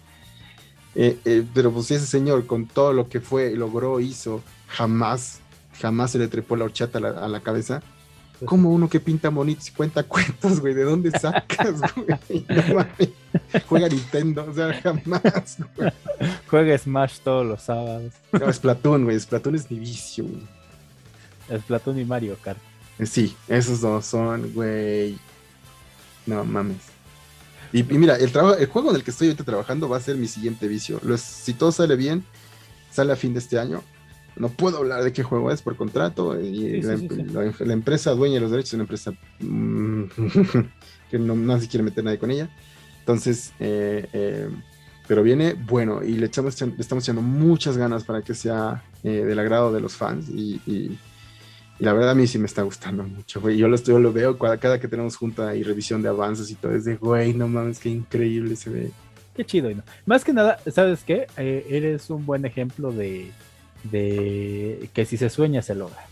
Eh, 0.94 1.18
eh, 1.26 1.44
pero 1.52 1.70
pues 1.70 1.90
ese 1.90 2.06
señor, 2.06 2.46
con 2.46 2.68
todo 2.68 2.94
lo 2.94 3.10
que 3.10 3.20
fue, 3.20 3.54
logró, 3.54 4.00
hizo, 4.00 4.42
jamás, 4.66 5.40
jamás 5.78 6.12
se 6.12 6.18
le 6.18 6.28
trepó 6.28 6.56
la 6.56 6.64
horchata 6.64 6.96
a 6.96 7.28
la 7.28 7.40
cabeza 7.40 7.82
como 8.44 8.70
uno 8.70 8.88
que 8.88 9.00
pinta 9.00 9.30
monitos 9.30 9.68
y 9.68 9.72
cuenta 9.72 10.02
cuentos, 10.02 10.60
güey? 10.60 10.74
¿De 10.74 10.84
dónde 10.84 11.10
sacas, 11.10 11.80
güey? 11.96 12.44
Juega 13.66 13.88
Nintendo, 13.88 14.46
o 14.48 14.54
sea, 14.54 14.72
jamás, 14.80 15.58
güey. 15.76 15.92
Juega 16.48 16.78
Smash 16.78 17.18
todos 17.20 17.46
los 17.46 17.62
sábados. 17.62 18.12
No, 18.32 18.52
Splatoon, 18.52 19.04
güey. 19.04 19.18
Splatoon 19.18 19.56
es 19.56 19.70
mi 19.70 19.78
vicio, 19.78 20.24
güey. 20.24 21.60
Splatoon 21.60 21.98
y 21.98 22.04
Mario 22.04 22.36
Kart. 22.42 22.58
Sí, 23.04 23.36
esos 23.48 23.80
dos 23.80 24.04
son, 24.04 24.52
güey. 24.52 25.18
No 26.26 26.44
mames. 26.44 26.98
Y, 27.72 27.82
mira, 27.82 28.16
el, 28.16 28.32
trabajo, 28.32 28.56
el 28.56 28.66
juego 28.66 28.90
en 28.90 28.96
el 28.96 29.04
que 29.04 29.10
estoy 29.10 29.28
ahorita 29.28 29.44
trabajando 29.44 29.88
va 29.88 29.98
a 29.98 30.00
ser 30.00 30.16
mi 30.16 30.26
siguiente 30.26 30.68
vicio. 30.68 31.00
si 31.16 31.52
todo 31.54 31.70
sale 31.70 31.96
bien, 31.96 32.24
sale 32.90 33.12
a 33.12 33.16
fin 33.16 33.34
de 33.34 33.40
este 33.40 33.58
año 33.58 33.82
no 34.38 34.48
puedo 34.48 34.78
hablar 34.78 35.02
de 35.02 35.12
qué 35.12 35.22
juego 35.22 35.50
es 35.50 35.62
por 35.62 35.76
contrato 35.76 36.40
y 36.40 36.80
la, 36.80 37.72
empresa 37.72 38.12
dueña 38.12 38.36
de 38.36 38.40
los 38.40 38.50
derechos 38.50 38.70
es 38.70 38.74
una 38.74 38.84
empresa 38.84 39.12
mm, 39.40 40.04
que 41.10 41.18
no, 41.18 41.34
no, 41.34 41.60
se 41.60 41.68
quiere 41.68 41.82
meter 41.82 42.04
nadie 42.04 42.18
con 42.18 42.30
ella. 42.30 42.48
Entonces, 43.00 43.52
eh, 43.58 44.06
eh, 44.12 44.48
pero 45.06 45.22
viene 45.22 45.54
bueno 45.54 46.04
y 46.04 46.14
le, 46.14 46.26
echamos, 46.26 46.60
le 46.60 46.74
estamos 46.78 47.04
echando 47.04 47.22
muchas 47.22 47.76
ganas 47.76 48.04
para 48.04 48.22
que 48.22 48.34
sea 48.34 48.84
eh, 49.02 49.24
del 49.24 49.38
agrado 49.38 49.72
de 49.72 49.80
los 49.80 49.96
fans 49.96 50.28
y, 50.28 50.98
la 51.80 51.92
verdad 51.92 52.10
a 52.10 52.14
mí 52.16 52.26
sí 52.26 52.40
me 52.40 52.46
está 52.46 52.62
gustando 52.62 53.04
mucho, 53.04 53.40
güey. 53.40 53.56
Yo 53.56 53.68
lo, 53.68 53.76
estoy, 53.76 54.02
lo 54.02 54.12
veo 54.12 54.36
cada, 54.36 54.58
cada 54.58 54.80
que 54.80 54.88
tenemos 54.88 55.14
junta 55.14 55.54
y 55.54 55.62
revisión 55.62 56.02
de 56.02 56.08
avances 56.08 56.50
y 56.50 56.56
todo, 56.56 56.74
es 56.74 56.84
de, 56.84 56.96
güey, 56.96 57.34
no 57.34 57.46
mames, 57.46 57.78
qué 57.78 57.88
increíble 57.88 58.56
se 58.56 58.68
ve. 58.68 58.90
Qué 59.36 59.44
chido, 59.44 59.70
¿no? 59.70 59.84
Más 60.04 60.24
que 60.24 60.32
nada, 60.32 60.58
¿sabes 60.72 61.04
qué? 61.04 61.28
eres 61.36 62.10
un 62.10 62.26
buen 62.26 62.44
ejemplo 62.44 62.90
de, 62.90 63.30
de 63.84 64.90
que 64.92 65.04
si 65.04 65.16
se 65.16 65.30
sueña 65.30 65.62
se 65.62 65.74
logra. 65.74 66.06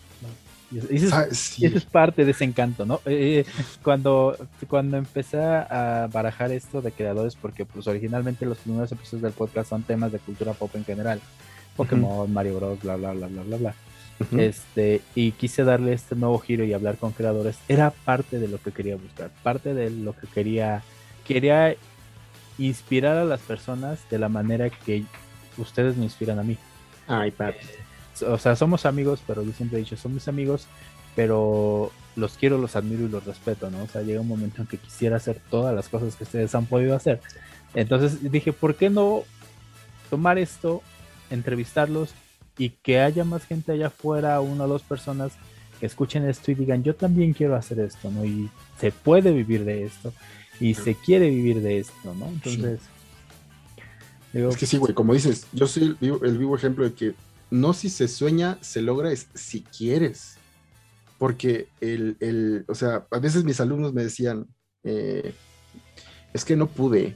Y 0.71 0.79
eso, 0.97 1.21
es, 1.31 1.85
parte 1.85 2.25
de 2.25 2.33
ese 2.33 2.45
encanto, 2.45 2.85
¿no? 2.85 2.97
Eh, 3.07 3.45
eh, 3.47 3.65
cuando, 3.83 4.37
cuando 4.69 4.97
empecé 4.97 5.39
a 5.41 6.09
barajar 6.13 6.51
esto 6.51 6.83
de 6.83 6.91
creadores, 6.91 7.37
porque 7.37 7.65
pues 7.65 7.87
originalmente 7.87 8.47
los 8.47 8.59
primeros 8.59 8.91
episodios 8.91 9.23
del 9.23 9.33
podcast 9.33 9.71
son 9.71 9.85
temas 9.85 10.11
de 10.11 10.19
cultura 10.19 10.55
pop 10.55 10.75
en 10.75 10.85
general, 10.85 11.21
Pokémon, 11.77 12.33
Mario 12.33 12.57
Bros, 12.57 12.81
bla, 12.83 12.97
bla, 12.97 13.13
bla, 13.13 13.29
bla, 13.29 13.43
bla, 13.43 13.57
bla. 13.57 13.75
Este, 14.39 15.03
y 15.15 15.33
quise 15.33 15.63
darle 15.63 15.93
este 15.93 16.17
nuevo 16.17 16.39
giro 16.39 16.65
y 16.65 16.73
hablar 16.73 16.97
con 16.97 17.13
creadores, 17.13 17.59
era 17.69 17.91
parte 17.91 18.39
de 18.39 18.49
lo 18.49 18.61
que 18.61 18.73
quería 18.73 18.97
buscar, 18.97 19.31
parte 19.43 19.75
de 19.75 19.91
lo 19.91 20.15
que 20.15 20.27
quería, 20.27 20.83
quería 21.25 21.77
inspirar 22.59 23.19
a 23.19 23.25
las 23.25 23.41
personas 23.41 24.01
de 24.11 24.19
la 24.19 24.31
manera 24.31 24.71
que 24.71 25.05
ustedes 25.59 25.97
me 25.97 26.05
inspiran 26.05 26.39
a 26.39 26.43
mí. 26.43 26.57
Ay, 27.07 27.31
papi 27.31 27.67
o 28.23 28.39
sea, 28.39 28.57
somos 28.57 28.87
amigos, 28.87 29.23
pero 29.27 29.43
yo 29.43 29.53
siempre 29.53 29.79
he 29.79 29.83
dicho, 29.83 29.97
somos 29.97 30.29
amigos, 30.29 30.67
pero 31.15 31.91
los 32.15 32.37
quiero, 32.37 32.59
los 32.59 32.77
admiro 32.77 33.05
y 33.05 33.09
los 33.09 33.25
respeto, 33.25 33.71
¿no? 33.71 33.83
O 33.83 33.89
sea, 33.89 34.03
llega 34.03 34.21
un 34.21 34.29
momento 34.29 34.63
en 34.63 34.69
que 34.69 34.79
quisiera 34.79 35.17
hacer 35.17 35.41
todas 35.51 35.75
las 35.75 35.89
cosas 35.89 36.17
que 36.17 36.25
ustedes 36.25 36.55
han 36.55 36.67
podido 36.67 36.95
hacer. 36.95 37.21
Entonces 37.75 38.31
dije, 38.31 38.53
¿por 38.53 38.75
qué 38.75 38.91
no 38.91 39.23
tomar 40.09 40.39
esto, 40.39 40.83
entrevistarlos 41.31 42.15
y 42.59 42.71
que 42.71 43.01
haya 43.01 43.25
más 43.25 43.45
gente 43.45 43.73
allá 43.73 43.89
afuera, 43.89 44.41
una 44.41 44.65
o 44.65 44.69
dos 44.69 44.83
personas 44.83 45.33
que 45.79 45.87
escuchen 45.87 46.27
esto 46.27 46.51
y 46.51 46.55
digan, 46.55 46.83
yo 46.83 46.95
también 46.95 47.35
quiero 47.35 47.55
hacer 47.55 47.81
esto, 47.81 48.11
¿no? 48.11 48.25
Y 48.25 48.49
se 48.81 48.93
puede 48.93 49.33
vivir 49.33 49.65
de 49.65 49.85
esto 49.85 50.13
y 50.59 50.73
se 50.73 50.95
quiere 50.95 51.29
vivir 51.29 51.61
de 51.61 51.81
esto, 51.81 52.15
¿no? 52.15 52.29
Entonces... 52.29 52.81
es 54.33 54.57
que 54.57 54.67
sí, 54.67 54.77
güey, 54.77 54.95
como 54.95 55.15
dices, 55.15 55.47
yo 55.53 55.67
soy 55.67 55.97
el 56.01 56.39
vivo 56.39 56.57
ejemplo 56.57 56.85
de 56.85 56.95
que 56.95 57.15
no 57.51 57.73
si 57.73 57.91
se 57.91 58.09
sueña, 58.09 58.59
se 58.61 58.83
logra, 58.83 59.13
es 59.13 59.29
si 59.35 59.63
quieres. 59.63 60.37
Porque 61.19 61.69
el, 61.81 62.17
el 62.21 62.65
o 62.69 62.75
sea, 62.75 63.07
a 63.11 63.19
veces 63.19 63.45
mis 63.45 63.61
alumnos 63.61 63.95
me 63.95 64.05
decían, 64.05 64.47
eh, 64.85 65.35
es 66.33 66.45
que 66.45 66.57
no 66.57 66.67
pude. 66.67 67.15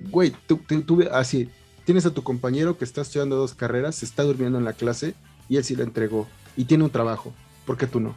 Güey, 0.00 0.34
tú, 0.46 0.60
tuve 0.84 1.08
así, 1.10 1.48
tienes 1.84 2.04
a 2.04 2.12
tu 2.12 2.22
compañero 2.22 2.76
que 2.76 2.84
está 2.84 3.00
estudiando 3.00 3.36
dos 3.36 3.54
carreras, 3.54 3.96
se 3.96 4.04
está 4.04 4.22
durmiendo 4.22 4.58
en 4.58 4.64
la 4.64 4.74
clase 4.74 5.14
y 5.48 5.56
él 5.56 5.64
sí 5.64 5.74
la 5.74 5.84
entregó 5.84 6.28
y 6.56 6.64
tiene 6.64 6.84
un 6.84 6.90
trabajo. 6.90 7.32
¿Por 7.64 7.78
qué 7.78 7.86
tú 7.86 8.00
no? 8.00 8.16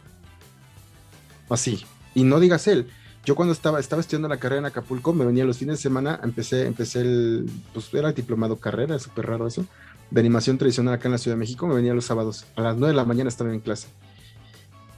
Así. 1.48 1.84
Y 2.14 2.24
no 2.24 2.38
digas 2.38 2.66
él. 2.66 2.88
Yo 3.24 3.34
cuando 3.34 3.52
estaba, 3.52 3.78
estaba 3.80 4.00
estudiando 4.00 4.28
la 4.28 4.38
carrera 4.38 4.60
en 4.60 4.66
Acapulco, 4.66 5.12
me 5.12 5.24
venía 5.24 5.44
los 5.44 5.58
fines 5.58 5.76
de 5.78 5.82
semana, 5.82 6.18
empecé, 6.22 6.66
empecé 6.66 7.02
el, 7.02 7.50
pues 7.74 7.92
era 7.92 8.12
diplomado 8.12 8.56
carrera, 8.56 8.96
es 8.96 9.02
súper 9.02 9.26
raro 9.26 9.46
eso 9.46 9.66
de 10.10 10.20
animación 10.20 10.58
tradicional 10.58 10.94
acá 10.94 11.08
en 11.08 11.12
la 11.12 11.18
Ciudad 11.18 11.36
de 11.36 11.40
México, 11.40 11.66
me 11.66 11.74
venía 11.74 11.94
los 11.94 12.04
sábados. 12.04 12.44
A 12.56 12.62
las 12.62 12.76
9 12.76 12.92
de 12.92 12.96
la 12.96 13.04
mañana 13.04 13.28
estaba 13.28 13.52
en 13.52 13.60
clase. 13.60 13.88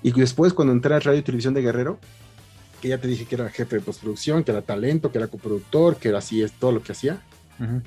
Y 0.02 0.12
después, 0.12 0.52
cuando 0.52 0.72
entré 0.72 0.94
a 0.94 1.00
Radio 1.00 1.20
y 1.20 1.22
Televisión 1.22 1.54
de 1.54 1.62
Guerrero, 1.62 1.98
que 2.80 2.88
ya 2.88 2.98
te 2.98 3.06
dije 3.06 3.26
que 3.26 3.36
era 3.36 3.48
jefe 3.48 3.76
de 3.76 3.82
postproducción, 3.82 4.42
que 4.42 4.50
era 4.50 4.62
talento, 4.62 5.12
que 5.12 5.18
era 5.18 5.28
coproductor, 5.28 5.96
que 5.96 6.08
era 6.08 6.18
así, 6.18 6.42
es 6.42 6.52
todo 6.52 6.72
lo 6.72 6.82
que 6.82 6.92
hacía. 6.92 7.22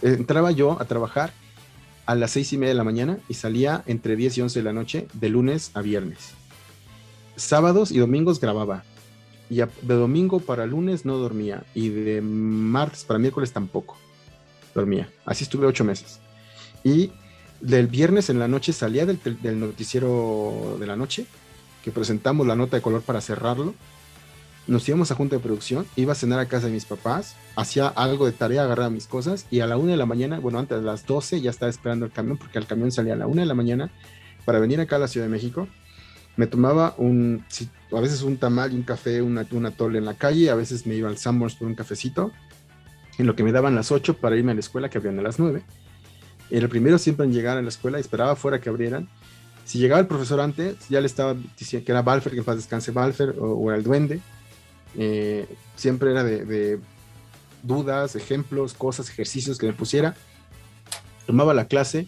Entraba 0.01 0.51
yo 0.51 0.79
a 0.79 0.85
trabajar 0.85 1.33
a 2.05 2.15
las 2.15 2.31
seis 2.31 2.53
y 2.53 2.57
media 2.57 2.69
de 2.69 2.77
la 2.77 2.85
mañana 2.85 3.17
y 3.27 3.33
salía 3.33 3.83
entre 3.87 4.15
10 4.15 4.37
y 4.37 4.41
11 4.41 4.59
de 4.59 4.63
la 4.63 4.71
noche, 4.71 5.07
de 5.13 5.27
lunes 5.27 5.71
a 5.73 5.81
viernes. 5.81 6.31
Sábados 7.35 7.91
y 7.91 7.97
domingos 7.97 8.39
grababa. 8.39 8.83
Y 9.49 9.57
de 9.57 9.93
domingo 9.93 10.39
para 10.39 10.65
lunes 10.65 11.05
no 11.05 11.17
dormía. 11.17 11.63
Y 11.73 11.89
de 11.89 12.21
martes 12.21 13.03
para 13.03 13.19
miércoles 13.19 13.51
tampoco 13.51 13.97
dormía. 14.73 15.09
Así 15.25 15.43
estuve 15.43 15.65
ocho 15.65 15.83
meses. 15.83 16.19
Y 16.83 17.11
del 17.61 17.87
viernes 17.87 18.29
en 18.29 18.37
la 18.37 18.47
noche 18.47 18.73
salía 18.73 19.05
del, 19.05 19.19
noticiero 19.59 20.77
de 20.79 20.85
la 20.85 20.95
noche, 20.95 21.25
que 21.83 21.91
presentamos 21.91 22.45
la 22.45 22.55
nota 22.55 22.77
de 22.77 22.81
color 22.81 23.01
para 23.01 23.21
cerrarlo. 23.21 23.73
Nos 24.67 24.87
íbamos 24.87 25.11
a 25.11 25.15
junta 25.15 25.35
de 25.35 25.41
producción, 25.41 25.85
iba 25.95 26.13
a 26.13 26.15
cenar 26.15 26.39
a 26.39 26.47
casa 26.47 26.67
de 26.67 26.73
mis 26.73 26.85
papás, 26.85 27.35
hacía 27.55 27.87
algo 27.87 28.25
de 28.25 28.31
tarea, 28.31 28.63
agarraba 28.63 28.89
mis 28.89 29.07
cosas 29.07 29.45
y 29.51 29.59
a 29.59 29.67
la 29.67 29.77
una 29.77 29.91
de 29.91 29.97
la 29.97 30.07
mañana, 30.07 30.39
bueno, 30.39 30.57
antes 30.57 30.79
de 30.79 30.83
las 30.83 31.05
12 31.05 31.41
ya 31.41 31.51
estaba 31.51 31.69
esperando 31.69 32.05
el 32.05 32.11
camión 32.11 32.37
porque 32.37 32.57
el 32.57 32.65
camión 32.65 32.91
salía 32.91 33.13
a 33.13 33.17
la 33.17 33.27
una 33.27 33.41
de 33.41 33.47
la 33.47 33.53
mañana 33.53 33.91
para 34.43 34.59
venir 34.59 34.79
acá 34.81 34.95
a 34.95 34.99
la 34.99 35.07
Ciudad 35.07 35.27
de 35.27 35.31
México. 35.31 35.67
Me 36.37 36.47
tomaba 36.47 36.95
un, 36.97 37.45
a 37.91 37.99
veces 37.99 38.21
un 38.21 38.37
tamal 38.37 38.73
y 38.73 38.75
un 38.75 38.83
café, 38.83 39.21
una, 39.21 39.45
una 39.51 39.71
tole 39.71 39.99
en 39.99 40.05
la 40.05 40.15
calle, 40.15 40.49
a 40.49 40.55
veces 40.55 40.85
me 40.85 40.95
iba 40.95 41.09
al 41.09 41.17
Sanborns 41.17 41.55
por 41.55 41.67
un 41.67 41.75
cafecito, 41.75 42.31
en 43.17 43.27
lo 43.27 43.35
que 43.35 43.43
me 43.43 43.51
daban 43.51 43.75
las 43.75 43.91
8 43.91 44.17
para 44.17 44.35
irme 44.35 44.51
a 44.51 44.55
la 44.55 44.59
escuela 44.59 44.89
que 44.89 44.97
abrían 44.97 45.19
a 45.19 45.21
las 45.21 45.39
9 45.39 45.63
era 46.49 46.63
el 46.63 46.69
primero 46.69 46.97
siempre 46.97 47.25
en 47.25 47.33
llegar 47.33 47.57
a 47.57 47.61
la 47.61 47.69
escuela, 47.69 47.99
esperaba 47.99 48.31
afuera 48.31 48.59
que 48.61 48.69
abrieran. 48.69 49.09
Si 49.65 49.79
llegaba 49.79 49.99
el 49.99 50.07
profesor 50.07 50.39
antes, 50.41 50.75
ya 50.89 51.01
le 51.01 51.07
estaba 51.07 51.35
diciendo 51.57 51.85
que 51.85 51.91
era 51.91 52.01
Balfer, 52.03 52.33
que 52.33 52.39
en 52.39 52.45
paz 52.45 52.57
descanse 52.57 52.91
Balfer, 52.91 53.35
o, 53.39 53.69
era 53.69 53.77
el 53.77 53.83
duende. 53.83 54.21
Eh, 54.95 55.47
siempre 55.75 56.11
era 56.11 56.23
de, 56.23 56.79
dudas, 57.63 58.15
ejemplos, 58.15 58.73
cosas, 58.75 59.09
ejercicios 59.09 59.57
que 59.57 59.65
me 59.65 59.73
pusiera. 59.73 60.15
Tomaba 61.25 61.53
la 61.55 61.65
clase. 61.65 62.07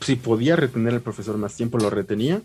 Si 0.00 0.14
podía 0.14 0.54
retener 0.54 0.94
al 0.94 1.00
profesor 1.00 1.36
más 1.38 1.56
tiempo, 1.56 1.78
lo 1.78 1.90
retenía. 1.90 2.42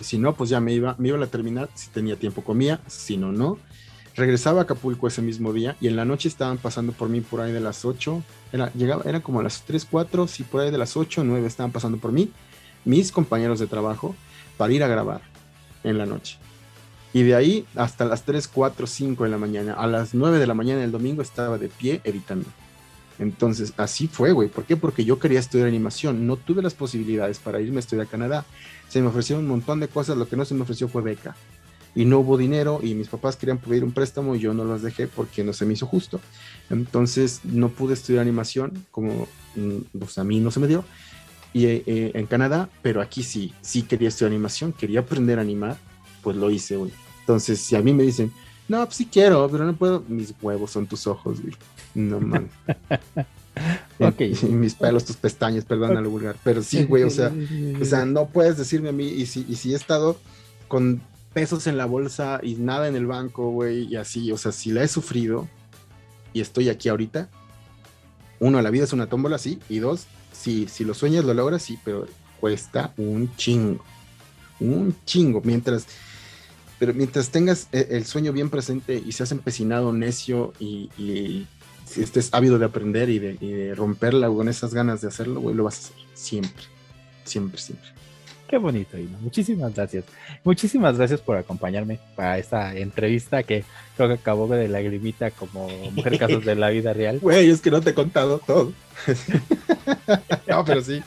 Si 0.00 0.18
no, 0.18 0.34
pues 0.34 0.50
ya 0.50 0.60
me 0.60 0.72
iba, 0.72 0.94
me 0.98 1.08
iba 1.08 1.16
a 1.16 1.20
la 1.20 1.26
terminar. 1.26 1.68
Si 1.74 1.90
tenía 1.90 2.16
tiempo, 2.16 2.42
comía. 2.42 2.80
Si 2.86 3.16
no, 3.16 3.32
no. 3.32 3.58
Regresaba 4.16 4.60
a 4.60 4.62
Acapulco 4.62 5.06
ese 5.06 5.20
mismo 5.20 5.52
día 5.52 5.76
y 5.78 5.88
en 5.88 5.96
la 5.96 6.06
noche 6.06 6.28
estaban 6.28 6.56
pasando 6.56 6.92
por 6.92 7.10
mí 7.10 7.20
por 7.20 7.42
ahí 7.42 7.52
de 7.52 7.60
las 7.60 7.84
8. 7.84 8.22
Era, 8.52 8.72
llegaba, 8.72 9.02
era 9.04 9.20
como 9.20 9.40
a 9.40 9.42
las 9.42 9.62
3, 9.62 9.86
4, 9.90 10.26
si 10.26 10.42
por 10.42 10.62
ahí 10.62 10.70
de 10.70 10.78
las 10.78 10.96
8, 10.96 11.22
9 11.22 11.46
estaban 11.46 11.70
pasando 11.70 11.98
por 11.98 12.12
mí, 12.12 12.30
mis 12.86 13.12
compañeros 13.12 13.58
de 13.58 13.66
trabajo, 13.66 14.16
para 14.56 14.72
ir 14.72 14.82
a 14.82 14.88
grabar 14.88 15.20
en 15.84 15.98
la 15.98 16.06
noche. 16.06 16.38
Y 17.12 17.24
de 17.24 17.34
ahí 17.34 17.66
hasta 17.74 18.06
las 18.06 18.22
3, 18.22 18.48
4, 18.48 18.86
5 18.86 19.24
de 19.24 19.30
la 19.30 19.36
mañana. 19.36 19.74
A 19.74 19.86
las 19.86 20.14
9 20.14 20.38
de 20.38 20.46
la 20.46 20.54
mañana 20.54 20.80
del 20.80 20.92
domingo 20.92 21.20
estaba 21.20 21.58
de 21.58 21.68
pie 21.68 22.00
editando. 22.04 22.48
Entonces, 23.18 23.72
así 23.76 24.08
fue, 24.08 24.32
güey. 24.32 24.48
¿Por 24.48 24.64
qué? 24.64 24.76
Porque 24.76 25.04
yo 25.04 25.18
quería 25.18 25.40
estudiar 25.40 25.68
animación. 25.68 26.26
No 26.26 26.36
tuve 26.36 26.62
las 26.62 26.74
posibilidades 26.74 27.38
para 27.38 27.60
irme 27.60 27.76
a 27.76 27.80
estudiar 27.80 28.06
a 28.06 28.10
Canadá. 28.10 28.44
Se 28.88 29.00
me 29.00 29.08
ofrecieron 29.08 29.44
un 29.44 29.50
montón 29.50 29.80
de 29.80 29.88
cosas. 29.88 30.16
Lo 30.16 30.28
que 30.28 30.36
no 30.36 30.44
se 30.44 30.54
me 30.54 30.62
ofreció 30.62 30.88
fue 30.88 31.02
beca 31.02 31.34
y 31.96 32.04
no 32.04 32.18
hubo 32.18 32.36
dinero 32.36 32.80
y 32.82 32.94
mis 32.94 33.08
papás 33.08 33.36
querían 33.36 33.56
pedir 33.56 33.82
un 33.82 33.90
préstamo 33.90 34.36
y 34.36 34.38
yo 34.38 34.52
no 34.52 34.64
los 34.64 34.82
dejé 34.82 35.08
porque 35.08 35.42
no 35.42 35.54
se 35.54 35.64
me 35.64 35.72
hizo 35.72 35.86
justo. 35.86 36.20
Entonces 36.68 37.40
no 37.42 37.70
pude 37.70 37.94
estudiar 37.94 38.20
animación 38.20 38.86
como 38.90 39.26
mm, 39.56 39.98
pues 39.98 40.18
a 40.18 40.24
mí 40.24 40.38
no 40.38 40.50
se 40.50 40.60
me 40.60 40.68
dio. 40.68 40.84
Y 41.54 41.64
eh, 41.64 41.82
eh, 41.86 42.10
en 42.12 42.26
Canadá, 42.26 42.68
pero 42.82 43.00
aquí 43.00 43.22
sí, 43.22 43.54
sí 43.62 43.80
quería 43.80 44.08
estudiar 44.08 44.30
animación, 44.30 44.74
quería 44.74 45.00
aprender 45.00 45.38
a 45.38 45.42
animar, 45.42 45.78
pues 46.22 46.36
lo 46.36 46.50
hice, 46.50 46.76
güey. 46.76 46.92
Entonces, 47.20 47.60
si 47.60 47.74
a 47.74 47.80
mí 47.80 47.94
me 47.94 48.02
dicen, 48.02 48.30
no, 48.68 48.84
pues 48.84 48.96
sí 48.96 49.06
quiero, 49.10 49.48
pero 49.50 49.64
no 49.64 49.74
puedo, 49.74 50.04
mis 50.06 50.34
huevos 50.42 50.70
son 50.70 50.86
tus 50.86 51.06
ojos, 51.06 51.40
güey. 51.40 51.54
No 51.96 52.20
mames. 52.20 52.50
ok. 53.98 54.20
Y 54.42 54.46
mis 54.46 54.74
pelos, 54.74 55.04
tus 55.04 55.16
pestañas, 55.16 55.64
perdón 55.64 55.96
al 55.96 56.06
vulgar. 56.06 56.36
Pero 56.44 56.62
sí, 56.62 56.84
güey, 56.84 57.02
o 57.02 57.10
sea, 57.10 57.32
o 57.80 57.84
sea, 57.84 58.04
no 58.04 58.26
puedes 58.26 58.56
decirme 58.56 58.90
a 58.90 58.92
mí, 58.92 59.08
y 59.08 59.26
si, 59.26 59.46
y 59.48 59.56
si 59.56 59.72
he 59.72 59.76
estado 59.76 60.18
con 60.68 61.00
pesos 61.32 61.66
en 61.66 61.76
la 61.76 61.86
bolsa 61.86 62.40
y 62.42 62.54
nada 62.54 62.88
en 62.88 62.96
el 62.96 63.06
banco, 63.06 63.50
güey, 63.50 63.84
y 63.84 63.96
así, 63.96 64.32
o 64.32 64.38
sea, 64.38 64.52
si 64.52 64.70
la 64.70 64.82
he 64.82 64.88
sufrido 64.88 65.48
y 66.32 66.40
estoy 66.40 66.68
aquí 66.68 66.88
ahorita, 66.88 67.28
uno, 68.40 68.60
la 68.62 68.70
vida 68.70 68.84
es 68.84 68.92
una 68.92 69.06
tómbola, 69.06 69.38
sí, 69.38 69.58
y 69.68 69.78
dos, 69.78 70.06
sí, 70.32 70.66
si 70.68 70.84
lo 70.84 70.94
sueñas 70.94 71.24
lo 71.24 71.34
logras, 71.34 71.62
sí, 71.62 71.78
pero 71.84 72.06
cuesta 72.40 72.92
un 72.96 73.34
chingo, 73.36 73.84
un 74.60 74.94
chingo, 75.04 75.40
mientras, 75.44 75.86
pero 76.78 76.94
mientras 76.94 77.30
tengas 77.30 77.68
e, 77.72 77.88
el 77.90 78.04
sueño 78.04 78.32
bien 78.32 78.50
presente 78.50 79.02
y 79.04 79.12
seas 79.12 79.32
empecinado, 79.32 79.92
necio 79.92 80.52
y, 80.58 81.46
si 81.86 82.02
estés 82.02 82.28
ávido 82.32 82.58
de 82.58 82.66
aprender 82.66 83.08
y 83.08 83.18
de, 83.18 83.36
y 83.40 83.50
de 83.52 83.74
romperla 83.74 84.28
con 84.28 84.48
esas 84.48 84.74
ganas 84.74 85.00
de 85.00 85.08
hacerlo, 85.08 85.40
güey, 85.40 85.54
lo 85.54 85.64
vas 85.64 85.76
a 85.76 85.78
hacer, 85.78 85.96
siempre, 86.14 86.64
siempre, 87.24 87.60
siempre. 87.60 87.96
Qué 88.48 88.58
bonito, 88.58 88.96
Ino. 88.96 89.18
Muchísimas 89.18 89.74
gracias. 89.74 90.04
Muchísimas 90.44 90.96
gracias 90.96 91.20
por 91.20 91.36
acompañarme 91.36 91.98
para 92.14 92.38
esta 92.38 92.76
entrevista 92.76 93.42
que 93.42 93.64
creo 93.96 94.08
que 94.08 94.14
acabó 94.14 94.46
de 94.46 94.68
lagrimita 94.68 95.32
como 95.32 95.68
mujer 95.90 96.18
casos 96.18 96.44
de 96.44 96.54
la 96.54 96.70
vida 96.70 96.92
real. 96.92 97.18
Güey, 97.20 97.50
es 97.50 97.60
que 97.60 97.70
no 97.70 97.80
te 97.80 97.90
he 97.90 97.94
contado 97.94 98.38
todo. 98.38 98.72
no, 100.46 100.64
pero 100.64 100.80
sí. 100.80 101.02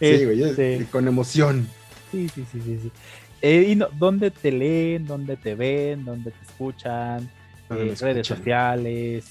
Sí, 0.00 0.24
güey, 0.24 0.42
este, 0.44 0.86
con 0.92 1.08
emoción. 1.08 1.68
Sí, 2.12 2.28
sí, 2.28 2.44
sí, 2.52 2.60
sí. 2.64 2.78
sí. 2.82 2.92
Eh, 3.42 3.66
y 3.70 3.74
no, 3.74 3.88
¿Dónde 3.98 4.30
te 4.30 4.52
leen? 4.52 5.06
¿Dónde 5.06 5.36
te 5.36 5.54
ven? 5.54 6.04
¿Dónde 6.04 6.30
te 6.30 6.44
escuchan? 6.46 7.28
Eh, 7.70 7.94
redes 7.98 8.26
sociales. 8.28 9.24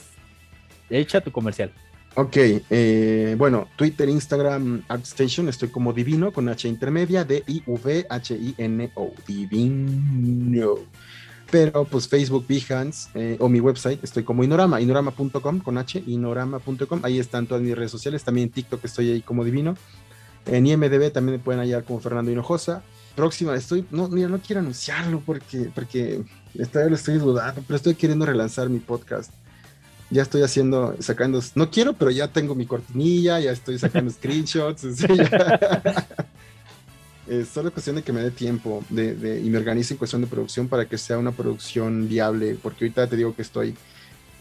Echa 0.90 1.22
tu 1.22 1.32
comercial. 1.32 1.72
Ok, 2.18 2.38
eh, 2.38 3.36
bueno, 3.38 3.68
Twitter, 3.76 4.08
Instagram, 4.08 4.84
ArtStation, 4.88 5.50
estoy 5.50 5.68
como 5.68 5.92
Divino 5.92 6.32
con 6.32 6.48
H 6.48 6.66
intermedia, 6.66 7.26
D-I-V-H-I-N-O, 7.26 9.12
Divino. 9.28 10.76
Pero 11.52 11.84
pues 11.84 12.08
Facebook, 12.08 12.46
Behance 12.48 13.10
eh, 13.16 13.36
o 13.38 13.50
mi 13.50 13.60
website, 13.60 14.02
estoy 14.02 14.24
como 14.24 14.46
Inorama, 14.46 14.80
inorama.com 14.80 15.60
con 15.60 15.78
H, 15.78 16.02
inorama.com, 16.08 17.02
ahí 17.04 17.20
están 17.20 17.48
todas 17.48 17.62
mis 17.62 17.76
redes 17.76 17.92
sociales, 17.92 18.24
también 18.24 18.48
en 18.48 18.54
TikTok 18.54 18.86
estoy 18.86 19.12
ahí 19.12 19.22
como 19.22 19.44
Divino. 19.44 19.76
En 20.46 20.66
IMDB 20.66 21.12
también 21.12 21.38
me 21.38 21.44
pueden 21.44 21.60
hallar 21.60 21.84
como 21.84 22.00
Fernando 22.00 22.32
Hinojosa. 22.32 22.82
Próxima, 23.16 23.56
estoy, 23.56 23.86
no, 23.92 24.08
mira, 24.08 24.30
no 24.30 24.40
quiero 24.40 24.62
anunciarlo 24.62 25.22
porque, 25.26 25.70
porque 25.76 26.24
lo 26.54 26.96
estoy 26.96 27.18
dudando, 27.18 27.62
pero 27.68 27.76
estoy 27.76 27.96
queriendo 27.96 28.26
relanzar 28.26 28.70
mi 28.70 28.80
podcast 28.80 29.34
ya 30.10 30.22
estoy 30.22 30.44
haciendo, 30.44 30.96
sacando, 31.00 31.42
no 31.56 31.72
quiero, 31.72 31.94
pero 31.94 32.12
ya 32.12 32.28
tengo 32.28 32.56
mi 32.56 32.66
cortinilla, 32.66 33.40
ya 33.40 33.52
estoy 33.52 33.80
sacando 33.80 34.12
screenshots. 34.14 34.84
es 37.28 37.48
solo 37.50 37.72
cuestión 37.72 37.96
de 37.96 38.04
que 38.04 38.14
me 38.14 38.22
dé 38.22 38.32
tiempo 38.32 38.84
de, 38.90 39.42
y 39.44 39.50
me 39.50 39.58
organice 39.58 39.94
en 39.94 39.98
cuestión 39.98 40.22
de 40.22 40.28
producción 40.28 40.68
para 40.68 40.86
que 40.88 40.98
sea 40.98 41.18
una 41.18 41.32
producción 41.32 42.08
viable, 42.08 42.56
porque 42.62 42.86
ahorita 42.86 43.08
te 43.08 43.16
digo 43.18 43.36
que 43.36 43.42
estoy 43.42 43.76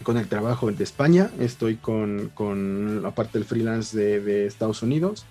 con 0.03 0.17
el 0.17 0.27
trabajo 0.27 0.71
de 0.71 0.83
España, 0.83 1.31
estoy 1.39 1.77
con, 1.77 2.29
con 2.33 3.01
la 3.01 3.11
parte 3.11 3.39
del 3.39 3.45
freelance 3.45 3.97
de, 3.97 4.45
Estados 4.45 4.83
Unidos, 4.83 5.25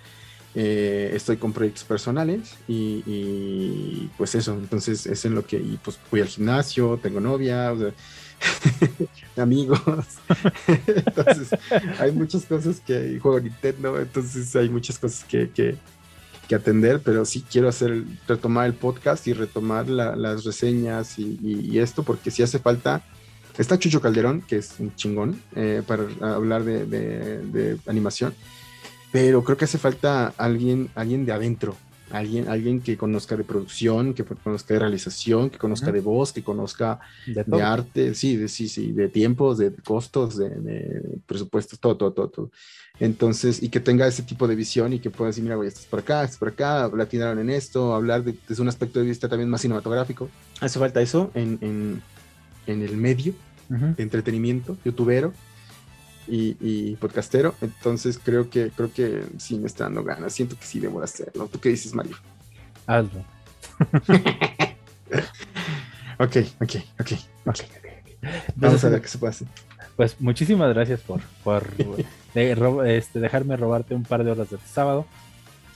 eh, 0.57 1.11
estoy 1.15 1.37
con 1.37 1.53
proyectos 1.53 1.85
personales 1.85 2.57
y, 2.67 4.09
pues 4.17 4.35
eso, 4.35 4.55
entonces 4.55 5.07
es 5.07 5.25
en 5.25 5.35
lo 5.35 5.47
que, 5.47 5.57
y 5.57 5.79
pues 5.83 5.99
voy 6.11 6.23
al 6.23 6.29
gimnasio, 6.29 6.99
tengo 7.03 7.21
novia, 7.21 7.73
o 7.73 7.79
sea, 7.79 7.93
amigos. 9.37 9.81
entonces, 10.87 11.49
hay 11.99 12.13
muchas 12.13 12.45
cosas 12.45 12.81
que 12.81 13.19
juego 13.19 13.41
Nintendo, 13.41 14.01
entonces 14.01 14.55
hay 14.57 14.69
muchas 14.69 14.99
cosas 14.99 15.25
que, 15.25 15.51
que, 15.51 15.77
atender, 16.55 17.01
pero 17.05 17.25
sí 17.25 17.45
quiero 17.51 17.69
hacer, 17.69 18.05
retomar 18.29 18.67
el 18.67 18.75
podcast 18.75 19.27
y 19.27 19.33
retomar 19.33 19.89
las 19.89 20.45
reseñas 20.45 21.19
y, 21.19 21.79
esto, 21.81 22.05
porque 22.05 22.31
si 22.31 22.43
hace 22.43 22.59
falta. 22.59 23.03
Está 23.59 23.79
Chucho 23.79 24.01
Calderón, 24.01 24.43
que 24.43 24.57
es 24.57 24.75
un 24.81 24.95
chingón 24.97 25.41
eh, 25.55 25.81
para 25.87 26.07
hablar 26.21 26.65
de, 26.65 26.87
de, 26.87 27.79
animación, 27.87 28.35
pero 29.13 29.45
creo 29.45 29.57
que 29.57 29.65
hace 29.65 29.79
falta 29.79 30.35
alguien, 30.37 30.91
alguien 30.97 31.25
de 31.25 31.33
adentro, 31.33 31.77
alguien, 32.11 32.49
alguien 32.49 32.81
que 32.81 32.97
conozca 32.97 33.37
de 33.37 33.45
producción, 33.45 34.15
que 34.15 34.25
conozca 34.25 34.75
de 34.75 34.81
realización, 34.81 35.51
que 35.51 35.59
conozca 35.59 35.91
de 35.91 36.01
voz, 36.01 36.33
que 36.33 36.43
conozca 36.43 37.01
de, 37.27 37.63
arte, 37.63 38.15
sí, 38.15 38.37
de, 38.37 38.49
sí, 38.49 38.69
sí, 38.69 38.93
de 38.93 39.09
tiempos, 39.09 39.59
de 39.59 39.73
costos, 39.73 40.37
de, 40.37 41.21
presupuestos, 41.27 41.79
todo, 41.79 41.97
todo, 41.97 42.13
todo, 42.13 42.29
todo. 42.29 42.51
Entonces, 43.01 43.63
y 43.63 43.69
que 43.71 43.81
tenga 43.81 44.07
ese 44.07 44.23
tipo 44.23 44.47
de 44.47 44.55
visión 44.55 44.93
y 44.93 45.01
que 45.01 45.11
pueda 45.11 45.29
decir, 45.31 45.43
mira, 45.43 45.57
güey, 45.57 45.69
esto 45.69 45.81
es 45.81 45.87
por 45.87 46.01
acá, 46.01 46.23
esto 46.23 46.35
es 46.35 46.39
por 46.39 46.49
acá, 46.49 46.91
latinaron 46.95 47.39
en 47.41 47.51
esto, 47.51 47.95
hablar 47.95 48.23
desde 48.23 48.63
un 48.63 48.69
aspecto 48.69 49.01
de 49.01 49.07
vista 49.07 49.29
también 49.29 49.51
más 49.51 49.63
cinematográfico. 49.63 50.29
Hace 50.61 50.79
falta 50.79 51.03
eso 51.03 51.31
en, 51.35 51.59
en, 51.61 52.03
en 52.67 52.83
el 52.83 52.97
medio 52.97 53.35
de 53.69 54.03
entretenimiento, 54.03 54.77
youtubero 54.85 55.33
y, 56.27 56.97
podcastero. 56.97 57.55
Entonces 57.61 58.19
creo 58.23 58.49
que, 58.51 58.71
creo 58.71 58.93
que 58.93 59.25
sí 59.39 59.59
me 59.59 59.67
está 59.67 59.85
dando 59.85 60.03
ganas. 60.03 60.33
Siento 60.33 60.57
que 60.57 60.65
sí 60.65 60.81
debo 60.81 61.03
hacerlo. 61.03 61.49
¿Tú 61.49 61.61
qué 61.61 61.69
dices, 61.71 61.95
Mario? 61.95 62.17
Hazlo. 62.87 63.25
ok, 66.19 66.37
ok, 66.61 66.75
ok, 67.01 67.13
ok. 67.47 67.61
Vamos 68.57 68.85
a 68.85 68.89
ver 68.89 69.03
qué 69.03 69.09
se 69.09 69.19
puede 69.19 69.31
hacer. 69.31 69.49
Pues 69.97 70.21
muchísimas 70.21 70.73
gracias 70.75 71.01
por, 71.01 71.21
por 71.43 71.69
este, 72.35 73.21
dejarme 73.21 73.57
robarte 73.57 73.95
un 73.95 74.03
par 74.03 74.25
de 74.25 74.31
horas 74.31 74.51
de 74.51 74.59
sábado. 74.59 75.07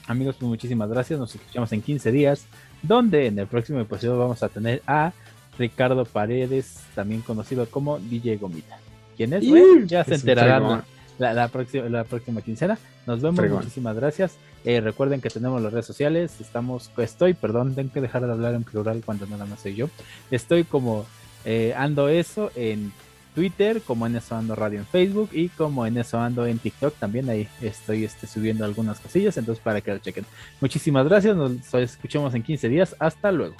Amigos, 0.06 0.36
pues 0.38 0.48
muchísimas 0.48 0.88
gracias. 0.88 1.18
Nos 1.18 1.34
escuchamos 1.34 1.70
en 1.72 1.82
15 1.82 2.10
días, 2.10 2.46
donde 2.82 3.26
en 3.26 3.38
el 3.38 3.46
próximo 3.46 3.78
episodio 3.80 4.18
vamos 4.18 4.42
a 4.42 4.48
tener 4.48 4.82
a 4.86 5.12
Ricardo 5.58 6.04
Paredes, 6.04 6.80
también 6.94 7.20
conocido 7.20 7.66
como 7.66 7.98
DJ 7.98 8.38
Gomita 8.38 8.78
quién 9.18 9.32
es, 9.34 9.44
ya 9.86 10.04
se 10.04 10.14
enterarán 10.14 10.84
la, 11.18 11.48
próxima, 11.48 11.88
la 11.88 12.04
próxima 12.04 12.40
quincena. 12.40 12.78
Nos 13.06 13.20
vemos, 13.20 13.46
muchísimas 13.50 13.96
gracias. 13.96 14.36
Eh, 14.64 14.80
recuerden 14.80 15.20
que 15.20 15.28
tenemos 15.28 15.60
las 15.60 15.72
redes 15.72 15.86
sociales, 15.86 16.40
estamos, 16.40 16.90
estoy, 16.96 17.34
perdón, 17.34 17.74
tengo 17.74 17.92
que 17.92 18.00
dejar 18.00 18.24
de 18.24 18.32
hablar 18.32 18.54
en 18.54 18.64
plural 18.64 19.02
cuando 19.04 19.26
nada 19.26 19.44
más 19.44 19.60
soy 19.60 19.74
yo. 19.74 19.90
Estoy 20.30 20.64
como 20.64 21.04
eh, 21.44 21.74
ando 21.76 22.08
eso 22.08 22.50
en 22.54 22.92
Twitter, 23.34 23.82
como 23.82 24.06
en 24.06 24.16
eso 24.16 24.36
ando 24.36 24.54
radio 24.54 24.78
en 24.78 24.86
Facebook 24.86 25.30
y 25.32 25.48
como 25.48 25.86
en 25.86 25.96
eso 25.98 26.18
ando 26.18 26.46
en 26.46 26.58
TikTok 26.58 26.94
también 26.96 27.28
ahí 27.28 27.48
estoy 27.60 28.04
este, 28.04 28.26
subiendo 28.26 28.64
algunas 28.64 28.98
cosillas, 28.98 29.36
entonces 29.36 29.62
para 29.62 29.80
que 29.80 29.92
lo 29.92 29.98
chequen. 29.98 30.24
Muchísimas 30.60 31.06
gracias, 31.06 31.36
nos 31.36 31.74
escuchamos 31.74 32.34
en 32.34 32.42
15 32.42 32.68
días, 32.68 32.96
hasta 32.98 33.30
luego. 33.30 33.54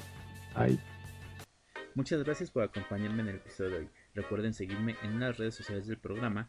Muchas 1.95 2.23
gracias 2.25 2.51
por 2.51 2.65
acompañarme 2.65 3.23
en 3.23 3.29
el 3.29 3.37
episodio 3.37 3.71
de 3.71 3.77
hoy. 3.79 3.89
Recuerden 4.15 4.55
seguirme 4.55 4.97
en 5.03 5.21
las 5.21 5.37
redes 5.39 5.55
sociales 5.55 5.87
del 5.87 5.99
programa 5.99 6.49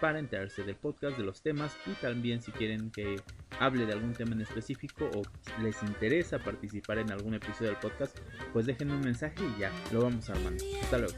para 0.00 0.18
enterarse 0.18 0.62
del 0.62 0.76
podcast, 0.76 1.16
de 1.16 1.24
los 1.24 1.42
temas 1.42 1.76
y 1.86 1.92
también 1.92 2.42
si 2.42 2.52
quieren 2.52 2.90
que 2.90 3.16
hable 3.60 3.86
de 3.86 3.92
algún 3.92 4.12
tema 4.12 4.32
en 4.32 4.42
específico 4.42 5.10
o 5.14 5.22
les 5.62 5.82
interesa 5.82 6.38
participar 6.38 6.98
en 6.98 7.10
algún 7.10 7.34
episodio 7.34 7.70
del 7.70 7.80
podcast, 7.80 8.18
pues 8.52 8.66
déjenme 8.66 8.94
un 8.94 9.00
mensaje 9.00 9.42
y 9.56 9.60
ya 9.60 9.72
lo 9.92 10.02
vamos 10.02 10.28
armando. 10.28 10.62
Hasta 10.82 10.98
luego. 10.98 11.16